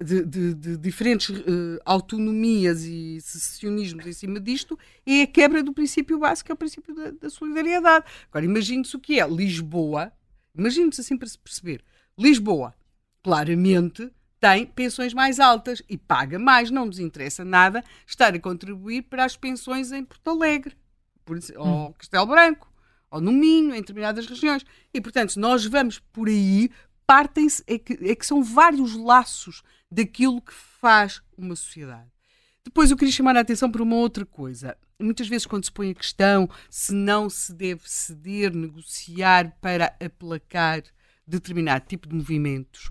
de, 0.02 0.24
de, 0.24 0.54
de, 0.54 0.76
diferentes 0.78 1.28
uh, 1.28 1.78
autonomias 1.84 2.84
e 2.84 3.20
secessionismos 3.20 4.06
em 4.06 4.12
cima 4.14 4.40
disto, 4.40 4.78
é 5.04 5.20
a 5.20 5.26
quebra 5.26 5.62
do 5.62 5.74
princípio 5.74 6.18
básico, 6.18 6.46
que 6.46 6.52
é 6.52 6.54
o 6.54 6.58
princípio 6.58 6.94
da, 6.94 7.10
da 7.10 7.28
solidariedade. 7.28 8.06
Agora, 8.30 8.46
imagine-se 8.46 8.96
o 8.96 9.00
que 9.00 9.20
é 9.20 9.28
Lisboa, 9.28 10.10
imagine-se 10.56 11.02
assim 11.02 11.18
para 11.18 11.28
se 11.28 11.38
perceber. 11.38 11.84
Lisboa, 12.18 12.74
claramente, 13.22 14.10
tem 14.44 14.66
pensões 14.66 15.14
mais 15.14 15.40
altas 15.40 15.82
e 15.88 15.96
paga 15.96 16.38
mais, 16.38 16.70
não 16.70 16.84
nos 16.84 16.98
interessa 16.98 17.42
nada 17.42 17.82
estar 18.06 18.34
a 18.34 18.38
contribuir 18.38 19.00
para 19.04 19.24
as 19.24 19.38
pensões 19.38 19.90
em 19.90 20.04
Porto 20.04 20.28
Alegre, 20.28 20.76
por, 21.24 21.38
ou 21.56 21.88
hum. 21.88 21.92
Castelo 21.94 22.26
Branco 22.26 22.70
ou 23.10 23.22
no 23.22 23.32
Minho, 23.32 23.74
em 23.74 23.80
determinadas 23.80 24.26
regiões. 24.26 24.62
E, 24.92 25.00
portanto, 25.00 25.32
se 25.32 25.38
nós 25.38 25.64
vamos 25.64 25.98
por 26.12 26.28
aí, 26.28 26.70
partem-se, 27.06 27.64
é 27.66 27.78
que, 27.78 27.94
é 28.02 28.14
que 28.14 28.26
são 28.26 28.42
vários 28.42 28.94
laços 28.94 29.62
daquilo 29.90 30.42
que 30.42 30.52
faz 30.52 31.22
uma 31.38 31.56
sociedade. 31.56 32.10
Depois 32.62 32.90
eu 32.90 32.98
queria 32.98 33.12
chamar 33.12 33.36
a 33.36 33.40
atenção 33.40 33.70
para 33.70 33.82
uma 33.82 33.96
outra 33.96 34.26
coisa. 34.26 34.76
Muitas 35.00 35.26
vezes, 35.26 35.46
quando 35.46 35.64
se 35.64 35.72
põe 35.72 35.90
a 35.90 35.94
questão 35.94 36.50
se 36.68 36.92
não 36.92 37.30
se 37.30 37.54
deve 37.54 37.82
ceder, 37.84 38.54
negociar 38.54 39.56
para 39.60 39.96
aplacar 40.04 40.82
determinado 41.26 41.86
tipo 41.86 42.06
de 42.06 42.14
movimentos, 42.14 42.90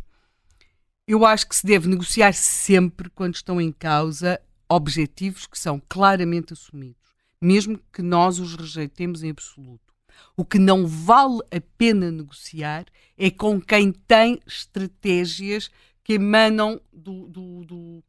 eu 1.07 1.25
acho 1.25 1.47
que 1.47 1.55
se 1.55 1.65
deve 1.65 1.87
negociar 1.87 2.33
sempre 2.33 3.09
quando 3.09 3.35
estão 3.35 3.59
em 3.59 3.71
causa 3.71 4.39
objetivos 4.69 5.45
que 5.45 5.59
são 5.59 5.81
claramente 5.87 6.53
assumidos, 6.53 7.13
mesmo 7.41 7.79
que 7.91 8.01
nós 8.01 8.39
os 8.39 8.55
rejeitemos 8.55 9.23
em 9.23 9.29
absoluto. 9.29 9.93
O 10.37 10.45
que 10.45 10.57
não 10.57 10.87
vale 10.87 11.39
a 11.51 11.59
pena 11.77 12.11
negociar 12.11 12.85
é 13.17 13.29
com 13.29 13.59
quem 13.59 13.91
tem 13.91 14.39
estratégias 14.47 15.69
que 16.03 16.13
emanam 16.13 16.81
do, 16.91 17.27
do, 17.27 17.65
do, 17.65 18.03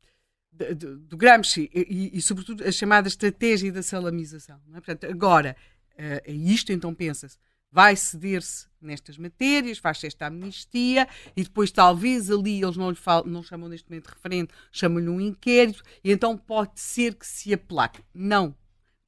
do, 0.53 0.99
do 0.99 1.17
Gramsci 1.17 1.71
e, 1.75 2.11
e, 2.15 2.23
sobretudo, 2.23 2.65
a 2.65 2.73
chamada 2.73 3.09
estratégia 3.09 3.73
da 3.73 3.83
salamização. 3.83 4.61
É? 4.73 4.75
Portanto, 4.75 5.07
agora, 5.07 5.57
é 5.97 6.33
isto, 6.33 6.73
então 6.73 6.95
pensa-se, 6.95 7.39
vai 7.75 7.97
ceder-se 7.97 8.69
nestas 8.81 9.19
matérias, 9.19 9.79
faz-se 9.79 10.07
esta 10.07 10.29
amnistia 10.29 11.09
e 11.37 11.43
depois 11.43 11.73
talvez 11.73 12.31
ali 12.31 12.63
eles 12.63 12.77
não 12.77 12.89
lhe 12.89 12.97
falam, 12.97 13.27
não 13.27 13.43
chamam 13.43 13.69
neste 13.69 13.91
momento 13.91 14.07
de 14.07 14.15
referente, 14.15 14.55
chamam-lhe 14.71 15.09
um 15.09 15.21
inquérito 15.21 15.83
e 16.05 16.13
então 16.13 16.39
pode 16.39 16.79
ser 16.79 17.17
que 17.17 17.27
se 17.27 17.53
aplaque. 17.53 18.01
Não. 18.15 18.55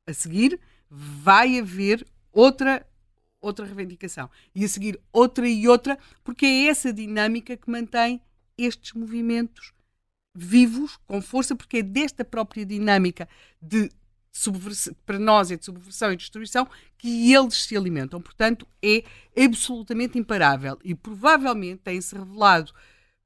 A 0.05 0.13
seguir 0.13 0.59
vai 0.91 1.61
haver 1.61 2.05
outra 2.33 2.85
outra 3.41 3.65
reivindicação 3.65 4.29
e 4.53 4.65
a 4.65 4.69
seguir 4.69 4.99
outra 5.13 5.49
e 5.49 5.69
outra, 5.69 5.97
porque 6.25 6.45
é 6.45 6.67
essa 6.67 6.93
dinâmica 6.93 7.57
que 7.57 7.71
mantém 7.71 8.21
estes 8.59 8.95
movimentos 8.95 9.73
vivos, 10.35 10.99
com 11.07 11.23
força, 11.23 11.55
porque 11.55 11.77
é 11.77 11.83
desta 11.85 12.25
própria 12.25 12.67
dinâmica 12.67 13.29
de 13.63 13.93
para 15.05 15.19
nós 15.19 15.51
é 15.51 15.57
de 15.57 15.65
subversão 15.65 16.13
e 16.13 16.17
destruição 16.17 16.69
que 16.99 17.33
eles 17.33 17.65
se 17.65 17.77
alimentam. 17.77 18.21
Portanto, 18.21 18.67
é 18.83 19.05
absolutamente 19.45 20.19
imparável 20.19 20.79
e 20.85 20.95
provavelmente 20.95 21.83
tem-se 21.83 22.17
revelado 22.17 22.73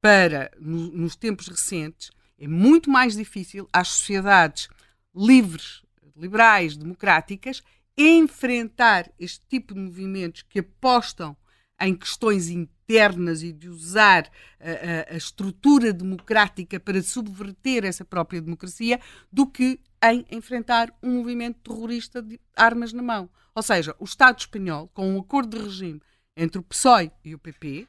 para, 0.00 0.50
no, 0.58 0.90
nos 0.92 1.16
tempos 1.16 1.46
recentes, 1.48 2.10
é 2.38 2.48
muito 2.48 2.90
mais 2.90 3.16
difícil 3.16 3.68
às 3.72 3.88
sociedades 3.88 4.68
livres, 5.14 5.82
liberais, 6.16 6.76
democráticas, 6.76 7.62
enfrentar 7.96 9.10
este 9.18 9.44
tipo 9.46 9.74
de 9.74 9.80
movimentos 9.80 10.42
que 10.42 10.60
apostam 10.60 11.36
em 11.80 11.94
questões 11.94 12.48
internas 12.48 13.42
e 13.42 13.52
de 13.52 13.68
usar 13.68 14.30
a, 14.60 15.12
a, 15.12 15.14
a, 15.14 15.16
estrutura 15.16 15.92
democrática 15.92 16.78
para 16.78 17.02
subverter 17.02 17.84
essa 17.84 18.04
própria 18.04 18.40
democracia, 18.40 19.00
do 19.32 19.46
que 19.46 19.80
em 20.02 20.24
enfrentar 20.30 20.92
um 21.02 21.18
movimento 21.18 21.58
terrorista 21.60 22.20
de 22.20 22.40
armas 22.54 22.92
na 22.92 23.02
mão. 23.02 23.30
Ou 23.54 23.62
seja, 23.62 23.94
o 23.98 24.04
Estado 24.04 24.38
espanhol, 24.38 24.88
com 24.88 25.14
um 25.14 25.20
acordo 25.20 25.56
de 25.56 25.64
regime 25.64 26.00
entre 26.36 26.58
o 26.58 26.62
PSOE 26.62 27.10
e 27.24 27.34
o 27.34 27.38
PP, 27.38 27.86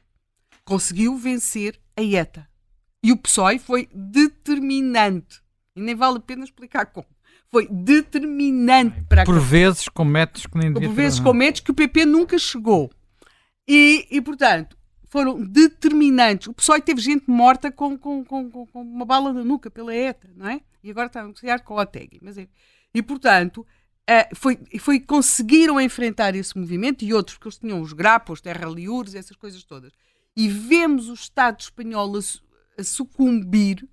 conseguiu 0.64 1.16
vencer 1.16 1.78
a 1.96 2.02
ETA. 2.02 2.48
E 3.02 3.12
o 3.12 3.16
PSOE 3.16 3.58
foi 3.58 3.88
determinante. 3.92 5.42
E 5.74 5.80
nem 5.80 5.94
vale 5.94 6.18
a 6.18 6.20
pena 6.20 6.44
explicar 6.44 6.86
como 6.86 7.06
foi 7.52 7.68
determinante 7.68 9.02
para 9.02 9.24
Por 9.24 9.38
vezes 9.38 9.86
com 9.88 10.04
métodos 10.04 10.46
que 10.46 10.56
nem 10.56 10.72
Por 10.72 10.88
vezes 10.88 11.20
com 11.20 11.34
métodos 11.34 11.60
que 11.60 11.70
o 11.70 11.74
PP 11.74 12.06
nunca 12.06 12.38
chegou. 12.38 12.90
E, 13.66 14.06
e 14.10 14.20
portanto, 14.20 14.76
foram 15.08 15.44
determinantes. 15.44 16.48
O 16.48 16.54
PSOE 16.54 16.80
teve 16.80 17.00
gente 17.00 17.30
morta 17.30 17.70
com, 17.70 17.98
com, 17.98 18.24
com, 18.24 18.50
com, 18.50 18.80
uma 18.80 19.04
bala 19.04 19.32
na 19.32 19.44
nuca 19.44 19.70
pela 19.70 19.94
ETA, 19.94 20.30
não 20.34 20.48
é? 20.48 20.60
E 20.82 20.90
agora 20.90 21.06
está 21.06 21.20
a 21.20 21.24
negociar 21.24 21.60
com 21.60 21.74
o 21.74 21.78
Otegi. 21.80 22.18
Mas 22.22 22.38
é. 22.38 22.48
E, 22.94 23.02
portanto, 23.02 23.58
uh, 23.58 24.34
foi, 24.34 24.58
foi, 24.80 25.00
conseguiram 25.00 25.80
enfrentar 25.80 26.34
esse 26.34 26.56
movimento 26.58 27.04
e 27.04 27.12
outros, 27.12 27.36
porque 27.36 27.48
eles 27.48 27.58
tinham 27.58 27.80
os 27.80 27.92
grapos, 27.92 28.40
terra 28.40 28.66
liures, 28.68 29.14
essas 29.14 29.36
coisas 29.36 29.62
todas. 29.64 29.92
E 30.36 30.48
vemos 30.48 31.08
o 31.08 31.14
Estado 31.14 31.60
espanhol 31.60 32.16
a, 32.16 32.80
a 32.80 32.84
sucumbir 32.84 33.86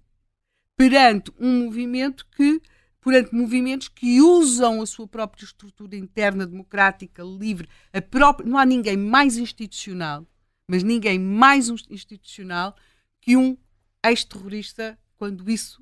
perante 0.77 1.31
um 1.37 1.65
movimento 1.65 2.25
que, 2.35 2.61
perante 3.01 3.33
movimentos 3.33 3.87
que 3.87 4.21
usam 4.21 4.81
a 4.81 4.85
sua 4.85 5.07
própria 5.07 5.45
estrutura 5.45 5.95
interna 5.95 6.45
democrática, 6.45 7.23
livre, 7.23 7.69
própria, 8.09 8.47
não 8.47 8.57
há 8.57 8.65
ninguém 8.65 8.97
mais 8.97 9.37
institucional, 9.37 10.27
mas 10.67 10.83
ninguém 10.83 11.17
mais 11.17 11.69
institucional 11.89 12.75
que 13.21 13.37
um 13.37 13.57
ex-terrorista 14.03 14.97
quando 15.17 15.49
isso 15.49 15.81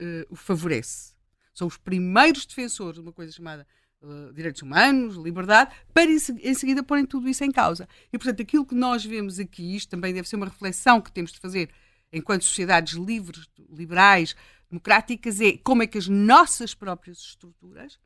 uh, 0.00 0.26
o 0.28 0.36
favorece. 0.36 1.14
São 1.52 1.66
os 1.68 1.76
primeiros 1.76 2.44
defensores 2.44 2.96
de 2.96 3.00
uma 3.00 3.12
coisa 3.12 3.32
chamada 3.32 3.66
uh, 4.02 4.32
direitos 4.32 4.62
humanos, 4.62 5.16
liberdade, 5.16 5.74
para 5.92 6.10
em, 6.10 6.18
em 6.42 6.54
seguida 6.54 6.82
porem 6.82 7.06
tudo 7.06 7.28
isso 7.28 7.44
em 7.44 7.50
causa. 7.50 7.88
E, 8.12 8.18
portanto, 8.18 8.42
aquilo 8.42 8.66
que 8.66 8.74
nós 8.74 9.04
vemos 9.04 9.38
aqui, 9.38 9.76
isto 9.76 9.90
também 9.90 10.12
deve 10.12 10.28
ser 10.28 10.36
uma 10.36 10.46
reflexão 10.46 11.00
que 11.00 11.12
temos 11.12 11.32
de 11.32 11.38
fazer 11.38 11.70
enquanto 12.12 12.44
sociedades 12.44 12.94
livres, 12.94 13.48
liberais, 13.70 14.36
democráticas, 14.74 15.40
é 15.40 15.56
como 15.58 15.82
é 15.82 15.86
que 15.86 15.98
as 15.98 16.08
nossas 16.08 16.74
próprias 16.74 17.18
estruturas 17.18 17.98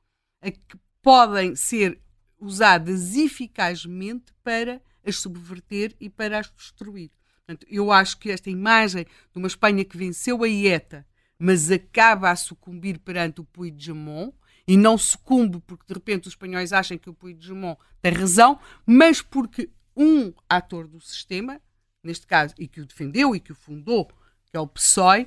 podem 1.02 1.56
ser 1.56 2.00
usadas 2.38 3.16
eficazmente 3.16 4.32
para 4.44 4.80
as 5.04 5.16
subverter 5.16 5.96
e 5.98 6.10
para 6.10 6.38
as 6.38 6.50
destruir. 6.50 7.10
Portanto, 7.38 7.66
eu 7.70 7.90
acho 7.90 8.18
que 8.18 8.30
esta 8.30 8.50
imagem 8.50 9.04
de 9.04 9.38
uma 9.38 9.46
Espanha 9.46 9.84
que 9.84 9.96
venceu 9.96 10.44
a 10.44 10.48
IETA, 10.48 11.06
mas 11.38 11.70
acaba 11.70 12.30
a 12.30 12.36
sucumbir 12.36 12.98
perante 12.98 13.40
o 13.40 13.44
Puigdemont, 13.44 14.34
e 14.66 14.76
não 14.76 14.98
sucumbe 14.98 15.62
porque 15.66 15.86
de 15.86 15.94
repente 15.94 16.28
os 16.28 16.34
espanhóis 16.34 16.74
acham 16.74 16.98
que 16.98 17.08
o 17.08 17.14
Puigdemont 17.14 17.80
tem 18.02 18.12
razão, 18.12 18.60
mas 18.84 19.22
porque 19.22 19.70
um 19.96 20.32
ator 20.46 20.86
do 20.86 21.00
sistema, 21.00 21.58
neste 22.04 22.26
caso, 22.26 22.54
e 22.58 22.68
que 22.68 22.82
o 22.82 22.86
defendeu 22.86 23.34
e 23.34 23.40
que 23.40 23.52
o 23.52 23.54
fundou, 23.54 24.06
que 24.44 24.56
é 24.56 24.60
o 24.60 24.66
PSOE, 24.66 25.26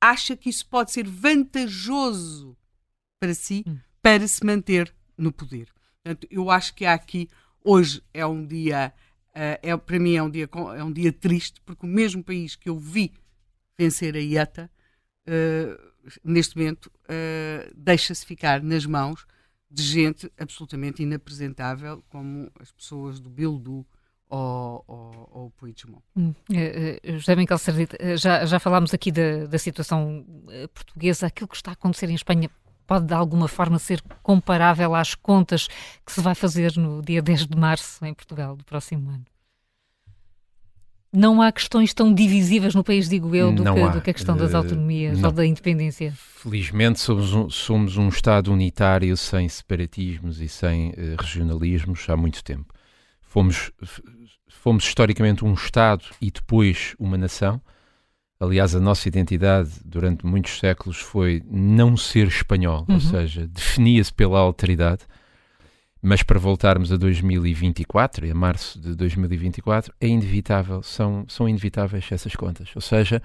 acha 0.00 0.36
que 0.36 0.48
isso 0.48 0.66
pode 0.66 0.92
ser 0.92 1.06
vantajoso 1.06 2.56
para 3.18 3.34
si, 3.34 3.64
hum. 3.66 3.78
para 4.00 4.26
se 4.26 4.44
manter 4.44 4.94
no 5.16 5.32
poder. 5.32 5.68
Portanto, 6.02 6.26
eu 6.30 6.50
acho 6.50 6.74
que 6.74 6.84
há 6.84 6.94
aqui, 6.94 7.28
hoje 7.62 8.02
é 8.14 8.24
um 8.24 8.46
dia 8.46 8.92
Uh, 9.30 9.54
é, 9.62 9.76
para 9.76 9.98
mim 9.98 10.16
é 10.16 10.22
um, 10.22 10.30
dia, 10.30 10.48
é 10.76 10.82
um 10.82 10.92
dia 10.92 11.12
triste, 11.12 11.60
porque 11.60 11.86
o 11.86 11.88
mesmo 11.88 12.22
país 12.22 12.56
que 12.56 12.68
eu 12.68 12.76
vi 12.76 13.12
vencer 13.78 14.16
a 14.16 14.18
IETA, 14.18 14.70
uh, 15.28 16.10
neste 16.24 16.56
momento, 16.56 16.86
uh, 16.86 17.72
deixa-se 17.76 18.26
ficar 18.26 18.60
nas 18.62 18.84
mãos 18.84 19.26
de 19.70 19.82
gente 19.82 20.32
absolutamente 20.36 21.02
inapresentável, 21.02 22.02
como 22.08 22.50
as 22.58 22.72
pessoas 22.72 23.20
do 23.20 23.30
Bildu 23.30 23.86
ou, 24.30 24.84
ou, 24.86 25.28
ou 25.32 25.46
o 25.46 25.50
Puigdemont. 25.50 26.02
Hum, 26.16 26.32
José 27.04 27.36
Miguel 27.36 27.58
Sardita, 27.58 28.16
já, 28.16 28.44
já 28.46 28.58
falámos 28.58 28.94
aqui 28.94 29.12
da, 29.12 29.46
da 29.46 29.58
situação 29.58 30.24
portuguesa, 30.72 31.26
aquilo 31.26 31.48
que 31.48 31.56
está 31.56 31.72
a 31.72 31.74
acontecer 31.74 32.08
em 32.08 32.14
Espanha 32.14 32.48
pode 32.90 33.06
de 33.06 33.14
alguma 33.14 33.46
forma 33.46 33.78
ser 33.78 34.02
comparável 34.20 34.96
às 34.96 35.14
contas 35.14 35.68
que 36.04 36.10
se 36.10 36.20
vai 36.20 36.34
fazer 36.34 36.76
no 36.76 37.00
dia 37.00 37.22
10 37.22 37.46
de 37.46 37.56
março 37.56 38.04
em 38.04 38.12
Portugal 38.12 38.56
do 38.56 38.64
próximo 38.64 39.08
ano? 39.10 39.24
Não 41.12 41.40
há 41.40 41.52
questões 41.52 41.94
tão 41.94 42.12
divisivas 42.12 42.74
no 42.74 42.82
país, 42.82 43.08
digo 43.08 43.34
eu, 43.34 43.52
do, 43.52 43.62
que, 43.62 43.88
do 43.90 44.00
que, 44.00 44.10
a 44.10 44.14
questão 44.14 44.36
das 44.36 44.54
eh, 44.54 44.56
autonomias 44.56 45.22
uh, 45.22 45.26
ou 45.26 45.32
da 45.32 45.46
independência. 45.46 46.12
Felizmente 46.16 46.98
somos 46.98 47.32
um, 47.32 47.48
somos 47.48 47.96
um 47.96 48.08
Estado 48.08 48.52
unitário 48.52 49.16
sem 49.16 49.48
separatismos 49.48 50.40
e 50.40 50.48
sem 50.48 50.90
uh, 50.90 51.16
regionalismos 51.16 52.08
há 52.08 52.16
muito 52.16 52.42
tempo. 52.42 52.72
Fomos, 53.30 53.70
fomos 54.48 54.84
historicamente 54.84 55.44
um 55.44 55.54
Estado 55.54 56.04
e 56.20 56.30
depois 56.30 56.94
uma 56.98 57.16
nação 57.16 57.62
Aliás, 58.40 58.74
a 58.74 58.80
nossa 58.80 59.06
identidade 59.06 59.70
durante 59.84 60.24
muitos 60.24 60.58
séculos 60.58 60.96
foi 60.96 61.42
não 61.46 61.94
ser 61.94 62.26
espanhol, 62.26 62.86
uhum. 62.88 62.94
ou 62.94 63.00
seja, 63.00 63.46
definia-se 63.46 64.10
pela 64.10 64.38
alteridade. 64.38 65.02
Mas 66.00 66.22
para 66.22 66.38
voltarmos 66.38 66.90
a 66.90 66.96
2024 66.96 68.24
e 68.24 68.30
a 68.30 68.34
março 68.34 68.80
de 68.80 68.94
2024, 68.94 69.92
é 70.00 70.06
inevitável, 70.08 70.82
são, 70.82 71.26
são 71.28 71.46
inevitáveis 71.46 72.10
essas 72.10 72.34
contas. 72.34 72.70
Ou 72.74 72.80
seja, 72.80 73.22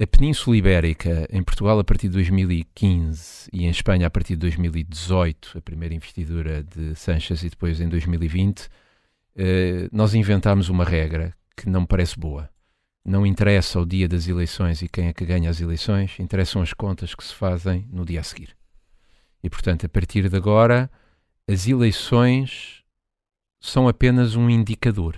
a 0.00 0.06
Península 0.06 0.56
Ibérica, 0.56 1.28
em 1.30 1.42
Portugal 1.42 1.78
a 1.78 1.84
partir 1.84 2.08
de 2.08 2.14
2015 2.14 3.50
e 3.52 3.66
em 3.66 3.68
Espanha 3.68 4.06
a 4.06 4.10
partir 4.10 4.36
de 4.36 4.40
2018, 4.40 5.58
a 5.58 5.60
primeira 5.60 5.94
investidura 5.94 6.62
de 6.62 6.94
Sanches 6.94 7.42
e 7.42 7.50
depois 7.50 7.78
em 7.78 7.90
2020, 7.90 8.70
eh, 9.36 9.88
nós 9.92 10.14
inventámos 10.14 10.68
uma 10.68 10.84
regra 10.84 11.34
que 11.56 11.68
não 11.68 11.82
me 11.82 11.86
parece 11.86 12.18
boa 12.18 12.50
não 13.04 13.26
interessa 13.26 13.78
o 13.78 13.84
dia 13.84 14.08
das 14.08 14.26
eleições 14.26 14.80
e 14.80 14.88
quem 14.88 15.08
é 15.08 15.12
que 15.12 15.26
ganha 15.26 15.50
as 15.50 15.60
eleições, 15.60 16.18
interessam 16.18 16.62
as 16.62 16.72
contas 16.72 17.14
que 17.14 17.22
se 17.22 17.34
fazem 17.34 17.86
no 17.92 18.04
dia 18.04 18.20
a 18.20 18.22
seguir. 18.22 18.56
E, 19.42 19.50
portanto, 19.50 19.84
a 19.84 19.88
partir 19.88 20.28
de 20.30 20.36
agora, 20.36 20.90
as 21.46 21.68
eleições 21.68 22.82
são 23.60 23.86
apenas 23.86 24.34
um 24.34 24.48
indicador. 24.48 25.16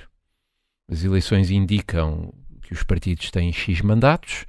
As 0.91 1.05
eleições 1.05 1.51
indicam 1.51 2.35
que 2.63 2.73
os 2.73 2.83
partidos 2.83 3.31
têm 3.31 3.53
X 3.53 3.81
mandatos 3.81 4.47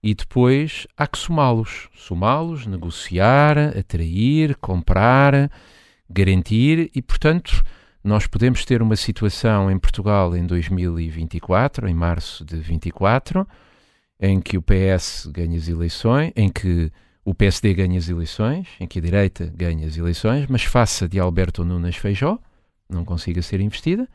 e 0.00 0.14
depois 0.14 0.86
há 0.96 1.08
que 1.08 1.18
somá-los. 1.18 1.88
Somá-los, 1.96 2.64
negociar, 2.64 3.58
atrair, 3.76 4.56
comprar, 4.56 5.50
garantir 6.08 6.92
e, 6.94 7.02
portanto, 7.02 7.64
nós 8.08 8.26
podemos 8.26 8.64
ter 8.64 8.80
uma 8.80 8.96
situação 8.96 9.70
em 9.70 9.78
Portugal 9.78 10.34
em 10.34 10.46
2024, 10.46 11.86
em 11.86 11.92
março 11.92 12.42
de 12.42 12.56
24, 12.56 13.46
em 14.18 14.40
que 14.40 14.56
o 14.56 14.62
PS 14.62 15.28
ganha 15.30 15.58
as 15.58 15.68
eleições, 15.68 16.32
em 16.34 16.48
que 16.48 16.90
o 17.22 17.34
PSD 17.34 17.74
ganha 17.74 17.98
as 17.98 18.08
eleições, 18.08 18.66
em 18.80 18.86
que 18.86 18.98
a 18.98 19.02
direita 19.02 19.52
ganha 19.54 19.86
as 19.86 19.98
eleições, 19.98 20.46
mas 20.48 20.64
faça 20.64 21.06
de 21.06 21.20
Alberto 21.20 21.62
Nunes 21.66 21.96
Feijó, 21.96 22.38
não 22.88 23.04
consiga 23.04 23.42
ser 23.42 23.60
investida, 23.60 24.08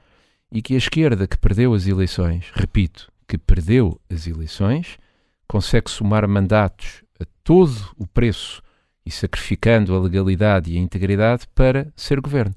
e 0.52 0.60
que 0.60 0.74
a 0.74 0.78
esquerda 0.78 1.28
que 1.28 1.38
perdeu 1.38 1.72
as 1.72 1.86
eleições, 1.86 2.52
repito, 2.56 3.12
que 3.28 3.38
perdeu 3.38 4.02
as 4.10 4.26
eleições, 4.26 4.98
consegue 5.48 5.92
somar 5.92 6.28
mandatos 6.28 7.04
a 7.20 7.26
todo 7.44 7.92
o 7.96 8.08
preço 8.08 8.60
e 9.06 9.12
sacrificando 9.12 9.94
a 9.94 10.00
legalidade 10.00 10.72
e 10.72 10.78
a 10.78 10.80
integridade 10.80 11.46
para 11.54 11.94
ser 11.96 12.20
governo. 12.20 12.56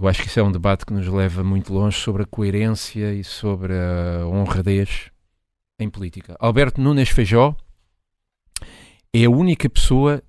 Eu 0.00 0.06
acho 0.06 0.22
que 0.22 0.28
isso 0.28 0.38
é 0.38 0.42
um 0.44 0.52
debate 0.52 0.86
que 0.86 0.92
nos 0.92 1.08
leva 1.08 1.42
muito 1.42 1.72
longe 1.72 1.98
sobre 1.98 2.22
a 2.22 2.26
coerência 2.26 3.12
e 3.12 3.24
sobre 3.24 3.72
a 3.74 4.24
honradez 4.28 5.10
em 5.76 5.90
política. 5.90 6.36
Alberto 6.38 6.80
Nunes 6.80 7.08
Feijó 7.08 7.56
é 9.12 9.24
a 9.24 9.30
única 9.30 9.68
pessoa 9.68 10.22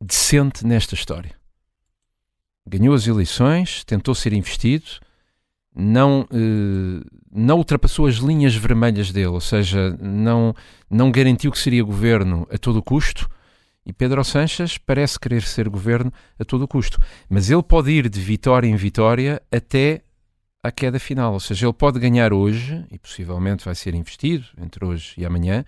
decente 0.00 0.64
nesta 0.64 0.94
história. 0.94 1.34
Ganhou 2.68 2.94
as 2.94 3.08
eleições, 3.08 3.82
tentou 3.82 4.14
ser 4.14 4.32
investido, 4.32 4.86
não, 5.74 6.28
eh, 6.30 7.04
não 7.32 7.56
ultrapassou 7.56 8.06
as 8.06 8.16
linhas 8.16 8.54
vermelhas 8.54 9.10
dele, 9.10 9.26
ou 9.26 9.40
seja, 9.40 9.90
não, 10.00 10.54
não 10.88 11.10
garantiu 11.10 11.50
que 11.50 11.58
seria 11.58 11.82
governo 11.82 12.46
a 12.48 12.56
todo 12.58 12.80
custo 12.80 13.28
e 13.86 13.92
Pedro 13.92 14.24
Sanches 14.24 14.76
parece 14.76 15.18
querer 15.18 15.42
ser 15.42 15.68
governo 15.68 16.12
a 16.36 16.44
todo 16.44 16.66
custo. 16.66 16.98
Mas 17.30 17.48
ele 17.48 17.62
pode 17.62 17.92
ir 17.92 18.08
de 18.08 18.20
vitória 18.20 18.66
em 18.66 18.74
vitória 18.74 19.40
até 19.50 20.02
à 20.60 20.72
queda 20.72 20.98
final. 20.98 21.34
Ou 21.34 21.40
seja, 21.40 21.66
ele 21.66 21.72
pode 21.72 22.00
ganhar 22.00 22.32
hoje, 22.32 22.84
e 22.90 22.98
possivelmente 22.98 23.64
vai 23.64 23.76
ser 23.76 23.94
investido 23.94 24.44
entre 24.58 24.84
hoje 24.84 25.14
e 25.16 25.24
amanhã, 25.24 25.64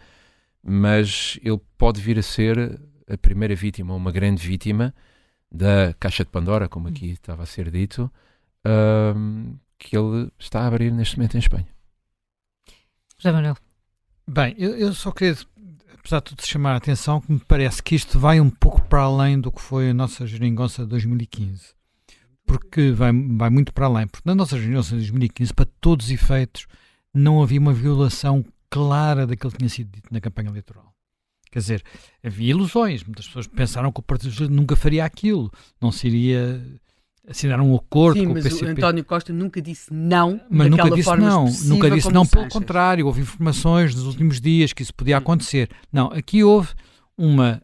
mas 0.61 1.39
ele 1.45 1.61
pode 1.79 2.01
vir 2.01 2.19
a 2.19 2.23
ser 2.23 2.81
a 3.09 3.17
primeira 3.17 3.55
vítima, 3.55 3.95
uma 3.95 4.11
grande 4.11 4.47
vítima 4.47 4.93
da 5.51 5.95
caixa 5.99 6.25
de 6.25 6.31
Pandora, 6.31 6.69
como 6.69 6.89
aqui 6.89 7.13
estava 7.13 7.45
a 7.45 7.47
ser 7.47 7.71
dito, 7.71 8.11
um, 8.67 9.57
que 9.79 9.97
ele 9.97 10.31
está 10.39 10.63
a 10.63 10.67
abrir 10.67 10.93
neste 10.93 11.17
momento 11.17 11.37
em 11.37 11.39
Espanha. 11.39 11.69
José 13.17 13.33
Manuel. 13.33 13.57
Bem, 14.27 14.55
eu, 14.59 14.77
eu 14.77 14.93
só 14.93 15.11
queria 15.13 15.37
apesar 15.99 16.19
de 16.19 16.25
tudo 16.25 16.47
chamar 16.47 16.73
a 16.73 16.77
atenção, 16.77 17.21
que 17.21 17.33
me 17.33 17.41
parece 17.41 17.83
que 17.83 17.95
isto 17.95 18.19
vai 18.19 18.41
um 18.41 18.51
pouco 18.51 18.81
para 18.83 19.03
além 19.03 19.41
do 19.41 19.53
que 19.53 19.61
foi 19.61 19.91
a 19.91 19.95
nossa 19.95 20.27
geringonça 20.27 20.83
de 20.83 20.89
2015. 20.89 21.75
Porque 22.47 22.93
vai, 22.93 23.13
vai 23.13 23.51
muito 23.51 23.73
para 23.73 23.87
além. 23.87 24.07
Porque 24.07 24.29
na 24.29 24.35
nossa 24.35 24.59
geringonça 24.59 24.91
de 24.91 24.97
2015, 24.97 25.53
para 25.53 25.69
todos 25.81 26.07
os 26.07 26.13
efeitos, 26.13 26.67
não 27.13 27.43
havia 27.43 27.61
uma 27.61 27.75
violação 27.75 28.45
clara 28.71 29.27
daquilo 29.27 29.53
que 29.53 29.59
tinha 29.59 29.69
sido 29.69 29.91
dito 29.91 30.13
na 30.13 30.21
campanha 30.21 30.49
eleitoral. 30.49 30.95
Quer 31.51 31.59
dizer, 31.59 31.85
havia 32.23 32.51
ilusões. 32.51 33.03
Muitas 33.05 33.27
pessoas 33.27 33.47
pensaram 33.47 33.93
que 33.93 34.01
o 34.01 34.03
Partido 34.03 34.31
Socialista 34.31 34.55
nunca 34.55 34.77
faria 34.77 35.05
aquilo. 35.05 35.51
Não 35.81 35.91
seria 35.91 36.63
assinaram 37.29 37.71
um 37.71 37.77
acordo 37.77 38.21
Sim, 38.21 38.27
com 38.27 38.33
o 38.33 38.35
PCP. 38.35 38.65
mas 38.65 38.79
António 38.79 39.05
Costa 39.05 39.33
nunca 39.33 39.61
disse 39.61 39.93
não 39.93 40.41
mas 40.51 40.71
nunca 40.71 40.91
disse 40.91 41.17
não, 41.17 41.45
nunca 41.65 41.91
disse 41.91 42.13
não, 42.13 42.27
pelo 42.27 42.49
contrário, 42.49 43.07
houve 43.07 43.21
informações 43.21 43.95
nos 43.95 44.05
últimos 44.05 44.41
dias 44.41 44.73
que 44.73 44.83
isso 44.83 44.95
podia 44.95 45.17
hum. 45.17 45.19
acontecer. 45.19 45.69
Não, 45.93 46.07
aqui 46.07 46.43
houve 46.43 46.71
uma 47.17 47.63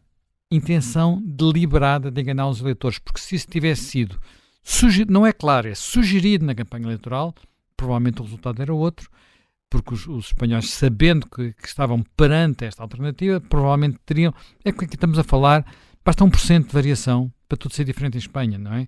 intenção 0.51 1.21
deliberada 1.25 2.11
de 2.11 2.21
enganar 2.21 2.47
os 2.47 2.59
eleitores, 2.61 2.99
porque 2.99 3.19
se 3.19 3.35
isso 3.35 3.47
tivesse 3.47 3.83
sido 3.83 4.19
sugerido, 4.63 5.11
não 5.11 5.25
é 5.25 5.33
claro, 5.33 5.67
é 5.67 5.75
sugerido 5.75 6.45
na 6.45 6.55
campanha 6.55 6.85
eleitoral, 6.85 7.33
provavelmente 7.75 8.21
o 8.21 8.23
resultado 8.23 8.61
era 8.61 8.73
outro, 8.73 9.09
porque 9.69 9.93
os, 9.93 10.07
os 10.07 10.27
espanhóis, 10.27 10.69
sabendo 10.71 11.27
que, 11.27 11.53
que, 11.53 11.67
estavam 11.67 12.03
perante 12.15 12.65
esta 12.65 12.81
alternativa, 12.81 13.41
provavelmente 13.41 13.99
teriam. 14.05 14.33
É 14.63 14.71
que 14.71 14.85
aqui 14.85 14.95
estamos 14.95 15.19
a 15.19 15.23
falar, 15.23 15.65
basta 16.03 16.23
1% 16.23 16.67
de 16.67 16.73
variação 16.73 17.31
para 17.47 17.57
tudo 17.57 17.73
ser 17.73 17.83
diferente 17.83 18.15
em 18.15 18.19
Espanha, 18.19 18.57
não 18.57 18.73
é? 18.73 18.87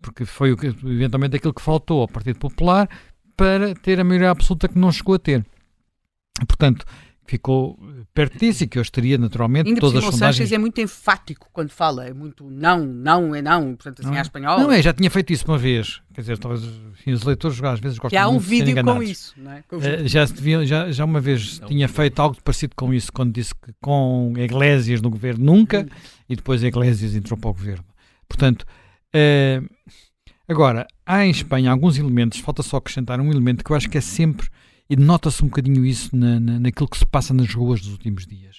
Porque 0.00 0.24
foi 0.24 0.52
o 0.52 0.56
que, 0.56 0.66
eventualmente 0.66 1.36
aquilo 1.36 1.54
que 1.54 1.62
faltou 1.62 2.02
ao 2.02 2.08
Partido 2.08 2.38
Popular 2.38 2.88
para 3.36 3.74
ter 3.74 4.00
a 4.00 4.04
maioria 4.04 4.30
absoluta 4.30 4.68
que 4.68 4.78
não 4.78 4.90
chegou 4.90 5.14
a 5.14 5.18
ter. 5.18 5.44
Portanto, 6.46 6.84
ficou 7.26 7.78
perto 8.14 8.38
disso 8.38 8.64
e 8.64 8.66
que 8.66 8.78
eu 8.78 8.82
estaria 8.82 9.18
naturalmente 9.18 9.68
Ainda 9.68 9.80
todas 9.80 9.96
as 9.96 10.04
sondagens... 10.04 10.36
Sánchez 10.36 10.52
é 10.52 10.58
muito 10.58 10.80
enfático 10.80 11.48
quando 11.52 11.70
fala, 11.70 12.06
é 12.06 12.14
muito 12.14 12.48
não, 12.48 12.84
não 12.84 13.34
é 13.34 13.42
não, 13.42 13.74
portanto 13.74 14.00
assim 14.00 14.10
não, 14.10 14.16
é 14.16 14.20
espanhol. 14.22 14.60
Não 14.60 14.72
é, 14.72 14.80
já 14.80 14.92
tinha 14.92 15.10
feito 15.10 15.32
isso 15.32 15.44
uma 15.46 15.58
vez, 15.58 16.00
quer 16.14 16.20
dizer, 16.20 16.38
talvez 16.38 16.62
enfim, 16.64 17.12
os 17.12 17.22
leitores 17.24 17.62
às 17.62 17.80
vezes 17.80 17.98
gostam 17.98 18.18
já 18.18 18.24
há 18.24 18.28
um 18.28 18.38
vídeo 18.38 18.82
com 18.82 19.02
isso, 19.02 19.34
não 19.36 19.52
é? 19.52 19.62
Com 19.68 19.76
uh, 19.76 19.80
já, 20.06 20.24
já, 20.64 20.90
já 20.90 21.04
uma 21.04 21.20
vez 21.20 21.60
não, 21.60 21.68
tinha 21.68 21.88
feito 21.88 22.20
algo 22.20 22.36
parecido 22.42 22.74
com 22.76 22.94
isso 22.94 23.12
quando 23.12 23.32
disse 23.32 23.54
que 23.54 23.72
com 23.80 24.32
Iglesias 24.36 25.02
no 25.02 25.10
governo 25.10 25.44
nunca 25.44 25.80
hum. 25.80 25.86
e 26.28 26.36
depois 26.36 26.62
Iglesias 26.62 27.14
entrou 27.14 27.38
para 27.38 27.50
o 27.50 27.52
governo. 27.52 27.84
Portanto, 28.28 28.64
uh, 29.16 29.94
agora, 30.48 30.86
há 31.04 31.24
em 31.24 31.30
Espanha 31.30 31.70
alguns 31.70 31.98
elementos, 31.98 32.38
falta 32.38 32.62
só 32.62 32.76
acrescentar 32.76 33.20
um 33.20 33.30
elemento 33.30 33.64
que 33.64 33.70
eu 33.70 33.76
acho 33.76 33.88
que 33.88 33.98
é 33.98 34.00
sempre 34.00 34.48
e 34.88 34.96
nota-se 34.96 35.42
um 35.42 35.48
bocadinho 35.48 35.84
isso 35.84 36.14
na, 36.14 36.38
na, 36.38 36.60
naquilo 36.60 36.88
que 36.88 36.98
se 36.98 37.06
passa 37.06 37.34
nas 37.34 37.52
ruas 37.52 37.80
dos 37.80 37.92
últimos 37.92 38.26
dias. 38.26 38.58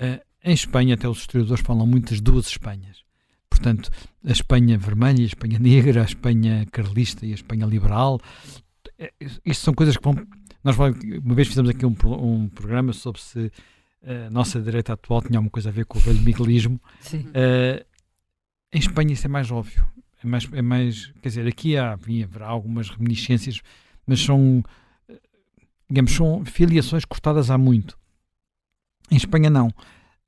Uh, 0.00 0.20
em 0.42 0.52
Espanha, 0.52 0.94
até 0.94 1.08
os 1.08 1.18
historiadores 1.18 1.64
falam 1.64 1.86
muito 1.86 2.10
das 2.10 2.20
duas 2.20 2.46
Espanhas. 2.46 3.04
Portanto, 3.48 3.90
a 4.24 4.32
Espanha 4.32 4.76
vermelha 4.76 5.20
e 5.20 5.22
a 5.22 5.26
Espanha 5.26 5.58
negra, 5.58 6.02
a 6.02 6.04
Espanha 6.04 6.66
carlista 6.72 7.24
e 7.24 7.30
a 7.30 7.34
Espanha 7.34 7.66
liberal. 7.66 8.20
Uh, 8.98 9.26
isto 9.44 9.64
são 9.64 9.74
coisas 9.74 9.96
que 9.96 10.02
vão. 10.02 10.14
Nós 10.62 10.76
uma 10.78 11.34
vez 11.34 11.48
fizemos 11.48 11.70
aqui 11.70 11.84
um, 11.84 11.94
um 12.20 12.48
programa 12.48 12.92
sobre 12.92 13.20
se 13.20 13.52
a 14.06 14.30
nossa 14.30 14.60
direita 14.60 14.92
atual 14.92 15.22
tinha 15.22 15.38
alguma 15.38 15.50
coisa 15.50 15.70
a 15.70 15.72
ver 15.72 15.86
com 15.86 15.98
o 15.98 16.00
velho 16.00 16.20
miguelismo. 16.20 16.80
Uh, 17.12 17.84
em 18.74 18.78
Espanha 18.78 19.12
isso 19.12 19.26
é 19.26 19.28
mais 19.28 19.50
óbvio. 19.50 19.86
É 20.22 20.26
mais, 20.26 20.48
é 20.52 20.62
mais, 20.62 21.06
quer 21.22 21.28
dizer, 21.28 21.46
aqui 21.46 21.76
há, 21.76 21.92
haverá 21.92 22.46
algumas 22.46 22.88
reminiscências, 22.88 23.60
mas 24.06 24.20
são 24.20 24.62
digamos, 25.88 26.12
são 26.12 26.44
filiações 26.44 27.04
cortadas 27.04 27.50
há 27.50 27.58
muito. 27.58 27.98
Em 29.10 29.16
Espanha 29.16 29.50
não. 29.50 29.70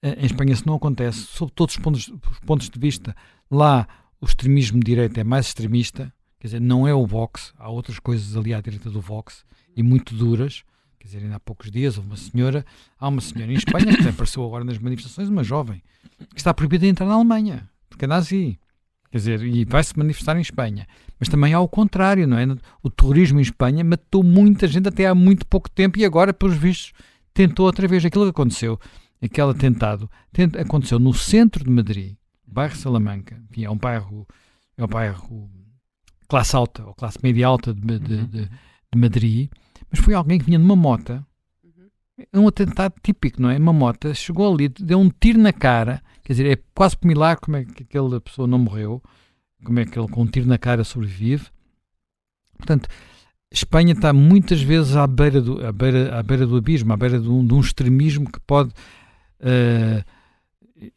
Eh, 0.02 0.22
em 0.22 0.26
Espanha 0.26 0.52
isso 0.52 0.66
não 0.66 0.74
acontece, 0.74 1.20
sob 1.20 1.50
todos 1.52 1.74
os 1.74 1.82
pontos, 1.82 2.08
os 2.08 2.40
pontos 2.40 2.68
de 2.70 2.78
vista. 2.78 3.16
Lá 3.50 3.88
o 4.20 4.26
extremismo 4.26 4.78
de 4.78 4.86
direita 4.86 5.20
é 5.20 5.24
mais 5.24 5.46
extremista, 5.46 6.12
quer 6.38 6.48
dizer, 6.48 6.60
não 6.60 6.86
é 6.86 6.94
o 6.94 7.06
Vox, 7.06 7.52
há 7.58 7.68
outras 7.68 7.98
coisas 7.98 8.36
ali 8.36 8.54
à 8.54 8.60
direita 8.60 8.90
do 8.90 9.00
Vox 9.00 9.44
e 9.76 9.82
muito 9.82 10.14
duras. 10.14 10.62
Quer 10.98 11.06
dizer, 11.06 11.22
ainda 11.22 11.36
há 11.36 11.40
poucos 11.40 11.70
dias 11.70 11.96
houve 11.96 12.10
uma 12.10 12.16
senhora, 12.16 12.64
há 12.98 13.08
uma 13.08 13.20
senhora 13.20 13.52
em 13.52 13.56
Espanha 13.56 13.96
que 13.96 14.08
apareceu 14.08 14.44
agora 14.44 14.64
nas 14.64 14.78
manifestações, 14.78 15.28
uma 15.28 15.44
jovem, 15.44 15.82
que 16.30 16.38
está 16.38 16.52
proibida 16.52 16.84
de 16.84 16.90
entrar 16.90 17.06
na 17.06 17.14
Alemanha, 17.14 17.68
é 18.04 18.08
nazi. 18.08 18.58
Quer 19.10 19.18
dizer, 19.18 19.42
e 19.42 19.64
vai 19.64 19.82
se 19.82 19.96
manifestar 19.96 20.36
em 20.36 20.40
Espanha. 20.40 20.86
Mas 21.18 21.28
também 21.28 21.54
há 21.54 21.60
o 21.60 21.68
contrário, 21.68 22.26
não 22.26 22.38
é? 22.38 22.46
O 22.82 22.90
terrorismo 22.90 23.38
em 23.38 23.42
Espanha 23.42 23.82
matou 23.82 24.22
muita 24.22 24.68
gente 24.68 24.88
até 24.88 25.06
há 25.06 25.14
muito 25.14 25.46
pouco 25.46 25.70
tempo 25.70 25.98
e 25.98 26.04
agora, 26.04 26.34
pelos 26.34 26.56
vistos, 26.56 26.92
tentou 27.32 27.66
outra 27.66 27.88
vez. 27.88 28.04
Aquilo 28.04 28.24
que 28.24 28.30
aconteceu, 28.30 28.78
aquele 29.22 29.50
atentado, 29.50 30.10
aconteceu 30.58 30.98
no 30.98 31.14
centro 31.14 31.64
de 31.64 31.70
Madrid, 31.70 32.16
bairro 32.46 32.76
Salamanca, 32.76 33.40
enfim, 33.50 33.64
é 33.64 33.70
um 33.70 33.76
bairro, 33.76 34.26
é 34.76 34.84
um 34.84 34.88
bairro 34.88 35.50
classe 36.28 36.54
alta, 36.56 36.84
ou 36.84 36.94
classe 36.94 37.18
média 37.22 37.46
alta 37.46 37.72
de, 37.72 37.98
de, 37.98 38.26
de, 38.26 38.44
de 38.48 38.98
Madrid, 38.98 39.50
mas 39.90 40.00
foi 40.00 40.14
alguém 40.14 40.38
que 40.38 40.44
vinha 40.44 40.58
numa 40.58 40.76
mota, 40.76 41.24
é 42.32 42.38
um 42.38 42.48
atentado 42.48 42.94
típico, 43.02 43.40
não 43.40 43.50
é? 43.50 43.58
Uma 43.58 43.72
mota 43.72 44.14
chegou 44.14 44.52
ali, 44.52 44.68
deu 44.68 44.98
um 44.98 45.10
tiro 45.10 45.38
na 45.38 45.52
cara, 45.52 46.02
quer 46.26 46.32
dizer, 46.32 46.50
é 46.50 46.62
quase 46.74 46.96
por 46.96 47.06
milagre 47.06 47.40
como 47.40 47.56
é 47.56 47.64
que 47.64 47.84
aquela 47.84 48.20
pessoa 48.20 48.48
não 48.48 48.58
morreu, 48.58 49.00
como 49.64 49.78
é 49.78 49.84
que 49.84 49.96
ele 49.96 50.08
com 50.08 50.22
um 50.22 50.26
tiro 50.26 50.48
na 50.48 50.58
cara 50.58 50.82
sobrevive. 50.82 51.46
Portanto, 52.56 52.88
Espanha 53.48 53.92
está 53.92 54.12
muitas 54.12 54.60
vezes 54.60 54.96
à 54.96 55.06
beira 55.06 55.40
do, 55.40 55.64
à 55.64 55.70
beira, 55.70 56.18
à 56.18 56.22
beira 56.24 56.44
do 56.44 56.56
abismo, 56.56 56.92
à 56.92 56.96
beira 56.96 57.20
de 57.20 57.28
um, 57.28 57.46
de 57.46 57.54
um 57.54 57.60
extremismo 57.60 58.28
que 58.28 58.40
pode. 58.40 58.70
Uh, 59.38 60.04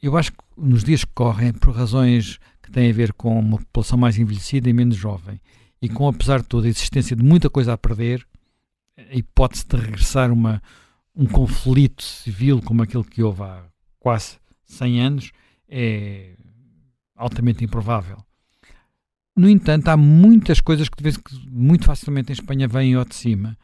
eu 0.02 0.18
acho 0.18 0.32
que 0.32 0.40
nos 0.58 0.84
dias 0.84 1.06
que 1.06 1.12
correm, 1.14 1.54
por 1.54 1.76
razões 1.76 2.40
que 2.64 2.72
têm 2.72 2.90
a 2.90 2.94
ver 2.94 3.14
com 3.14 3.40
uma 3.40 3.60
população 3.60 4.00
mais 4.00 4.18
envelhecida 4.18 4.68
e 4.68 4.74
menos 4.74 4.96
jovem, 4.96 5.40
e 5.80 5.88
com, 5.88 6.08
apesar 6.08 6.42
de 6.42 6.48
toda 6.48 6.66
a 6.66 6.70
existência 6.72 7.16
de 7.16 7.24
muita 7.24 7.52
coisa 7.52 7.74
a 7.74 7.78
perder, 7.78 8.26
a 8.98 9.16
hipótese 9.16 9.68
de 9.68 9.78
regressar 9.78 10.34
uma, 10.34 10.60
um 11.16 11.28
conflito 11.28 12.02
civil 12.02 12.64
como 12.64 12.82
aquele 12.82 13.04
que 13.04 13.22
houve 13.22 13.44
há 13.44 13.64
quase 14.00 14.39
100 14.70 15.02
anos 15.02 15.32
é 15.68 16.34
altamente 17.16 17.64
improvável. 17.64 18.18
No 19.36 19.50
entanto, 19.50 19.88
há 19.88 19.98
muitas 19.98 20.60
coisas 20.60 20.90
que, 20.90 21.02
que 21.02 21.50
muito 21.50 21.86
facilmente 21.86 22.32
em 22.32 22.34
Espanha 22.34 22.68
vêm 22.68 22.96
ao 22.96 23.06
de 23.06 23.16
cima, 23.16 23.58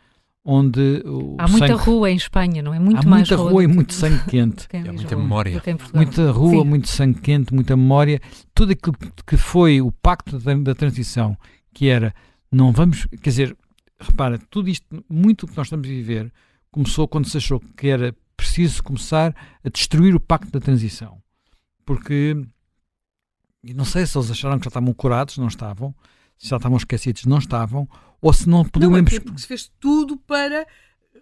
onde 0.43 1.03
há 1.37 1.47
muita 1.47 1.67
sangue... 1.67 1.83
rua 1.83 2.11
em 2.11 2.15
Espanha, 2.15 2.61
não 2.61 2.73
é? 2.73 2.79
Muito 2.79 3.05
há 3.05 3.09
mais 3.09 3.29
muita 3.29 3.43
rua, 3.43 3.63
e 3.63 3.67
muito 3.67 3.93
sangue 3.93 4.23
quente. 4.29 4.67
há 4.71 4.93
muita 4.93 5.15
memória. 5.15 5.63
Muita 5.93 6.31
rua, 6.31 6.63
Sim. 6.63 6.69
muito 6.69 6.87
sangue 6.87 7.19
quente, 7.19 7.53
muita 7.53 7.75
memória. 7.75 8.21
Tudo 8.53 8.71
aquilo 8.71 8.95
que 9.25 9.35
foi 9.35 9.81
o 9.81 9.91
pacto 9.91 10.39
da, 10.39 10.53
da 10.53 10.75
transição, 10.75 11.37
que 11.73 11.87
era 11.87 12.13
não 12.51 12.71
vamos, 12.71 13.05
quer 13.21 13.29
dizer, 13.29 13.57
repara, 13.99 14.39
tudo 14.49 14.69
isto, 14.69 15.03
muito 15.09 15.43
o 15.43 15.47
que 15.47 15.57
nós 15.57 15.67
estamos 15.67 15.87
a 15.87 15.91
viver, 15.91 16.31
começou 16.71 17.07
quando 17.07 17.27
se 17.27 17.37
achou 17.37 17.59
que 17.75 17.87
era 17.87 18.15
preciso 18.45 18.83
começar 18.83 19.35
a 19.63 19.69
destruir 19.69 20.15
o 20.15 20.19
pacto 20.19 20.51
da 20.51 20.59
transição. 20.59 21.21
Porque 21.83 22.35
não 23.63 23.85
sei 23.85 24.05
se 24.05 24.17
eles 24.17 24.29
acharam 24.29 24.59
que 24.59 24.65
já 24.65 24.69
estavam 24.69 24.93
curados, 24.93 25.37
não 25.37 25.47
estavam, 25.47 25.93
se 26.37 26.47
já 26.47 26.57
estavam 26.57 26.77
esquecidos, 26.77 27.25
não 27.25 27.39
estavam, 27.39 27.89
ou 28.21 28.31
se 28.31 28.47
não 28.47 28.63
podiam... 28.63 28.91
Não, 28.91 28.97
é 28.99 29.03
porque 29.03 29.39
se 29.39 29.47
fez 29.47 29.71
tudo 29.79 30.17
para 30.17 30.67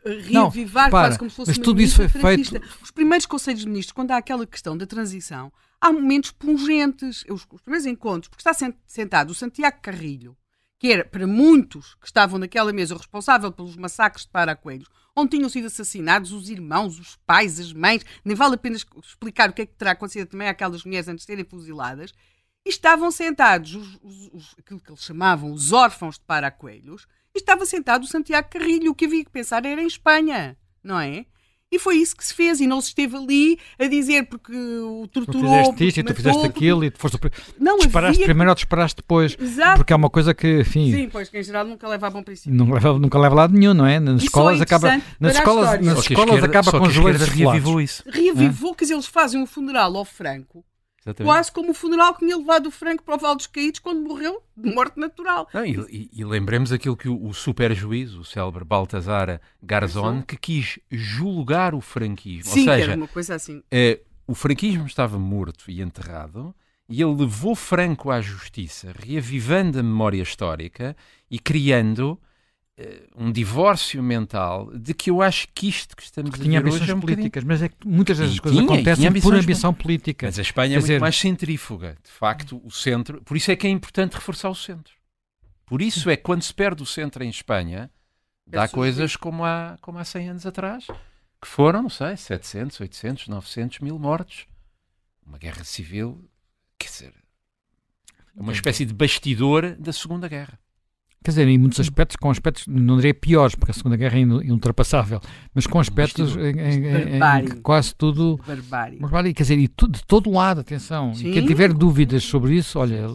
reavivar, 0.04 0.86
não, 0.86 0.92
quase 0.92 1.18
como 1.18 1.30
se 1.30 1.36
fosse 1.38 1.52
mas 1.52 1.58
tudo 1.58 1.82
isso 1.82 1.96
foi 1.96 2.10
feito... 2.10 2.62
Os 2.82 2.92
primeiros 2.92 3.26
conselhos 3.26 3.62
de 3.62 3.68
ministros, 3.68 3.94
quando 3.94 4.12
há 4.12 4.18
aquela 4.18 4.46
questão 4.46 4.78
da 4.78 4.86
transição, 4.86 5.52
há 5.80 5.92
momentos 5.92 6.32
pungentes, 6.32 7.24
os, 7.30 7.48
os 7.50 7.62
primeiros 7.62 7.86
encontros, 7.86 8.28
porque 8.28 8.48
está 8.48 8.74
sentado 8.86 9.32
o 9.32 9.36
Santiago 9.36 9.78
Carrilho, 9.82 10.36
que 10.78 10.92
era, 10.92 11.06
para 11.06 11.26
muitos 11.26 11.96
que 11.96 12.06
estavam 12.06 12.38
naquela 12.38 12.74
mesa, 12.74 12.94
o 12.94 12.98
responsável 12.98 13.52
pelos 13.52 13.78
massacres 13.78 14.26
de 14.26 14.32
Paracoelhos, 14.32 14.90
onde 15.16 15.38
tinham 15.38 15.50
sido 15.50 15.68
assassinados 15.68 16.32
os 16.32 16.50
irmãos, 16.50 17.00
os 17.00 17.16
pais, 17.26 17.60
as 17.60 17.72
mães, 17.72 18.06
nem 18.24 18.36
vale 18.36 18.56
a 18.56 18.58
pena 18.58 18.76
explicar 18.76 19.50
o 19.50 19.54
que 19.54 19.62
é 19.62 19.66
que 19.66 19.76
terá 19.76 19.92
acontecido 19.92 20.28
também 20.28 20.48
àquelas 20.48 20.84
mulheres 20.84 21.08
antes 21.08 21.26
de 21.26 21.28
serem 21.28 21.46
fuziladas, 21.46 22.14
e 22.66 22.70
estavam 22.70 23.12
sentados 23.12 23.76
os, 23.76 24.00
os, 24.02 24.30
os, 24.34 24.56
aquilo 24.58 24.80
que 24.80 24.90
eles 24.90 25.04
chamavam 25.04 25.52
os 25.52 25.72
órfãos 25.72 26.16
de 26.16 26.26
Paracoelhos, 26.26 27.08
e 27.36 27.40
estava 27.40 27.66
sentado 27.66 28.04
o 28.04 28.08
Santiago 28.08 28.50
Carrilho. 28.50 28.92
O 28.92 28.96
que 28.96 29.06
havia 29.06 29.26
que 29.26 29.32
pensar 29.32 29.66
era 29.66 29.82
em 29.82 29.88
Espanha, 29.88 30.58
não 30.84 31.00
é? 31.00 31.26
E 31.74 31.80
foi 31.80 31.96
isso 31.96 32.16
que 32.16 32.24
se 32.24 32.36
fez, 32.36 32.62
e 32.62 32.68
não 32.68 32.80
se 32.80 32.90
esteve 32.90 33.18
ali 33.18 33.58
a 33.80 33.88
dizer 33.88 34.28
porque 34.28 34.54
o 34.54 35.08
torturou. 35.12 35.42
Tu 35.42 35.48
fizeste 35.50 35.88
isto 35.88 36.00
e 36.02 36.04
tu 36.04 36.14
fizeste 36.14 36.46
aquilo 36.46 36.86
e 36.86 36.92
tu 36.92 37.00
foste. 37.00 37.18
Não, 37.60 37.78
disparaste 37.80 38.18
havia... 38.18 38.26
primeiro 38.28 38.52
ou 38.52 38.56
disparaste 38.56 38.98
depois. 38.98 39.36
Exato. 39.40 39.78
Porque 39.78 39.92
é 39.92 39.96
uma 39.96 40.10
coisa 40.10 40.36
que, 40.36 40.60
enfim. 40.60 40.92
Sim, 40.92 41.10
pois 41.12 41.30
que 41.30 41.40
em 41.40 41.44
geral 41.44 41.66
nunca 41.66 41.88
leva 41.88 42.06
a 42.06 42.10
bom 42.12 42.22
princípio. 42.22 42.54
Nunca 42.54 42.76
leva, 42.76 43.00
nunca 43.00 43.18
leva 43.18 43.34
a 43.34 43.38
lado 43.38 43.58
nenhum, 43.58 43.74
não 43.74 43.88
é? 43.88 44.00
Nas 44.00 44.18
isso 44.18 44.26
escolas 44.26 44.60
é 44.60 44.64
acaba. 44.64 45.02
Nas 45.20 45.36
escolas, 45.36 45.82
nas 45.82 45.98
escolas 45.98 46.36
esquerda, 46.36 46.46
acaba 46.46 46.72
com 46.80 46.86
os 46.86 46.94
joelhos 46.94 47.28
reavivou 47.28 47.82
isso. 47.82 48.04
Reavivou, 48.06 48.74
é? 48.74 48.76
quer 48.76 48.86
dizer, 48.86 48.94
eles 48.94 49.08
fazem 49.08 49.42
um 49.42 49.48
funeral 49.48 49.98
ao 49.98 50.06
Franco 50.06 50.64
Exatamente. 51.06 51.30
Quase 51.30 51.52
como 51.52 51.72
o 51.72 51.74
funeral 51.74 52.14
que 52.14 52.20
tinha 52.20 52.38
levado 52.38 52.68
o 52.68 52.72
Franco 52.72 53.04
para 53.04 53.16
o 53.16 53.20
Val 53.20 53.36
dos 53.36 53.48
Caídos 53.48 53.80
quando 53.80 54.02
morreu 54.02 54.42
de 54.56 54.74
morte 54.74 54.98
natural. 54.98 55.50
Não, 55.54 55.66
e, 55.66 55.76
e, 55.90 56.10
e, 56.14 56.24
lembremos 56.24 56.72
aquilo 56.72 56.96
que 56.96 57.10
o, 57.10 57.26
o 57.26 57.34
super 57.34 57.76
juiz, 57.76 58.14
o 58.14 58.24
célebre 58.24 58.64
Baltazar 58.64 59.42
Garzón, 59.62 60.22
que 60.22 60.38
quis 60.38 60.80
julgar 60.90 61.76
o 61.76 61.82
franquismo. 61.82 62.54
Sim, 62.54 62.70
Ou 62.70 62.76
seja, 62.76 62.92
era 62.92 62.96
uma 62.96 63.08
coisa 63.08 63.36
assim. 63.36 63.62
Eh, 63.70 64.00
o 64.26 64.34
franquismo 64.34 64.86
estava 64.86 65.20
morto 65.20 65.70
e 65.70 65.82
enterrado 65.82 66.56
e 66.88 67.02
ele 67.02 67.16
levou 67.16 67.56
Franco 67.56 68.10
à 68.10 68.22
justiça, 68.22 68.94
reavivando 68.98 69.80
a 69.80 69.84
memória 69.84 70.22
histórica 70.22 70.96
e 71.30 71.40
criando 71.40 72.20
um 73.16 73.32
divórcio 73.32 74.02
mental 74.02 74.72
de 74.76 74.94
que 74.94 75.12
eu 75.12 75.22
acho 75.22 75.48
que 75.54 75.68
isto 75.68 75.96
que 75.96 76.04
estamos 76.04 76.32
Porque 76.32 76.48
a 76.56 76.62
ver 76.62 76.68
hoje 76.68 76.90
é 76.90 76.96
um 76.96 77.00
políticas, 77.00 77.44
mas 77.44 77.62
é 77.62 77.70
que 77.70 77.88
muitas 77.88 78.18
das 78.18 78.40
coisas 78.40 78.60
tinha, 78.60 78.72
acontecem 78.72 79.12
tinha 79.12 79.22
por 79.22 79.36
ambição 79.36 79.74
política. 79.74 80.26
Mas 80.26 80.40
a 80.40 80.42
Espanha 80.42 80.78
é 80.78 80.80
muito 80.80 81.00
mais 81.00 81.16
centrífuga. 81.16 81.96
De 82.04 82.10
facto, 82.10 82.60
o 82.64 82.72
centro... 82.72 83.22
Por 83.22 83.38
isso 83.38 83.52
é 83.52 83.56
que 83.56 83.68
é 83.68 83.70
importante 83.70 84.14
reforçar 84.14 84.50
o 84.50 84.56
centro. 84.56 84.96
Por 85.66 85.82
isso 85.82 86.10
é 86.10 86.18
que 86.18 86.24
quando 86.24 86.42
se 86.42 86.54
perde 86.54 86.82
o 86.82 86.86
centro 86.86 87.24
em 87.24 87.30
Espanha, 87.30 87.92
dá 88.46 88.68
coisas 88.68 89.16
como 89.16 89.46
há, 89.46 89.78
como 89.80 90.00
há 90.00 90.04
100 90.04 90.30
anos 90.30 90.46
atrás, 90.46 90.88
que 91.42 91.48
foram, 91.48 91.84
não 91.84 91.90
sei, 91.90 92.18
700, 92.18 92.80
800, 92.80 93.28
900 93.28 93.80
mil 93.80 94.00
mortos. 94.00 94.48
Uma 95.26 95.38
guerra 95.38 95.64
civil, 95.64 96.28
quer 96.78 96.88
dizer, 96.88 97.14
uma 98.36 98.52
espécie 98.52 98.84
de 98.86 98.94
bastidor 98.94 99.76
da 99.76 99.94
Segunda 99.94 100.28
Guerra. 100.28 100.60
Quer 101.24 101.32
dizer, 101.32 101.48
em 101.48 101.58
muitos 101.58 101.80
aspectos, 101.80 102.16
com 102.18 102.30
aspectos, 102.30 102.68
não 102.68 102.98
direi 102.98 103.14
piores, 103.14 103.56
porque 103.56 103.72
a 103.72 103.74
Segunda 103.74 103.96
Guerra 103.96 104.18
é 104.18 104.22
inultrapassável, 104.22 105.22
mas 105.54 105.66
com 105.66 105.80
aspectos 105.80 106.36
em, 106.36 106.60
em, 106.60 106.86
em, 106.86 107.18
em 107.18 107.62
quase 107.62 107.96
tudo. 107.96 108.40
Barbárie. 108.46 109.00
Barbárie. 109.00 109.34
Quer 109.34 109.44
dizer, 109.44 109.58
e 109.58 109.68
tu, 109.68 109.88
de 109.88 110.04
todo 110.06 110.30
lado, 110.30 110.62
atenção. 110.62 111.14
Sim. 111.14 111.30
E 111.30 111.34
quem 111.34 111.46
tiver 111.46 111.74
dúvidas 111.74 112.24
sobre 112.24 112.56
isso, 112.56 112.78
olha, 112.78 113.08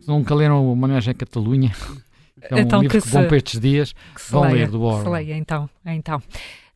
se 0.00 0.08
nunca 0.08 0.34
leram 0.34 0.64
o 0.64 0.72
Homenagem 0.72 1.10
à 1.10 1.14
Catalunha, 1.14 1.72
é 2.40 2.54
um 2.54 2.58
então, 2.58 2.80
livro 2.80 3.00
que, 3.00 3.06
que 3.06 3.12
bom 3.12 3.26
para 3.26 3.36
estes 3.36 3.60
dias, 3.60 3.94
vão 4.30 4.42
leia, 4.42 4.54
ler 4.54 4.70
do 4.70 4.80
Orwell. 4.80 5.04
Se 5.04 5.10
leia, 5.10 5.36
então, 5.36 5.68
então. 5.84 6.22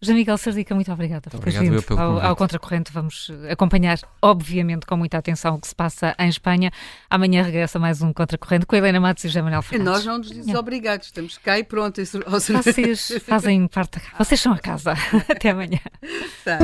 José 0.01 0.13
Miguel 0.13 0.37
Sardica, 0.37 0.75
muito 0.75 0.93
obrigada 0.93 1.31
por 1.31 1.41
ter 1.41 1.59
vindo 1.59 1.83
ao, 1.99 2.21
ao 2.21 2.37
Contracorrente. 2.37 2.93
Vamos 2.93 3.31
acompanhar, 3.51 3.99
obviamente, 4.21 4.85
com 4.85 4.95
muita 4.95 5.17
atenção 5.17 5.55
o 5.55 5.61
que 5.61 5.67
se 5.67 5.75
passa 5.75 6.15
em 6.19 6.29
Espanha. 6.29 6.71
Amanhã 7.09 7.43
regressa 7.43 7.79
mais 7.79 8.03
um 8.03 8.13
Contracorrente 8.13 8.67
com 8.67 8.75
a 8.75 8.79
Helena 8.79 9.01
Matos 9.01 9.25
e 9.25 9.29
José 9.29 9.41
Manuel 9.41 9.63
Fernandes. 9.63 9.87
E 9.87 9.95
nós 9.95 10.05
não 10.05 10.19
nos 10.19 10.29
dizemos 10.29 10.55
obrigados, 10.61 11.07
estamos 11.07 11.39
cá 11.39 11.59
e 11.59 11.65
pronto. 11.65 12.03
Vocês 12.27 13.13
fazem 13.25 13.67
parte, 13.69 13.99
vocês 14.19 14.39
são 14.39 14.53
a 14.53 14.59
casa. 14.59 14.93
Até 15.31 15.51
amanhã. 15.51 15.81
Tá. 16.45 16.59